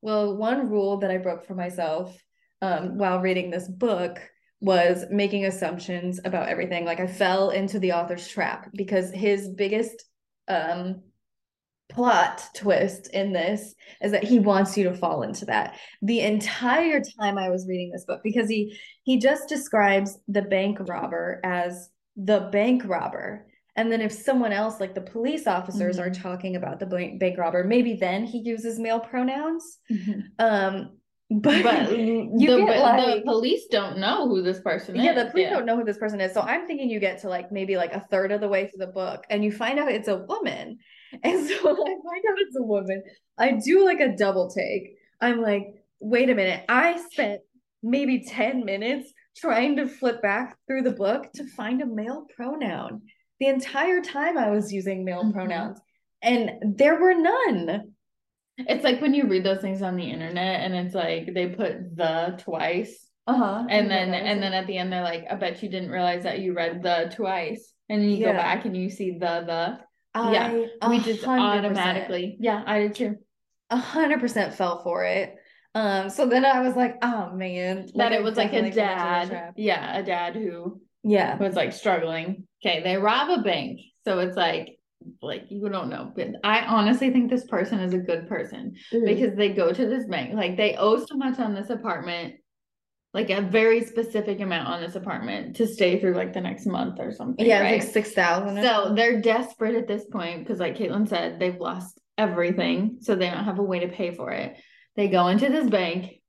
Well, 0.00 0.36
one 0.36 0.68
rule 0.68 0.98
that 0.98 1.10
I 1.10 1.18
broke 1.18 1.44
for 1.44 1.54
myself 1.54 2.20
um, 2.60 2.98
while 2.98 3.20
reading 3.20 3.50
this 3.50 3.68
book 3.68 4.18
was 4.60 5.04
making 5.10 5.46
assumptions 5.46 6.20
about 6.24 6.48
everything. 6.48 6.84
Like 6.84 7.00
I 7.00 7.06
fell 7.06 7.50
into 7.50 7.78
the 7.78 7.92
author's 7.92 8.26
trap 8.28 8.70
because 8.74 9.10
his 9.10 9.48
biggest 9.48 10.04
um, 10.48 11.02
plot 11.94 12.42
twist 12.54 13.08
in 13.12 13.32
this 13.32 13.74
is 14.00 14.12
that 14.12 14.24
he 14.24 14.38
wants 14.38 14.76
you 14.76 14.84
to 14.84 14.94
fall 14.94 15.22
into 15.22 15.44
that. 15.46 15.76
The 16.02 16.20
entire 16.20 17.02
time 17.20 17.38
I 17.38 17.48
was 17.50 17.66
reading 17.68 17.90
this 17.92 18.04
book, 18.04 18.20
because 18.22 18.48
he 18.48 18.78
he 19.04 19.18
just 19.18 19.48
describes 19.48 20.18
the 20.28 20.42
bank 20.42 20.78
robber 20.88 21.40
as 21.44 21.90
the 22.16 22.48
bank 22.52 22.82
robber. 22.86 23.46
And 23.74 23.90
then 23.90 24.02
if 24.02 24.12
someone 24.12 24.52
else, 24.52 24.80
like 24.80 24.94
the 24.94 25.00
police 25.00 25.46
officers, 25.46 25.98
are 25.98 26.10
talking 26.10 26.56
about 26.56 26.78
the 26.78 26.86
bank, 26.86 27.18
bank 27.18 27.38
robber, 27.38 27.64
maybe 27.64 27.94
then 27.94 28.24
he 28.24 28.38
uses 28.38 28.78
male 28.78 29.00
pronouns. 29.00 29.78
Um, 30.38 30.90
but, 31.30 31.62
But 31.62 31.98
you 31.98 32.30
the, 32.36 32.64
but 32.66 32.78
like 32.78 33.16
the 33.16 33.22
police 33.24 33.66
don't 33.70 33.98
know 33.98 34.28
who 34.28 34.42
this 34.42 34.60
person 34.60 34.96
is. 34.96 35.04
yeah, 35.04 35.14
the 35.14 35.30
police 35.30 35.48
don't 35.48 35.64
know 35.64 35.76
who 35.76 35.84
this 35.84 35.96
person 35.96 36.20
is. 36.20 36.34
So 36.34 36.42
I'm 36.42 36.66
thinking 36.66 36.90
you 36.90 37.00
get 37.00 37.22
to 37.22 37.28
like 37.28 37.50
maybe 37.50 37.76
like 37.76 37.94
a 37.94 38.00
third 38.00 38.32
of 38.32 38.40
the 38.40 38.48
way 38.48 38.68
through 38.68 38.84
the 38.84 38.92
book 38.92 39.24
and 39.30 39.42
you 39.42 39.50
find 39.50 39.78
out 39.78 39.90
it's 39.90 40.08
a 40.08 40.18
woman. 40.18 40.78
And 41.22 41.46
so 41.46 41.54
I 41.54 41.74
find 41.74 42.24
out 42.30 42.38
it's 42.38 42.56
a 42.56 42.62
woman. 42.62 43.02
I 43.38 43.52
do 43.52 43.84
like 43.84 44.00
a 44.00 44.16
double 44.16 44.50
take. 44.50 44.96
I'm 45.20 45.40
like, 45.42 45.74
wait 46.00 46.30
a 46.30 46.34
minute. 46.34 46.64
I 46.68 47.02
spent 47.10 47.40
maybe 47.82 48.24
10 48.24 48.64
minutes 48.64 49.12
trying 49.36 49.76
to 49.76 49.88
flip 49.88 50.22
back 50.22 50.56
through 50.66 50.82
the 50.82 50.90
book 50.92 51.32
to 51.34 51.44
find 51.46 51.82
a 51.82 51.86
male 51.86 52.26
pronoun. 52.36 53.02
The 53.40 53.46
entire 53.48 54.00
time 54.00 54.38
I 54.38 54.50
was 54.50 54.72
using 54.72 55.04
male 55.04 55.24
Mhm. 55.24 55.32
pronouns 55.32 55.80
and 56.22 56.76
there 56.76 56.96
were 57.00 57.14
none. 57.14 57.94
It's 58.58 58.84
like 58.84 59.00
when 59.00 59.14
you 59.14 59.26
read 59.26 59.44
those 59.44 59.60
things 59.60 59.82
on 59.82 59.96
the 59.96 60.08
internet 60.10 60.60
and 60.60 60.74
it's 60.74 60.94
like 60.94 61.32
they 61.34 61.48
put 61.48 61.96
the 61.96 62.36
twice 62.38 63.08
Uh-huh. 63.26 63.66
and 63.68 63.90
then 63.90 64.12
and 64.14 64.42
then 64.42 64.52
at 64.52 64.66
the 64.66 64.76
end 64.76 64.92
they're 64.92 65.02
like, 65.02 65.26
I 65.30 65.34
bet 65.36 65.62
you 65.62 65.68
didn't 65.68 65.90
realize 65.90 66.22
that 66.24 66.40
you 66.40 66.52
read 66.54 66.82
the 66.82 67.10
twice. 67.14 67.72
And 67.88 68.02
then 68.02 68.10
you 68.10 68.24
go 68.24 68.32
back 68.32 68.64
and 68.64 68.76
you 68.76 68.88
see 68.90 69.12
the 69.12 69.42
the 69.46 69.78
I 70.14 70.88
we 70.88 70.98
just 71.00 71.22
100% 71.22 71.40
automatically 71.40 72.36
yeah, 72.40 72.62
I 72.66 72.80
did 72.80 72.94
too. 72.94 73.16
a 73.70 73.76
hundred 73.76 74.20
percent 74.20 74.54
fell 74.54 74.82
for 74.82 75.04
it. 75.04 75.34
Um, 75.74 76.10
so 76.10 76.26
then 76.26 76.44
I 76.44 76.60
was 76.60 76.76
like, 76.76 76.96
oh 77.02 77.30
man, 77.32 77.88
That 77.94 78.12
I 78.12 78.16
it 78.16 78.22
was 78.22 78.36
like 78.36 78.52
a 78.52 78.62
definitely 78.62 78.72
fell 78.72 79.14
into 79.22 79.28
the 79.28 79.34
dad. 79.34 79.52
Yeah, 79.56 79.98
a 79.98 80.02
dad 80.02 80.34
who 80.36 80.80
Yeah. 81.02 81.38
was 81.38 81.54
like 81.54 81.72
struggling. 81.72 82.46
Okay, 82.64 82.82
they 82.82 82.96
rob 82.96 83.30
a 83.30 83.42
bank. 83.42 83.80
So 84.04 84.18
it's 84.18 84.36
like 84.36 84.78
like 85.22 85.44
you 85.48 85.68
don't 85.68 85.88
know. 85.88 86.12
But 86.14 86.28
I 86.44 86.60
honestly 86.66 87.10
think 87.10 87.30
this 87.30 87.46
person 87.46 87.80
is 87.80 87.94
a 87.94 87.98
good 87.98 88.28
person 88.28 88.74
because 88.92 89.34
they 89.34 89.48
go 89.50 89.72
to 89.72 89.86
this 89.86 90.06
bank. 90.06 90.34
Like 90.34 90.56
they 90.56 90.76
owe 90.76 90.98
so 91.04 91.16
much 91.16 91.38
on 91.40 91.54
this 91.54 91.70
apartment, 91.70 92.34
like 93.14 93.30
a 93.30 93.42
very 93.42 93.84
specific 93.84 94.40
amount 94.40 94.68
on 94.68 94.80
this 94.80 94.94
apartment 94.94 95.56
to 95.56 95.66
stay 95.66 96.00
through 96.00 96.14
like 96.14 96.32
the 96.32 96.40
next 96.40 96.66
month 96.66 96.98
or 96.98 97.12
something. 97.12 97.44
yeah, 97.44 97.60
right? 97.60 97.80
like 97.80 97.92
six 97.92 98.12
thousand. 98.12 98.62
So 98.62 98.94
they're 98.94 99.20
desperate 99.20 99.74
at 99.74 99.86
this 99.86 100.04
point 100.06 100.40
because, 100.40 100.58
like 100.60 100.76
Caitlin 100.76 101.08
said, 101.08 101.38
they've 101.38 101.58
lost 101.60 102.00
everything. 102.16 102.98
So 103.00 103.14
they 103.14 103.28
don't 103.28 103.44
have 103.44 103.58
a 103.58 103.62
way 103.62 103.80
to 103.80 103.88
pay 103.88 104.14
for 104.14 104.30
it. 104.30 104.56
They 104.96 105.08
go 105.08 105.28
into 105.28 105.48
this 105.48 105.68
bank, 105.68 106.20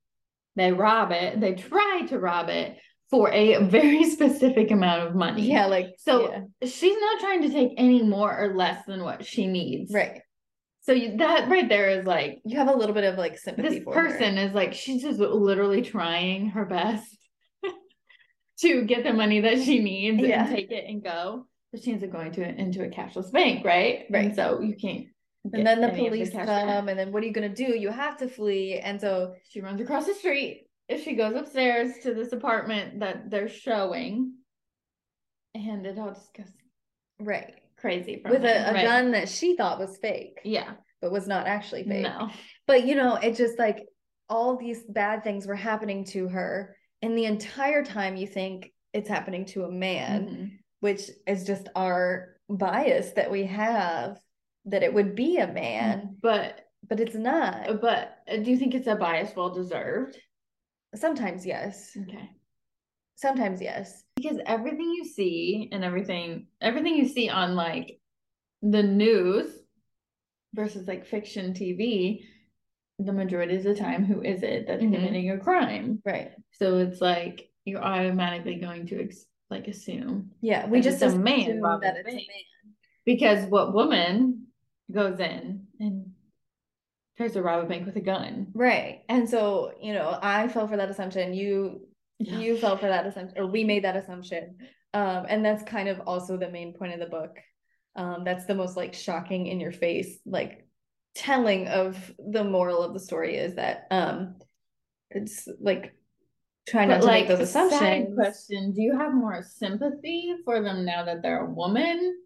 they 0.56 0.72
rob 0.72 1.12
it, 1.12 1.40
they 1.40 1.54
try 1.54 2.02
to 2.08 2.18
rob 2.18 2.48
it 2.48 2.78
for 3.10 3.30
a 3.30 3.62
very 3.68 4.04
specific 4.04 4.70
amount 4.70 5.06
of 5.08 5.14
money. 5.14 5.42
yeah, 5.42 5.66
like 5.66 5.88
So 5.98 6.30
yeah. 6.30 6.68
she's 6.68 6.96
not 6.98 7.20
trying 7.20 7.42
to 7.42 7.50
take 7.50 7.72
any 7.76 8.02
more 8.02 8.36
or 8.36 8.54
less 8.54 8.84
than 8.86 9.02
what 9.02 9.24
she 9.24 9.46
needs. 9.46 9.92
right. 9.92 10.20
So 10.84 10.92
you, 10.92 11.16
that 11.16 11.48
right 11.48 11.68
there 11.68 11.88
is 11.90 12.06
like, 12.06 12.40
You 12.44 12.58
have 12.58 12.68
a 12.68 12.76
little 12.76 12.94
bit 12.94 13.04
of 13.04 13.16
like 13.18 13.38
sympathy 13.38 13.68
this 13.76 13.84
for 13.84 13.94
her. 13.94 14.08
person 14.10 14.38
is 14.38 14.54
like, 14.54 14.74
she's 14.74 15.02
just 15.02 15.18
literally 15.18 15.82
trying 15.82 16.50
her 16.50 16.64
best 16.64 17.16
to 18.60 18.82
get 18.84 19.02
the 19.04 19.12
money 19.12 19.40
that 19.40 19.62
she 19.62 19.78
needs 19.82 20.20
Yeah. 20.22 20.46
and 20.46 20.54
take 20.54 20.70
it 20.70 20.84
and 20.88 21.02
go. 21.02 21.46
But 21.72 21.82
she 21.82 21.90
ends 21.92 22.04
up 22.04 22.12
going 22.12 22.32
to 22.32 22.42
into 22.42 22.84
a 22.84 22.88
cashless 22.88 23.32
bank, 23.32 23.64
right? 23.64 24.04
Right. 24.10 24.26
And 24.26 24.36
so 24.36 24.60
you 24.60 24.76
can't. 24.76 25.06
And 25.52 25.66
then 25.66 25.80
the 25.80 25.88
police 25.88 26.30
cash 26.30 26.46
come, 26.46 26.88
and 26.88 26.98
then 26.98 27.12
what 27.12 27.22
are 27.22 27.26
you 27.26 27.32
gonna 27.32 27.54
do? 27.54 27.64
You 27.78 27.90
have 27.90 28.16
to 28.18 28.28
flee, 28.28 28.78
and 28.78 28.98
so 28.98 29.34
She 29.50 29.60
runs 29.60 29.78
across 29.80 30.06
the 30.06 30.14
street. 30.14 30.68
If 30.88 31.02
she 31.04 31.14
goes 31.16 31.34
upstairs 31.34 31.92
to 32.02 32.14
this 32.14 32.32
apartment 32.32 33.00
that 33.00 33.28
they're 33.30 33.48
showing, 33.48 34.34
and 35.54 35.84
it 35.86 35.98
all 35.98 36.12
just 36.12 36.32
goes 36.34 36.46
right 37.20 37.54
crazy 37.84 38.20
from 38.22 38.30
with 38.32 38.44
a, 38.44 38.70
a 38.70 38.72
right? 38.72 38.84
gun 38.84 39.10
that 39.12 39.28
she 39.28 39.56
thought 39.56 39.78
was 39.78 39.98
fake, 39.98 40.40
Yeah. 40.42 40.72
but 41.02 41.12
was 41.12 41.26
not 41.28 41.46
actually 41.46 41.84
fake. 41.84 42.02
No. 42.02 42.30
But 42.66 42.86
you 42.86 42.94
know, 42.94 43.16
it 43.16 43.36
just 43.36 43.58
like 43.58 43.86
all 44.28 44.56
these 44.56 44.82
bad 44.88 45.22
things 45.22 45.46
were 45.46 45.54
happening 45.54 46.04
to 46.06 46.28
her, 46.28 46.76
and 47.02 47.16
the 47.16 47.26
entire 47.26 47.84
time 47.84 48.16
you 48.16 48.26
think 48.26 48.72
it's 48.94 49.08
happening 49.08 49.44
to 49.46 49.64
a 49.64 49.70
man, 49.70 50.26
Mhm. 50.26 50.50
which 50.80 51.10
is 51.26 51.44
just 51.44 51.68
our 51.76 52.36
bias 52.48 53.12
that 53.12 53.30
we 53.30 53.44
have 53.44 54.18
that 54.64 54.82
it 54.82 54.94
would 54.94 55.14
be 55.14 55.36
a 55.38 55.46
man, 55.46 56.16
But 56.22 56.60
but 56.88 57.00
it's 57.00 57.14
not. 57.14 57.80
but 57.82 58.16
uh, 58.30 58.36
do 58.38 58.50
you 58.50 58.56
think 58.56 58.74
it's 58.74 58.86
a 58.86 58.96
bias 58.96 59.36
well 59.36 59.50
deserved? 59.50 60.18
Sometimes 60.94 61.44
yes. 61.44 61.96
Okay. 62.00 62.30
Sometimes 63.16 63.60
yes. 63.60 64.02
Because 64.16 64.38
everything 64.46 64.90
you 64.96 65.04
see 65.04 65.68
and 65.72 65.84
everything 65.84 66.46
everything 66.60 66.96
you 66.96 67.06
see 67.06 67.28
on 67.28 67.54
like 67.54 67.98
the 68.62 68.82
news 68.82 69.50
versus 70.54 70.86
like 70.88 71.06
fiction 71.06 71.52
TV, 71.54 72.24
the 72.98 73.12
majority 73.12 73.56
of 73.56 73.62
the 73.64 73.74
time, 73.74 74.04
who 74.04 74.22
is 74.22 74.42
it 74.42 74.66
that's 74.66 74.82
Mhm. 74.82 74.94
committing 74.94 75.30
a 75.30 75.38
crime? 75.38 76.00
Right. 76.04 76.32
So 76.52 76.78
it's 76.78 77.00
like 77.00 77.50
you're 77.64 77.82
automatically 77.82 78.56
going 78.56 78.86
to 78.88 79.02
ex- 79.04 79.26
like 79.50 79.68
assume 79.68 80.30
Yeah. 80.40 80.66
We 80.68 80.80
just 80.80 81.02
a 81.02 81.10
man, 81.16 81.40
assume 81.40 81.60
that 81.80 81.96
it's 81.96 82.08
a 82.08 82.12
man. 82.12 82.74
because 83.04 83.46
what 83.48 83.74
woman 83.74 84.46
goes 84.90 85.18
in 85.20 85.66
and 85.80 86.12
tries 87.16 87.32
to 87.32 87.42
rob 87.42 87.64
a 87.64 87.68
bank 87.68 87.86
with 87.86 87.96
a 87.96 88.00
gun? 88.00 88.48
Right. 88.54 89.02
And 89.08 89.28
so, 89.28 89.72
you 89.80 89.92
know, 89.92 90.18
I 90.20 90.48
fell 90.48 90.66
for 90.68 90.76
that 90.76 90.90
assumption. 90.90 91.32
You 91.34 91.86
you 92.24 92.56
fell 92.56 92.76
for 92.76 92.86
that 92.86 93.06
assumption 93.06 93.38
or 93.38 93.46
we 93.46 93.64
made 93.64 93.84
that 93.84 93.96
assumption. 93.96 94.56
Um, 94.92 95.26
and 95.28 95.44
that's 95.44 95.62
kind 95.62 95.88
of 95.88 96.00
also 96.06 96.36
the 96.36 96.50
main 96.50 96.74
point 96.74 96.94
of 96.94 97.00
the 97.00 97.06
book. 97.06 97.36
Um, 97.96 98.24
that's 98.24 98.46
the 98.46 98.54
most 98.54 98.76
like 98.76 98.94
shocking 98.94 99.46
in 99.46 99.60
your 99.60 99.72
face, 99.72 100.18
like 100.26 100.66
telling 101.14 101.68
of 101.68 102.12
the 102.18 102.44
moral 102.44 102.82
of 102.82 102.92
the 102.92 102.98
story 102.98 103.36
is 103.36 103.54
that 103.54 103.86
um 103.92 104.34
it's 105.10 105.48
like 105.60 105.94
trying 106.66 106.88
not 106.88 107.00
to 107.00 107.06
like 107.06 107.28
make 107.28 107.28
those 107.28 107.48
assumptions. 107.48 108.14
question, 108.14 108.72
do 108.72 108.82
you 108.82 108.98
have 108.98 109.14
more 109.14 109.42
sympathy 109.42 110.34
for 110.44 110.60
them 110.60 110.84
now 110.84 111.04
that 111.04 111.22
they're 111.22 111.46
a 111.46 111.50
woman 111.50 112.16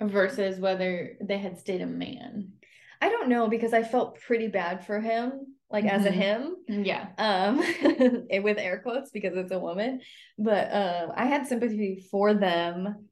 versus 0.00 0.58
whether 0.58 1.16
they 1.20 1.38
had 1.38 1.58
stayed 1.58 1.82
a 1.82 1.86
man? 1.86 2.52
I 3.00 3.10
don't 3.10 3.28
know 3.28 3.48
because 3.48 3.72
I 3.72 3.82
felt 3.82 4.20
pretty 4.20 4.48
bad 4.48 4.86
for 4.86 4.98
him, 5.00 5.53
like 5.70 5.84
as 5.84 6.04
a 6.04 6.10
Mhm. 6.10 6.14
him. 6.14 6.56
Yeah. 6.68 7.08
um 7.18 7.58
with 8.42 8.58
air 8.58 8.80
quotes 8.82 9.10
because 9.10 9.36
it's 9.36 9.52
a 9.52 9.58
woman 9.58 10.00
but 10.38 10.70
uh 10.72 11.12
i 11.16 11.24
had 11.26 11.46
sympathy 11.46 12.04
for 12.10 12.34
them 12.34 13.08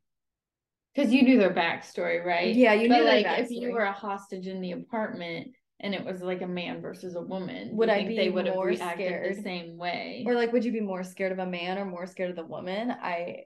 Because 0.94 1.12
you 1.12 1.22
knew 1.22 1.38
their 1.38 1.54
backstory, 1.54 2.22
right? 2.24 2.54
yeah 2.54 2.74
you 2.74 2.88
but 2.88 2.98
knew 2.98 3.04
like 3.04 3.26
if 3.40 3.50
you 3.50 3.72
were 3.72 3.84
a 3.84 3.92
hostage 3.92 4.46
in 4.46 4.60
the 4.60 4.72
apartment 4.72 5.48
and 5.80 5.94
it 5.94 6.04
was 6.04 6.22
like 6.22 6.42
a 6.42 6.46
man 6.46 6.80
versus 6.80 7.16
a 7.16 7.20
woman, 7.20 7.74
Would 7.76 7.88
I 7.88 7.96
think 7.96 8.08
be 8.10 8.16
they 8.16 8.30
would 8.30 8.46
have 8.46 8.60
reacted 8.60 9.06
scared? 9.06 9.36
the 9.36 9.42
same 9.42 9.76
way? 9.78 10.22
or 10.26 10.34
like 10.34 10.52
would 10.52 10.64
you 10.64 10.70
be 10.72 10.80
more 10.80 11.02
scared 11.02 11.32
of 11.32 11.38
a 11.40 11.46
man 11.46 11.78
or 11.78 11.84
more 11.84 12.06
scared 12.06 12.30
of 12.30 12.36
the 12.36 12.44
woman 12.46 12.92
i 13.02 13.44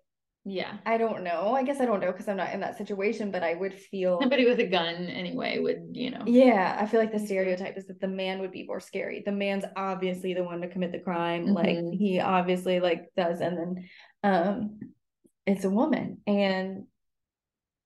yeah. 0.49 0.76
i 0.86 0.97
don't 0.97 1.24
know 1.24 1.53
i 1.55 1.62
guess 1.64 1.80
i 1.80 1.84
don't 1.84 1.99
know 2.01 2.12
because 2.12 2.28
i'm 2.28 2.36
not 2.36 2.53
in 2.53 2.61
that 2.61 2.78
situation 2.78 3.32
but 3.32 3.42
i 3.42 3.53
would 3.55 3.74
feel 3.74 4.20
Somebody 4.20 4.47
with 4.47 4.61
a 4.61 4.66
gun 4.66 4.94
anyway 5.09 5.59
would, 5.59 5.88
you 5.92 6.11
know. 6.12 6.22
yeah 6.24 6.76
i 6.80 6.86
feel 6.86 7.01
like 7.01 7.11
the 7.12 7.18
stereotype 7.18 7.76
is 7.76 7.86
that 7.88 8.01
the 8.01 8.07
man 8.07 8.38
would 8.38 8.53
be 8.53 8.64
more 8.64 8.78
scary 8.78 9.22
the 9.26 9.32
man's 9.32 9.64
obviously 9.76 10.34
the 10.34 10.44
one 10.44 10.61
to 10.61 10.68
commit 10.68 10.92
the 10.92 11.01
crime 11.01 11.47
like 11.47 11.66
Mhm. 11.76 11.99
he 11.99 12.20
obviously 12.20 12.78
like 12.78 13.07
does 13.16 13.40
and 13.40 13.59
then 13.59 13.88
um 14.22 14.78
it's 15.47 15.64
a 15.64 15.70
woman 15.70 16.18
and 16.28 16.84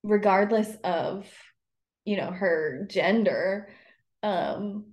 regardless 0.02 0.68
of 0.84 1.26
you 2.04 2.16
know 2.18 2.30
her 2.30 2.86
gender 2.90 3.68
um 4.22 4.84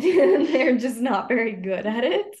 they're 0.52 0.76
just 0.76 1.00
not 1.00 1.28
very 1.28 1.52
good 1.52 1.86
at 1.86 2.04
it 2.04 2.36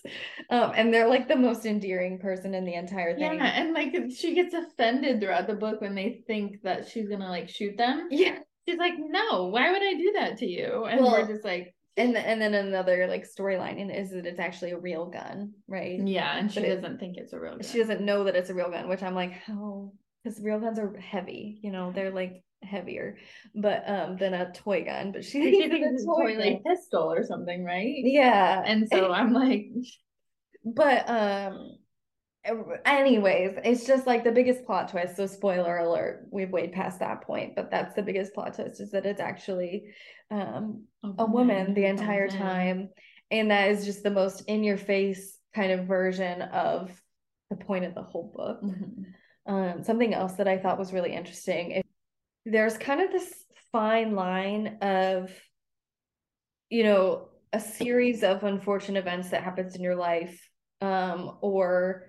um 0.50 0.72
and 0.74 0.92
they're 0.92 1.08
like 1.08 1.28
the 1.28 1.36
most 1.36 1.64
endearing 1.66 2.18
person 2.18 2.54
in 2.54 2.64
the 2.64 2.74
entire 2.74 3.14
thing. 3.16 3.34
Yeah, 3.38 3.60
and 3.60 3.72
like 3.72 3.94
she 4.16 4.34
gets 4.34 4.54
offended 4.54 5.20
throughout 5.20 5.46
the 5.46 5.54
book 5.54 5.80
when 5.80 5.94
they 5.94 6.22
think 6.26 6.62
that 6.62 6.88
she's 6.88 7.08
gonna 7.08 7.28
like 7.28 7.48
shoot 7.48 7.76
them. 7.76 8.08
yeah 8.10 8.38
She's 8.66 8.78
like, 8.78 8.94
no, 8.98 9.48
why 9.48 9.70
would 9.70 9.82
I 9.82 9.92
do 9.92 10.12
that 10.18 10.38
to 10.38 10.46
you? 10.46 10.84
And 10.86 11.02
Well, 11.02 11.12
we're 11.12 11.26
just 11.28 11.44
like, 11.44 11.74
and 11.98 12.16
and 12.16 12.40
then 12.40 12.54
another 12.54 13.06
like 13.06 13.26
storyline 13.28 13.78
in 13.78 13.90
is 13.90 14.10
that 14.12 14.24
it's 14.26 14.40
actually 14.40 14.70
a 14.72 14.78
real 14.78 15.06
gun 15.06 15.52
right 15.68 16.00
yeah, 16.02 16.36
and 16.38 16.50
she 16.50 16.60
But 16.60 16.68
doesn't 16.68 16.98
think 16.98 17.16
it's 17.18 17.32
a 17.34 17.38
real 17.38 17.52
gun. 17.52 17.62
she 17.62 17.78
doesn't 17.78 18.00
know 18.00 18.24
that 18.24 18.34
it's 18.36 18.50
a 18.50 18.54
real 18.54 18.70
gun 18.70 18.88
which 18.88 19.02
i'm 19.02 19.14
like 19.14 19.32
how 19.32 19.92
because 20.22 20.40
real 20.42 20.58
guns 20.58 20.78
are 20.78 20.96
heavy 20.98 21.60
you 21.62 21.70
know 21.70 21.92
they're 21.94 22.10
like 22.10 22.42
heavier 22.64 23.18
but 23.54 23.82
um 23.88 24.16
than 24.16 24.34
a 24.34 24.52
toy 24.52 24.84
gun 24.84 25.12
but 25.12 25.24
she 25.24 25.42
she 25.52 25.68
thinks 25.68 25.88
it's 25.92 26.02
a 26.02 26.06
toy 26.06 26.34
toy 26.34 26.38
like 26.38 26.64
pistol 26.64 27.12
or 27.12 27.24
something, 27.24 27.64
right? 27.64 28.00
yeah 28.04 28.62
And 28.64 28.88
so 28.88 29.12
I'm 29.12 29.32
like, 29.32 29.66
but 30.64 31.08
um 31.08 31.76
anyways 32.84 33.56
it's 33.64 33.86
just 33.86 34.06
like 34.06 34.22
the 34.22 34.32
biggest 34.32 34.64
plot 34.66 34.90
twist 34.90 35.16
so 35.16 35.26
spoiler 35.26 35.78
alert 35.78 36.26
we've 36.30 36.50
way 36.50 36.68
past 36.68 37.00
that 37.00 37.22
point 37.22 37.56
but 37.56 37.70
that's 37.70 37.94
the 37.94 38.02
biggest 38.02 38.34
plot 38.34 38.54
twist 38.54 38.80
is 38.80 38.90
that 38.90 39.06
it's 39.06 39.20
actually 39.20 39.94
um 40.30 40.84
a 41.18 41.24
woman 41.24 41.72
the 41.74 41.86
entire 41.86 42.26
in. 42.26 42.30
time 42.30 42.88
and 43.30 43.50
that 43.50 43.70
is 43.70 43.84
just 43.86 44.02
the 44.02 44.10
most 44.10 44.42
in 44.46 44.62
your 44.62 44.76
face 44.76 45.38
kind 45.54 45.72
of 45.72 45.86
version 45.86 46.42
of 46.42 46.90
the 47.48 47.56
point 47.56 47.84
of 47.84 47.94
the 47.94 48.02
whole 48.02 48.30
book 48.36 48.60
Mhm. 48.62 49.04
um 49.46 49.82
something 49.82 50.12
else 50.12 50.34
that 50.34 50.48
i 50.48 50.58
thought 50.58 50.78
was 50.78 50.92
really 50.92 51.14
interesting 51.14 51.82
there's 52.44 52.76
kind 52.78 53.00
of 53.00 53.10
this 53.10 53.32
fine 53.72 54.14
line 54.14 54.78
of 54.82 55.30
you 56.70 56.84
know 56.84 57.28
a 57.52 57.60
series 57.60 58.22
of 58.22 58.44
unfortunate 58.44 58.98
events 58.98 59.30
that 59.30 59.42
happens 59.42 59.74
in 59.74 59.82
your 59.82 59.96
life 59.96 60.48
um 60.80 61.38
or 61.40 62.06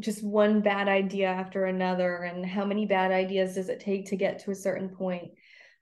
just 0.00 0.24
one 0.24 0.60
bad 0.60 0.88
idea 0.88 1.28
after 1.28 1.66
another 1.66 2.22
and 2.22 2.44
how 2.44 2.64
many 2.64 2.86
bad 2.86 3.12
ideas 3.12 3.54
does 3.54 3.68
it 3.68 3.80
take 3.80 4.06
to 4.06 4.16
get 4.16 4.40
to 4.40 4.50
a 4.50 4.54
certain 4.54 4.88
point 4.88 5.30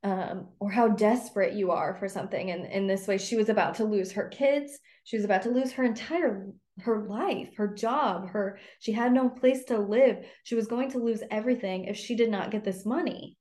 um, 0.05 0.49
or 0.59 0.71
how 0.71 0.89
desperate 0.89 1.55
you 1.55 1.71
are 1.71 1.95
for 1.95 2.09
something. 2.09 2.51
And 2.51 2.67
in 2.67 2.87
this 2.87 3.07
way 3.07 3.19
she 3.19 3.37
was 3.37 3.49
about 3.49 3.77
to 3.77 3.85
lose 3.85 4.13
her 4.13 4.29
kids. 4.29 4.79
She 5.05 5.17
was 5.17 5.25
about 5.25 5.43
to 5.43 5.51
lose 5.51 5.73
her 5.73 5.85
entire 5.85 6.49
her 6.81 7.05
life 7.07 7.51
her 7.59 7.69
job 7.69 8.31
her 8.31 8.59
she 8.81 8.93
had 8.93 9.13
no 9.13 9.29
place 9.29 9.65
to 9.65 9.79
live. 9.79 10.25
She 10.45 10.55
was 10.55 10.67
going 10.67 10.91
to 10.93 10.99
lose 10.99 11.23
everything 11.31 11.85
if 11.85 11.97
she 11.97 12.17
did 12.17 12.31
not 12.31 12.51
get 12.51 12.65
this 12.65 12.85
money 12.85 13.37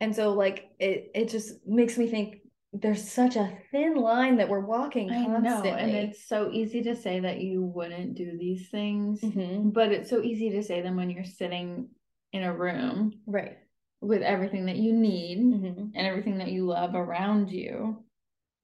and 0.00 0.14
so 0.14 0.32
like 0.32 0.70
it 0.78 1.10
it 1.14 1.28
just 1.28 1.66
makes 1.66 1.98
me 1.98 2.06
think 2.08 2.38
there's 2.72 3.10
such 3.10 3.36
a 3.36 3.56
thin 3.70 3.94
line 3.94 4.36
that 4.36 4.48
we're 4.48 4.60
walking 4.60 5.10
I 5.10 5.24
know, 5.26 5.62
and 5.64 5.90
it's 5.90 6.28
so 6.28 6.50
easy 6.52 6.82
to 6.82 6.94
say 6.94 7.20
that 7.20 7.40
you 7.40 7.62
wouldn't 7.62 8.14
do 8.14 8.36
these 8.38 8.68
things, 8.68 9.20
Mhm. 9.22 9.72
but 9.72 9.90
it's 9.90 10.10
so 10.10 10.22
easy 10.22 10.50
to 10.50 10.62
say 10.62 10.82
them 10.82 10.96
when 10.96 11.08
you're 11.10 11.24
sitting 11.24 11.88
in 12.32 12.42
a 12.42 12.52
room 12.54 13.12
right 13.26 13.56
with 14.00 14.22
everything 14.22 14.66
that 14.66 14.76
you 14.76 14.92
need 14.92 15.38
Mhm. 15.38 15.92
and 15.94 16.06
everything 16.06 16.38
that 16.38 16.52
you 16.52 16.66
love 16.66 16.94
around 16.94 17.50
you. 17.50 18.04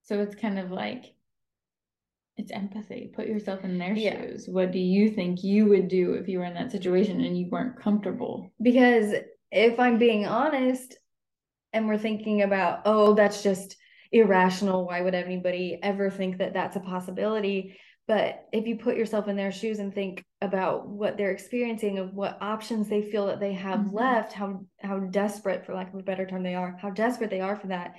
So 0.03 0.21
it's 0.21 0.35
kind 0.35 0.59
of 0.59 0.71
like 0.71 1.15
it's 2.37 2.51
empathy. 2.53 3.11
Put 3.15 3.27
yourself 3.29 3.65
in 3.65 3.79
their 3.79 3.95
Yeah. 3.95 4.21
shoes. 4.21 4.49
What 4.49 4.71
do 4.73 4.79
you 4.79 5.09
think 5.11 5.43
you 5.45 5.67
would 5.67 5.89
do 5.89 6.15
if 6.15 6.29
you 6.29 6.41
were 6.41 6.45
in 6.45 6.55
that 6.55 6.73
situation 6.73 7.21
and 7.21 7.39
you 7.39 7.49
weren't 7.49 7.77
comfortable? 7.81 8.51
because 8.61 9.15
if 9.51 9.79
i'm 9.79 9.99
being 9.99 10.27
honest 10.27 10.99
and 11.75 11.87
we're 11.87 11.99
thinking 11.99 12.43
about 12.43 12.81
oh 12.87 13.15
that's 13.15 13.43
just 13.43 13.77
irrational. 14.13 14.87
Why 14.87 15.01
would 15.01 15.15
anybody 15.15 15.79
ever 15.83 16.09
think 16.11 16.39
that 16.39 16.55
that's 16.55 16.77
a 16.77 16.81
possibility? 16.81 17.77
But 18.07 18.45
if 18.53 18.67
you 18.67 18.77
put 18.77 18.97
yourself 18.97 19.29
in 19.29 19.37
their 19.37 19.51
shoes 19.51 19.79
and 19.79 19.93
think 19.93 20.25
about 20.41 20.87
what 20.87 21.17
they're 21.17 21.31
experiencing 21.31 21.99
of 21.99 22.15
what 22.15 22.39
options 22.41 22.89
they 22.89 23.03
feel 23.03 23.27
that 23.27 23.41
they 23.41 23.55
have 23.55 23.81
Mhm. 23.81 23.93
left 23.93 24.33
how 24.33 24.65
how 24.83 24.99
desperate 25.01 25.65
for 25.65 25.75
lack 25.75 25.93
of 25.93 26.01
a 26.01 26.03
better 26.03 26.27
term 26.27 26.43
they 26.43 26.55
are 26.55 26.77
how 26.81 26.91
desperate 26.91 27.31
they 27.31 27.41
are 27.41 27.57
for 27.57 27.69
that 27.69 27.95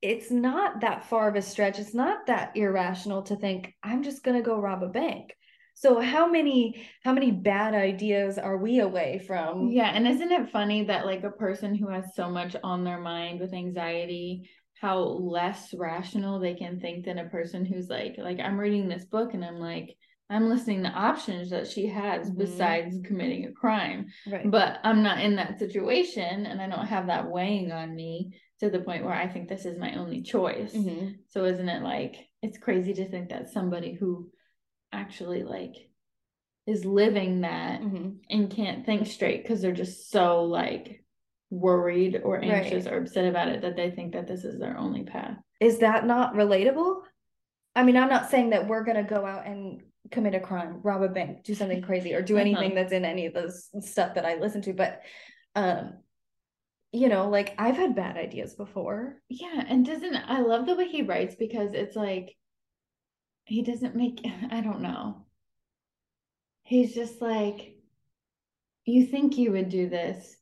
it's 0.00 0.30
not 0.30 0.82
that 0.82 1.06
far 1.06 1.28
of 1.28 1.34
a 1.34 1.42
stretch. 1.42 1.80
It's 1.80 1.92
not 1.94 2.26
that 2.26 2.56
irrational 2.56 3.22
to 3.22 3.36
think 3.36 3.74
i'm 3.82 4.02
just 4.02 4.22
going 4.22 4.36
to 4.36 4.42
go 4.48 4.60
rob 4.60 4.82
a 4.82 4.88
bank 4.88 5.34
so 5.80 6.00
how 6.00 6.28
many 6.28 6.88
how 7.04 7.12
many 7.12 7.30
bad 7.30 7.72
ideas 7.72 8.36
are 8.36 8.56
we 8.56 8.80
away 8.80 9.20
from 9.26 9.68
Yeah, 9.70 9.90
and 9.94 10.08
isn't 10.08 10.32
it 10.32 10.50
funny 10.50 10.84
that 10.84 11.06
like 11.06 11.22
a 11.22 11.30
person 11.30 11.74
who 11.74 11.88
has 11.88 12.14
so 12.16 12.28
much 12.28 12.56
on 12.64 12.82
their 12.82 13.00
mind 13.00 13.38
with 13.40 13.52
anxiety, 13.54 14.50
how 14.80 14.98
less 14.98 15.72
rational 15.74 16.40
they 16.40 16.54
can 16.54 16.80
think 16.80 17.04
than 17.04 17.18
a 17.18 17.28
person 17.28 17.64
who's 17.64 17.88
like 17.88 18.16
like 18.18 18.40
I'm 18.40 18.58
reading 18.58 18.88
this 18.88 19.04
book 19.04 19.34
and 19.34 19.44
I'm 19.44 19.60
like 19.60 19.96
I'm 20.30 20.48
listening 20.48 20.82
to 20.82 20.90
options 20.90 21.50
that 21.50 21.66
she 21.66 21.86
has 21.86 22.30
Mhm. 22.30 22.38
besides 22.38 22.98
committing 23.04 23.46
a 23.46 23.52
crime. 23.52 24.06
right 24.30 24.50
But 24.50 24.78
I'm 24.84 25.02
not 25.02 25.20
in 25.20 25.36
that 25.36 25.58
situation 25.58 26.44
and 26.44 26.60
I 26.60 26.68
don't 26.68 26.86
have 26.86 27.06
that 27.06 27.30
weighing 27.30 27.72
on 27.72 27.94
me 27.94 28.32
to 28.60 28.68
the 28.68 28.80
point 28.80 29.04
where 29.04 29.14
I 29.14 29.28
think 29.28 29.48
this 29.48 29.64
is 29.64 29.78
my 29.78 29.94
only 29.94 30.22
choice. 30.22 30.74
Mhm. 30.76 31.14
So 31.28 31.44
isn't 31.44 31.68
it 31.68 31.82
like 31.82 32.16
it's 32.42 32.58
crazy 32.58 32.92
to 32.94 33.08
think 33.08 33.30
that 33.30 33.48
somebody 33.48 33.92
who 33.94 34.30
actually 34.92 35.42
like 35.42 35.74
is 36.66 36.84
living 36.84 37.40
that 37.42 37.80
Mhm. 37.80 38.18
and 38.28 38.50
can't 38.50 38.84
think 38.84 39.06
straight 39.06 39.42
because 39.42 39.62
they're 39.62 39.72
just 39.72 40.10
so 40.10 40.44
like 40.44 41.04
worried 41.50 42.20
or 42.22 42.38
anxious 42.42 42.84
Right. 42.84 42.92
or 42.94 42.98
upset 42.98 43.24
about 43.26 43.48
it 43.48 43.62
that 43.62 43.74
they 43.76 43.90
think 43.90 44.12
that 44.12 44.26
this 44.28 44.44
is 44.44 44.58
their 44.58 44.76
only 44.76 45.02
path. 45.04 45.38
Is 45.60 45.78
that 45.78 46.06
not 46.06 46.34
relatable? 46.34 47.02
I 47.74 47.84
mean, 47.84 47.96
I'm 47.96 48.10
not 48.10 48.30
saying 48.30 48.50
that 48.50 48.66
we're 48.68 48.84
gonna 48.84 49.02
go 49.04 49.24
out 49.24 49.46
and 49.46 49.82
commit 50.10 50.34
a 50.34 50.40
crime, 50.40 50.80
rob 50.82 51.02
a 51.02 51.08
bank, 51.08 51.44
do 51.44 51.54
something 51.54 51.82
crazy, 51.82 52.14
or 52.14 52.22
do 52.22 52.34
Uh-huh. 52.38 52.42
anything 52.42 52.74
that's 52.74 52.92
in 52.92 53.04
any 53.04 53.26
of 53.26 53.34
those 53.34 53.70
stuff 53.80 54.14
that 54.14 54.24
I 54.26 54.34
listen 54.36 54.62
to, 54.62 54.72
but 54.72 55.02
um 55.54 55.98
you 56.90 57.08
know, 57.10 57.28
like 57.28 57.54
I've 57.58 57.76
had 57.76 57.94
bad 57.94 58.16
ideas 58.16 58.54
before. 58.54 59.20
Yeah, 59.28 59.62
and 59.68 59.84
doesn't 59.84 60.16
I 60.16 60.40
love 60.40 60.64
the 60.64 60.74
way 60.74 60.88
he 60.88 61.02
writes 61.02 61.34
because 61.34 61.74
it's 61.74 61.94
like 61.94 62.34
he 63.48 63.62
doesn't 63.62 63.96
make 63.96 64.20
I 64.50 64.60
don't 64.60 64.82
know. 64.82 65.24
He's 66.62 66.94
just 66.94 67.20
like 67.22 67.74
you 68.84 69.06
think 69.06 69.36
you 69.38 69.52
would 69.52 69.68
do 69.68 69.88
this, 69.88 70.36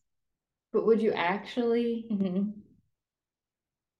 but 0.72 0.86
would 0.86 1.00
you 1.00 1.12
actually? 1.12 2.06
Mm-hmm. 2.10 2.50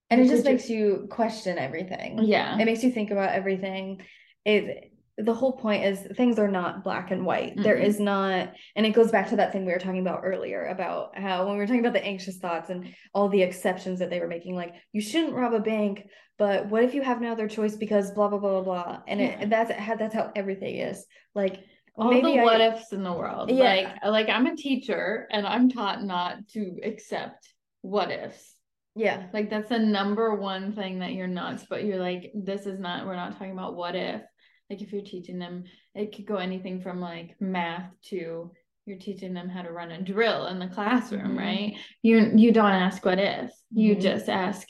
And 0.09 0.21
it 0.21 0.27
just 0.27 0.43
would 0.43 0.45
you- 0.45 0.51
makes 0.51 0.69
you 0.69 1.07
question 1.09 1.57
everything. 1.57 2.19
Yeah. 2.23 2.57
It 2.57 2.65
makes 2.65 2.83
you 2.83 2.91
think 2.91 3.11
about 3.11 3.31
everything. 3.31 4.01
It 4.45 4.91
the 5.17 5.33
whole 5.33 5.53
point 5.53 5.83
is 5.83 5.99
things 6.15 6.37
are 6.37 6.47
not 6.47 6.83
black 6.83 7.09
and 7.11 7.25
white. 7.25 7.53
There 7.57 7.75
Mm-mm. 7.75 7.83
is 7.85 7.99
not, 7.99 8.53
and 8.75 8.85
it 8.85 8.91
goes 8.91 9.09
back 9.11 9.29
to 9.29 9.37
that 9.37 9.51
thing 9.51 9.65
we 9.65 9.71
were 9.71 9.79
talking 9.79 10.01
about 10.01 10.21
earlier 10.23 10.65
about 10.67 11.17
how 11.17 11.45
when 11.45 11.53
we 11.55 11.59
were 11.59 11.65
talking 11.65 11.79
about 11.79 11.93
the 11.93 12.05
anxious 12.05 12.37
thoughts 12.37 12.69
and 12.69 12.93
all 13.13 13.27
the 13.27 13.41
exceptions 13.41 13.97
that 13.99 14.09
they 14.11 14.19
were 14.19 14.27
making, 14.27 14.55
like 14.55 14.75
you 14.91 15.01
shouldn't 15.01 15.33
rob 15.33 15.53
a 15.53 15.59
bank, 15.59 16.05
but 16.37 16.67
what 16.67 16.83
if 16.83 16.93
you 16.93 17.01
have 17.01 17.19
no 17.19 17.31
other 17.31 17.47
choice 17.47 17.75
because 17.75 18.11
blah 18.11 18.27
blah 18.27 18.37
blah 18.37 18.61
blah 18.61 18.83
blah. 18.83 19.01
And 19.07 19.19
Yeah. 19.19 19.39
it 19.41 19.49
that's 19.49 19.71
how 19.71 19.95
that's 19.95 20.13
how 20.13 20.31
everything 20.35 20.75
is. 20.75 21.03
Like 21.33 21.61
all 21.95 22.11
maybe 22.11 22.33
the 22.33 22.39
I- 22.41 22.43
what 22.43 22.61
ifs 22.61 22.93
in 22.93 23.01
the 23.03 23.11
world. 23.13 23.49
Yeah. 23.49 23.63
Like 24.03 24.05
like 24.05 24.29
I'm 24.29 24.45
a 24.45 24.55
teacher 24.55 25.27
and 25.31 25.47
I'm 25.47 25.67
taught 25.69 26.03
not 26.03 26.47
to 26.49 26.77
accept 26.83 27.47
what 27.81 28.11
ifs. 28.11 28.53
yeah. 28.95 29.27
Like 29.33 29.49
that's 29.49 29.69
the 29.69 29.79
number 29.79 30.35
one 30.35 30.73
thing 30.73 30.99
that 30.99 31.13
you're 31.13 31.25
not 31.27 31.65
but 31.71 31.85
you're 31.85 31.99
like, 31.99 32.31
this 32.35 32.67
is 32.67 32.79
not 32.79 33.07
we're 33.07 33.15
not 33.15 33.31
talking 33.33 33.51
about 33.53 33.75
what 33.75 33.95
if. 33.95 34.21
Like 34.69 34.81
if 34.81 34.91
you're 34.91 35.01
teaching 35.01 35.39
them, 35.39 35.63
it 35.95 36.15
could 36.15 36.25
go 36.25 36.35
anything 36.37 36.81
from 36.81 36.99
like 36.99 37.35
math 37.39 37.89
to 38.09 38.51
you're 38.85 38.97
teaching 38.97 39.33
them 39.33 39.49
how 39.49 39.61
to 39.61 39.71
run 39.71 39.91
a 39.91 40.01
drill 40.01 40.47
in 40.47 40.59
the 40.59 40.67
classroom, 40.67 41.35
Mhm. 41.35 41.37
right? 41.37 41.77
You 42.01 42.31
you 42.35 42.51
don't 42.51 42.71
ask 42.71 43.03
what 43.03 43.19
if. 43.19 43.51
You 43.71 43.95
Mhm. 43.95 44.01
just 44.01 44.29
ask 44.29 44.67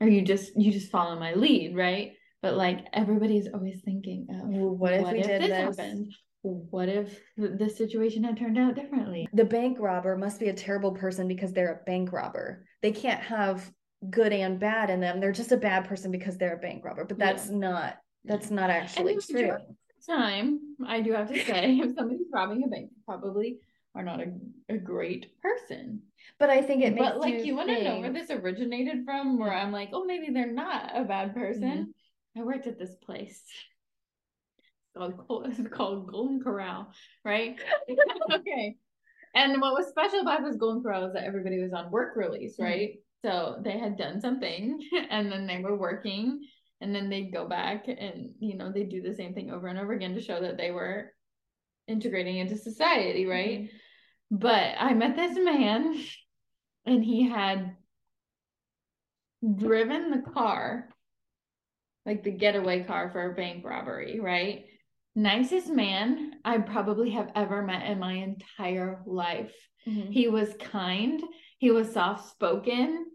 or 0.00 0.08
you 0.08 0.22
just 0.22 0.56
you 0.58 0.72
just 0.72 0.90
follow 0.90 1.18
my 1.18 1.34
lead, 1.34 1.74
right? 1.76 2.12
But 2.42 2.54
like 2.54 2.86
everybody's 2.92 3.48
always 3.48 3.80
thinking 3.82 4.26
of 4.30 4.48
Well, 4.48 4.76
what 4.76 4.92
if 4.94 5.10
we 5.12 5.22
did 5.22 5.42
this? 5.42 5.76
happened? 5.78 6.12
What 6.42 6.90
if 6.90 7.08
th- 7.38 7.52
this 7.58 7.78
situation 7.78 8.24
had 8.24 8.36
turned 8.36 8.58
out 8.58 8.74
differently? 8.74 9.26
the 9.32 9.44
bank 9.46 9.78
robber 9.80 10.16
must 10.16 10.38
be 10.40 10.48
a 10.48 10.52
terrible 10.54 10.92
person 10.92 11.26
because 11.28 11.52
they're 11.54 11.80
a 11.80 11.84
bank 11.84 12.12
robber. 12.12 12.66
They 12.82 12.92
can't 12.92 13.22
have 13.22 13.72
good 14.10 14.32
and 14.34 14.60
bad 14.60 14.90
in 14.90 15.00
them. 15.00 15.20
They're 15.20 15.32
just 15.32 15.52
a 15.52 15.56
bad 15.56 15.86
person 15.86 16.10
because 16.10 16.36
they're 16.36 16.56
a 16.56 16.58
bank 16.60 16.84
robber. 16.84 17.04
But 17.06 17.18
Yeah. 17.18 17.26
that's 17.32 17.48
not 17.48 17.96
that's 18.24 18.50
not 18.50 18.70
actually 18.70 19.18
true. 19.18 19.56
time, 20.08 20.60
I 20.86 21.00
do 21.00 21.12
have 21.12 21.28
to 21.28 21.44
say, 21.44 21.76
if 21.82 21.94
somebody's 21.96 22.26
robbing 22.32 22.62
a 22.64 22.68
bank, 22.68 22.90
probably 23.06 23.58
are 23.94 24.02
not 24.02 24.20
a, 24.20 24.32
a 24.68 24.76
great 24.76 25.40
person. 25.40 26.02
But 26.38 26.50
I 26.50 26.62
think 26.62 26.82
it 26.82 26.94
makes 26.94 27.06
But 27.06 27.20
like, 27.20 27.44
you, 27.44 27.54
want 27.54 27.68
to 27.68 27.82
know 27.84 28.00
where 28.00 28.12
this 28.12 28.30
originated 28.30 29.04
from? 29.04 29.38
Where 29.38 29.52
I'm 29.52 29.70
like, 29.72 29.90
oh, 29.92 30.04
maybe 30.04 30.32
they're 30.32 30.52
not 30.52 30.90
a 30.94 31.04
bad 31.04 31.34
person. 31.34 31.62
Mm-hmm. 32.36 32.40
I 32.40 32.44
worked 32.44 32.66
at 32.66 32.78
this 32.78 32.94
place. 32.96 33.40
It's 34.96 35.16
called, 35.26 35.46
it's 35.46 35.68
called 35.68 36.10
Golden 36.10 36.40
Corral, 36.40 36.92
right? 37.24 37.56
okay. 38.32 38.76
And 39.34 39.60
what 39.60 39.74
was 39.74 39.88
special 39.88 40.20
about 40.20 40.44
this 40.44 40.56
Golden 40.56 40.82
Corral 40.82 41.06
is 41.06 41.14
that 41.14 41.24
everybody 41.24 41.60
was 41.60 41.72
on 41.72 41.90
work 41.90 42.16
release, 42.16 42.56
Mhm. 42.56 42.64
right? 42.64 42.94
So 43.24 43.56
they 43.62 43.78
had 43.78 43.96
done 43.96 44.20
something 44.20 44.78
and 45.10 45.30
then 45.30 45.46
they 45.46 45.58
were 45.58 45.76
working 45.76 46.46
and 46.84 46.94
then 46.94 47.08
they'd 47.08 47.32
go 47.32 47.48
back 47.48 47.88
and, 47.88 48.34
you 48.40 48.56
know, 48.58 48.70
they 48.70 48.84
do 48.84 49.00
the 49.00 49.14
same 49.14 49.32
thing 49.32 49.50
over 49.50 49.68
and 49.68 49.78
over 49.78 49.94
again 49.94 50.14
to 50.14 50.20
show 50.20 50.38
that 50.38 50.58
they 50.58 50.70
were 50.70 51.10
integrating 51.88 52.36
into 52.36 52.58
society, 52.58 53.24
right? 53.24 53.62
Mhm. 53.62 53.70
But 54.30 54.74
I 54.78 54.92
met 54.92 55.16
this 55.16 55.38
man 55.38 55.98
and 56.84 57.02
he 57.02 57.26
had 57.26 57.74
driven 59.56 60.10
the 60.10 60.30
car, 60.30 60.90
like 62.04 62.22
the 62.22 62.32
getaway 62.32 62.84
car 62.84 63.10
for 63.10 63.32
a 63.32 63.34
bank 63.34 63.64
robbery, 63.64 64.20
right? 64.20 64.66
Nicest 65.14 65.70
man 65.70 66.34
I 66.44 66.58
probably 66.58 67.12
have 67.12 67.32
ever 67.34 67.62
met 67.62 67.86
in 67.90 67.98
my 67.98 68.12
entire 68.12 69.02
life. 69.06 69.54
Mhm. 69.86 70.12
He 70.12 70.28
was 70.28 70.52
kind, 70.60 71.22
he 71.56 71.70
was 71.70 71.90
soft 71.92 72.28
spoken. 72.30 73.06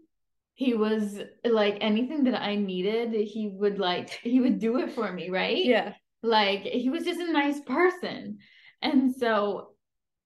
He 0.60 0.74
was 0.74 1.18
like 1.60 1.76
anything 1.80 2.24
that 2.24 2.38
I 2.50 2.54
needed, 2.56 3.14
he 3.14 3.48
would 3.60 3.78
like, 3.78 4.10
he 4.34 4.40
would 4.44 4.58
do 4.66 4.78
it 4.82 4.90
for 4.92 5.10
me, 5.18 5.24
right? 5.30 5.64
Yeah. 5.74 5.94
like 6.22 6.62
he 6.82 6.88
was 6.94 7.04
just 7.08 7.18
a 7.28 7.32
nice 7.32 7.60
person 7.76 8.38
and 8.82 9.14
so 9.22 9.30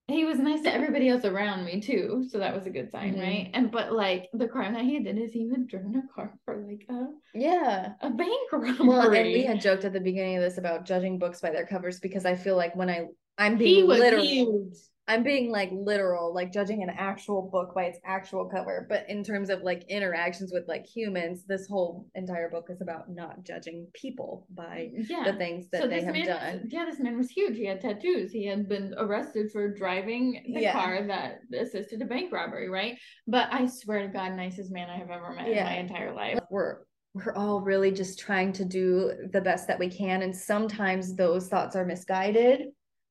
he 0.08 0.24
was 0.30 0.38
nice 0.48 0.62
to 0.62 0.74
everybody 0.78 1.06
else 1.08 1.24
around 1.24 1.60
me 1.64 1.74
too 1.80 2.06
so 2.30 2.38
that 2.42 2.52
was 2.56 2.66
a 2.66 2.74
good 2.76 2.90
sign 2.94 3.14
Mhm. 3.14 3.22
right 3.26 3.46
and 3.56 3.70
but 3.76 3.86
like 4.04 4.22
the 4.42 4.48
crime 4.54 4.74
that 4.74 4.84
he 4.90 4.96
did 5.06 5.16
is 5.24 5.30
he 5.32 5.44
had 5.52 5.68
driven 5.72 5.94
a 6.02 6.04
car 6.14 6.28
for 6.44 6.54
like 6.68 6.84
a, 6.90 7.00
Yeah. 7.32 7.92
a 8.08 8.10
bank 8.10 8.42
robbery 8.52 8.74
Well, 8.88 9.12
and 9.20 9.32
we 9.38 9.44
had 9.50 9.60
joked 9.66 9.84
at 9.88 9.92
the 9.96 10.06
beginning 10.10 10.36
of 10.38 10.42
this 10.42 10.58
about 10.58 10.84
judging 10.84 11.16
books 11.22 11.40
by 11.44 11.50
their 11.54 11.66
covers 11.74 12.00
because 12.06 12.24
I 12.32 12.34
feel 12.44 12.56
like 12.62 12.74
when 12.80 12.90
I 12.96 12.98
I'm 13.38 13.56
being 13.56 13.76
he 13.76 13.82
was 13.92 14.00
literal. 14.00 14.24
huge 14.24 14.78
I'm 15.06 15.22
being 15.22 15.50
like 15.50 15.70
literal, 15.72 16.32
like 16.34 16.52
judging 16.52 16.82
an 16.82 16.90
actual 16.90 17.42
book 17.42 17.74
by 17.74 17.84
its 17.84 17.98
actual 18.04 18.46
cover. 18.46 18.86
But 18.88 19.04
in 19.08 19.22
terms 19.22 19.50
of 19.50 19.62
like 19.62 19.84
interactions 19.88 20.50
with 20.52 20.66
like 20.66 20.86
humans, 20.86 21.44
this 21.46 21.66
whole 21.68 22.06
entire 22.14 22.48
book 22.48 22.68
is 22.70 22.80
about 22.80 23.10
not 23.10 23.44
judging 23.44 23.86
people 23.92 24.46
by 24.54 24.90
mm, 24.96 25.06
yeah 25.08 25.24
the 25.24 25.36
things 25.36 25.68
that 25.70 25.82
so 25.82 25.88
they 25.88 26.02
have 26.02 26.14
done. 26.14 26.60
was, 26.62 26.72
yeah 26.72 26.84
this 26.84 27.00
man 27.00 27.16
was 27.16 27.30
huge 27.30 27.56
he 27.56 27.66
had 27.66 27.80
tattoos 27.80 28.32
he 28.32 28.46
had 28.46 28.68
been 28.68 28.94
arrested 28.98 29.50
for 29.52 29.68
driving 29.72 30.42
the 30.54 30.60
Yeah. 30.62 30.72
car 30.72 31.06
that 31.06 31.40
assisted 31.58 32.00
a 32.02 32.04
bank 32.04 32.32
robbery 32.32 32.68
right 32.68 32.98
but 33.26 33.48
i 33.52 33.66
swear 33.66 34.02
to 34.02 34.08
god 34.08 34.32
nicest 34.34 34.70
man 34.72 34.88
i 34.90 34.96
have 34.96 35.10
ever 35.10 35.32
met 35.34 35.48
in 35.48 35.64
my 35.64 35.76
entire 35.76 36.14
life 36.14 36.38
we're 36.50 36.80
we're 37.14 37.34
all 37.34 37.60
really 37.60 37.92
just 37.92 38.18
trying 38.18 38.52
to 38.52 38.64
do 38.64 39.12
the 39.32 39.40
best 39.40 39.68
that 39.68 39.78
we 39.78 39.88
can 39.88 40.22
and 40.22 40.34
sometimes 40.34 41.14
those 41.14 41.48
thoughts 41.48 41.76
are 41.76 41.84
misguided 41.84 42.62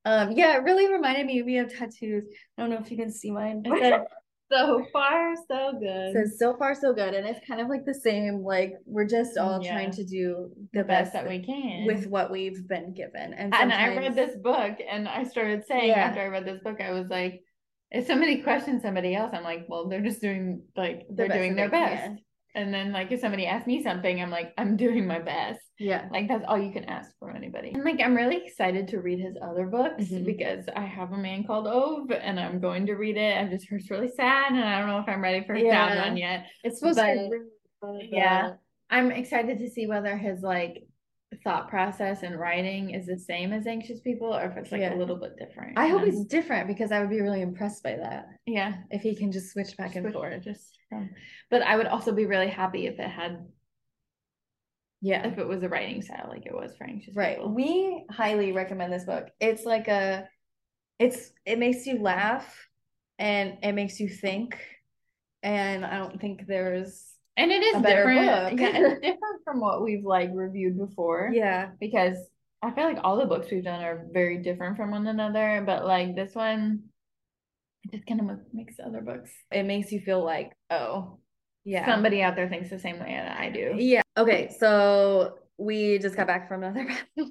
um 0.05 0.31
yeah 0.31 0.55
it 0.57 0.63
really 0.63 0.91
reminded 0.91 1.25
me 1.25 1.41
we 1.43 1.55
have 1.55 1.71
tattoos 1.73 2.23
i 2.57 2.61
don't 2.61 2.69
know 2.69 2.79
if 2.79 2.91
you 2.91 2.97
can 2.97 3.11
see 3.11 3.31
mine 3.31 3.63
so 4.51 4.85
far 4.91 5.33
so 5.47 5.73
good 5.79 6.13
says 6.13 6.37
so 6.37 6.55
far 6.57 6.75
so 6.75 6.93
good 6.93 7.13
and 7.13 7.25
it's 7.25 7.39
kind 7.47 7.59
of 7.61 7.67
like 7.69 7.85
the 7.85 7.93
same 7.93 8.43
like 8.43 8.73
we're 8.85 9.07
just 9.07 9.37
all 9.37 9.63
Yeah. 9.63 9.71
trying 9.71 9.91
to 9.91 10.03
do 10.03 10.51
the, 10.73 10.79
the 10.81 10.83
best 10.85 11.13
best 11.13 11.13
that 11.13 11.27
we 11.29 11.39
can 11.43 11.85
with 11.85 12.05
what 12.07 12.29
we've 12.29 12.67
been 12.67 12.93
given 12.93 13.33
and 13.33 13.53
and 13.55 13.73
I 13.73 13.95
read 13.95 14.15
this 14.15 14.35
book 14.43 14.77
and 14.87 15.07
I 15.07 15.23
started 15.23 15.63
saying 15.65 15.87
Yeah. 15.89 16.05
after 16.07 16.21
I 16.21 16.27
read 16.27 16.45
this 16.45 16.61
book, 16.61 16.81
I 16.81 16.91
was 16.91 17.07
like, 17.09 17.41
if 17.89 18.05
somebody 18.05 18.41
questions 18.41 18.81
somebody 18.83 19.15
else, 19.15 19.31
I'm 19.33 19.43
like, 19.43 19.65
well, 19.67 19.87
they're 19.87 20.01
just 20.01 20.21
doing 20.21 20.63
like 20.75 21.07
The 21.09 21.15
they're 21.15 21.29
doing 21.29 21.55
their 21.55 21.69
best. 21.69 22.03
can. 22.03 22.19
And 22.55 22.73
then 22.73 22.91
like 22.91 23.11
if 23.11 23.19
somebody 23.19 23.45
asks 23.47 23.65
me 23.67 23.81
something, 23.81 24.21
I'm 24.21 24.29
like, 24.29 24.53
I'm 24.57 24.75
doing 24.77 25.07
my 25.07 25.19
best. 25.19 25.59
yeah 25.79 26.07
Like 26.11 26.27
that's 26.27 26.45
all 26.47 26.57
you 26.59 26.71
can 26.71 26.83
ask 26.85 27.09
from 27.19 27.35
anybody. 27.35 27.71
And 27.73 27.83
like 27.83 27.99
I'm 27.99 28.15
really 28.15 28.37
excited 28.45 28.87
to 28.89 28.99
read 29.01 29.19
his 29.19 29.35
other 29.41 29.65
books 29.65 30.05
Mhm. 30.05 30.25
because 30.25 30.65
I 30.75 30.85
have 30.85 31.11
a 31.13 31.17
man 31.17 31.43
called 31.45 31.67
Ove 31.67 32.11
and 32.11 32.39
I'm 32.39 32.59
going 32.59 32.85
to 32.87 32.93
read 32.93 33.17
it. 33.17 33.37
I've 33.37 33.49
just 33.49 33.67
it's 33.71 33.89
really 33.89 34.09
sad 34.09 34.51
and 34.53 34.63
I 34.63 34.77
don't 34.79 34.87
know 34.87 34.99
if 34.99 35.09
I'm 35.09 35.21
ready 35.21 35.43
for 35.45 35.55
Yeah. 35.55 35.95
down 35.95 36.07
one 36.09 36.17
yet. 36.17 36.45
it's 36.63 36.79
supposed 36.79 36.97
But- 36.99 37.13
to 37.15 37.29
be 37.29 37.37
really 37.81 38.09
Yeah. 38.11 38.53
I'm 38.89 39.11
excited 39.11 39.57
to 39.59 39.69
see 39.69 39.87
whether 39.87 40.15
his 40.15 40.41
like 40.43 40.83
thought 41.43 41.67
process 41.67 42.21
and 42.21 42.39
writing 42.39 42.91
is 42.91 43.07
the 43.07 43.17
same 43.17 43.53
as 43.53 43.65
anxious 43.65 43.99
people 44.01 44.35
or 44.35 44.43
if 44.43 44.55
it's 44.55 44.71
like 44.71 44.81
Yeah. 44.81 44.93
a 44.93 44.97
little 45.01 45.15
bit 45.15 45.35
different. 45.35 45.79
i 45.79 45.87
hope 45.87 46.03
And 46.03 46.09
it's 46.13 46.25
different 46.25 46.67
because 46.67 46.91
i 46.91 46.99
would 46.99 47.09
be 47.09 47.21
really 47.21 47.41
impressed 47.41 47.81
by 47.81 47.95
that 47.95 48.27
yeah, 48.45 48.75
if 48.91 49.01
he 49.01 49.15
can 49.15 49.31
just 49.31 49.51
switch 49.51 49.75
back 49.75 49.95
and 49.95 50.03
switch 50.03 50.13
forth 50.13 50.43
Just 50.43 50.77
from, 50.93 51.09
but 51.49 51.61
I 51.61 51.75
would 51.75 51.87
also 51.87 52.11
be 52.13 52.25
really 52.25 52.47
happy 52.49 52.87
if 52.87 52.99
it 52.99 53.09
had 53.09 53.45
yeah 55.01 55.27
if 55.27 55.37
it 55.37 55.47
was 55.47 55.63
a 55.63 55.69
writing 55.69 56.01
style 56.01 56.27
like 56.29 56.45
it 56.45 56.53
was 56.55 56.75
for 56.77 56.85
anxious 56.85 57.13
Right. 57.15 57.35
people. 57.37 57.53
We 57.53 58.05
highly 58.09 58.51
recommend 58.53 58.93
this 58.93 59.03
book. 59.05 59.27
It's 59.39 59.65
like 59.65 59.87
a 59.87 60.27
it's 60.99 61.31
it 61.45 61.59
makes 61.59 61.85
you 61.85 61.99
laugh 62.01 62.45
and 63.19 63.57
it 63.61 63.73
makes 63.73 63.99
you 63.99 64.07
think. 64.09 64.57
And 65.41 65.85
I 65.85 65.97
don't 65.97 66.21
think 66.21 66.47
there's 66.47 67.09
and 67.35 67.51
it 67.51 67.61
is 67.63 67.81
different. 67.81 68.51
book. 68.51 68.59
Yeah, 68.61 68.77
it's 68.77 69.01
different 69.01 69.43
from 69.43 69.59
what 69.59 69.83
we've 69.83 70.05
like 70.05 70.29
reviewed 70.33 70.77
before. 70.77 71.31
yeah. 71.33 71.71
because 71.79 72.15
I 72.61 72.71
feel 72.71 72.85
like 72.85 72.99
all 73.03 73.17
the 73.17 73.25
books 73.25 73.47
we've 73.51 73.63
done 73.63 73.83
are 73.83 74.05
very 74.13 74.37
different 74.37 74.77
from 74.77 74.91
one 74.91 75.05
another, 75.07 75.61
but 75.65 75.85
like 75.85 76.15
this 76.15 76.33
one, 76.33 76.83
it 77.83 77.91
just 77.91 78.05
kind 78.05 78.21
of 78.21 78.37
makes 78.53 78.75
other 78.85 79.01
books. 79.01 79.31
It 79.51 79.63
makes 79.63 79.91
you 79.91 79.99
feel 79.99 80.23
like, 80.23 80.51
oh, 80.69 81.19
yeah. 81.65 81.85
Somebody 81.85 82.21
out 82.21 82.35
there 82.35 82.49
thinks 82.49 82.69
the 82.69 82.79
same 82.79 82.99
way 82.99 83.13
that 83.13 83.37
I 83.39 83.49
do. 83.49 83.73
Yeah. 83.77 84.01
Okay, 84.17 84.53
so 84.59 85.37
we 85.57 85.97
just 85.99 86.15
got 86.15 86.27
back 86.27 86.47
from 86.47 86.63
another. 86.63 86.87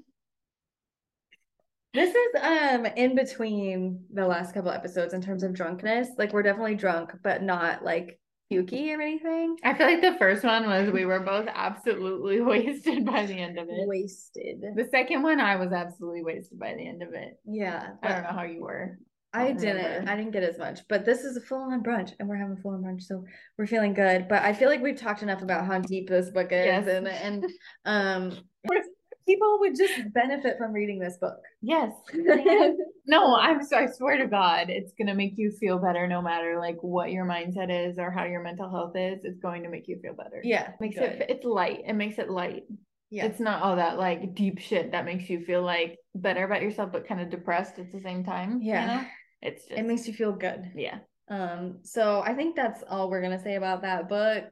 This 1.94 2.14
is 2.14 2.42
um 2.42 2.86
in 2.86 3.14
between 3.14 4.06
the 4.10 4.26
last 4.26 4.54
couple 4.54 4.70
episodes 4.70 5.12
in 5.12 5.20
terms 5.20 5.42
of 5.42 5.52
drunkenness. 5.52 6.08
Like 6.16 6.32
we're 6.32 6.42
definitely 6.42 6.74
drunk, 6.74 7.12
but 7.22 7.42
not 7.42 7.84
like 7.84 8.18
pukey 8.50 8.96
or 8.96 9.00
anything. 9.02 9.56
I 9.62 9.74
feel 9.74 9.86
like 9.86 10.00
the 10.00 10.16
first 10.18 10.44
one 10.44 10.66
was 10.66 10.90
we 10.90 11.04
were 11.04 11.20
both 11.20 11.48
absolutely 11.52 12.40
wasted 12.40 13.04
by 13.04 13.26
the 13.26 13.34
end 13.34 13.58
of 13.58 13.68
it. 13.68 13.86
Wasted. 13.86 14.62
The 14.74 14.88
second 14.90 15.22
one, 15.22 15.38
I 15.38 15.56
was 15.56 15.72
absolutely 15.72 16.22
wasted 16.22 16.58
by 16.58 16.74
the 16.74 16.86
end 16.88 17.02
of 17.02 17.12
it. 17.12 17.38
Yeah. 17.44 17.90
I 18.02 18.08
don't 18.08 18.22
know 18.22 18.32
how 18.32 18.44
you 18.44 18.62
were. 18.62 18.98
I 19.34 19.52
didn't. 19.52 19.76
remember. 19.76 20.10
I 20.10 20.16
didn't 20.16 20.32
get 20.32 20.42
as 20.42 20.58
much, 20.58 20.80
but 20.88 21.04
this 21.04 21.24
is 21.24 21.36
a 21.36 21.40
full 21.40 21.62
on 21.62 21.82
brunch, 21.82 22.12
and 22.20 22.28
we're 22.28 22.36
having 22.36 22.56
a 22.58 22.60
full 22.60 22.72
on 22.72 22.82
brunch, 22.82 23.02
so 23.02 23.24
we're 23.58 23.66
feeling 23.66 23.94
good. 23.94 24.28
But 24.28 24.42
I 24.42 24.52
feel 24.52 24.68
like 24.68 24.82
we've 24.82 24.96
talked 24.96 25.22
enough 25.22 25.42
about 25.42 25.66
how 25.66 25.78
deep 25.80 26.08
this 26.08 26.30
book 26.30 26.52
is, 26.52 26.66
Yes. 26.66 26.86
and 26.86 27.08
and 27.08 27.44
um, 27.84 28.38
people 29.26 29.58
would 29.60 29.76
just 29.76 30.12
benefit 30.12 30.58
from 30.58 30.72
reading 30.72 30.98
this 30.98 31.16
book. 31.18 31.38
Yes. 31.62 31.92
no, 33.06 33.36
I'm 33.36 33.62
so 33.64 33.76
I 33.78 33.86
swear 33.86 34.18
to 34.18 34.26
God, 34.26 34.68
it's 34.70 34.92
gonna 34.98 35.14
make 35.14 35.34
you 35.36 35.50
feel 35.60 35.78
better 35.78 36.06
no 36.06 36.20
matter 36.20 36.58
like 36.58 36.76
what 36.82 37.10
your 37.10 37.24
mindset 37.24 37.70
is 37.90 37.98
or 37.98 38.10
how 38.10 38.24
your 38.24 38.42
mental 38.42 38.70
health 38.70 38.94
is. 38.96 39.24
It's 39.24 39.38
going 39.40 39.62
to 39.62 39.68
make 39.70 39.88
you 39.88 39.98
feel 40.02 40.14
better. 40.14 40.40
Yeah, 40.42 40.72
makes 40.80 40.96
good. 40.96 41.04
it 41.04 41.26
it's 41.30 41.44
light. 41.44 41.82
It 41.86 41.94
makes 41.94 42.18
it 42.18 42.30
light. 42.30 42.64
Yeah, 43.10 43.26
It's 43.26 43.40
not 43.40 43.62
all 43.62 43.76
that 43.76 43.98
like 43.98 44.34
deep 44.34 44.58
shit 44.58 44.92
that 44.92 45.04
makes 45.04 45.28
you 45.28 45.44
feel 45.44 45.62
like 45.62 45.98
better 46.14 46.44
about 46.44 46.62
yourself 46.62 46.92
but 46.92 47.06
kind 47.06 47.20
of 47.20 47.28
depressed 47.30 47.78
at 47.78 47.92
the 47.92 48.00
same 48.00 48.24
time. 48.24 48.62
you 48.62 48.70
Yeah. 48.72 48.86
know? 48.86 49.04
It's 49.42 49.66
just 49.66 49.78
it 49.78 49.84
makes 49.84 50.06
you 50.06 50.14
feel 50.14 50.32
good. 50.32 50.70
yeah. 50.74 50.98
Um, 51.28 51.78
so 51.82 52.22
I 52.24 52.34
think 52.34 52.56
that's 52.56 52.82
all 52.88 53.10
we're 53.10 53.22
gonna 53.22 53.42
say 53.42 53.56
about 53.56 53.82
that 53.82 54.08
book. 54.08 54.44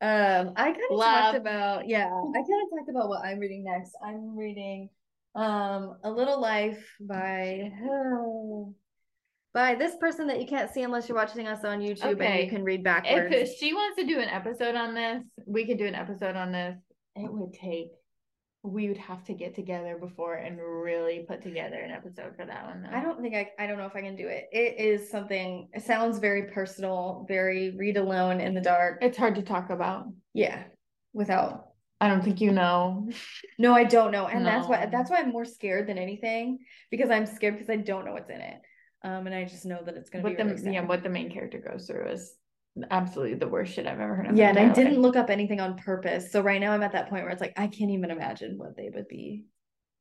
Um, 0.00 0.52
I 0.56 0.72
kind 0.72 0.76
of 0.90 1.00
talked 1.00 1.36
about 1.36 1.88
yeah, 1.88 2.06
I 2.06 2.08
kind 2.10 2.62
of 2.62 2.78
talked 2.78 2.90
about 2.90 3.08
what 3.08 3.24
I'm 3.24 3.38
reading 3.38 3.64
next. 3.64 3.92
I'm 4.04 4.36
reading 4.36 4.90
um 5.34 5.96
A 6.04 6.10
Little 6.10 6.40
Life 6.40 6.84
by 7.00 7.72
by 9.54 9.74
this 9.76 9.96
person 9.96 10.26
that 10.26 10.40
you 10.40 10.46
can't 10.46 10.70
see 10.70 10.82
unless 10.82 11.08
you're 11.08 11.16
watching 11.16 11.46
us 11.46 11.64
on 11.64 11.80
YouTube 11.80 12.20
and 12.20 12.44
you 12.44 12.50
can 12.50 12.64
read 12.64 12.84
backwards. 12.84 13.34
If 13.34 13.56
she 13.56 13.72
wants 13.72 13.96
to 13.98 14.06
do 14.06 14.18
an 14.18 14.28
episode 14.28 14.74
on 14.74 14.94
this, 14.94 15.22
we 15.46 15.64
could 15.64 15.78
do 15.78 15.86
an 15.86 15.94
episode 15.94 16.36
on 16.36 16.52
this. 16.52 16.76
It 17.16 17.32
would 17.32 17.54
take 17.54 17.92
we 18.64 18.88
would 18.88 18.96
have 18.96 19.22
to 19.22 19.34
get 19.34 19.54
together 19.54 19.98
before 20.00 20.36
and 20.36 20.58
really 20.58 21.26
put 21.28 21.42
together 21.42 21.76
an 21.76 21.90
episode 21.90 22.34
for 22.34 22.46
that 22.46 22.64
one. 22.64 22.82
Though. 22.82 22.96
I 22.96 23.02
don't 23.02 23.20
think 23.20 23.34
I 23.34 23.50
I 23.58 23.66
don't 23.66 23.76
know 23.76 23.84
if 23.84 23.94
I 23.94 24.00
can 24.00 24.16
do 24.16 24.26
it. 24.26 24.48
It 24.52 24.80
is 24.80 25.10
something 25.10 25.68
it 25.74 25.82
sounds 25.82 26.18
very 26.18 26.44
personal, 26.44 27.26
very 27.28 27.76
read 27.76 27.98
alone 27.98 28.40
in 28.40 28.54
the 28.54 28.62
dark. 28.62 28.98
It's 29.02 29.18
hard 29.18 29.34
to 29.34 29.42
talk 29.42 29.68
about. 29.68 30.06
Yeah. 30.32 30.62
Without 31.12 31.66
I 32.00 32.08
don't 32.08 32.24
think 32.24 32.40
you 32.40 32.52
know. 32.52 33.08
No, 33.58 33.72
I 33.72 33.84
don't 33.84 34.10
know. 34.10 34.26
And 34.26 34.44
that's 34.44 34.66
why 34.66 34.86
that's 34.86 35.10
why 35.10 35.18
I'm 35.18 35.30
more 35.30 35.44
scared 35.44 35.86
than 35.86 35.98
anything 35.98 36.58
because 36.90 37.10
I'm 37.10 37.26
scared 37.26 37.54
because 37.54 37.70
I 37.70 37.76
don't 37.76 38.06
know 38.06 38.12
what's 38.12 38.30
in 38.30 38.40
it. 38.40 38.60
Um 39.04 39.26
and 39.26 39.34
I 39.34 39.44
just 39.44 39.66
know 39.66 39.80
that 39.84 39.94
it's 39.94 40.08
gonna 40.08 40.24
What 40.24 40.38
be 40.38 40.42
the 40.42 40.54
really 40.54 40.72
yeah, 40.72 40.86
what 40.86 41.02
the 41.02 41.10
main 41.10 41.30
character 41.30 41.58
goes 41.58 41.86
through 41.86 42.08
is 42.08 42.34
absolutely 42.90 43.34
the 43.34 43.48
worst 43.48 43.74
shit 43.74 43.86
I've 43.86 44.00
ever 44.00 44.14
heard. 44.14 44.26
in 44.26 44.34
my 44.34 44.38
Yeah, 44.38 44.48
and 44.50 44.58
I 44.58 44.62
entire 44.62 44.84
didn't 44.84 45.02
look 45.02 45.16
up 45.16 45.30
anything 45.30 45.60
on 45.60 45.76
purpose. 45.76 46.32
So 46.32 46.40
right 46.40 46.60
now 46.60 46.72
I'm 46.72 46.82
at 46.82 46.92
that 46.92 47.08
point 47.08 47.24
where 47.24 47.32
it's 47.32 47.40
like 47.40 47.54
I 47.56 47.66
can't 47.66 47.90
even 47.90 48.10
imagine 48.10 48.58
what 48.58 48.76
they 48.76 48.90
would 48.92 49.08
be 49.08 49.44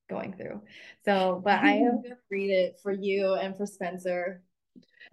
going 0.09 0.33
through. 0.33 0.61
So, 1.05 1.41
but 1.43 1.59
I 1.59 1.73
am 1.73 2.01
gonna 2.01 2.17
read 2.29 2.51
it 2.51 2.79
for 2.81 2.91
you 2.91 3.33
and 3.35 3.55
for 3.55 3.65
Spencer. 3.65 4.41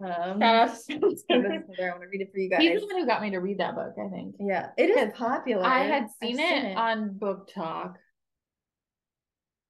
Um 0.03 0.39
Shout 0.39 0.41
out 0.41 0.69
to 0.69 0.75
Spencer. 0.75 1.15
Spencer, 1.17 1.87
I 1.87 1.89
want 1.91 2.01
to 2.01 2.07
read 2.07 2.21
it 2.21 2.31
for 2.31 2.39
you 2.39 2.49
guys. 2.49 2.61
He's 2.61 2.81
the 2.81 2.87
one 2.87 2.97
who 2.97 3.05
got 3.05 3.21
me 3.21 3.29
to 3.31 3.39
read 3.39 3.59
that 3.59 3.75
book, 3.75 3.93
I 4.03 4.09
think. 4.09 4.35
Yeah, 4.39 4.69
it 4.77 4.89
is 4.89 5.13
popular. 5.15 5.63
I 5.65 5.83
had 5.83 6.03
I've 6.03 6.09
seen 6.21 6.39
it, 6.39 6.75
on 6.75 7.11
BookTok 7.19 7.95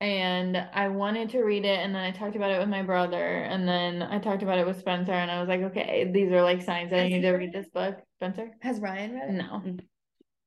and 0.02 0.58
I 0.58 0.88
wanted 0.88 1.30
to 1.30 1.44
read 1.44 1.64
it 1.64 1.80
and 1.80 1.94
then 1.94 2.04
I 2.04 2.10
talked 2.10 2.36
about 2.36 2.50
it 2.50 2.60
with 2.60 2.68
my 2.68 2.82
brother 2.82 3.24
and 3.44 3.68
then 3.68 4.02
I 4.02 4.18
talked 4.18 4.42
about 4.42 4.58
it 4.58 4.66
with 4.66 4.80
Spencer 4.80 5.12
and 5.14 5.30
I 5.30 5.40
was 5.40 5.48
like, 5.48 5.62
okay, 5.62 6.10
these 6.12 6.32
are 6.32 6.42
like 6.42 6.64
signs 6.64 6.90
that 6.90 7.02
I 7.02 7.08
need 7.08 7.22
to 7.22 7.32
read 7.34 7.54
this 7.54 7.70
book. 7.70 7.98
Spencer? 8.18 8.50
Has 8.62 8.80
Ryan 8.80 9.14
read 9.14 9.30
it? 9.30 9.34
No. 9.34 9.62
Mm. 9.64 9.80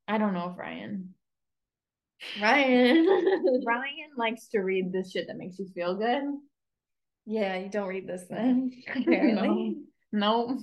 I 0.09 0.19
don't 0.19 0.35
know 0.35 0.51
if 0.53 0.59
Ryan. 0.59 1.15
Ryan. 2.43 3.07
Ryan 3.67 4.11
likes 4.17 4.49
to 4.49 4.59
read 4.59 4.93
this 4.93 5.13
shit 5.13 5.29
that 5.29 5.37
makes 5.37 5.59
you 5.61 5.69
feel 5.73 5.95
good. 5.97 6.25
yeah, 7.25 7.57
you 7.57 7.69
don't 7.69 7.89
read 7.89 8.09
this 8.09 8.25
then. 8.29 8.73
Apparently. 8.95 9.77
No. 10.11 10.59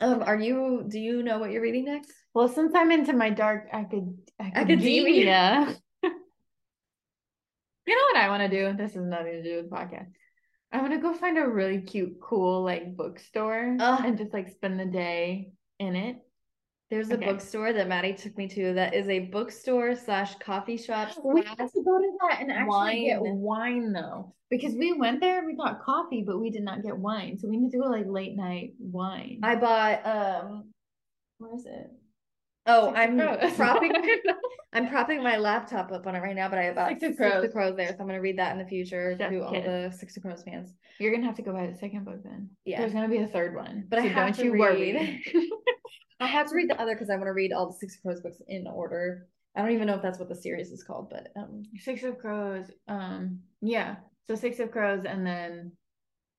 Um, 0.00 0.22
are 0.22 0.38
you 0.38 0.84
do 0.88 0.98
you 0.98 1.22
know 1.22 1.38
what 1.38 1.50
you're 1.50 1.62
reading 1.62 1.84
next? 1.84 2.10
Well, 2.34 2.48
since 2.48 2.72
I'm 2.74 2.90
into 2.90 3.12
my 3.12 3.30
dark 3.30 3.68
acad- 3.72 4.16
Academia. 4.40 5.26
academia, 5.66 5.76
you 7.86 7.96
know 7.96 8.02
what 8.12 8.24
I 8.24 8.28
want 8.28 8.42
to 8.42 8.48
do? 8.48 8.76
This 8.76 8.94
has 8.94 9.04
nothing 9.04 9.32
to 9.32 9.42
do 9.42 9.56
with 9.56 9.70
podcast. 9.70 10.10
I 10.72 10.80
want 10.80 10.92
to 10.92 10.98
go 10.98 11.14
find 11.14 11.38
a 11.38 11.46
really 11.46 11.80
cute, 11.80 12.20
cool 12.20 12.64
like 12.64 12.96
bookstore 12.96 13.76
Ugh. 13.78 14.02
and 14.04 14.18
just 14.18 14.32
like 14.32 14.48
spend 14.48 14.80
the 14.80 14.86
day 14.86 15.52
in 15.78 15.94
it. 15.94 16.16
There's 16.90 17.10
a 17.10 17.16
bookstore 17.16 17.72
that 17.72 17.88
Maddie 17.88 18.12
took 18.12 18.36
me 18.36 18.46
to 18.48 18.74
that 18.74 18.94
is 18.94 19.08
a 19.08 19.20
bookstore 19.20 19.96
slash 19.96 20.34
coffee 20.36 20.76
shop. 20.76 21.10
We 21.24 21.42
have 21.42 21.56
to 21.56 21.82
go 21.84 21.98
to 21.98 22.18
that 22.28 22.40
and 22.40 22.52
actually 22.52 23.06
get 23.06 23.20
wine. 23.20 23.38
wine 23.40 23.92
though, 23.92 24.34
because 24.50 24.74
we 24.74 24.92
went 24.92 25.20
there 25.20 25.38
and 25.38 25.46
we 25.46 25.56
got 25.56 25.82
coffee, 25.82 26.22
but 26.26 26.40
we 26.40 26.50
did 26.50 26.62
not 26.62 26.82
get 26.82 26.96
wine. 26.96 27.38
So 27.38 27.48
we 27.48 27.56
need 27.56 27.70
to 27.70 27.78
go 27.78 27.86
like 27.86 28.06
late 28.06 28.36
night 28.36 28.74
wine. 28.78 29.40
I 29.42 29.56
bought 29.56 30.06
um 30.06 30.72
where 31.38 31.54
is 31.54 31.66
it? 31.66 31.90
Oh, 32.66 32.94
Six 32.94 32.98
I'm 32.98 33.54
propping 33.56 33.92
I'm 34.72 34.88
propping 34.88 35.22
my 35.22 35.36
laptop 35.36 35.92
up 35.92 36.06
on 36.06 36.14
it 36.16 36.20
right 36.20 36.34
now, 36.34 36.48
but 36.48 36.58
I 36.58 36.62
have 36.64 36.72
about 36.72 36.88
Six 36.88 37.00
six 37.00 37.20
of 37.20 37.26
of 37.26 37.40
Crows. 37.40 37.52
crows, 37.52 37.76
there, 37.76 37.88
so 37.88 37.96
I'm 38.00 38.06
gonna 38.06 38.20
read 38.20 38.38
that 38.38 38.52
in 38.52 38.58
the 38.58 38.64
future 38.66 39.14
Just 39.16 39.30
to 39.30 39.42
all 39.44 39.52
the 39.52 39.94
Six 39.96 40.16
of 40.16 40.22
Crows 40.22 40.42
fans. 40.42 40.72
You're 40.98 41.12
gonna 41.14 41.26
have 41.26 41.36
to 41.36 41.42
go 41.42 41.52
buy 41.52 41.66
the 41.66 41.76
second 41.76 42.04
book 42.04 42.22
then. 42.24 42.50
Yeah. 42.64 42.80
There's 42.80 42.92
gonna 42.92 43.08
be 43.08 43.18
a 43.18 43.26
third 43.28 43.54
one. 43.54 43.84
But 43.88 43.98
I 44.00 44.02
so 44.02 44.08
have 44.08 44.26
don't 44.36 44.36
to 44.36 44.44
you 44.52 44.58
worry. 44.58 44.92
read. 44.92 45.20
I 46.20 46.26
have 46.26 46.48
to 46.48 46.54
read 46.54 46.70
the 46.70 46.80
other 46.80 46.94
because 46.94 47.10
I 47.10 47.16
want 47.16 47.26
to 47.26 47.32
read 47.32 47.52
all 47.52 47.66
the 47.66 47.74
Six 47.78 47.96
of 47.96 48.02
Crows 48.02 48.20
books 48.20 48.40
in 48.48 48.66
order. 48.66 49.26
I 49.56 49.60
don't 49.62 49.72
even 49.72 49.86
know 49.86 49.94
if 49.94 50.02
that's 50.02 50.18
what 50.18 50.28
the 50.28 50.34
series 50.34 50.70
is 50.70 50.82
called, 50.82 51.10
but 51.10 51.28
um 51.36 51.64
Six 51.78 52.02
of 52.02 52.18
Crows. 52.18 52.70
Um, 52.88 53.40
yeah. 53.60 53.96
So 54.26 54.34
Six 54.34 54.58
of 54.60 54.70
Crows 54.70 55.04
and 55.04 55.26
then 55.26 55.72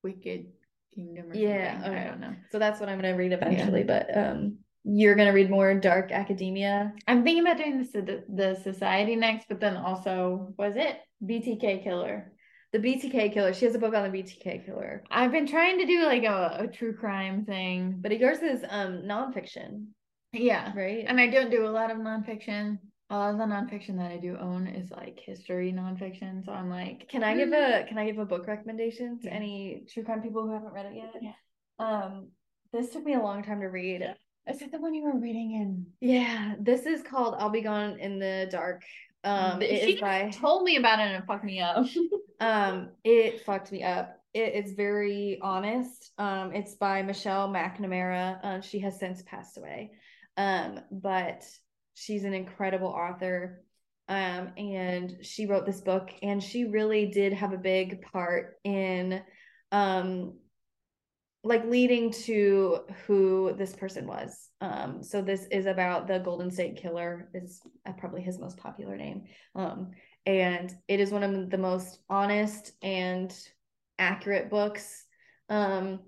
Wicked 0.04 0.48
Kingdom 0.96 1.32
or 1.32 1.36
Yeah, 1.36 1.74
something. 1.76 1.94
I 1.94 1.96
okay. 2.02 2.10
don't 2.10 2.20
know. 2.22 2.36
so 2.52 2.58
that's 2.60 2.80
what 2.80 2.90
I'm 2.90 2.98
gonna 3.00 3.16
read 3.16 3.32
eventually. 3.34 3.84
But 3.84 4.18
um 4.18 4.58
you're 4.86 5.16
gonna 5.16 5.34
read 5.34 5.50
more 5.50 5.74
Dark 5.76 6.12
Academia. 6.12 6.94
I'm 7.08 7.24
thinking 7.24 7.42
about 7.44 7.58
doing 7.58 7.80
the 7.82 8.02
the, 8.02 8.24
the 8.30 8.56
Society 8.62 9.16
next, 9.16 9.48
but 9.50 9.60
then 9.60 9.76
also 9.78 10.54
was 10.58 10.76
it 10.76 11.00
BTK 11.26 11.84
Killer? 11.84 12.32
The 12.72 12.80
BTK 12.80 13.34
killer. 13.34 13.54
She 13.54 13.64
has 13.66 13.76
a 13.76 13.80
book 13.80 13.94
on 13.96 14.04
the 14.04 14.18
BTK 14.18 14.66
killer. 14.66 15.02
I've 15.10 15.32
been 15.32 15.48
trying 15.48 15.78
to 15.80 15.86
do 15.86 16.04
like 16.06 16.24
a, 16.24 16.58
a 16.60 16.68
true 16.68 16.94
crime 16.94 17.46
thing, 17.46 18.00
But 18.02 18.20
yours 18.20 18.40
is 18.40 18.66
um 18.70 19.04
nonfiction, 19.04 19.88
yeah. 20.34 20.74
right? 20.76 21.06
And 21.08 21.20
I 21.20 21.28
don't 21.28 21.50
do 21.50 21.66
a 21.66 21.70
lot 21.70 21.90
of 21.90 21.98
nonfiction. 21.98 22.80
A 23.10 23.16
lot 23.16 23.32
of 23.32 23.38
the 23.38 23.46
nonfiction 23.46 23.98
that 23.98 24.12
I 24.12 24.18
do 24.18 24.36
own 24.38 24.68
is 24.68 24.92
like 24.92 25.20
history 25.26 25.72
nonfiction. 25.72 26.44
So 26.44 26.52
I'm 26.52 26.70
like, 26.70 27.08
Can 27.08 27.24
I 27.24 27.36
give 27.38 27.54
a 27.54 27.86
can 27.88 27.98
I 27.98 28.06
give 28.08 28.18
a 28.18 28.26
book 28.26 28.46
recommendation 28.46 29.20
to 29.22 29.28
Yeah. 29.28 29.36
any 29.36 29.86
true 29.92 30.04
crime 30.04 30.22
people 30.22 30.44
who 30.46 30.52
haven't 30.52 30.74
read 30.74 30.88
it 30.88 30.96
yet? 30.96 31.14
Yeah. 31.22 31.32
Um, 31.80 32.32
this 32.74 32.90
took 32.92 33.06
me 33.06 33.14
a 33.14 33.22
long 33.22 33.42
time 33.44 33.62
to 33.62 33.68
read. 33.68 34.04
Is 34.48 34.62
it 34.62 34.72
the 34.72 34.80
one 34.80 34.94
you 34.94 35.04
were 35.04 35.18
reading 35.18 35.52
in? 35.54 35.86
Yeah, 36.02 36.56
this 36.60 36.86
is 36.86 37.02
called 37.02 37.36
"I'll 37.40 37.50
Be 37.50 37.62
Gone 37.62 38.00
in 38.00 38.20
the 38.20 38.48
Dark." 38.52 38.84
Um, 39.24 39.60
she 39.60 39.98
by 40.00 40.30
told 40.30 40.64
me 40.64 40.78
about 40.78 41.00
it 41.00 41.04
and 41.04 41.24
it 41.24 41.26
fucked 41.26 41.44
me 41.44 41.60
up. 41.60 41.86
um, 42.40 42.90
it 43.04 43.44
fucked 43.44 43.72
me 43.72 43.84
up. 43.84 44.22
It, 44.34 44.54
it's 44.54 44.74
very 44.74 45.40
honest. 45.42 46.12
Um, 46.20 46.54
it's 46.54 46.76
by 46.76 47.02
Michelle 47.02 47.50
McNamara. 47.50 48.40
Um, 48.44 48.62
she 48.62 48.80
has 48.80 49.00
since 49.00 49.24
passed 49.24 49.58
away. 49.58 49.94
Um, 50.38 50.82
but 50.92 51.44
she's 51.96 52.24
an 52.24 52.34
incredible 52.34 52.90
author. 52.90 53.64
Um, 54.08 54.52
and 54.58 55.18
she 55.24 55.48
wrote 55.48 55.66
this 55.66 55.82
book, 55.82 56.12
and 56.22 56.44
she 56.44 56.66
really 56.66 57.08
did 57.08 57.34
have 57.34 57.54
a 57.54 57.58
big 57.58 58.04
part 58.04 58.58
in, 58.64 59.24
um, 59.72 60.36
like 61.46 61.64
leading 61.66 62.12
to 62.12 62.80
who 63.06 63.54
this 63.56 63.74
person 63.76 64.08
was. 64.08 64.50
Um, 64.62 65.04
so 65.04 65.22
this 65.22 65.46
is 65.52 65.68
about 65.68 66.08
the 66.08 66.20
Golden 66.20 66.50
State 66.50 66.78
Killer. 66.78 67.30
Is 67.34 67.62
uh, 67.86 67.94
probably 67.94 68.22
his 68.22 68.40
most 68.40 68.58
popular 68.58 68.98
name. 68.98 69.26
Um, 69.54 69.92
and 70.26 70.74
it 70.88 71.00
is 71.00 71.12
one 71.12 71.24
of 71.24 71.52
the 71.52 71.58
most 71.58 72.00
honest 72.10 72.72
and 72.82 73.32
accurate 74.00 74.50
books 74.50 75.06
um, 75.50 76.00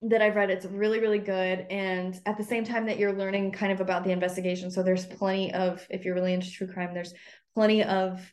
that 0.00 0.22
I've 0.22 0.36
read. 0.36 0.50
It's 0.50 0.64
really, 0.64 0.98
really 0.98 1.18
good. 1.18 1.66
And 1.68 2.18
at 2.24 2.38
the 2.38 2.44
same 2.44 2.64
time 2.64 2.86
that 2.86 2.98
you're 2.98 3.12
learning 3.12 3.52
kind 3.52 3.70
of 3.70 3.82
about 3.82 4.02
the 4.02 4.12
investigation, 4.12 4.70
so 4.70 4.82
there's 4.82 5.04
plenty 5.04 5.52
of, 5.52 5.86
if 5.90 6.06
you're 6.06 6.14
really 6.14 6.32
into 6.32 6.50
true 6.50 6.66
crime, 6.66 6.94
there's 6.94 7.12
plenty 7.54 7.84
of 7.84 8.32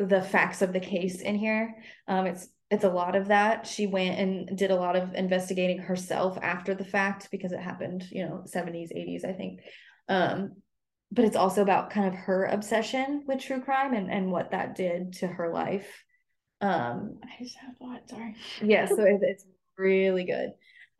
the 0.00 0.22
facts 0.22 0.60
of 0.60 0.72
the 0.72 0.80
case 0.80 1.20
in 1.20 1.36
here. 1.36 1.76
Um, 2.08 2.26
it's 2.26 2.48
it's 2.70 2.84
a 2.84 2.90
lot 2.90 3.16
of 3.16 3.28
that. 3.28 3.66
She 3.66 3.86
went 3.86 4.18
and 4.18 4.58
did 4.58 4.70
a 4.70 4.76
lot 4.76 4.96
of 4.96 5.14
investigating 5.14 5.78
herself 5.78 6.38
after 6.42 6.74
the 6.74 6.84
fact 6.84 7.28
because 7.30 7.52
it 7.52 7.60
happened, 7.60 8.04
you 8.10 8.24
know, 8.24 8.44
70s, 8.46 8.92
80s, 8.94 9.24
I 9.24 9.32
think. 9.32 9.60
Um, 10.08 10.56
but 11.10 11.24
it's 11.24 11.36
also 11.36 11.62
about 11.62 11.90
kind 11.90 12.06
of 12.06 12.14
her 12.14 12.44
obsession 12.44 13.24
with 13.26 13.40
true 13.40 13.62
crime 13.62 13.94
and, 13.94 14.10
and 14.10 14.30
what 14.30 14.50
that 14.50 14.74
did 14.74 15.14
to 15.14 15.26
her 15.26 15.50
life. 15.52 16.04
Um, 16.60 17.20
I 17.24 17.42
just 17.42 17.56
have 17.56 17.76
thought, 17.78 18.08
sorry. 18.10 18.34
yeah, 18.62 18.86
so 18.86 19.02
it, 19.02 19.20
it's 19.22 19.46
really 19.78 20.24
good. 20.24 20.50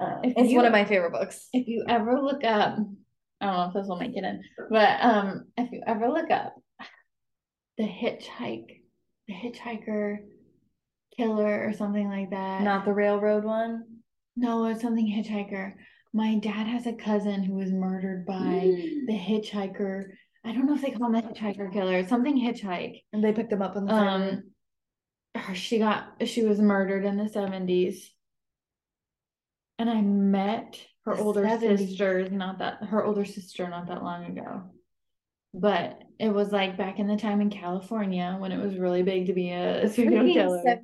Uh, 0.00 0.20
it's 0.22 0.50
you- 0.50 0.56
one 0.56 0.64
of 0.66 0.72
my 0.72 0.84
favorite 0.86 1.12
books. 1.12 1.48
If 1.52 1.66
you 1.68 1.84
ever 1.86 2.18
look 2.20 2.44
up, 2.44 2.78
I 3.40 3.46
don't 3.46 3.54
know 3.56 3.64
if 3.68 3.74
this 3.74 3.86
will 3.86 3.98
make 3.98 4.16
it 4.16 4.24
in, 4.24 4.42
but 4.70 4.98
um, 5.04 5.44
if 5.56 5.70
you 5.70 5.82
ever 5.86 6.08
look 6.08 6.30
up 6.30 6.54
the 7.76 7.84
hitchhike, 7.84 8.82
the 9.26 9.34
hitchhiker 9.34 10.18
killer 11.18 11.66
or 11.68 11.72
something 11.74 12.08
like 12.08 12.30
that. 12.30 12.62
Not 12.62 12.84
the 12.86 12.94
railroad 12.94 13.44
one. 13.44 13.84
No, 14.36 14.64
it's 14.66 14.80
something 14.82 15.06
hitchhiker. 15.06 15.74
My 16.14 16.36
dad 16.36 16.66
has 16.66 16.86
a 16.86 16.92
cousin 16.94 17.42
who 17.42 17.54
was 17.54 17.70
murdered 17.72 18.24
by 18.24 18.34
Mm. 18.34 19.06
the 19.06 19.18
hitchhiker. 19.18 20.04
I 20.44 20.52
don't 20.52 20.66
know 20.66 20.74
if 20.74 20.80
they 20.82 20.92
call 20.92 21.12
him 21.12 21.20
the 21.20 21.22
hitchhiker 21.28 21.72
killer. 21.72 22.06
Something 22.06 22.38
hitchhike. 22.38 23.02
And 23.12 23.22
they 23.22 23.32
picked 23.32 23.52
him 23.52 23.60
up 23.60 23.76
on 23.76 23.84
the. 23.84 23.92
Um, 23.92 24.42
her, 25.34 25.54
she 25.54 25.78
got 25.78 26.14
she 26.26 26.42
was 26.44 26.60
murdered 26.60 27.04
in 27.04 27.16
the 27.18 27.28
seventies, 27.28 28.10
and 29.78 29.90
I 29.90 30.00
met 30.00 30.80
her 31.04 31.14
The 31.16 31.22
older 31.22 31.42
70s. 31.42 31.78
sister 31.78 32.28
not 32.30 32.58
that 32.58 32.82
her 32.84 33.04
older 33.04 33.24
sister 33.24 33.68
not 33.68 33.88
that 33.88 34.02
long 34.02 34.24
ago, 34.24 34.62
but 35.54 36.00
it 36.18 36.30
was 36.30 36.50
like 36.52 36.76
back 36.78 36.98
in 36.98 37.06
the 37.06 37.16
time 37.16 37.40
in 37.40 37.50
California 37.50 38.36
when 38.38 38.52
it 38.52 38.58
was 38.64 38.76
really 38.78 39.02
big 39.02 39.26
to 39.26 39.32
be 39.32 39.50
a 39.50 39.88
serial 39.88 40.32
killer, 40.32 40.80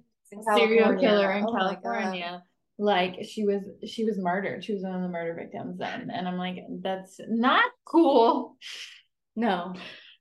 serial 0.56 0.98
killer 0.98 1.32
in 1.32 1.44
Oh. 1.44 1.52
California. 1.52 2.42
Like 2.78 3.24
she 3.24 3.44
was 3.44 3.62
she 3.86 4.04
was 4.04 4.18
murdered. 4.18 4.64
She 4.64 4.74
was 4.74 4.82
one 4.82 4.94
of 4.96 5.02
the 5.02 5.08
murder 5.08 5.34
victims 5.34 5.78
then, 5.78 6.10
and 6.10 6.26
I'm 6.26 6.36
like, 6.36 6.56
that's 6.82 7.20
not 7.28 7.64
cool, 7.84 8.56
No, 9.36 9.74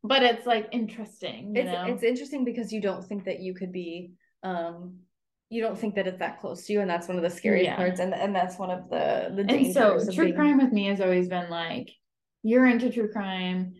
but 0.03 0.21
it's 0.21 0.45
like 0.45 0.67
interesting. 0.71 1.55
You 1.55 1.61
it's 1.63 1.71
know? 1.71 1.85
it's 1.87 2.03
interesting 2.03 2.45
because 2.45 2.71
you 2.71 2.79
don't 2.79 3.03
think 3.03 3.25
that 3.25 3.39
you 3.39 3.55
could 3.55 3.71
be 3.71 4.11
um 4.43 4.97
you 5.49 5.61
don't 5.63 5.77
think 5.79 5.95
that 5.95 6.05
it's 6.07 6.19
that 6.19 6.39
close 6.41 6.65
to 6.65 6.73
you 6.73 6.81
and 6.81 6.89
that's 6.89 7.07
one 7.07 7.17
of 7.17 7.23
the 7.23 7.29
scariest 7.29 7.65
Yeah. 7.69 7.75
parts 7.75 7.99
and 7.99 8.13
and 8.13 8.35
that's 8.35 8.57
one 8.59 8.69
of 8.71 8.87
the 8.89 9.33
the 9.35 9.45
And 9.51 9.73
so 9.73 9.97
true 10.13 10.25
being- 10.25 10.35
crime 10.35 10.57
with 10.59 10.71
me 10.71 10.85
has 10.87 11.01
always 11.01 11.27
been 11.29 11.49
like, 11.49 11.89
you're 12.43 12.67
into 12.67 12.91
true 12.91 13.11
crime, 13.11 13.73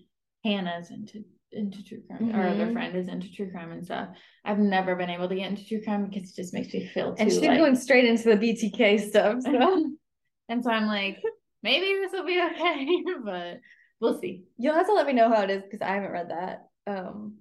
Hannah's 0.43 0.89
into 0.89 1.23
into 1.53 1.83
true 1.83 2.01
crime, 2.07 2.31
our 2.33 2.47
other 2.47 2.71
friend 2.71 2.95
is 2.95 3.07
into 3.07 3.31
true 3.31 3.49
crime 3.51 3.71
and 3.71 3.85
stuff. 3.85 4.09
I've 4.43 4.59
never 4.59 4.95
been 4.95 5.09
able 5.09 5.29
to 5.29 5.35
get 5.35 5.49
into 5.49 5.67
true 5.67 5.83
crime 5.83 6.09
because 6.09 6.29
it 6.29 6.35
just 6.35 6.53
makes 6.53 6.73
me 6.73 6.87
feel 6.87 7.15
too 7.15 7.21
and 7.21 7.31
she's 7.31 7.41
like, 7.41 7.57
going 7.57 7.75
straight 7.75 8.05
into 8.05 8.23
the 8.23 8.35
BTK 8.37 9.09
stuff 9.09 9.41
so 9.43 9.91
and 10.49 10.63
so 10.63 10.69
I'm 10.69 10.87
like, 10.87 11.21
maybe 11.61 11.85
this 12.01 12.11
will 12.11 12.25
be 12.25 12.41
okay, 12.41 13.03
but 13.25 13.59
we'll 13.99 14.19
see. 14.19 14.43
you'll 14.57 14.75
have 14.75 14.87
to 14.87 14.93
let 14.93 15.07
me 15.07 15.13
know 15.13 15.29
how 15.29 15.43
it 15.43 15.49
is 15.49 15.63
because 15.63 15.81
I 15.81 15.93
haven't 15.93 16.11
read 16.11 16.29
that 16.29 16.67
um 16.87 17.35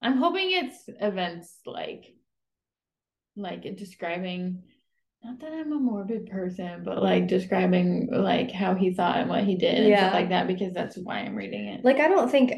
I'm 0.00 0.16
hoping 0.16 0.50
it's 0.50 0.84
events 1.00 1.58
like 1.64 2.14
like 3.36 3.62
describing 3.76 4.62
not 5.24 5.38
that 5.40 5.52
I'm 5.52 5.72
a 5.72 5.78
morbid 5.78 6.26
person, 6.26 6.82
but 6.84 7.02
like 7.02 7.28
describing 7.28 8.08
like 8.10 8.50
how 8.50 8.74
he 8.74 8.92
thought 8.92 9.18
and 9.18 9.28
what 9.28 9.44
he 9.44 9.54
did 9.54 9.76
and 9.78 9.86
Yeah. 9.88 9.98
stuff 10.00 10.14
like 10.14 10.28
that 10.30 10.46
because 10.48 10.72
that's 10.74 10.96
why 10.98 11.18
I'm 11.20 11.36
reading 11.36 11.68
it. 11.68 11.84
like 11.84 11.98
I 12.00 12.08
don't 12.08 12.28
think 12.30 12.54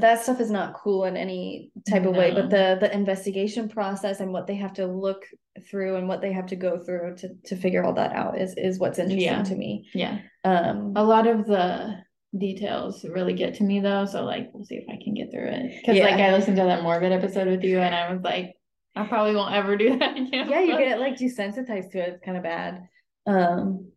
that 0.00 0.22
stuff 0.22 0.38
is 0.40 0.50
not 0.50 0.74
cool 0.74 1.04
in 1.06 1.16
any 1.16 1.70
type 1.88 2.04
of 2.04 2.14
way, 2.14 2.30
but 2.32 2.50
the 2.50 2.76
the 2.80 2.92
investigation 2.94 3.68
process 3.68 4.20
and 4.20 4.32
what 4.32 4.46
they 4.46 4.56
have 4.56 4.74
to 4.74 4.86
look 4.86 5.24
through 5.70 5.96
and 5.96 6.06
what 6.08 6.20
they 6.20 6.32
have 6.32 6.46
to 6.46 6.56
go 6.56 6.78
through 6.78 7.16
to 7.16 7.30
to 7.44 7.56
figure 7.56 7.82
all 7.84 7.94
that 7.94 8.12
out 8.12 8.38
is 8.38 8.54
is 8.56 8.78
what's 8.78 8.98
interesting 8.98 9.22
Yeah. 9.32 9.42
to 9.44 9.54
me. 9.54 9.88
yeah. 9.94 10.18
Um, 10.44 10.92
A 10.96 11.04
lot 11.04 11.26
of 11.26 11.46
the 11.46 11.98
details 12.36 13.04
really 13.04 13.34
get 13.34 13.54
to 13.54 13.64
me 13.64 13.80
though, 13.80 14.04
so 14.06 14.24
like 14.24 14.50
we'll 14.52 14.64
see 14.64 14.76
if 14.76 14.84
I 14.88 14.98
can 15.02 15.14
get 15.14 15.30
through 15.30 15.48
it. 15.48 15.72
Because 15.80 15.98
like 16.00 16.14
I 16.20 16.32
listened 16.32 16.56
to 16.56 16.64
that 16.64 16.82
morbid 16.82 17.12
episode 17.12 17.48
with 17.48 17.62
you 17.62 17.78
and 17.78 17.94
I 17.94 18.12
was 18.12 18.22
like, 18.22 18.54
I 18.94 19.06
probably 19.06 19.34
won't 19.34 19.54
ever 19.54 19.76
do 19.76 19.98
that 19.98 20.16
again. 20.16 20.48
yeah, 20.48 20.60
you 20.60 20.76
get 20.78 21.00
like 21.00 21.16
desensitized 21.16 21.92
to 21.92 21.98
it. 21.98 22.08
It's 22.10 22.24
kind 22.24 22.36
of 22.36 22.42
bad. 22.42 22.88
Um, 23.26 23.90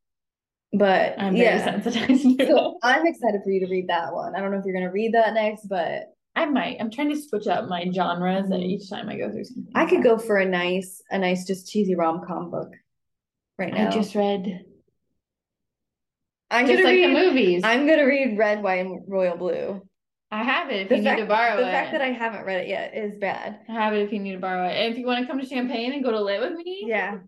but 0.72 1.16
I'm 1.18 1.34
very 1.34 1.58
yeah. 1.58 1.64
sensitized 1.64 2.22
to 2.24 2.44
it. 2.44 2.48
So 2.48 2.78
I'm 2.84 3.06
excited 3.06 3.42
for 3.44 3.50
you 3.50 3.66
to 3.66 3.72
read 3.72 3.90
that 3.90 4.14
one. 4.14 4.36
I 4.36 4.40
don't 4.40 4.52
know 4.52 4.58
if 4.58 4.66
you're 4.66 4.76
gonna 4.76 4.92
read 4.92 5.14
that 5.14 5.34
next, 5.34 5.68
but 5.68 6.14
I 6.36 6.46
might. 6.46 6.78
I'm 6.80 6.92
trying 6.92 7.10
to 7.10 7.22
switch 7.22 7.48
up 7.48 7.68
my 7.68 7.90
genres 7.92 8.50
and 8.50 8.64
each 8.64 8.90
time 8.90 9.10
I 9.10 9.18
go 9.18 9.32
through 9.32 9.46
something. 9.46 9.72
I 9.74 9.86
could 9.86 10.04
go 10.04 10.18
for 10.18 10.38
a 10.38 10.46
nice, 10.46 11.02
a 11.10 11.18
nice, 11.18 11.46
just 11.46 11.72
cheesy 11.72 11.96
rom 11.96 12.22
com 12.28 12.52
book 12.52 12.74
right 13.58 13.74
now. 13.74 13.88
I 13.88 13.92
just 13.92 14.16
read 14.16 14.66
I'm 16.52 16.68
just 16.68 16.78
gonna 16.78 16.88
like 16.88 16.96
read. 16.96 17.10
the 17.10 17.20
movies. 17.20 17.62
I'm 17.64 17.88
gonna 17.88 18.06
read 18.06 18.38
Red, 18.38 18.62
White, 18.62 18.86
and 18.86 19.04
Royal 19.08 19.38
Blue. 19.38 19.82
Have 20.32 20.70
it 20.72 20.84
if 20.84 20.90
The 20.90 20.98
you 20.98 21.04
fact, 21.04 21.20
need 21.20 21.26
to 21.26 21.30
borrow 21.30 21.56
the 21.58 21.62
it. 21.62 21.66
The 21.66 21.72
fact 21.72 21.92
that 21.94 22.02
I 22.02 22.08
haven't 22.12 22.46
read 22.46 22.62
it 22.62 22.68
yet 22.68 22.94
is 22.96 23.14
bad. 23.20 23.60
I 23.70 23.72
have 23.74 23.94
it 23.94 24.02
if 24.02 24.12
you 24.12 24.20
need 24.20 24.34
to 24.34 24.40
borrow 24.40 24.68
it. 24.68 24.74
And 24.74 24.92
if 24.92 24.98
you 25.00 25.06
want 25.06 25.22
to 25.22 25.28
come 25.28 25.40
to 25.40 25.46
Champagne 25.46 25.94
and 25.94 26.04
go 26.04 26.12
to 26.12 26.20
lit 26.22 26.42
with 26.42 26.54
me, 26.54 26.84
Yeah. 26.88 27.20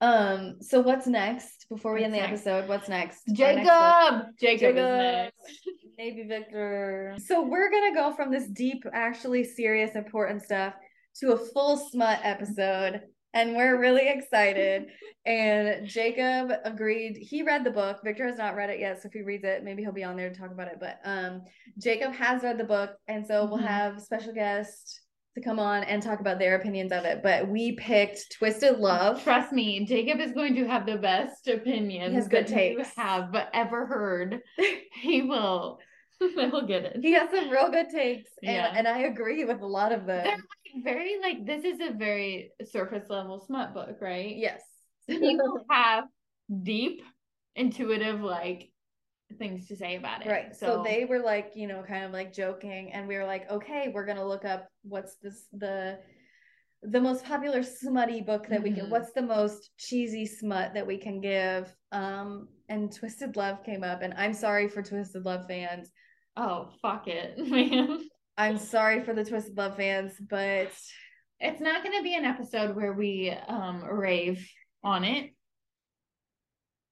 Um. 0.00 0.56
So 0.60 0.80
what's 0.80 1.06
next 1.06 1.66
before 1.70 1.94
we 1.94 2.04
end 2.04 2.12
the 2.12 2.18
next? 2.18 2.46
episode? 2.46 2.68
What's 2.68 2.88
next? 2.88 3.22
Our 3.28 3.34
next? 3.54 3.66
Jacob. 3.66 4.26
Jacob, 4.40 4.54
is 4.54 4.60
Jacob. 4.60 4.76
next. 4.76 5.68
Navy 5.98 6.24
Victor. 6.28 7.16
So 7.24 7.42
we're 7.42 7.70
gonna 7.70 7.94
go 7.94 8.12
from 8.14 8.30
this 8.30 8.46
deep, 8.48 8.84
actually 8.92 9.44
serious, 9.44 9.94
important 9.94 10.42
stuff 10.42 10.74
to 11.20 11.32
a 11.32 11.36
full 11.36 11.76
smut 11.76 12.18
episode, 12.24 13.02
and 13.34 13.54
we're 13.56 13.78
really 13.78 14.08
excited. 14.08 14.86
And 15.26 15.86
Jacob 15.88 16.52
agreed. 16.64 17.16
He 17.16 17.42
read 17.42 17.64
the 17.64 17.70
book. 17.70 18.00
Victor 18.04 18.26
has 18.26 18.36
not 18.36 18.56
read 18.56 18.68
it 18.68 18.78
yet, 18.78 19.00
so 19.00 19.06
if 19.06 19.14
he 19.14 19.22
reads 19.22 19.44
it, 19.44 19.64
maybe 19.64 19.80
he'll 19.82 19.90
be 19.90 20.04
on 20.04 20.16
there 20.16 20.28
to 20.28 20.38
talk 20.38 20.50
about 20.50 20.68
it. 20.68 20.76
But 20.78 21.00
um, 21.02 21.40
Jacob 21.78 22.12
has 22.12 22.42
read 22.42 22.58
the 22.58 22.64
book, 22.64 22.90
and 23.08 23.26
so 23.26 23.46
we'll 23.46 23.56
Mhm. 23.58 23.66
have 23.66 24.02
special 24.02 24.34
guests 24.34 25.00
to 25.34 25.40
come 25.40 25.58
on 25.58 25.82
and 25.84 26.02
talk 26.02 26.20
about 26.20 26.38
their 26.38 26.56
opinions 26.56 26.92
of 26.92 27.06
it. 27.06 27.22
But 27.22 27.48
we 27.48 27.72
picked 27.72 28.32
Twisted 28.36 28.78
Love. 28.80 29.22
Trust 29.24 29.50
me, 29.50 29.86
Jacob 29.86 30.20
is 30.20 30.32
going 30.32 30.54
to 30.56 30.66
have 30.66 30.84
the 30.84 30.98
best 30.98 31.48
opinions 31.48 32.14
has 32.16 32.28
good 32.28 32.46
that 32.48 32.50
you 32.50 32.76
takes. 32.76 32.94
have 32.94 33.34
ever 33.54 33.86
heard. 33.86 34.42
He 35.00 35.22
will. 35.22 35.78
He'll 36.20 36.66
get 36.66 36.84
it. 36.84 36.98
He 37.00 37.12
has 37.12 37.30
some 37.30 37.48
real 37.48 37.70
good 37.70 37.88
takes, 37.88 38.30
and, 38.42 38.56
Yeah. 38.56 38.72
and 38.76 38.86
I 38.86 38.98
agree 39.04 39.46
with 39.46 39.62
a 39.62 39.66
lot 39.66 39.90
of 39.90 40.04
them. 40.04 40.22
They're 40.24 40.36
very 40.82 41.18
like 41.20 41.46
this 41.46 41.64
is 41.64 41.80
a 41.80 41.92
very 41.92 42.50
surface 42.70 43.08
level 43.08 43.40
smut 43.46 43.74
book, 43.74 43.96
right? 44.00 44.34
Yes. 44.36 44.62
People 45.08 45.64
have 45.70 46.04
deep, 46.62 47.02
intuitive 47.56 48.20
like 48.20 48.70
things 49.38 49.66
to 49.68 49.76
say 49.76 49.96
about 49.96 50.24
it. 50.24 50.28
Right. 50.28 50.54
So, 50.54 50.82
they 50.84 51.04
were 51.04 51.20
like, 51.20 51.52
you 51.54 51.66
know, 51.66 51.82
kind 51.86 52.04
of 52.04 52.12
like 52.12 52.32
joking, 52.32 52.92
and 52.92 53.08
we 53.08 53.16
were 53.16 53.24
like, 53.24 53.50
okay, 53.50 53.90
we're 53.92 54.06
gonna 54.06 54.26
look 54.26 54.44
up 54.44 54.68
what's 54.82 55.16
this 55.16 55.46
the 55.52 55.98
the 56.82 57.00
most 57.00 57.24
popular 57.24 57.62
smutty 57.62 58.20
book 58.20 58.46
that 58.48 58.62
we 58.62 58.70
can 58.70 58.86
Mhm. 58.86 58.90
what's 58.90 59.12
the 59.12 59.22
most 59.22 59.70
cheesy 59.78 60.26
smut 60.26 60.74
that 60.74 60.86
we 60.86 60.98
can 60.98 61.20
give. 61.20 61.74
Um 61.92 62.48
and 62.68 62.92
Twisted 62.92 63.36
Love 63.36 63.62
came 63.64 63.82
up, 63.84 64.02
and 64.02 64.14
I'm 64.14 64.34
sorry 64.34 64.68
for 64.68 64.82
Twisted 64.82 65.24
Love 65.24 65.46
fans. 65.46 65.90
oh 66.36 66.68
fuck 66.82 67.08
it, 67.08 67.38
man. 67.48 68.00
I'm 68.36 68.58
sorry 68.58 69.02
for 69.04 69.14
the 69.14 69.24
Twisted 69.24 69.56
Love 69.56 69.76
fans, 69.76 70.12
but 70.28 70.72
It's 71.40 71.60
not 71.60 71.82
going 71.84 71.96
to 71.96 72.02
be 72.02 72.14
an 72.16 72.24
episode 72.24 72.74
where 72.76 72.92
we 72.92 73.30
um 73.48 73.84
rave 73.84 74.48
on 74.82 75.04
it. 75.04 75.30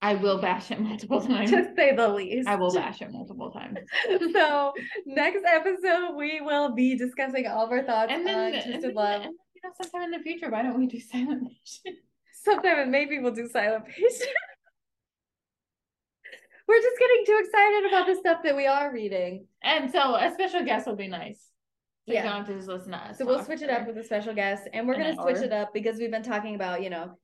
I 0.01 0.15
will 0.17 0.41
bash 0.41 0.71
it 0.71 0.81
multiple 0.91 1.21
times. 1.21 1.51
to 1.51 1.73
say 1.77 1.95
the 1.95 2.09
least. 2.09 2.49
I 2.49 2.57
will 2.57 2.73
bash 2.73 3.01
it 3.03 3.11
multiple 3.13 3.51
times. 3.53 3.79
so 4.33 4.73
next 5.07 5.45
episode 5.47 6.17
we 6.17 6.41
will 6.41 6.75
be 6.75 6.97
discussing 6.97 7.47
all 7.47 7.65
of 7.67 7.71
our 7.71 7.85
thoughts 7.85 8.13
And 8.13 8.27
then, 8.27 8.55
on 8.57 8.63
Twisted 8.63 8.95
Love. 8.95 9.23
and, 9.23 9.33
you 9.55 9.61
know, 9.63 9.71
sometime 9.81 10.03
in 10.03 10.11
the 10.11 10.19
future, 10.25 10.51
why 10.51 10.63
don't 10.63 10.79
we 10.79 10.87
do 10.87 10.99
silent 11.01 11.43
nation? 11.85 11.99
Sometime 12.45 12.79
and 12.81 12.91
maybe 12.91 13.21
we'll 13.21 13.33
do 13.35 13.49
silent 13.49 13.87
patient. 13.87 14.31
We're 16.69 16.81
just 16.81 16.99
getting 16.99 17.25
too 17.27 17.41
excited 17.45 17.87
about 17.89 18.07
the 18.07 18.17
stuff 18.17 18.39
that 18.45 18.57
we 18.57 18.67
are 18.67 18.93
reading. 18.93 19.47
And 19.63 19.91
so 19.91 20.15
a 20.17 20.31
special 20.33 20.65
guest 20.65 20.87
will 20.87 20.97
be 20.97 21.09
nice. 21.09 21.49
So 22.07 22.15
Yeah. 22.15 22.25
you 22.25 22.29
don't 22.31 22.39
have 22.39 22.47
to 22.49 22.55
just 22.55 22.69
listen 22.69 22.93
to 22.93 22.99
us. 22.99 23.19
So 23.19 23.25
we'll 23.27 23.45
switch 23.45 23.63
it 23.63 23.71
up 23.71 23.87
with 23.87 23.97
a 23.97 24.05
special 24.05 24.35
guest 24.35 24.69
and 24.73 24.89
we're 24.89 24.95
gonna 24.97 25.15
switch 25.15 25.37
hour. 25.37 25.45
it 25.45 25.53
up 25.53 25.73
because 25.73 25.99
we've 25.99 26.11
been 26.11 26.23
talking 26.23 26.55
about, 26.55 26.83
you 26.83 26.91
know, 26.91 27.17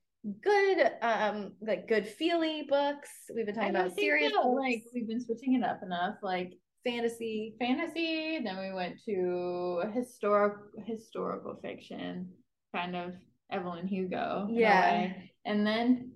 good 0.43 0.91
um 1.03 1.53
like 1.61 1.89
good 1.89 2.07
feely 2.07 2.67
books. 2.69 3.09
We've 3.35 3.47
been 3.47 3.55
talking 3.55 3.71
about 3.71 3.95
serious 3.95 4.33
like 4.35 4.85
we've 4.93 5.09
been 5.09 5.21
switching 5.21 5.55
it 5.55 5.65
up 5.65 5.81
enough. 5.83 6.17
Like 6.23 6.53
fantasy. 6.85 7.55
fantasy, 7.59 8.41
then 8.43 8.59
we 8.59 8.73
went 8.73 9.01
to 9.07 9.83
historic 9.95 10.55
historical 10.87 11.59
fiction, 11.63 12.31
kind 12.75 12.95
of 12.97 13.15
Evelyn 13.51 13.87
Hugo. 13.87 14.47
Yeah. 14.51 15.13
And 15.45 15.67
then 15.67 16.13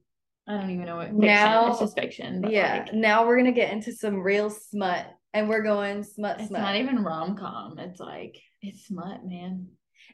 I 0.49 0.59
don't 0.59 0.71
even 0.71 0.87
know 0.87 0.97
what 0.97 1.07
fiction. 1.09 1.21
Now- 1.21 1.71
it's 1.71 1.81
just 1.81 1.97
fiction. 1.99 2.45
Yeah. 2.49 2.85
like, 2.85 2.95
now 2.95 3.27
we're 3.27 3.37
gonna 3.37 3.53
get 3.53 3.73
into 3.73 3.93
some 3.93 4.21
real 4.21 4.51
smut 4.51 5.07
and 5.35 5.49
we're 5.49 5.63
going 5.63 6.03
smut 6.03 6.37
smut. 6.37 6.41
it's 6.41 6.49
smut. 6.49 6.61
not 6.63 6.77
even 6.77 7.05
rom 7.05 7.37
com. 7.37 7.79
It's 7.79 8.01
like 8.01 8.37
it's 8.61 8.87
smut, 8.87 9.25
man. 9.25 9.69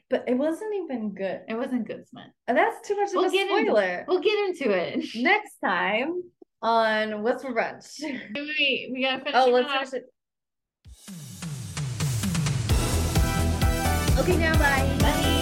but 0.09 0.25
it 0.27 0.35
wasn't 0.35 0.73
even 0.83 1.13
good. 1.13 1.41
It 1.47 1.55
wasn't 1.55 1.87
good 1.87 2.07
smut. 2.07 2.25
And 2.47 2.57
that's 2.57 2.87
too 2.87 2.95
much 2.95 3.09
of 3.09 3.15
We'll 3.15 3.25
a 3.25 3.31
get 3.31 3.49
into- 3.49 3.71
spoiler. 3.71 4.05
We'll 4.07 4.21
get 4.21 4.39
into 4.49 4.69
it. 4.71 5.03
Next 5.15 5.55
time 5.63 6.21
on 6.61 7.23
What's 7.23 7.43
for 7.43 7.53
Brunch. 7.53 7.99
Wait, 8.35 8.89
we 8.93 9.01
gotta 9.03 9.19
finish. 9.23 9.33
Oh, 9.35 9.49
let's 9.49 9.69
off. 9.71 9.89
finish 9.89 9.93
it. 9.93 10.05
Okay, 14.19 14.37
now 14.37 14.53
bye. 14.59 14.97
Bye. 14.99 15.38